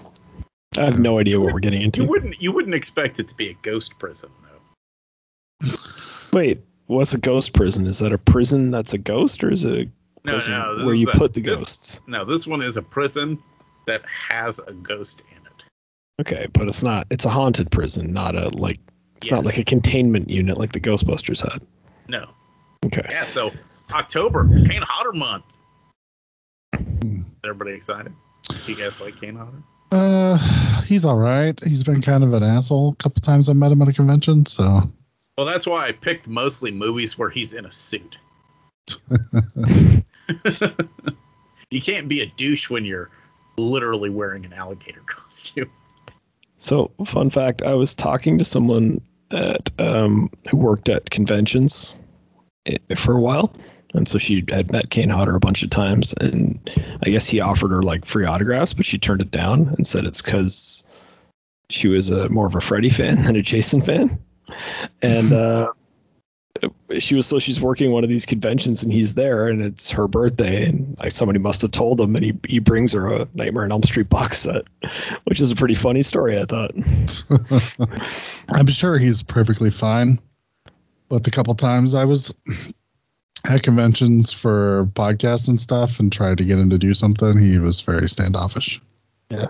I 0.78 0.84
have 0.84 0.98
no 1.00 1.18
idea 1.18 1.40
what 1.40 1.52
we're 1.52 1.60
getting 1.60 1.82
into. 1.82 2.02
You 2.02 2.08
wouldn't 2.08 2.40
you 2.40 2.52
wouldn't 2.52 2.74
expect 2.74 3.18
it 3.18 3.28
to 3.28 3.34
be 3.34 3.48
a 3.48 3.54
ghost 3.62 3.98
prison 3.98 4.30
though. 4.42 5.70
Wait, 6.32 6.60
what's 6.86 7.12
a 7.12 7.18
ghost 7.18 7.54
prison? 7.54 7.86
Is 7.86 7.98
that 7.98 8.12
a 8.12 8.18
prison 8.18 8.70
that's 8.70 8.92
a 8.92 8.98
ghost, 8.98 9.42
or 9.42 9.50
is 9.50 9.64
it 9.64 9.88
a 9.88 10.20
prison 10.28 10.54
no, 10.54 10.84
where 10.84 10.94
you 10.94 11.08
a- 11.08 11.12
put 11.12 11.32
the 11.32 11.40
this- 11.40 11.58
ghosts? 11.58 12.00
No, 12.06 12.24
this 12.24 12.46
one 12.46 12.62
is 12.62 12.76
a 12.76 12.82
prison 12.82 13.38
that 13.86 14.02
has 14.28 14.60
a 14.60 14.72
ghost 14.72 15.22
in 15.32 15.38
it. 15.44 15.64
Okay, 16.20 16.46
but 16.52 16.68
it's 16.68 16.84
not. 16.84 17.08
It's 17.10 17.24
a 17.24 17.30
haunted 17.30 17.70
prison, 17.72 18.12
not 18.12 18.36
a 18.36 18.50
like. 18.50 18.78
It's 19.16 19.32
not 19.32 19.44
like 19.44 19.58
a 19.58 19.64
containment 19.64 20.30
unit 20.30 20.56
like 20.56 20.72
the 20.72 20.80
Ghostbusters 20.80 21.42
had. 21.42 21.60
No. 22.08 22.30
Okay. 22.86 23.04
Yeah, 23.10 23.24
so 23.24 23.50
October, 23.90 24.48
Kane 24.64 24.80
Hodder 24.80 25.12
month. 25.12 25.44
Everybody 27.44 27.72
excited? 27.72 28.14
You 28.66 28.76
guys 28.76 28.98
like 28.98 29.20
Kane 29.20 29.36
Hodder? 29.36 29.62
Uh, 29.92 30.38
he's 30.82 31.04
all 31.04 31.16
right. 31.16 31.58
He's 31.64 31.82
been 31.82 32.00
kind 32.00 32.22
of 32.22 32.32
an 32.32 32.42
asshole 32.42 32.92
a 32.92 33.02
couple 33.02 33.20
times 33.20 33.48
I 33.48 33.52
met 33.54 33.72
him 33.72 33.82
at 33.82 33.88
a 33.88 33.92
convention. 33.92 34.46
So 34.46 34.90
Well, 35.36 35.46
that's 35.46 35.66
why 35.66 35.86
I 35.86 35.92
picked 35.92 36.28
mostly 36.28 36.70
movies 36.70 37.18
where 37.18 37.30
he's 37.30 37.52
in 37.52 37.64
a 37.64 37.72
suit. 37.72 38.18
you 41.70 41.80
can't 41.80 42.08
be 42.08 42.20
a 42.20 42.26
douche 42.26 42.70
when 42.70 42.84
you're 42.84 43.10
literally 43.56 44.10
wearing 44.10 44.44
an 44.44 44.52
alligator 44.52 45.02
costume. 45.06 45.70
So, 46.58 46.90
fun 47.06 47.30
fact: 47.30 47.62
I 47.62 47.74
was 47.74 47.94
talking 47.94 48.36
to 48.38 48.44
someone 48.44 49.00
at 49.30 49.70
um, 49.78 50.30
who 50.50 50.56
worked 50.58 50.88
at 50.88 51.10
conventions 51.10 51.96
for 52.96 53.16
a 53.16 53.20
while, 53.20 53.52
and 53.94 54.08
so 54.08 54.18
she 54.18 54.44
had 54.48 54.70
met 54.70 54.90
Kane 54.90 55.08
Hodder 55.08 55.34
a 55.34 55.40
bunch 55.40 55.62
of 55.62 55.70
times, 55.70 56.14
and 56.20 56.58
I 57.04 57.10
guess 57.10 57.26
he 57.26 57.40
offered 57.40 57.70
her 57.70 57.82
like 57.82 58.04
free 58.04 58.24
autographs, 58.24 58.72
but 58.72 58.86
she 58.86 58.98
turned 58.98 59.20
it 59.20 59.30
down 59.30 59.74
and 59.76 59.86
said 59.86 60.04
it's 60.04 60.22
because 60.22 60.84
she 61.68 61.88
was 61.88 62.10
a 62.10 62.28
more 62.28 62.46
of 62.46 62.54
a 62.54 62.60
Freddy 62.60 62.90
fan 62.90 63.24
than 63.24 63.36
a 63.36 63.42
Jason 63.42 63.80
fan, 63.80 64.18
and 65.02 65.32
uh, 65.32 65.72
she 66.98 67.14
was 67.14 67.26
so 67.26 67.38
she's 67.38 67.60
working 67.60 67.90
one 67.90 68.04
of 68.04 68.10
these 68.10 68.26
conventions 68.26 68.82
and 68.82 68.92
he's 68.92 69.14
there 69.14 69.48
and 69.48 69.62
it's 69.62 69.90
her 69.90 70.08
birthday 70.08 70.66
and 70.66 70.96
like 70.98 71.12
somebody 71.12 71.38
must 71.38 71.62
have 71.62 71.70
told 71.70 72.00
him 72.00 72.14
and 72.16 72.24
he, 72.24 72.34
he 72.46 72.58
brings 72.58 72.92
her 72.92 73.08
a 73.08 73.28
Nightmare 73.34 73.64
on 73.64 73.72
Elm 73.72 73.82
Street 73.82 74.08
box 74.08 74.40
set, 74.40 74.64
which 75.24 75.40
is 75.40 75.50
a 75.50 75.56
pretty 75.56 75.74
funny 75.74 76.02
story 76.02 76.38
I 76.38 76.44
thought. 76.44 76.72
I'm 78.48 78.66
sure 78.66 78.98
he's 78.98 79.22
perfectly 79.22 79.70
fine. 79.70 80.20
But 81.08 81.24
the 81.24 81.30
couple 81.30 81.54
times 81.54 81.94
I 81.94 82.04
was 82.04 82.32
at 83.44 83.62
conventions 83.62 84.32
for 84.32 84.86
podcasts 84.94 85.48
and 85.48 85.60
stuff 85.60 85.98
and 85.98 86.12
tried 86.12 86.38
to 86.38 86.44
get 86.44 86.58
him 86.58 86.70
to 86.70 86.78
do 86.78 86.94
something, 86.94 87.38
he 87.38 87.58
was 87.58 87.80
very 87.80 88.08
standoffish. 88.08 88.80
Yeah. 89.30 89.48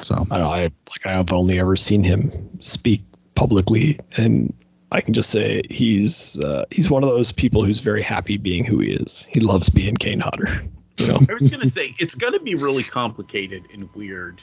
So 0.00 0.14
I 0.30 0.38
don't 0.38 0.46
know, 0.46 0.52
I 0.52 0.62
like 0.62 1.06
I've 1.06 1.32
only 1.32 1.58
ever 1.58 1.76
seen 1.76 2.02
him 2.02 2.30
speak 2.60 3.02
publicly 3.34 3.98
and 4.16 4.52
I 4.92 5.00
can 5.00 5.14
just 5.14 5.30
say 5.30 5.62
he's 5.70 6.38
uh, 6.40 6.66
he's 6.70 6.90
one 6.90 7.02
of 7.02 7.08
those 7.08 7.32
people 7.32 7.64
who's 7.64 7.80
very 7.80 8.02
happy 8.02 8.36
being 8.36 8.62
who 8.64 8.78
he 8.80 8.90
is. 8.92 9.26
He 9.30 9.40
loves 9.40 9.70
being 9.70 9.96
Kane 9.96 10.20
Hodder. 10.20 10.62
You 10.98 11.06
know, 11.06 11.20
I 11.30 11.32
was 11.32 11.48
gonna 11.48 11.66
say 11.66 11.94
it's 11.98 12.14
gonna 12.14 12.40
be 12.40 12.54
really 12.54 12.84
complicated 12.84 13.64
and 13.72 13.92
weird 13.94 14.42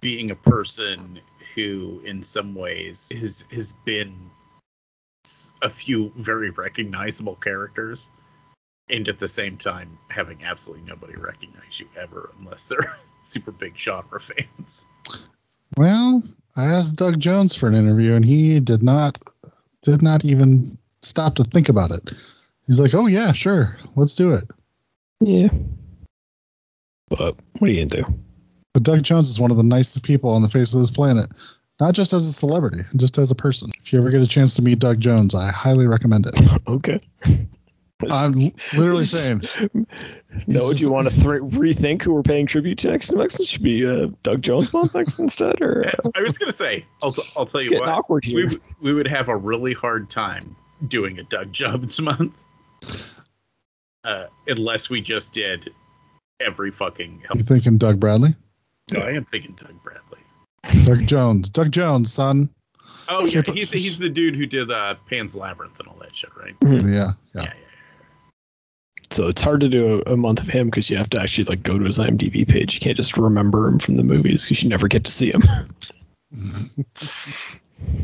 being 0.00 0.32
a 0.32 0.34
person 0.34 1.20
who, 1.54 2.02
in 2.04 2.24
some 2.24 2.56
ways, 2.56 3.12
has 3.14 3.44
has 3.52 3.74
been 3.84 4.14
s- 4.16 4.35
a 5.62 5.70
few 5.70 6.12
very 6.16 6.50
recognizable 6.50 7.36
characters, 7.36 8.10
and 8.88 9.08
at 9.08 9.18
the 9.18 9.28
same 9.28 9.56
time 9.56 9.98
having 10.08 10.42
absolutely 10.44 10.86
nobody 10.86 11.14
recognize 11.16 11.80
you 11.80 11.88
ever 11.98 12.30
unless 12.38 12.66
they're 12.66 12.96
super 13.22 13.52
big 13.52 13.78
genre 13.78 14.20
fans. 14.20 14.86
well, 15.76 16.22
I 16.56 16.64
asked 16.66 16.96
Doug 16.96 17.18
Jones 17.20 17.54
for 17.54 17.66
an 17.66 17.74
interview 17.74 18.14
and 18.14 18.24
he 18.24 18.60
did 18.60 18.82
not 18.82 19.18
did 19.82 20.02
not 20.02 20.24
even 20.24 20.78
stop 21.02 21.34
to 21.36 21.44
think 21.44 21.68
about 21.68 21.90
it. 21.90 22.12
He's 22.66 22.80
like, 22.80 22.94
"Oh 22.94 23.06
yeah, 23.06 23.32
sure. 23.32 23.76
Let's 23.94 24.14
do 24.14 24.32
it." 24.32 24.44
yeah. 25.20 25.48
But 27.08 27.36
what 27.58 27.70
are 27.70 27.72
you 27.72 27.86
gonna 27.86 28.02
do? 28.02 28.14
But 28.72 28.82
Doug 28.82 29.02
Jones 29.02 29.30
is 29.30 29.40
one 29.40 29.50
of 29.50 29.56
the 29.56 29.62
nicest 29.62 30.02
people 30.02 30.30
on 30.30 30.42
the 30.42 30.48
face 30.48 30.74
of 30.74 30.80
this 30.80 30.90
planet, 30.90 31.30
not 31.80 31.94
just 31.94 32.12
as 32.12 32.26
a 32.28 32.32
celebrity, 32.32 32.84
just 32.96 33.18
as 33.18 33.30
a 33.30 33.34
person. 33.34 33.70
If 33.84 33.92
you 33.92 33.98
ever 33.98 34.10
get 34.10 34.22
a 34.22 34.26
chance 34.26 34.54
to 34.56 34.62
meet 34.62 34.78
Doug 34.78 35.00
Jones, 35.00 35.34
I 35.34 35.50
highly 35.50 35.86
recommend 35.86 36.26
it. 36.26 36.34
Okay. 36.68 36.98
I'm 38.10 38.38
l- 38.38 38.50
literally 38.76 39.06
saying, 39.06 39.42
No, 40.46 40.70
do 40.72 40.78
you 40.78 40.90
want 40.92 41.08
to 41.08 41.14
th- 41.14 41.24
rethink 41.24 42.02
who 42.02 42.12
we're 42.12 42.22
paying 42.22 42.44
tribute 42.44 42.76
to 42.80 42.90
next 42.90 43.10
next? 43.12 43.40
It 43.40 43.46
should 43.46 43.62
be 43.62 43.86
uh, 43.86 44.08
Doug 44.22 44.42
Jones 44.42 44.70
month 44.74 44.94
next 44.94 45.18
instead, 45.20 45.62
or 45.62 45.86
uh, 45.88 46.10
I 46.14 46.20
was 46.20 46.36
gonna 46.36 46.52
say, 46.52 46.84
I'll, 47.02 47.12
t- 47.12 47.22
I'll 47.36 47.46
tell 47.46 47.62
it's 47.62 47.70
you 47.70 47.78
what, 47.80 47.88
awkward 47.88 48.26
we, 48.26 48.32
here. 48.32 48.42
w- 48.50 48.60
we 48.82 48.92
would 48.92 49.06
have 49.06 49.28
a 49.28 49.36
really 49.36 49.72
hard 49.72 50.10
time 50.10 50.54
doing 50.88 51.18
a 51.18 51.22
Doug 51.22 51.52
Jones 51.54 51.98
month, 52.00 52.34
uh, 54.04 54.26
unless 54.46 54.90
we 54.90 55.00
just 55.00 55.32
did 55.32 55.70
every 56.40 56.70
fucking. 56.70 57.22
you 57.34 57.40
thinking 57.40 57.78
Doug 57.78 57.98
Bradley? 57.98 58.34
No, 58.92 59.00
I 59.00 59.12
am 59.12 59.24
thinking 59.24 59.52
Doug 59.52 59.82
Bradley. 59.82 60.18
Doug 60.84 61.06
Jones. 61.06 61.48
Doug 61.50 61.70
Jones, 61.70 62.12
son. 62.12 62.50
Oh 63.08 63.24
yeah, 63.24 63.42
Shape- 63.42 63.54
he's 63.54 63.70
he's 63.70 63.98
the 63.98 64.08
dude 64.08 64.34
who 64.34 64.46
did 64.46 64.70
uh, 64.70 64.96
Pan's 65.08 65.36
Labyrinth 65.36 65.78
and 65.78 65.88
all 65.88 65.96
that 66.00 66.14
shit, 66.14 66.30
right? 66.36 66.54
Yeah, 66.62 66.72
Yeah, 66.72 67.12
yeah. 67.34 67.42
yeah. 67.42 67.52
So 69.10 69.28
it's 69.28 69.40
hard 69.40 69.60
to 69.60 69.68
do 69.68 70.02
a, 70.06 70.14
a 70.14 70.16
month 70.16 70.40
of 70.40 70.48
him 70.48 70.66
because 70.68 70.90
you 70.90 70.96
have 70.96 71.08
to 71.10 71.22
actually 71.22 71.44
like 71.44 71.62
go 71.62 71.78
to 71.78 71.84
his 71.84 71.98
IMDb 71.98 72.46
page. 72.46 72.74
You 72.74 72.80
can't 72.80 72.96
just 72.96 73.16
remember 73.16 73.68
him 73.68 73.78
from 73.78 73.96
the 73.96 74.02
movies 74.02 74.42
because 74.44 74.62
you 74.64 74.68
never 74.68 74.88
get 74.88 75.04
to 75.04 75.12
see 75.12 75.32
him. 75.32 75.42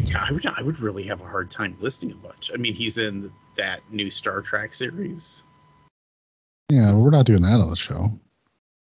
Yeah, 0.04 0.24
I 0.28 0.32
would 0.32 0.44
I 0.46 0.60
would 0.62 0.80
really 0.80 1.04
have 1.04 1.20
a 1.20 1.26
hard 1.26 1.50
time 1.50 1.76
listing 1.80 2.12
a 2.12 2.14
bunch. 2.14 2.50
I 2.52 2.56
mean, 2.58 2.74
he's 2.74 2.98
in 2.98 3.32
that 3.56 3.80
new 3.90 4.10
Star 4.10 4.42
Trek 4.42 4.74
series. 4.74 5.42
Yeah, 6.70 6.94
we're 6.94 7.10
not 7.10 7.26
doing 7.26 7.42
that 7.42 7.60
on 7.60 7.70
the 7.70 7.76
show. 7.76 8.08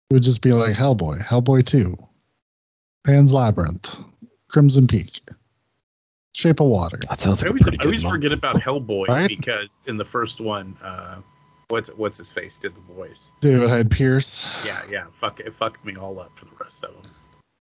It 0.09 0.13
would 0.13 0.23
just 0.23 0.41
be 0.41 0.53
like 0.53 0.75
Hellboy, 0.75 1.21
Hellboy 1.25 1.65
2, 1.65 1.97
Pan's 3.07 3.31
Labyrinth, 3.31 3.97
Crimson 4.49 4.85
Peak, 4.85 5.21
Shape 6.33 6.59
of 6.59 6.67
Water. 6.67 6.99
that 7.09 7.21
sounds 7.21 7.41
like 7.41 7.45
a 7.45 7.49
always, 7.51 7.63
pretty 7.63 7.77
I 7.79 7.83
good 7.83 7.87
always 7.87 8.03
forget 8.03 8.33
about 8.33 8.57
Hellboy 8.57 9.07
Right? 9.07 9.29
because 9.29 9.81
in 9.87 9.95
the 9.95 10.03
first 10.03 10.41
one, 10.41 10.75
uh, 10.83 11.21
what's 11.69 11.89
what's 11.95 12.17
his 12.17 12.29
face 12.29 12.57
did 12.57 12.75
the 12.75 12.93
voice. 12.93 13.31
David 13.39 13.69
Hyde 13.69 13.89
Pierce. 13.89 14.59
Yeah, 14.65 14.81
yeah. 14.91 15.05
Fuck 15.13 15.39
it 15.39 15.53
fucked 15.55 15.85
me 15.85 15.95
all 15.95 16.19
up 16.19 16.37
for 16.37 16.45
the 16.45 16.51
rest 16.59 16.83
of 16.83 17.01
them. 17.01 17.13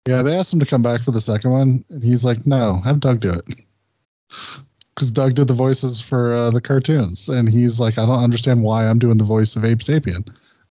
Yeah, 0.07 0.21
they 0.21 0.37
asked 0.37 0.53
him 0.53 0.61
to 0.61 0.65
come 0.65 0.81
back 0.81 1.01
for 1.01 1.11
the 1.11 1.19
second 1.21 1.51
one, 1.51 1.83
and 1.89 2.01
he's 2.01 2.23
like, 2.23 2.47
"No, 2.47 2.79
have 2.85 3.01
Doug 3.01 3.19
do 3.19 3.31
it." 3.31 3.45
Because 4.95 5.09
Doug 5.09 5.33
did 5.33 5.47
the 5.47 5.55
voices 5.55 5.99
for 5.99 6.35
uh, 6.35 6.51
the 6.51 6.61
cartoons, 6.61 7.27
and 7.27 7.49
he's 7.49 7.79
like, 7.79 7.97
"I 7.97 8.05
don't 8.05 8.23
understand 8.23 8.61
why 8.61 8.87
I'm 8.87 8.99
doing 8.99 9.17
the 9.17 9.23
voice 9.23 9.55
of 9.55 9.65
Abe 9.65 9.79
Sapien." 9.79 10.27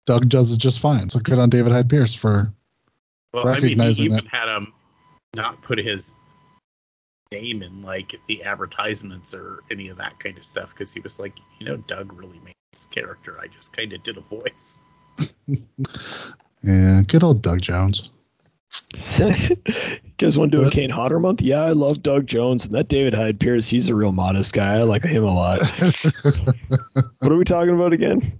Doug 0.06 0.30
does 0.30 0.53
it 0.53 0.60
just 0.60 0.80
fine. 0.80 1.10
So 1.10 1.19
good 1.19 1.39
on 1.39 1.49
David 1.49 1.72
Hyde 1.72 1.89
Pierce 1.89 2.14
for 2.14 2.53
Well, 3.33 3.47
I 3.47 3.53
mean, 3.53 3.63
Recognizing 3.63 4.05
he 4.05 4.11
even 4.11 4.23
that. 4.25 4.33
had 4.33 4.55
him 4.55 4.73
not 5.35 5.61
put 5.61 5.77
his 5.77 6.15
name 7.31 7.63
in 7.63 7.81
like 7.81 8.15
the 8.27 8.43
advertisements 8.43 9.33
or 9.33 9.59
any 9.71 9.87
of 9.87 9.97
that 9.97 10.19
kind 10.19 10.37
of 10.37 10.43
stuff 10.43 10.71
because 10.71 10.93
he 10.93 10.99
was 10.99 11.19
like, 11.19 11.37
you 11.59 11.65
know, 11.65 11.77
Doug 11.77 12.11
really 12.13 12.39
made 12.39 12.55
this 12.73 12.85
character. 12.87 13.39
I 13.39 13.47
just 13.47 13.75
kind 13.75 13.93
of 13.93 14.03
did 14.03 14.17
a 14.17 14.21
voice. 14.21 14.81
Yeah, 16.63 17.01
good 17.07 17.23
old 17.23 17.41
Doug 17.41 17.61
Jones. 17.61 18.09
you 18.95 19.57
guys 20.17 20.37
want 20.37 20.51
to 20.51 20.57
do 20.57 20.63
a 20.63 20.71
Kane 20.71 20.89
Hodder 20.89 21.19
month? 21.19 21.41
Yeah, 21.41 21.63
I 21.63 21.71
love 21.71 22.03
Doug 22.03 22.27
Jones 22.27 22.65
and 22.65 22.73
that 22.73 22.87
David 22.87 23.13
Hyde 23.13 23.39
Pierce. 23.39 23.67
He's 23.67 23.89
a 23.89 23.95
real 23.95 24.11
modest 24.11 24.53
guy. 24.53 24.75
I 24.75 24.83
like 24.83 25.03
him 25.03 25.23
a 25.23 25.33
lot. 25.33 25.61
what 27.19 27.31
are 27.31 27.35
we 27.35 27.43
talking 27.43 27.73
about 27.73 27.93
again? 27.93 28.39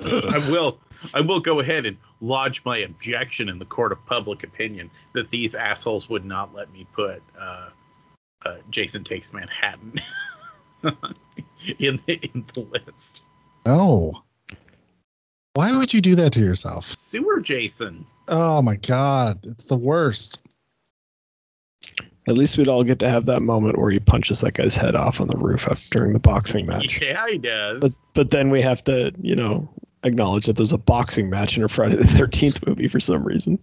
I 0.00 0.38
will. 0.50 0.80
I 1.14 1.20
will 1.20 1.40
go 1.40 1.60
ahead 1.60 1.86
and 1.86 1.96
lodge 2.20 2.62
my 2.64 2.78
objection 2.78 3.48
in 3.48 3.58
the 3.58 3.64
court 3.64 3.92
of 3.92 4.04
public 4.06 4.42
opinion 4.44 4.90
that 5.14 5.30
these 5.30 5.54
assholes 5.54 6.08
would 6.08 6.24
not 6.24 6.54
let 6.54 6.72
me 6.72 6.86
put 6.92 7.22
uh, 7.38 7.68
uh, 8.44 8.56
Jason 8.70 9.04
Takes 9.04 9.32
Manhattan 9.32 10.00
in 11.78 12.00
the 12.06 12.14
in 12.14 12.44
the 12.54 12.60
list. 12.60 13.24
no. 13.66 14.22
Why 15.54 15.76
would 15.76 15.92
you 15.92 16.00
do 16.00 16.14
that 16.14 16.32
to 16.32 16.40
yourself? 16.40 16.86
Sewer 16.86 17.40
Jason. 17.40 18.06
Oh 18.26 18.62
my 18.62 18.76
god, 18.76 19.44
it's 19.44 19.64
the 19.64 19.76
worst. 19.76 20.42
At 22.26 22.38
least 22.38 22.56
we'd 22.56 22.68
all 22.68 22.84
get 22.84 23.00
to 23.00 23.10
have 23.10 23.26
that 23.26 23.42
moment 23.42 23.78
where 23.78 23.90
he 23.90 23.98
punches 23.98 24.40
that 24.40 24.54
guy's 24.54 24.76
head 24.76 24.94
off 24.94 25.20
on 25.20 25.26
the 25.26 25.36
roof 25.36 25.66
after, 25.68 25.98
during 25.98 26.12
the 26.12 26.20
boxing 26.20 26.66
match. 26.66 27.02
Yeah, 27.02 27.26
he 27.28 27.36
does. 27.36 27.82
But 27.82 27.90
but 28.14 28.30
then 28.30 28.48
we 28.50 28.62
have 28.62 28.82
to, 28.84 29.12
you 29.20 29.34
know, 29.34 29.68
acknowledge 30.04 30.46
that 30.46 30.56
there's 30.56 30.72
a 30.72 30.78
boxing 30.78 31.30
match 31.30 31.56
in 31.56 31.62
a 31.62 31.68
Friday 31.68 31.96
the 31.96 32.06
Thirteenth 32.06 32.66
movie 32.66 32.88
for 32.88 33.00
some 33.00 33.24
reason. 33.24 33.58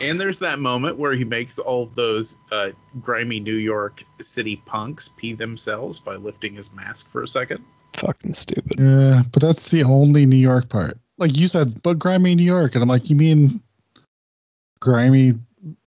And 0.00 0.20
there's 0.20 0.38
that 0.38 0.60
moment 0.60 0.98
where 0.98 1.14
he 1.14 1.24
makes 1.24 1.58
all 1.58 1.82
of 1.82 1.94
those 1.96 2.36
uh, 2.52 2.70
grimy 3.00 3.40
New 3.40 3.56
York 3.56 4.02
City 4.20 4.62
punks 4.64 5.10
pee 5.16 5.32
themselves 5.32 5.98
by 5.98 6.14
lifting 6.14 6.54
his 6.54 6.72
mask 6.72 7.10
for 7.10 7.22
a 7.22 7.28
second. 7.28 7.64
Fucking 7.94 8.32
stupid. 8.32 8.78
Yeah, 8.78 9.22
but 9.32 9.42
that's 9.42 9.70
the 9.70 9.82
only 9.82 10.24
New 10.24 10.36
York 10.36 10.68
part. 10.68 10.98
Like 11.18 11.36
you 11.36 11.48
said, 11.48 11.82
but 11.82 11.98
grimy 11.98 12.34
New 12.34 12.44
York, 12.44 12.74
and 12.74 12.82
I'm 12.82 12.88
like, 12.88 13.10
you 13.10 13.16
mean 13.16 13.60
grimy 14.80 15.34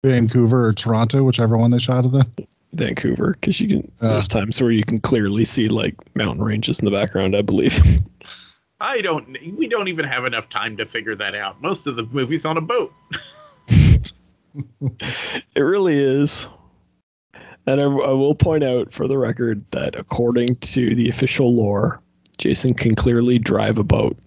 Vancouver 0.05 0.67
or 0.67 0.73
Toronto, 0.73 1.23
whichever 1.23 1.57
one 1.57 1.71
they 1.71 1.79
shot 1.79 2.07
it 2.07 2.15
in? 2.15 2.47
Vancouver, 2.73 3.37
because 3.41 3.61
you 3.61 3.69
can. 3.69 3.93
Uh. 4.01 4.15
there's 4.15 4.29
times 4.29 4.61
where 4.61 4.73
you 4.73 4.85
can 4.85 5.01
clearly 5.01 5.45
see 5.45 5.69
like 5.69 5.95
mountain 6.17 6.45
ranges 6.45 6.81
in 6.81 6.85
the 6.85 6.91
background. 6.91 7.37
I 7.37 7.43
believe. 7.43 7.79
I 8.81 9.01
don't. 9.01 9.27
We 9.57 9.69
don't 9.69 9.89
even 9.89 10.05
have 10.05 10.25
enough 10.25 10.49
time 10.49 10.77
to 10.77 10.87
figure 10.87 11.15
that 11.15 11.35
out. 11.35 11.63
Most 11.63 11.87
of 11.87 11.97
the 11.97 12.03
movie's 12.05 12.45
on 12.45 12.57
a 12.57 12.61
boat. 12.61 12.93
It 15.55 15.61
really 15.61 15.99
is. 15.99 16.49
And 17.67 17.81
I, 17.81 17.85
I 17.85 18.13
will 18.13 18.35
point 18.35 18.65
out 18.65 18.93
for 18.93 19.09
the 19.09 19.19
record 19.19 19.65
that 19.73 19.97
according 19.97 20.57
to 20.57 20.95
the 20.95 21.09
official 21.09 21.55
lore, 21.55 22.01
Jason 22.39 22.75
can 22.75 22.95
clearly 22.95 23.39
drive 23.39 23.79
a 23.79 23.85
boat 23.85 24.19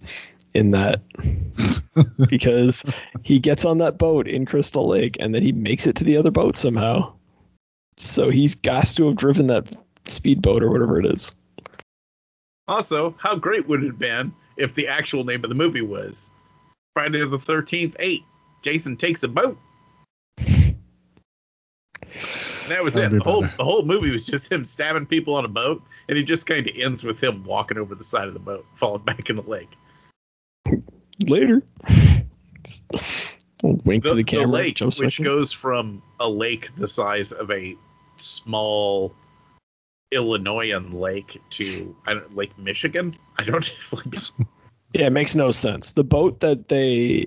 in 0.52 0.72
that 0.72 1.00
because 2.28 2.84
he 3.22 3.38
gets 3.38 3.64
on 3.64 3.78
that 3.78 3.98
boat 3.98 4.28
in 4.28 4.46
Crystal 4.46 4.86
Lake 4.86 5.16
and 5.20 5.34
then 5.34 5.42
he 5.42 5.52
makes 5.52 5.86
it 5.86 5.96
to 5.96 6.04
the 6.04 6.16
other 6.16 6.30
boat 6.30 6.56
somehow. 6.56 7.12
So 7.96 8.30
he's 8.30 8.54
got 8.54 8.86
to 8.88 9.08
have 9.08 9.16
driven 9.16 9.46
that 9.46 9.66
speedboat 10.06 10.62
or 10.62 10.70
whatever 10.70 10.98
it 10.98 11.06
is. 11.06 11.34
Also, 12.68 13.14
how 13.18 13.36
great 13.36 13.68
would 13.68 13.82
it 13.82 13.88
have 13.88 13.98
been 13.98 14.32
if 14.60 14.74
the 14.74 14.86
actual 14.88 15.24
name 15.24 15.42
of 15.44 15.48
the 15.48 15.54
movie 15.54 15.80
was 15.82 16.30
Friday 16.94 17.26
the 17.26 17.38
Thirteenth 17.38 17.96
Eight? 17.98 18.22
Jason 18.62 18.96
takes 18.96 19.22
a 19.22 19.28
boat. 19.28 19.58
And 20.38 20.76
that 22.68 22.84
was 22.84 22.94
That'd 22.94 23.14
it. 23.14 23.24
The 23.24 23.30
whole 23.30 23.42
the 23.42 23.64
whole 23.64 23.84
movie 23.84 24.10
was 24.10 24.26
just 24.26 24.50
him 24.52 24.64
stabbing 24.64 25.06
people 25.06 25.34
on 25.34 25.44
a 25.44 25.48
boat, 25.48 25.82
and 26.08 26.16
it 26.16 26.24
just 26.24 26.46
kind 26.46 26.68
of 26.68 26.76
ends 26.76 27.02
with 27.02 27.20
him 27.22 27.42
walking 27.44 27.78
over 27.78 27.94
the 27.94 28.04
side 28.04 28.28
of 28.28 28.34
the 28.34 28.40
boat, 28.40 28.64
falling 28.76 29.02
back 29.02 29.28
in 29.30 29.36
the 29.36 29.42
lake. 29.42 29.70
Later. 31.26 31.62
Wink 33.62 34.04
The, 34.04 34.10
to 34.10 34.14
the 34.14 34.24
camera. 34.24 34.46
the 34.46 34.52
lake, 34.52 34.78
which 34.98 35.22
goes 35.22 35.52
from 35.52 36.02
a 36.18 36.28
lake 36.28 36.74
the 36.76 36.88
size 36.88 37.32
of 37.32 37.50
a 37.50 37.76
small 38.18 39.12
Illinoisan 40.12 40.92
lake 40.92 41.40
to 41.50 41.96
I 42.06 42.14
don't, 42.14 42.36
Lake 42.36 42.56
Michigan. 42.58 43.16
I 43.38 43.44
don't. 43.44 43.72
Yeah, 44.92 45.06
it 45.06 45.12
makes 45.12 45.36
no 45.36 45.52
sense. 45.52 45.92
The 45.92 46.04
boat 46.04 46.40
that 46.40 46.68
they 46.68 47.26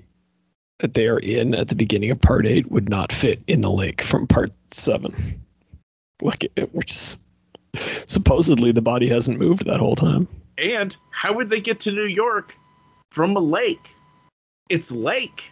that 0.80 0.94
they 0.94 1.06
are 1.06 1.18
in 1.18 1.54
at 1.54 1.68
the 1.68 1.74
beginning 1.74 2.10
of 2.10 2.20
part 2.20 2.46
eight 2.46 2.70
would 2.70 2.88
not 2.88 3.12
fit 3.12 3.42
in 3.46 3.62
the 3.62 3.70
lake 3.70 4.02
from 4.02 4.26
part 4.26 4.52
seven. 4.70 5.40
Like 6.20 6.44
it, 6.56 6.74
which 6.74 7.16
supposedly 8.06 8.72
the 8.72 8.82
body 8.82 9.08
hasn't 9.08 9.38
moved 9.38 9.64
that 9.66 9.80
whole 9.80 9.96
time. 9.96 10.28
And 10.58 10.96
how 11.10 11.32
would 11.32 11.50
they 11.50 11.60
get 11.60 11.80
to 11.80 11.90
New 11.90 12.04
York 12.04 12.54
from 13.10 13.36
a 13.36 13.40
lake? 13.40 13.88
It's 14.68 14.92
lake. 14.92 15.44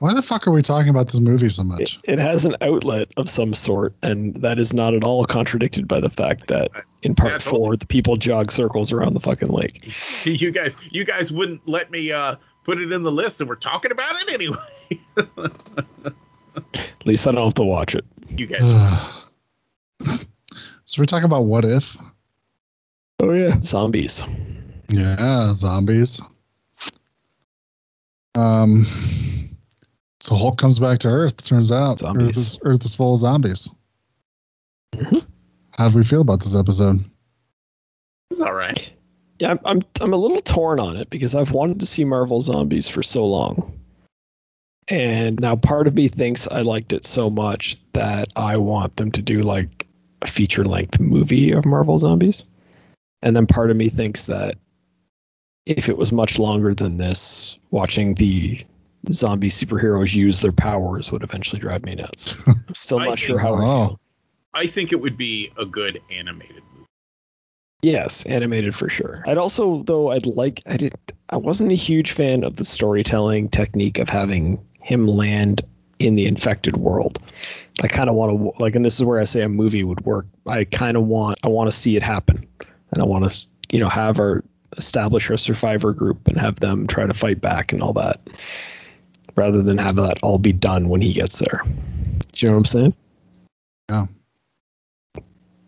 Why 0.00 0.14
the 0.14 0.22
fuck 0.22 0.48
are 0.48 0.50
we 0.50 0.62
talking 0.62 0.88
about 0.88 1.08
this 1.08 1.20
movie 1.20 1.50
so 1.50 1.62
much? 1.62 2.00
it 2.04 2.18
has 2.18 2.46
an 2.46 2.56
outlet 2.62 3.08
of 3.18 3.28
some 3.28 3.52
sort, 3.52 3.94
and 4.02 4.34
that 4.36 4.58
is 4.58 4.72
not 4.72 4.94
at 4.94 5.04
all 5.04 5.26
contradicted 5.26 5.86
by 5.86 6.00
the 6.00 6.08
fact 6.08 6.48
that 6.48 6.70
in 7.02 7.14
part 7.14 7.42
told 7.42 7.64
four, 7.64 7.76
the 7.76 7.84
people 7.86 8.16
jog 8.16 8.50
circles 8.50 8.92
around 8.92 9.12
the 9.12 9.20
fucking 9.20 9.50
lake. 9.50 9.94
You 10.24 10.50
guys, 10.52 10.78
you 10.90 11.04
guys 11.04 11.30
wouldn't 11.30 11.68
let 11.68 11.90
me 11.90 12.12
uh, 12.12 12.36
put 12.64 12.78
it 12.78 12.90
in 12.90 13.02
the 13.02 13.12
list, 13.12 13.42
and 13.42 13.48
we're 13.48 13.56
talking 13.56 13.90
about 13.90 14.16
it 14.22 14.32
anyway. 14.32 14.56
At 16.74 17.06
least 17.06 17.26
I 17.26 17.32
don't 17.32 17.44
have 17.44 17.54
to 17.54 17.62
watch 17.62 17.94
it. 17.94 18.04
You 18.30 18.46
guys, 18.46 18.68
so 20.86 20.98
we're 20.98 21.04
talking 21.04 21.26
about 21.26 21.44
what 21.44 21.66
if? 21.66 21.94
Oh 23.22 23.32
yeah, 23.32 23.60
zombies. 23.60 24.24
Yeah, 24.88 25.52
zombies. 25.52 26.22
Um, 28.34 28.86
so 30.20 30.36
Hulk 30.36 30.58
comes 30.58 30.78
back 30.78 30.98
to 31.00 31.08
Earth. 31.08 31.44
Turns 31.44 31.72
out 31.72 32.00
Zombies. 32.00 32.30
Earth 32.30 32.36
is, 32.36 32.58
Earth 32.62 32.84
is 32.84 32.94
full 32.94 33.14
of 33.14 33.18
zombies. 33.18 33.68
Mhm. 34.94 35.24
How 35.72 35.88
do 35.88 35.96
we 35.96 36.04
feel 36.04 36.20
about 36.20 36.40
this 36.40 36.54
episode? 36.54 37.04
it's 38.30 38.40
all 38.40 38.52
right. 38.52 38.88
Yeah, 39.38 39.52
I'm, 39.52 39.58
I'm 39.64 39.82
I'm 40.00 40.12
a 40.12 40.16
little 40.16 40.40
torn 40.40 40.78
on 40.78 40.96
it 40.96 41.10
because 41.10 41.34
I've 41.34 41.50
wanted 41.50 41.80
to 41.80 41.86
see 41.86 42.04
Marvel 42.04 42.40
Zombies 42.42 42.86
for 42.86 43.02
so 43.02 43.26
long. 43.26 43.72
And 44.88 45.40
now 45.40 45.56
part 45.56 45.86
of 45.86 45.94
me 45.94 46.08
thinks 46.08 46.46
I 46.48 46.62
liked 46.62 46.92
it 46.92 47.04
so 47.06 47.30
much 47.30 47.78
that 47.92 48.28
I 48.36 48.56
want 48.56 48.96
them 48.96 49.10
to 49.12 49.22
do 49.22 49.42
like 49.42 49.86
a 50.22 50.26
feature 50.26 50.64
length 50.64 51.00
movie 51.00 51.52
of 51.52 51.64
Marvel 51.64 51.96
Zombies. 51.96 52.44
And 53.22 53.34
then 53.34 53.46
part 53.46 53.70
of 53.70 53.76
me 53.76 53.88
thinks 53.88 54.26
that 54.26 54.56
if 55.66 55.88
it 55.88 55.96
was 55.96 56.12
much 56.12 56.38
longer 56.38 56.74
than 56.74 56.98
this, 56.98 57.58
watching 57.70 58.14
the 58.14 58.64
zombie 59.12 59.48
superheroes 59.50 60.14
use 60.14 60.40
their 60.40 60.52
powers 60.52 61.10
would 61.12 61.22
eventually 61.22 61.60
drive 61.60 61.84
me 61.84 61.94
nuts. 61.94 62.36
I'm 62.46 62.74
still 62.74 62.98
I 62.98 63.06
not 63.06 63.18
sure 63.18 63.38
think- 63.38 63.40
how 63.48 63.54
I 63.54 63.64
Oh. 63.66 63.86
feel. 63.88 64.00
I 64.52 64.66
think 64.66 64.90
it 64.92 65.00
would 65.00 65.16
be 65.16 65.52
a 65.56 65.64
good 65.64 66.00
animated 66.10 66.62
movie. 66.74 66.86
Yes, 67.82 68.26
animated 68.26 68.74
for 68.74 68.88
sure. 68.88 69.22
I'd 69.26 69.38
also 69.38 69.82
though 69.84 70.10
I'd 70.10 70.26
like 70.26 70.60
I 70.66 70.76
did 70.76 70.94
I 71.30 71.36
wasn't 71.36 71.70
a 71.72 71.76
huge 71.76 72.12
fan 72.12 72.42
of 72.44 72.56
the 72.56 72.64
storytelling 72.64 73.48
technique 73.48 73.98
of 73.98 74.08
having 74.08 74.60
him 74.82 75.06
land 75.06 75.62
in 76.00 76.14
the 76.16 76.26
infected 76.26 76.76
world. 76.78 77.18
I 77.82 77.86
kind 77.88 78.10
of 78.10 78.16
want 78.16 78.32
to 78.56 78.62
like 78.62 78.74
and 78.74 78.84
this 78.84 78.96
is 78.98 79.04
where 79.04 79.20
I 79.20 79.24
say 79.24 79.42
a 79.42 79.48
movie 79.48 79.84
would 79.84 80.04
work. 80.04 80.26
I 80.46 80.64
kind 80.64 80.96
of 80.96 81.04
want 81.04 81.38
I 81.44 81.48
want 81.48 81.70
to 81.70 81.76
see 81.76 81.96
it 81.96 82.02
happen. 82.02 82.46
And 82.92 83.00
I 83.00 83.06
want 83.06 83.30
to 83.30 83.46
you 83.72 83.78
know 83.78 83.88
have 83.88 84.18
our 84.18 84.42
establish 84.76 85.30
our 85.30 85.36
survivor 85.36 85.92
group 85.92 86.26
and 86.28 86.38
have 86.38 86.56
them 86.60 86.86
try 86.88 87.06
to 87.06 87.14
fight 87.14 87.40
back 87.40 87.72
and 87.72 87.82
all 87.82 87.92
that. 87.94 88.20
Rather 89.36 89.62
than 89.62 89.78
have 89.78 89.96
that 89.96 90.18
all 90.22 90.38
be 90.38 90.52
done 90.52 90.88
when 90.88 91.00
he 91.00 91.12
gets 91.12 91.38
there. 91.38 91.62
Do 91.64 92.46
you 92.46 92.48
know 92.48 92.52
what 92.52 92.58
I'm 92.58 92.64
saying? 92.64 92.94
Yeah. 93.88 94.06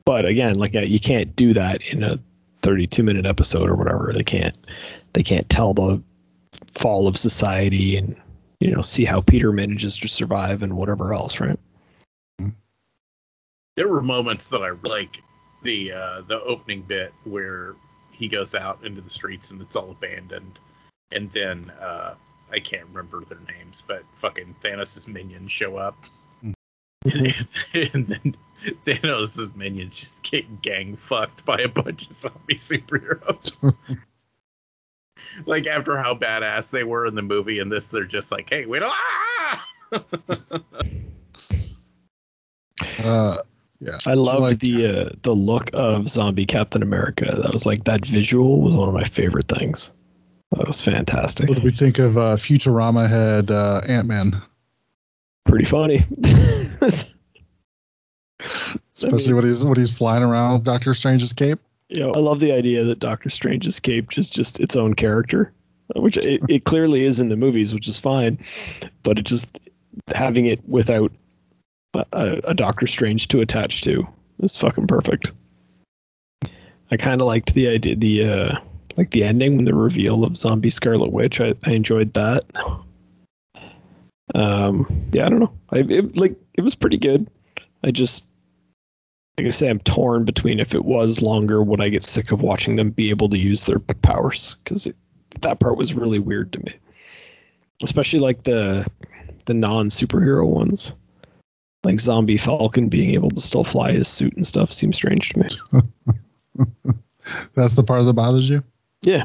But 0.05 0.27
again, 0.27 0.57
like 0.57 0.75
you 0.75 1.01
can't 1.01 1.35
do 1.37 1.53
that 1.55 1.81
in 1.83 2.03
a 2.03 2.19
32 2.63 3.03
minute 3.03 3.27
episode 3.27 3.69
or 3.69 3.75
whatever. 3.75 4.13
They 4.15 4.25
can't. 4.25 4.57
They 5.13 5.23
can't 5.23 5.49
tell 5.49 5.75
the 5.75 6.03
fall 6.75 7.07
of 7.07 7.17
society 7.17 7.97
and 7.97 8.17
you 8.61 8.71
know 8.71 8.83
see 8.83 9.05
how 9.05 9.21
Peter 9.21 9.53
manages 9.53 9.99
to 9.99 10.09
survive 10.09 10.63
and 10.63 10.77
whatever 10.77 11.13
else, 11.13 11.41
right? 11.41 11.59
There 13.77 13.89
were 13.89 14.03
moments 14.03 14.49
that 14.49 14.63
I 14.63 14.71
like 14.89 15.23
the 15.63 15.93
uh, 15.93 16.21
the 16.23 16.41
opening 16.43 16.83
bit 16.83 17.13
where 17.25 17.75
he 18.13 18.29
goes 18.29 18.55
out 18.55 18.85
into 18.85 19.01
the 19.01 19.11
streets 19.11 19.51
and 19.51 19.61
it's 19.61 19.77
all 19.77 19.91
abandoned, 19.91 20.59
and 21.11 21.31
then 21.33 21.71
uh, 21.81 22.15
I 22.53 22.61
can't 22.61 22.87
remember 22.87 23.25
their 23.25 23.41
names, 23.57 23.83
but 23.87 24.03
fucking 24.17 24.57
Thanos' 24.63 25.09
minions 25.09 25.51
show 25.51 25.77
up, 25.77 25.97
and 26.43 28.07
then 28.07 28.37
Thanos' 28.87 29.57
minions 29.57 29.99
just 29.99 30.23
get 30.31 30.63
gang 30.63 30.97
fucked 30.97 31.45
by 31.45 31.59
a 31.59 31.69
bunch 31.69 32.09
of 32.11 32.17
zombie 32.17 32.55
superheroes. 32.57 33.75
like 35.47 35.67
after 35.67 35.97
how 35.97 36.15
badass 36.15 36.71
they 36.71 36.85
were 36.85 37.07
in 37.07 37.15
the 37.15 37.23
movie, 37.23 37.59
and 37.59 37.73
this 37.73 37.91
they're 37.91 38.05
just 38.05 38.31
like, 38.31 38.51
hey, 38.51 38.67
wait, 38.67 38.83
ah! 38.85 39.67
Uh, 42.99 43.39
yeah. 43.81 43.99
I 44.07 44.15
loved 44.15 44.43
like- 44.43 44.59
the 44.61 44.87
uh, 44.87 45.11
the 45.23 45.35
look 45.35 45.71
of 45.73 46.09
zombie 46.09 46.47
Captain 46.47 46.83
America. 46.83 47.37
That 47.43 47.53
was 47.53 47.67
like 47.67 47.85
that 47.85 48.05
visual 48.07 48.61
was 48.61 48.77
one 48.77 48.89
of 48.89 48.95
my 48.95 49.05
favorite 49.05 49.49
things. 49.49 49.91
That 50.57 50.67
was 50.67 50.81
fantastic. 50.81 51.49
What 51.49 51.59
do 51.59 51.65
we 51.65 51.71
think 51.71 51.99
of 51.99 52.19
uh, 52.19 52.37
Futurama 52.37 53.09
had 53.09 53.51
uh, 53.51 53.81
Ant 53.87 54.07
Man, 54.07 54.41
Pretty 55.45 55.65
funny. 55.65 56.07
especially 58.91 59.33
when 59.33 59.45
he's 59.45 59.65
when 59.65 59.77
he's 59.77 59.97
flying 59.97 60.23
around 60.23 60.55
with 60.55 60.65
Doctor 60.65 60.95
Strange's 60.95 61.33
cape? 61.33 61.59
you 61.93 62.01
know, 62.01 62.13
I 62.13 62.21
love 62.21 62.41
the 62.41 62.53
idea 62.53 62.85
that 62.85 63.01
Doctor 63.01 63.29
Strange 63.29 63.67
escaped 63.67 64.17
is 64.17 64.31
just 64.31 64.61
its 64.61 64.77
own 64.77 64.95
character, 64.95 65.53
which 65.95 66.17
it, 66.17 66.41
it 66.49 66.65
clearly 66.65 67.05
is 67.05 67.21
in 67.21 67.29
the 67.29 67.37
movies, 67.37 67.75
which 67.75 67.87
is 67.87 67.99
fine. 67.99 68.39
But 69.03 69.19
it 69.19 69.27
just 69.27 69.61
having 70.15 70.47
it 70.47 70.67
without 70.67 71.13
a, 71.93 72.07
a, 72.13 72.27
a 72.45 72.55
Doctor 72.55 72.87
Strange 72.87 73.29
to 73.29 73.43
attach 73.43 73.83
to 73.83 74.09
is 74.41 74.57
fucking 74.57 74.87
perfect. 74.87 75.33
I 76.91 76.97
kind 76.97 77.21
of 77.21 77.27
liked 77.27 77.53
the 77.53 77.69
idea, 77.69 77.97
the 77.97 78.25
uh, 78.25 78.59
like 78.97 79.11
the 79.11 79.25
ending 79.25 79.57
when 79.57 79.65
the 79.65 79.75
reveal 79.75 80.25
of 80.25 80.37
Zombie 80.37 80.71
Scarlet 80.71 81.13
Witch. 81.13 81.41
I, 81.41 81.55
I 81.65 81.73
enjoyed 81.73 82.13
that. 82.15 82.45
Um, 84.35 84.87
yeah, 85.13 85.27
I 85.27 85.29
don't 85.29 85.41
know. 85.41 85.53
I 85.71 85.79
it, 85.79 86.17
like 86.17 86.37
it 86.55 86.63
was 86.63 86.75
pretty 86.75 86.99
good. 86.99 87.29
I 87.85 87.91
just 87.91 88.27
like 89.39 89.49
I 89.49 89.51
say, 89.51 89.71
I'm 89.71 89.81
torn 89.81 90.25
between 90.25 90.61
if 90.61 90.75
it 90.75 90.85
was 90.85 91.23
longer, 91.23 91.63
would 91.63 91.81
I 91.81 91.89
get 91.89 92.05
sick 92.05 92.33
of 92.33 92.43
watching 92.43 92.77
them 92.77 92.91
be 92.91 93.11
able 93.11 93.29
to 93.31 93.39
use 93.39 93.67
their 93.67 93.79
powers? 93.79 94.57
Because 94.63 94.89
that 95.41 95.61
part 95.61 95.77
was 95.77 95.95
really 95.95 96.19
weird 96.19 96.53
to 96.53 96.59
me, 96.61 96.75
especially 97.83 98.21
like 98.21 98.43
the 98.45 98.87
the 99.47 99.55
non 99.55 99.89
superhero 99.89 100.47
ones, 100.47 100.95
like 101.85 101.99
Zombie 101.99 102.37
Falcon 102.37 102.89
being 102.89 103.11
able 103.11 103.31
to 103.31 103.41
still 103.41 103.65
fly 103.65 103.93
his 103.93 104.09
suit 104.09 104.35
and 104.37 104.47
stuff 104.47 104.73
seems 104.73 104.97
strange 104.97 105.31
to 105.31 105.39
me. 105.41 105.83
That's 107.55 107.75
the 107.75 107.83
part 107.83 108.05
that 108.05 108.13
bothers 108.13 108.49
you. 108.49 108.63
Yeah, 109.03 109.25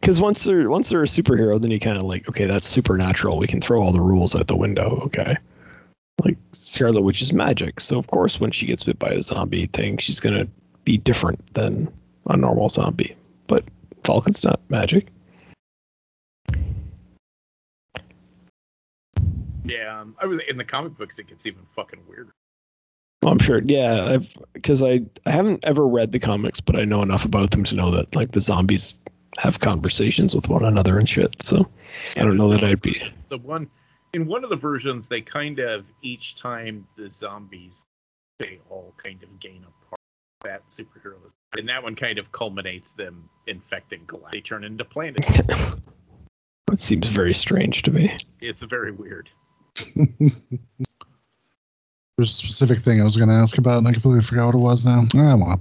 because 0.00 0.20
once 0.20 0.44
they're 0.44 0.70
once 0.70 0.88
they're 0.88 1.02
a 1.02 1.06
superhero, 1.06 1.60
then 1.60 1.70
you 1.70 1.80
kind 1.80 1.96
of 1.96 2.04
like, 2.04 2.28
okay, 2.28 2.46
that's 2.46 2.66
supernatural. 2.66 3.38
We 3.38 3.46
can 3.46 3.60
throw 3.60 3.82
all 3.82 3.92
the 3.92 4.00
rules 4.00 4.34
out 4.34 4.46
the 4.46 4.56
window. 4.56 5.00
Okay, 5.04 5.36
like 6.24 6.36
Scarlet 6.52 7.02
Witch 7.02 7.22
is 7.22 7.32
magic, 7.32 7.80
so 7.80 7.98
of 7.98 8.06
course 8.08 8.40
when 8.40 8.50
she 8.50 8.66
gets 8.66 8.84
bit 8.84 8.98
by 8.98 9.10
a 9.10 9.22
zombie 9.22 9.66
thing, 9.66 9.98
she's 9.98 10.20
gonna 10.20 10.46
be 10.84 10.96
different 10.96 11.54
than 11.54 11.92
a 12.26 12.36
normal 12.36 12.68
zombie. 12.68 13.16
But 13.46 13.64
Falcon's 14.04 14.44
not 14.44 14.60
magic. 14.68 15.08
Yeah, 19.64 20.00
um, 20.00 20.16
I 20.20 20.26
was 20.26 20.40
in 20.48 20.56
the 20.56 20.64
comic 20.64 20.96
books. 20.96 21.18
It 21.18 21.28
gets 21.28 21.46
even 21.46 21.62
fucking 21.74 22.00
weirder. 22.08 22.32
Well, 23.22 23.32
I'm 23.32 23.38
sure. 23.38 23.62
Yeah, 23.62 24.04
I've 24.04 24.34
because 24.52 24.82
I 24.82 25.00
I 25.24 25.30
haven't 25.30 25.64
ever 25.64 25.86
read 25.86 26.12
the 26.12 26.18
comics, 26.18 26.60
but 26.60 26.76
I 26.76 26.84
know 26.84 27.02
enough 27.02 27.24
about 27.24 27.52
them 27.52 27.64
to 27.64 27.74
know 27.74 27.92
that 27.92 28.14
like 28.16 28.32
the 28.32 28.40
zombies 28.40 28.96
have 29.38 29.60
conversations 29.60 30.34
with 30.34 30.48
one 30.48 30.64
another 30.64 30.98
and 30.98 31.08
shit. 31.08 31.42
So 31.42 31.68
I 32.16 32.22
don't 32.22 32.36
know 32.36 32.50
that 32.50 32.64
I'd 32.64 32.82
be. 32.82 33.02
The 33.28 33.38
one 33.38 33.70
in 34.12 34.26
one 34.26 34.44
of 34.44 34.50
the 34.50 34.56
versions. 34.56 35.08
They 35.08 35.20
kind 35.20 35.60
of 35.60 35.86
each 36.02 36.36
time 36.36 36.86
the 36.96 37.10
zombies, 37.10 37.86
they 38.38 38.58
all 38.68 38.94
kind 39.02 39.22
of 39.22 39.38
gain 39.38 39.64
a 39.64 39.88
part 39.88 40.00
of 40.40 40.44
that 40.44 40.68
superheroes, 40.68 41.30
and 41.56 41.68
that 41.68 41.82
one 41.82 41.94
kind 41.94 42.18
of 42.18 42.32
culminates 42.32 42.92
them 42.92 43.28
infecting 43.46 44.04
Galactus. 44.06 44.32
They 44.32 44.40
turn 44.40 44.64
into 44.64 44.84
planets. 44.84 45.28
It 46.70 46.80
seems 46.80 47.06
very 47.06 47.34
strange 47.34 47.82
to 47.82 47.90
me. 47.90 48.16
it's 48.40 48.62
very 48.62 48.92
weird. 48.92 49.28
There's 52.22 52.30
a 52.30 52.34
specific 52.34 52.78
thing 52.84 53.00
I 53.00 53.04
was 53.04 53.16
going 53.16 53.30
to 53.30 53.34
ask 53.34 53.58
about, 53.58 53.78
and 53.78 53.88
I 53.88 53.92
completely 53.92 54.20
forgot 54.20 54.46
what 54.46 54.54
it 54.54 54.58
was 54.58 54.86
now. 54.86 55.06
Ah, 55.16 55.36
well. 55.36 55.60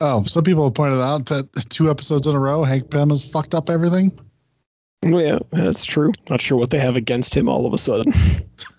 Oh, 0.00 0.22
some 0.26 0.44
people 0.44 0.62
have 0.62 0.74
pointed 0.74 1.00
out 1.02 1.26
that 1.26 1.48
two 1.70 1.90
episodes 1.90 2.28
in 2.28 2.36
a 2.36 2.38
row, 2.38 2.62
Hank 2.62 2.88
Pym 2.88 3.10
has 3.10 3.24
fucked 3.24 3.52
up 3.52 3.68
everything. 3.68 4.16
Well, 5.02 5.20
yeah, 5.20 5.38
that's 5.50 5.84
true. 5.84 6.12
Not 6.30 6.40
sure 6.40 6.56
what 6.56 6.70
they 6.70 6.78
have 6.78 6.94
against 6.94 7.36
him 7.36 7.48
all 7.48 7.66
of 7.66 7.72
a 7.72 7.78
sudden. 7.78 8.12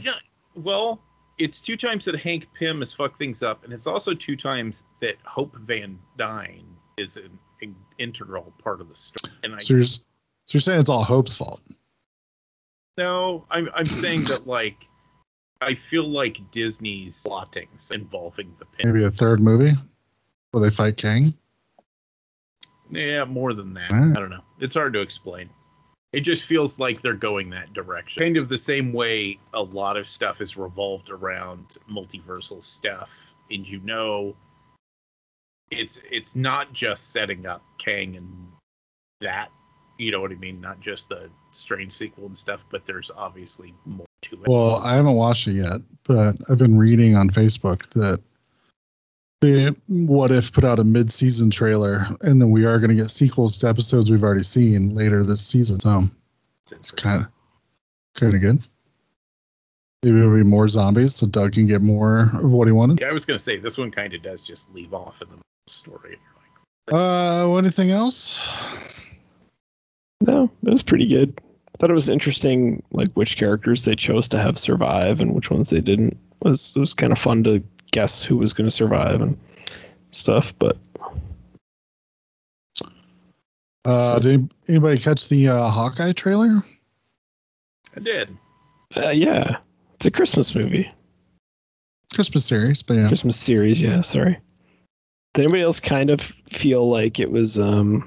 Don't- 0.00 0.16
well, 0.54 1.02
it's 1.38 1.60
two 1.60 1.76
times 1.76 2.06
that 2.06 2.16
Hank 2.18 2.46
Pym 2.58 2.80
has 2.80 2.94
fucked 2.94 3.18
things 3.18 3.42
up, 3.42 3.62
and 3.62 3.72
it's 3.74 3.86
also 3.86 4.14
two 4.14 4.36
times 4.36 4.84
that 5.02 5.16
Hope 5.26 5.54
Van 5.58 5.98
Dyne 6.16 6.74
is 6.96 7.18
an, 7.18 7.38
an 7.60 7.76
integral 7.98 8.54
part 8.62 8.80
of 8.80 8.88
the 8.88 8.94
story. 8.96 9.30
And 9.44 9.54
I 9.54 9.58
So 9.58 9.74
you're, 9.74 9.84
so 9.84 10.00
you're 10.52 10.60
saying 10.62 10.80
it's 10.80 10.88
all 10.88 11.04
Hope's 11.04 11.36
fault? 11.36 11.60
no, 12.96 13.44
I'm 13.50 13.68
I'm 13.74 13.84
saying 13.86 14.24
that 14.24 14.46
like 14.46 14.86
I 15.60 15.74
feel 15.74 16.08
like 16.08 16.50
Disney's 16.50 17.22
plottings 17.26 17.90
involving 17.90 18.54
the 18.58 18.64
Pym. 18.64 18.92
Maybe 18.92 19.04
a 19.04 19.10
third 19.10 19.40
movie 19.40 19.72
where 20.52 20.62
they 20.62 20.74
fight 20.74 20.96
Kang? 20.96 21.34
Yeah, 22.90 23.24
more 23.24 23.52
than 23.52 23.74
that. 23.74 23.92
Alright. 23.92 24.16
I 24.16 24.20
don't 24.20 24.30
know. 24.30 24.42
It's 24.58 24.74
hard 24.74 24.92
to 24.94 25.00
explain. 25.00 25.50
It 26.12 26.20
just 26.20 26.44
feels 26.44 26.80
like 26.80 27.02
they're 27.02 27.14
going 27.14 27.50
that 27.50 27.72
direction. 27.72 28.20
Kind 28.20 28.36
of 28.36 28.48
the 28.48 28.58
same 28.58 28.92
way 28.92 29.38
a 29.54 29.62
lot 29.62 29.96
of 29.96 30.08
stuff 30.08 30.40
is 30.40 30.56
revolved 30.56 31.10
around 31.10 31.76
multiversal 31.88 32.62
stuff. 32.62 33.10
And 33.50 33.66
you 33.66 33.80
know 33.80 34.34
it's 35.70 36.00
it's 36.10 36.34
not 36.34 36.72
just 36.72 37.12
setting 37.12 37.46
up 37.46 37.62
Kang 37.78 38.16
and 38.16 38.48
that, 39.20 39.50
you 39.98 40.10
know 40.10 40.20
what 40.20 40.32
I 40.32 40.36
mean? 40.36 40.60
Not 40.60 40.80
just 40.80 41.08
the 41.08 41.30
strange 41.52 41.92
sequel 41.92 42.26
and 42.26 42.36
stuff, 42.36 42.64
but 42.70 42.86
there's 42.86 43.10
obviously 43.16 43.74
more 43.84 44.06
to 44.22 44.34
it. 44.36 44.48
Well, 44.48 44.76
I 44.76 44.94
haven't 44.94 45.14
watched 45.14 45.48
it 45.48 45.54
yet, 45.54 45.80
but 46.04 46.36
I've 46.48 46.58
been 46.58 46.78
reading 46.78 47.16
on 47.16 47.30
Facebook 47.30 47.88
that 47.90 48.20
the 49.40 49.74
What 49.88 50.30
If 50.30 50.52
put 50.52 50.64
out 50.64 50.78
a 50.78 50.84
mid-season 50.84 51.50
trailer, 51.50 52.06
and 52.20 52.40
then 52.40 52.50
we 52.50 52.66
are 52.66 52.78
going 52.78 52.90
to 52.90 52.94
get 52.94 53.10
sequels 53.10 53.56
to 53.58 53.68
episodes 53.68 54.10
we've 54.10 54.22
already 54.22 54.42
seen 54.42 54.94
later 54.94 55.24
this 55.24 55.40
season. 55.40 55.80
So 55.80 56.08
it's 56.70 56.90
kind 56.90 57.22
of 57.22 57.28
kind 58.14 58.34
of 58.34 58.40
good. 58.40 58.58
Maybe 60.02 60.18
there'll 60.18 60.36
be 60.36 60.44
more 60.44 60.68
zombies, 60.68 61.14
so 61.14 61.26
Doug 61.26 61.52
can 61.52 61.66
get 61.66 61.82
more 61.82 62.30
of 62.34 62.52
what 62.52 62.68
he 62.68 62.72
wanted. 62.72 63.00
Yeah, 63.00 63.08
I 63.08 63.12
was 63.12 63.24
gonna 63.24 63.38
say 63.38 63.56
this 63.56 63.78
one 63.78 63.90
kind 63.90 64.12
of 64.14 64.22
does 64.22 64.42
just 64.42 64.72
leave 64.74 64.94
off 64.94 65.22
in 65.22 65.28
the 65.28 65.36
story. 65.66 66.12
And 66.12 66.20
you're 66.90 67.00
like, 67.00 67.48
Uh, 67.48 67.56
anything 67.56 67.90
else? 67.90 68.40
No, 70.20 70.50
it 70.64 70.70
was 70.70 70.82
pretty 70.82 71.06
good. 71.06 71.40
I 71.68 71.78
thought 71.78 71.90
it 71.90 71.94
was 71.94 72.08
interesting, 72.08 72.82
like 72.92 73.10
which 73.14 73.36
characters 73.36 73.84
they 73.84 73.94
chose 73.94 74.28
to 74.28 74.38
have 74.38 74.58
survive 74.58 75.20
and 75.20 75.34
which 75.34 75.50
ones 75.50 75.70
they 75.70 75.80
didn't. 75.80 76.12
It 76.12 76.48
was 76.48 76.74
it 76.76 76.80
was 76.80 76.94
kind 76.94 77.12
of 77.12 77.18
fun 77.18 77.42
to 77.44 77.62
guess 77.92 78.22
who 78.22 78.36
was 78.36 78.52
going 78.52 78.66
to 78.66 78.70
survive 78.70 79.20
and 79.20 79.38
stuff. 80.10 80.52
But 80.58 80.76
Uh, 83.86 84.18
did 84.18 84.52
anybody 84.68 84.98
catch 84.98 85.28
the 85.28 85.48
uh, 85.48 85.70
Hawkeye 85.70 86.12
trailer? 86.12 86.62
I 87.96 88.00
did. 88.00 88.36
uh, 88.96 89.08
yeah, 89.08 89.56
it's 89.94 90.06
a 90.06 90.10
Christmas 90.10 90.54
movie, 90.54 90.90
Christmas 92.14 92.44
series, 92.44 92.82
but 92.82 92.94
yeah. 92.94 93.08
Christmas 93.08 93.38
series. 93.38 93.80
Yeah, 93.80 94.02
sorry. 94.02 94.38
Did 95.34 95.46
anybody 95.46 95.62
else 95.62 95.80
kind 95.80 96.10
of 96.10 96.20
feel 96.20 96.90
like 96.90 97.18
it 97.20 97.30
was 97.30 97.58
um 97.58 98.06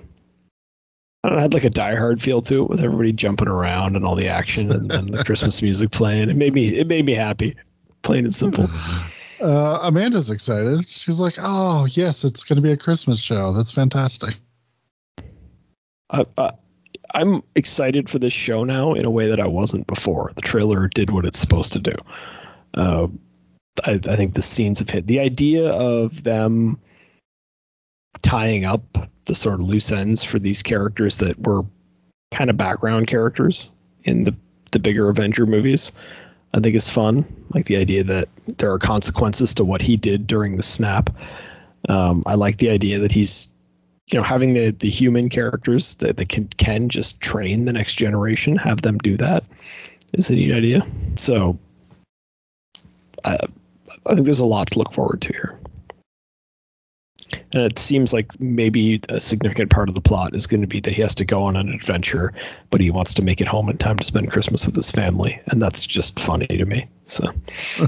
I 1.23 1.29
don't 1.29 1.37
know, 1.37 1.39
it 1.39 1.43
had 1.43 1.53
like 1.53 1.63
a 1.63 1.69
Die 1.69 1.95
Hard 1.95 2.21
feel 2.21 2.41
to 2.43 2.63
it 2.63 2.69
with 2.69 2.81
everybody 2.81 3.13
jumping 3.13 3.47
around 3.47 3.95
and 3.95 4.05
all 4.05 4.15
the 4.15 4.27
action 4.27 4.71
and, 4.71 4.91
and 4.91 5.09
the 5.09 5.23
Christmas 5.23 5.61
music 5.61 5.91
playing. 5.91 6.29
It 6.29 6.35
made 6.35 6.53
me 6.53 6.75
it 6.75 6.87
made 6.87 7.05
me 7.05 7.13
happy, 7.13 7.55
plain 8.01 8.25
and 8.25 8.33
simple. 8.33 8.69
Uh, 9.41 9.77
Amanda's 9.81 10.31
excited. 10.31 10.87
She's 10.87 11.19
like, 11.19 11.35
"Oh 11.37 11.85
yes, 11.91 12.23
it's 12.23 12.45
going 12.45 12.55
to 12.55 12.61
be 12.61 12.71
a 12.71 12.77
Christmas 12.77 13.19
show. 13.19 13.51
That's 13.51 13.73
fantastic." 13.73 14.39
I'm 17.13 17.43
excited 17.55 18.09
for 18.09 18.19
this 18.19 18.31
show 18.31 18.63
now 18.63 18.93
in 18.93 19.05
a 19.05 19.09
way 19.09 19.27
that 19.27 19.39
I 19.39 19.47
wasn't 19.47 19.85
before. 19.87 20.31
The 20.35 20.41
trailer 20.41 20.87
did 20.87 21.09
what 21.09 21.25
it's 21.25 21.39
supposed 21.39 21.73
to 21.73 21.79
do. 21.79 21.95
Uh, 22.75 23.07
I, 23.85 23.99
I 24.07 24.15
think 24.15 24.35
the 24.35 24.41
scenes 24.41 24.79
have 24.79 24.89
hit 24.89 25.07
the 25.07 25.19
idea 25.19 25.71
of 25.71 26.23
them 26.23 26.79
tying 28.21 28.65
up 28.65 29.09
the 29.25 29.35
sort 29.35 29.55
of 29.55 29.67
loose 29.67 29.91
ends 29.91 30.23
for 30.23 30.39
these 30.39 30.61
characters 30.61 31.17
that 31.17 31.39
were 31.39 31.63
kind 32.31 32.49
of 32.49 32.57
background 32.57 33.07
characters 33.07 33.69
in 34.03 34.23
the 34.23 34.35
the 34.71 34.79
bigger 34.79 35.09
Avenger 35.09 35.45
movies. 35.45 35.91
I 36.55 36.59
think 36.59 36.75
is 36.75 36.89
fun. 36.89 37.25
Like 37.53 37.65
the 37.65 37.77
idea 37.77 38.03
that 38.03 38.29
there 38.57 38.71
are 38.71 38.79
consequences 38.79 39.53
to 39.55 39.63
what 39.63 39.81
he 39.81 39.97
did 39.97 40.27
during 40.27 40.57
the 40.57 40.63
snap. 40.63 41.09
Um, 41.89 42.23
I 42.25 42.35
like 42.35 42.57
the 42.57 42.69
idea 42.69 42.99
that 42.99 43.11
he's 43.11 43.47
you 44.11 44.19
know 44.19 44.23
having 44.23 44.53
the 44.53 44.71
the 44.71 44.89
human 44.89 45.29
characters 45.29 45.95
that, 45.95 46.17
that 46.17 46.29
can 46.29 46.47
can 46.57 46.89
just 46.89 47.21
train 47.21 47.65
the 47.65 47.73
next 47.73 47.95
generation 47.95 48.55
have 48.57 48.81
them 48.81 48.97
do 48.99 49.15
that 49.17 49.43
is 50.13 50.29
a 50.29 50.35
neat 50.35 50.53
idea 50.53 50.85
so 51.15 51.57
i 53.25 53.37
i 54.05 54.13
think 54.13 54.25
there's 54.25 54.39
a 54.39 54.45
lot 54.45 54.69
to 54.71 54.79
look 54.79 54.91
forward 54.93 55.21
to 55.21 55.31
here 55.31 55.57
And 57.53 57.63
it 57.63 57.77
seems 57.77 58.13
like 58.13 58.39
maybe 58.39 58.99
a 59.09 59.19
significant 59.19 59.69
part 59.69 59.87
of 59.87 59.95
the 59.95 60.01
plot 60.01 60.35
is 60.35 60.47
going 60.47 60.61
to 60.61 60.67
be 60.67 60.79
that 60.81 60.93
he 60.93 61.01
has 61.01 61.13
to 61.15 61.25
go 61.25 61.43
on 61.43 61.55
an 61.55 61.71
adventure, 61.71 62.33
but 62.71 62.81
he 62.81 62.89
wants 62.89 63.13
to 63.13 63.21
make 63.21 63.39
it 63.41 63.47
home 63.47 63.69
in 63.69 63.77
time 63.77 63.97
to 63.97 64.03
spend 64.03 64.31
Christmas 64.31 64.65
with 64.65 64.75
his 64.75 64.89
family, 64.89 65.39
and 65.47 65.61
that's 65.61 65.85
just 65.85 66.19
funny 66.19 66.47
to 66.47 66.65
me. 66.65 66.87
So 67.05 67.31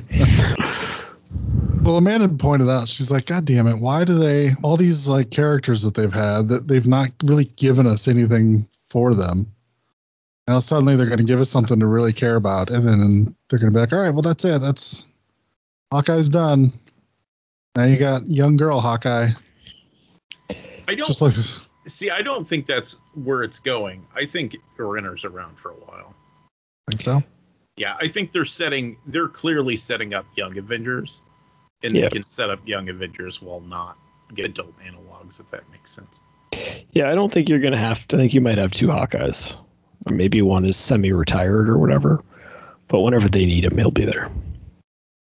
Well, 1.81 1.97
Amanda 1.97 2.27
pointed 2.29 2.69
out, 2.69 2.89
she's 2.89 3.11
like, 3.11 3.27
God 3.27 3.45
damn 3.45 3.67
it, 3.67 3.79
why 3.79 4.05
do 4.05 4.17
they 4.17 4.51
all 4.63 4.75
these 4.75 5.07
like 5.07 5.29
characters 5.29 5.83
that 5.83 5.93
they've 5.93 6.11
had 6.11 6.47
that 6.47 6.67
they've 6.67 6.85
not 6.85 7.11
really 7.23 7.45
given 7.45 7.85
us 7.85 8.07
anything 8.07 8.67
for 8.89 9.13
them? 9.13 9.51
Now 10.47 10.59
suddenly 10.59 10.95
they're 10.95 11.05
going 11.05 11.19
to 11.19 11.23
give 11.23 11.39
us 11.39 11.49
something 11.49 11.79
to 11.79 11.85
really 11.85 12.13
care 12.13 12.37
about, 12.37 12.69
and 12.71 12.83
then 12.83 13.35
they're 13.49 13.59
going 13.59 13.71
to 13.71 13.75
be 13.75 13.81
like, 13.81 13.93
all 13.93 13.99
right, 13.99 14.09
well 14.09 14.23
that's 14.23 14.45
it, 14.45 14.61
that's 14.61 15.05
Hawkeye's 15.91 16.29
done. 16.29 16.73
Now 17.75 17.83
you 17.83 17.97
got 17.97 18.27
young 18.27 18.57
girl 18.57 18.79
Hawkeye, 18.79 19.29
I 20.87 20.95
don't 20.95 21.07
just 21.07 21.21
like 21.21 21.33
see. 21.87 22.09
I 22.09 22.21
don't 22.21 22.47
think 22.47 22.65
that's 22.65 22.97
where 23.13 23.43
it's 23.43 23.59
going. 23.59 24.05
I 24.15 24.25
think 24.25 24.57
Renner's 24.77 25.25
around 25.25 25.57
for 25.59 25.71
a 25.71 25.75
while. 25.75 26.13
think 26.89 27.01
so. 27.01 27.23
Yeah, 27.77 27.95
I 27.99 28.07
think 28.07 28.31
they're 28.31 28.45
setting. 28.45 28.97
They're 29.07 29.27
clearly 29.27 29.75
setting 29.75 30.13
up 30.13 30.25
Young 30.35 30.57
Avengers, 30.57 31.23
and 31.83 31.95
Yeah. 31.95 32.03
they 32.03 32.09
can 32.09 32.25
set 32.25 32.49
up 32.49 32.59
Young 32.65 32.87
Avengers 32.89 33.41
while 33.41 33.59
not 33.61 33.97
get 34.33 34.45
adult 34.45 34.73
analogs, 34.79 35.39
if 35.39 35.49
that 35.49 35.63
makes 35.71 35.91
sense. 35.91 36.19
yeah, 36.93 37.11
I 37.11 37.15
don't 37.15 37.31
think 37.31 37.49
you're 37.49 37.59
going 37.59 37.73
to 37.73 37.79
have. 37.79 38.07
To, 38.09 38.15
I 38.15 38.19
think 38.19 38.33
you 38.33 38.41
might 38.41 38.57
have 38.57 38.71
two 38.71 38.87
Hawkeyes, 38.87 39.57
or 40.09 40.13
maybe 40.15 40.41
one 40.41 40.63
is 40.65 40.77
semi-retired 40.77 41.67
or 41.69 41.77
whatever. 41.77 42.23
But 42.87 43.01
whenever 43.01 43.27
they 43.27 43.45
need 43.45 43.65
him, 43.65 43.77
he'll 43.77 43.91
be 43.91 44.05
there. 44.05 44.31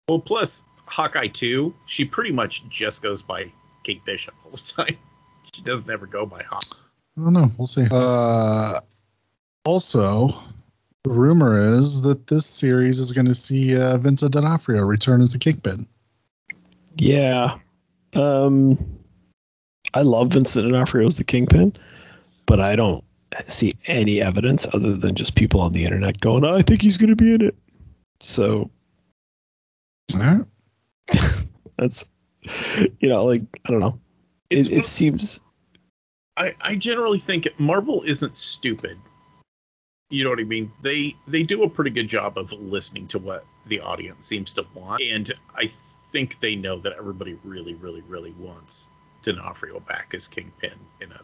Well, 0.07 0.19
plus 0.19 0.63
Hawkeye 0.85 1.27
two, 1.27 1.73
she 1.87 2.05
pretty 2.05 2.31
much 2.31 2.67
just 2.69 3.01
goes 3.01 3.21
by 3.21 3.51
Kate 3.83 4.03
Bishop 4.05 4.33
all 4.45 4.51
the 4.51 4.57
time. 4.85 4.97
She 5.53 5.61
doesn't 5.61 5.89
ever 5.89 6.05
go 6.05 6.25
by 6.25 6.43
Hawk. 6.43 6.77
I 7.17 7.23
don't 7.23 7.33
know. 7.33 7.47
We'll 7.57 7.67
see. 7.67 7.87
Uh, 7.91 8.79
also, 9.65 10.29
the 11.03 11.11
rumor 11.11 11.59
is 11.77 12.01
that 12.03 12.27
this 12.27 12.45
series 12.45 12.99
is 12.99 13.11
going 13.11 13.27
to 13.27 13.35
see 13.35 13.77
uh, 13.77 13.97
Vincent 13.97 14.33
D'Onofrio 14.33 14.83
return 14.83 15.21
as 15.21 15.33
the 15.33 15.39
Kingpin. 15.39 15.87
Yeah. 16.97 17.57
Um 18.13 18.77
I 19.93 20.01
love 20.01 20.33
Vincent 20.33 20.67
D'Onofrio 20.67 21.07
as 21.07 21.17
the 21.17 21.23
Kingpin, 21.23 21.75
but 22.45 22.59
I 22.59 22.75
don't 22.75 23.03
see 23.47 23.71
any 23.85 24.21
evidence 24.21 24.67
other 24.73 24.95
than 24.95 25.15
just 25.15 25.35
people 25.35 25.61
on 25.61 25.71
the 25.71 25.83
internet 25.83 26.19
going, 26.19 26.45
"I 26.45 26.61
think 26.61 26.81
he's 26.81 26.97
going 26.97 27.09
to 27.09 27.15
be 27.15 27.33
in 27.33 27.41
it." 27.41 27.55
So 28.19 28.69
All 30.13 30.19
right. 30.19 30.45
that's, 31.77 32.05
you 32.99 33.09
know, 33.09 33.25
like 33.25 33.41
I 33.65 33.71
don't 33.71 33.79
know. 33.79 33.99
It's 34.49 34.67
It, 34.67 34.77
it 34.77 34.85
seems 34.85 35.41
I, 36.37 36.55
I 36.61 36.75
generally 36.75 37.19
think 37.19 37.47
Marvel 37.59 38.01
isn't 38.03 38.37
stupid. 38.37 38.97
You 40.09 40.23
know 40.23 40.29
what 40.31 40.39
I 40.39 40.43
mean? 40.43 40.71
They 40.81 41.15
they 41.27 41.43
do 41.43 41.63
a 41.63 41.69
pretty 41.69 41.91
good 41.91 42.07
job 42.07 42.37
of 42.37 42.51
listening 42.53 43.07
to 43.09 43.19
what 43.19 43.45
the 43.67 43.79
audience 43.79 44.25
seems 44.25 44.53
to 44.55 44.65
want, 44.73 45.01
and 45.01 45.31
I 45.55 45.69
think 46.11 46.39
they 46.39 46.55
know 46.55 46.79
that 46.79 46.93
everybody 46.93 47.37
really, 47.43 47.75
really, 47.75 48.01
really 48.07 48.31
wants 48.39 48.89
D'Onofrio 49.21 49.81
back 49.81 50.13
as 50.15 50.27
Kingpin 50.27 50.71
in 51.01 51.11
a 51.11 51.19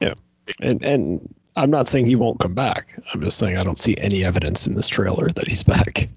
yeah, 0.00 0.14
and 0.60 0.82
and 0.82 1.34
I'm 1.56 1.70
not 1.70 1.88
saying 1.88 2.06
he 2.06 2.16
won't 2.16 2.40
come 2.40 2.54
back. 2.54 2.98
I'm 3.12 3.20
just 3.20 3.36
saying 3.36 3.58
I 3.58 3.64
don't 3.64 3.76
see 3.76 3.96
any 3.98 4.24
evidence 4.24 4.66
in 4.66 4.74
this 4.74 4.88
trailer 4.88 5.28
that 5.28 5.48
he's 5.48 5.62
back. 5.62 6.08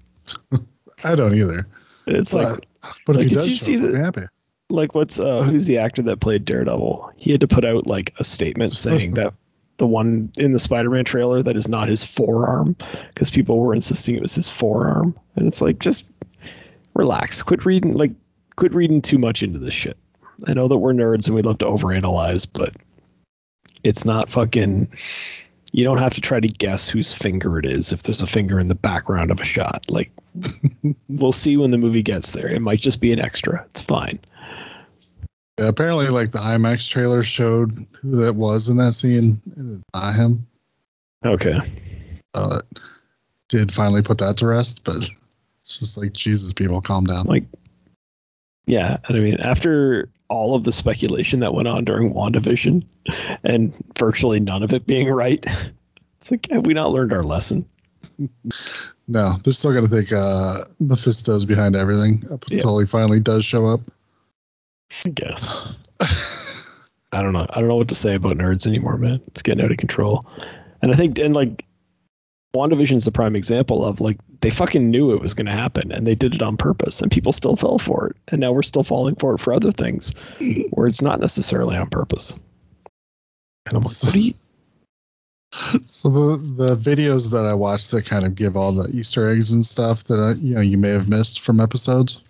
I 1.04 1.14
don't 1.14 1.34
either. 1.34 1.66
It's 2.06 2.32
like 2.32 2.66
But 3.04 3.16
Like, 3.16 3.16
if 3.16 3.22
he 3.22 3.28
did 3.28 3.34
does, 3.34 3.48
you 3.48 3.54
show 3.56 3.64
see 3.66 3.76
the- 3.76 3.92
be 3.92 3.98
happy. 3.98 4.26
Like 4.68 4.94
what's 4.94 5.18
uh 5.18 5.42
who's 5.42 5.66
the 5.66 5.78
actor 5.78 6.02
that 6.02 6.20
played 6.20 6.44
Daredevil? 6.44 7.12
He 7.16 7.30
had 7.30 7.40
to 7.40 7.48
put 7.48 7.64
out 7.64 7.86
like 7.86 8.12
a 8.18 8.24
statement 8.24 8.72
saying 8.72 9.14
that 9.14 9.32
the 9.78 9.86
one 9.86 10.30
in 10.36 10.52
the 10.52 10.58
Spider-Man 10.58 11.04
trailer 11.04 11.42
that 11.42 11.56
is 11.56 11.68
not 11.68 11.88
his 11.88 12.02
forearm 12.04 12.76
because 13.08 13.30
people 13.30 13.58
were 13.58 13.74
insisting 13.74 14.16
it 14.16 14.22
was 14.22 14.34
his 14.34 14.48
forearm, 14.48 15.18
and 15.36 15.46
it's 15.46 15.60
like 15.60 15.78
just 15.78 16.06
relax, 16.94 17.42
quit 17.42 17.64
reading 17.64 17.94
like 17.94 18.12
quit 18.56 18.74
reading 18.74 19.02
too 19.02 19.18
much 19.18 19.42
into 19.42 19.58
this 19.58 19.74
shit. 19.74 19.96
I 20.46 20.54
know 20.54 20.68
that 20.68 20.78
we're 20.78 20.92
nerds 20.92 21.26
and 21.26 21.34
we 21.34 21.42
love 21.42 21.58
to 21.58 21.66
overanalyze, 21.66 22.46
but 22.50 22.74
it's 23.84 24.04
not 24.04 24.30
fucking. 24.30 24.88
You 25.72 25.84
don't 25.84 25.98
have 25.98 26.14
to 26.14 26.20
try 26.22 26.40
to 26.40 26.48
guess 26.48 26.88
whose 26.88 27.12
finger 27.12 27.58
it 27.58 27.66
is 27.66 27.92
if 27.92 28.04
there's 28.04 28.22
a 28.22 28.26
finger 28.26 28.58
in 28.58 28.68
the 28.68 28.74
background 28.74 29.30
of 29.30 29.40
a 29.40 29.44
shot. 29.44 29.84
Like, 29.88 30.10
we'll 31.08 31.32
see 31.32 31.58
when 31.58 31.70
the 31.70 31.76
movie 31.76 32.02
gets 32.02 32.30
there. 32.30 32.48
It 32.48 32.62
might 32.62 32.80
just 32.80 33.00
be 33.00 33.12
an 33.12 33.20
extra. 33.20 33.62
It's 33.68 33.82
fine. 33.82 34.18
Apparently, 35.58 36.08
like 36.08 36.32
the 36.32 36.38
IMAX 36.38 36.88
trailer 36.90 37.22
showed 37.22 37.86
who 38.00 38.16
that 38.16 38.34
was 38.34 38.68
in 38.68 38.76
that 38.76 38.92
scene. 38.92 39.40
and 39.56 39.76
It's 39.76 39.84
not 39.94 40.14
him. 40.14 40.46
Okay. 41.24 41.56
Uh, 42.34 42.60
did 43.48 43.72
finally 43.72 44.02
put 44.02 44.18
that 44.18 44.36
to 44.38 44.46
rest, 44.46 44.84
but 44.84 44.96
it's 44.96 45.78
just 45.78 45.96
like 45.96 46.12
Jesus, 46.12 46.52
people, 46.52 46.80
calm 46.82 47.04
down. 47.04 47.24
Like, 47.26 47.44
yeah. 48.66 48.98
And 49.08 49.16
I 49.16 49.20
mean, 49.20 49.40
after 49.40 50.10
all 50.28 50.54
of 50.54 50.64
the 50.64 50.72
speculation 50.72 51.40
that 51.40 51.54
went 51.54 51.68
on 51.68 51.84
during 51.84 52.12
WandaVision 52.12 52.84
and 53.44 53.72
virtually 53.98 54.40
none 54.40 54.62
of 54.62 54.72
it 54.74 54.86
being 54.86 55.08
right, 55.08 55.42
it's 56.18 56.30
like, 56.30 56.48
have 56.50 56.66
we 56.66 56.74
not 56.74 56.90
learned 56.90 57.12
our 57.12 57.24
lesson? 57.24 57.64
No, 59.08 59.36
they're 59.44 59.52
still 59.52 59.72
gonna 59.72 59.88
think 59.88 60.12
uh, 60.12 60.64
Mephisto's 60.80 61.44
behind 61.44 61.76
everything 61.76 62.24
up 62.32 62.44
Yeah. 62.48 62.56
until 62.56 62.78
he 62.78 62.86
finally 62.86 63.20
does 63.20 63.44
show 63.44 63.66
up. 63.66 63.80
I 65.04 65.10
guess. 65.10 65.50
I 67.12 67.22
don't 67.22 67.32
know. 67.32 67.46
I 67.50 67.60
don't 67.60 67.68
know 67.68 67.76
what 67.76 67.88
to 67.88 67.94
say 67.94 68.14
about 68.14 68.36
nerds 68.36 68.66
anymore, 68.66 68.98
man. 68.98 69.20
It's 69.28 69.42
getting 69.42 69.64
out 69.64 69.70
of 69.70 69.78
control. 69.78 70.24
And 70.82 70.92
I 70.92 70.96
think, 70.96 71.18
and 71.18 71.34
like, 71.34 71.64
WandaVision 72.54 72.94
is 72.94 73.04
the 73.04 73.12
prime 73.12 73.36
example 73.36 73.84
of 73.84 74.00
like, 74.00 74.18
they 74.40 74.50
fucking 74.50 74.90
knew 74.90 75.12
it 75.12 75.20
was 75.20 75.34
going 75.34 75.46
to 75.46 75.52
happen 75.52 75.92
and 75.92 76.06
they 76.06 76.14
did 76.14 76.34
it 76.34 76.42
on 76.42 76.56
purpose 76.56 77.00
and 77.02 77.10
people 77.10 77.32
still 77.32 77.56
fell 77.56 77.78
for 77.78 78.08
it. 78.08 78.16
And 78.28 78.40
now 78.40 78.52
we're 78.52 78.62
still 78.62 78.84
falling 78.84 79.14
for 79.16 79.34
it 79.34 79.38
for 79.38 79.52
other 79.52 79.72
things 79.72 80.12
where 80.70 80.86
it's 80.86 81.02
not 81.02 81.20
necessarily 81.20 81.76
on 81.76 81.90
purpose. 81.90 82.32
And 83.66 83.76
I'm 83.76 83.82
like, 83.82 84.02
what 84.02 84.12
do 84.12 84.20
you, 84.20 84.34
so 85.86 86.08
the 86.08 86.36
the 86.36 86.76
videos 86.76 87.30
that 87.30 87.44
I 87.44 87.54
watched 87.54 87.90
that 87.92 88.04
kind 88.04 88.24
of 88.24 88.34
give 88.34 88.56
all 88.56 88.72
the 88.72 88.88
Easter 88.90 89.28
eggs 89.28 89.52
and 89.52 89.64
stuff 89.64 90.04
that 90.04 90.18
I, 90.18 90.32
you 90.32 90.54
know 90.54 90.60
you 90.60 90.76
may 90.76 90.90
have 90.90 91.08
missed 91.08 91.40
from 91.40 91.60
episodes. 91.60 92.22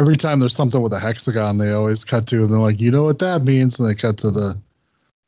Every 0.00 0.16
time 0.16 0.40
there's 0.40 0.56
something 0.56 0.80
with 0.80 0.94
a 0.94 0.98
hexagon, 0.98 1.58
they 1.58 1.72
always 1.72 2.04
cut 2.04 2.26
to, 2.28 2.42
and 2.42 2.50
they're 2.50 2.58
like, 2.58 2.80
"You 2.80 2.90
know 2.90 3.04
what 3.04 3.18
that 3.18 3.44
means?" 3.44 3.78
And 3.78 3.86
they 3.86 3.94
cut 3.94 4.16
to 4.18 4.30
the 4.30 4.58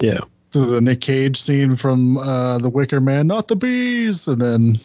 yeah. 0.00 0.20
to 0.52 0.60
the 0.64 0.80
Nick 0.80 1.02
Cage 1.02 1.38
scene 1.38 1.76
from 1.76 2.16
uh, 2.16 2.56
The 2.56 2.70
Wicker 2.70 2.98
Man, 2.98 3.26
not 3.26 3.48
the 3.48 3.56
bees, 3.56 4.26
and 4.26 4.40
then 4.40 4.74
you 4.76 4.80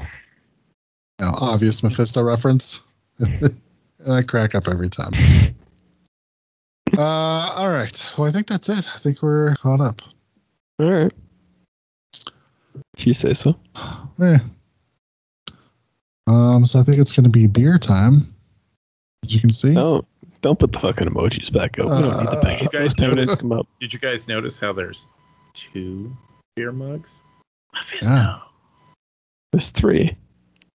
know, 1.22 1.32
obvious 1.38 1.84
Mephisto 1.84 2.22
reference. 2.22 2.82
and 3.20 3.62
I 4.06 4.24
crack 4.24 4.56
up 4.56 4.68
every 4.68 4.90
time. 4.90 5.12
Uh, 6.98 7.54
all 7.56 7.70
right. 7.70 8.06
Well, 8.18 8.28
I 8.28 8.32
think 8.32 8.48
that's 8.48 8.70
it. 8.70 8.88
I 8.92 8.98
think 8.98 9.22
we're 9.22 9.54
caught 9.56 9.82
up. 9.82 10.02
All 10.80 10.90
right. 10.90 11.12
If 12.98 13.06
you 13.06 13.14
say 13.14 13.34
so. 13.34 13.56
Yeah. 14.18 14.40
Um, 16.26 16.66
so 16.66 16.80
I 16.80 16.84
think 16.84 16.98
it's 16.98 17.12
going 17.12 17.26
to 17.26 17.30
be 17.30 17.46
beer 17.46 17.78
time. 17.78 18.34
As 19.24 19.34
you 19.34 19.40
can 19.42 19.52
see. 19.52 19.72
No, 19.72 20.06
don't 20.42 20.60
put 20.60 20.72
the 20.72 20.80
fucking 20.80 21.08
emojis 21.08 21.52
back 21.52 21.80
up. 21.80 21.86
We 21.86 22.02
don't 22.04 22.18
need 22.20 22.28
the 22.28 22.38
Uh, 22.38 22.42
back. 22.42 22.62
you 22.62 22.70
guys 22.70 22.98
notice- 23.00 23.42
come 23.42 23.52
up. 23.52 23.68
Did 23.80 23.94
you 23.94 24.00
guys 24.00 24.28
notice 24.28 24.58
how 24.58 24.74
there's 24.74 25.10
two 25.54 26.16
beer 26.56 26.72
mugs? 26.72 27.24
Mephisto. 27.74 28.14
Yeah. 28.14 28.40
There's 29.52 29.72
three. 29.72 30.16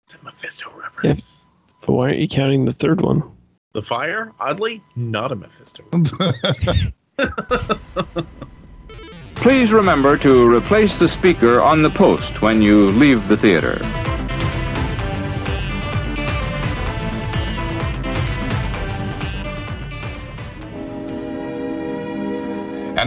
It's 0.06 0.14
a 0.14 0.24
Mephisto 0.24 0.70
reference. 0.80 1.46
But 1.82 1.92
why 1.92 2.06
aren't 2.08 2.18
you 2.18 2.28
counting 2.28 2.64
the 2.64 2.72
third 2.72 3.00
one? 3.00 3.22
The 3.72 3.82
fire, 3.82 4.32
oddly, 4.40 4.82
not 4.96 5.30
a 5.32 5.36
Mephisto. 5.36 5.84
Please 9.36 9.70
remember 9.72 10.16
to 10.18 10.52
replace 10.52 10.96
the 10.98 11.08
speaker 11.08 11.60
on 11.60 11.82
the 11.82 11.90
post 11.90 12.42
when 12.42 12.60
you 12.60 12.86
leave 12.92 13.26
the 13.28 13.36
theater. 13.36 13.78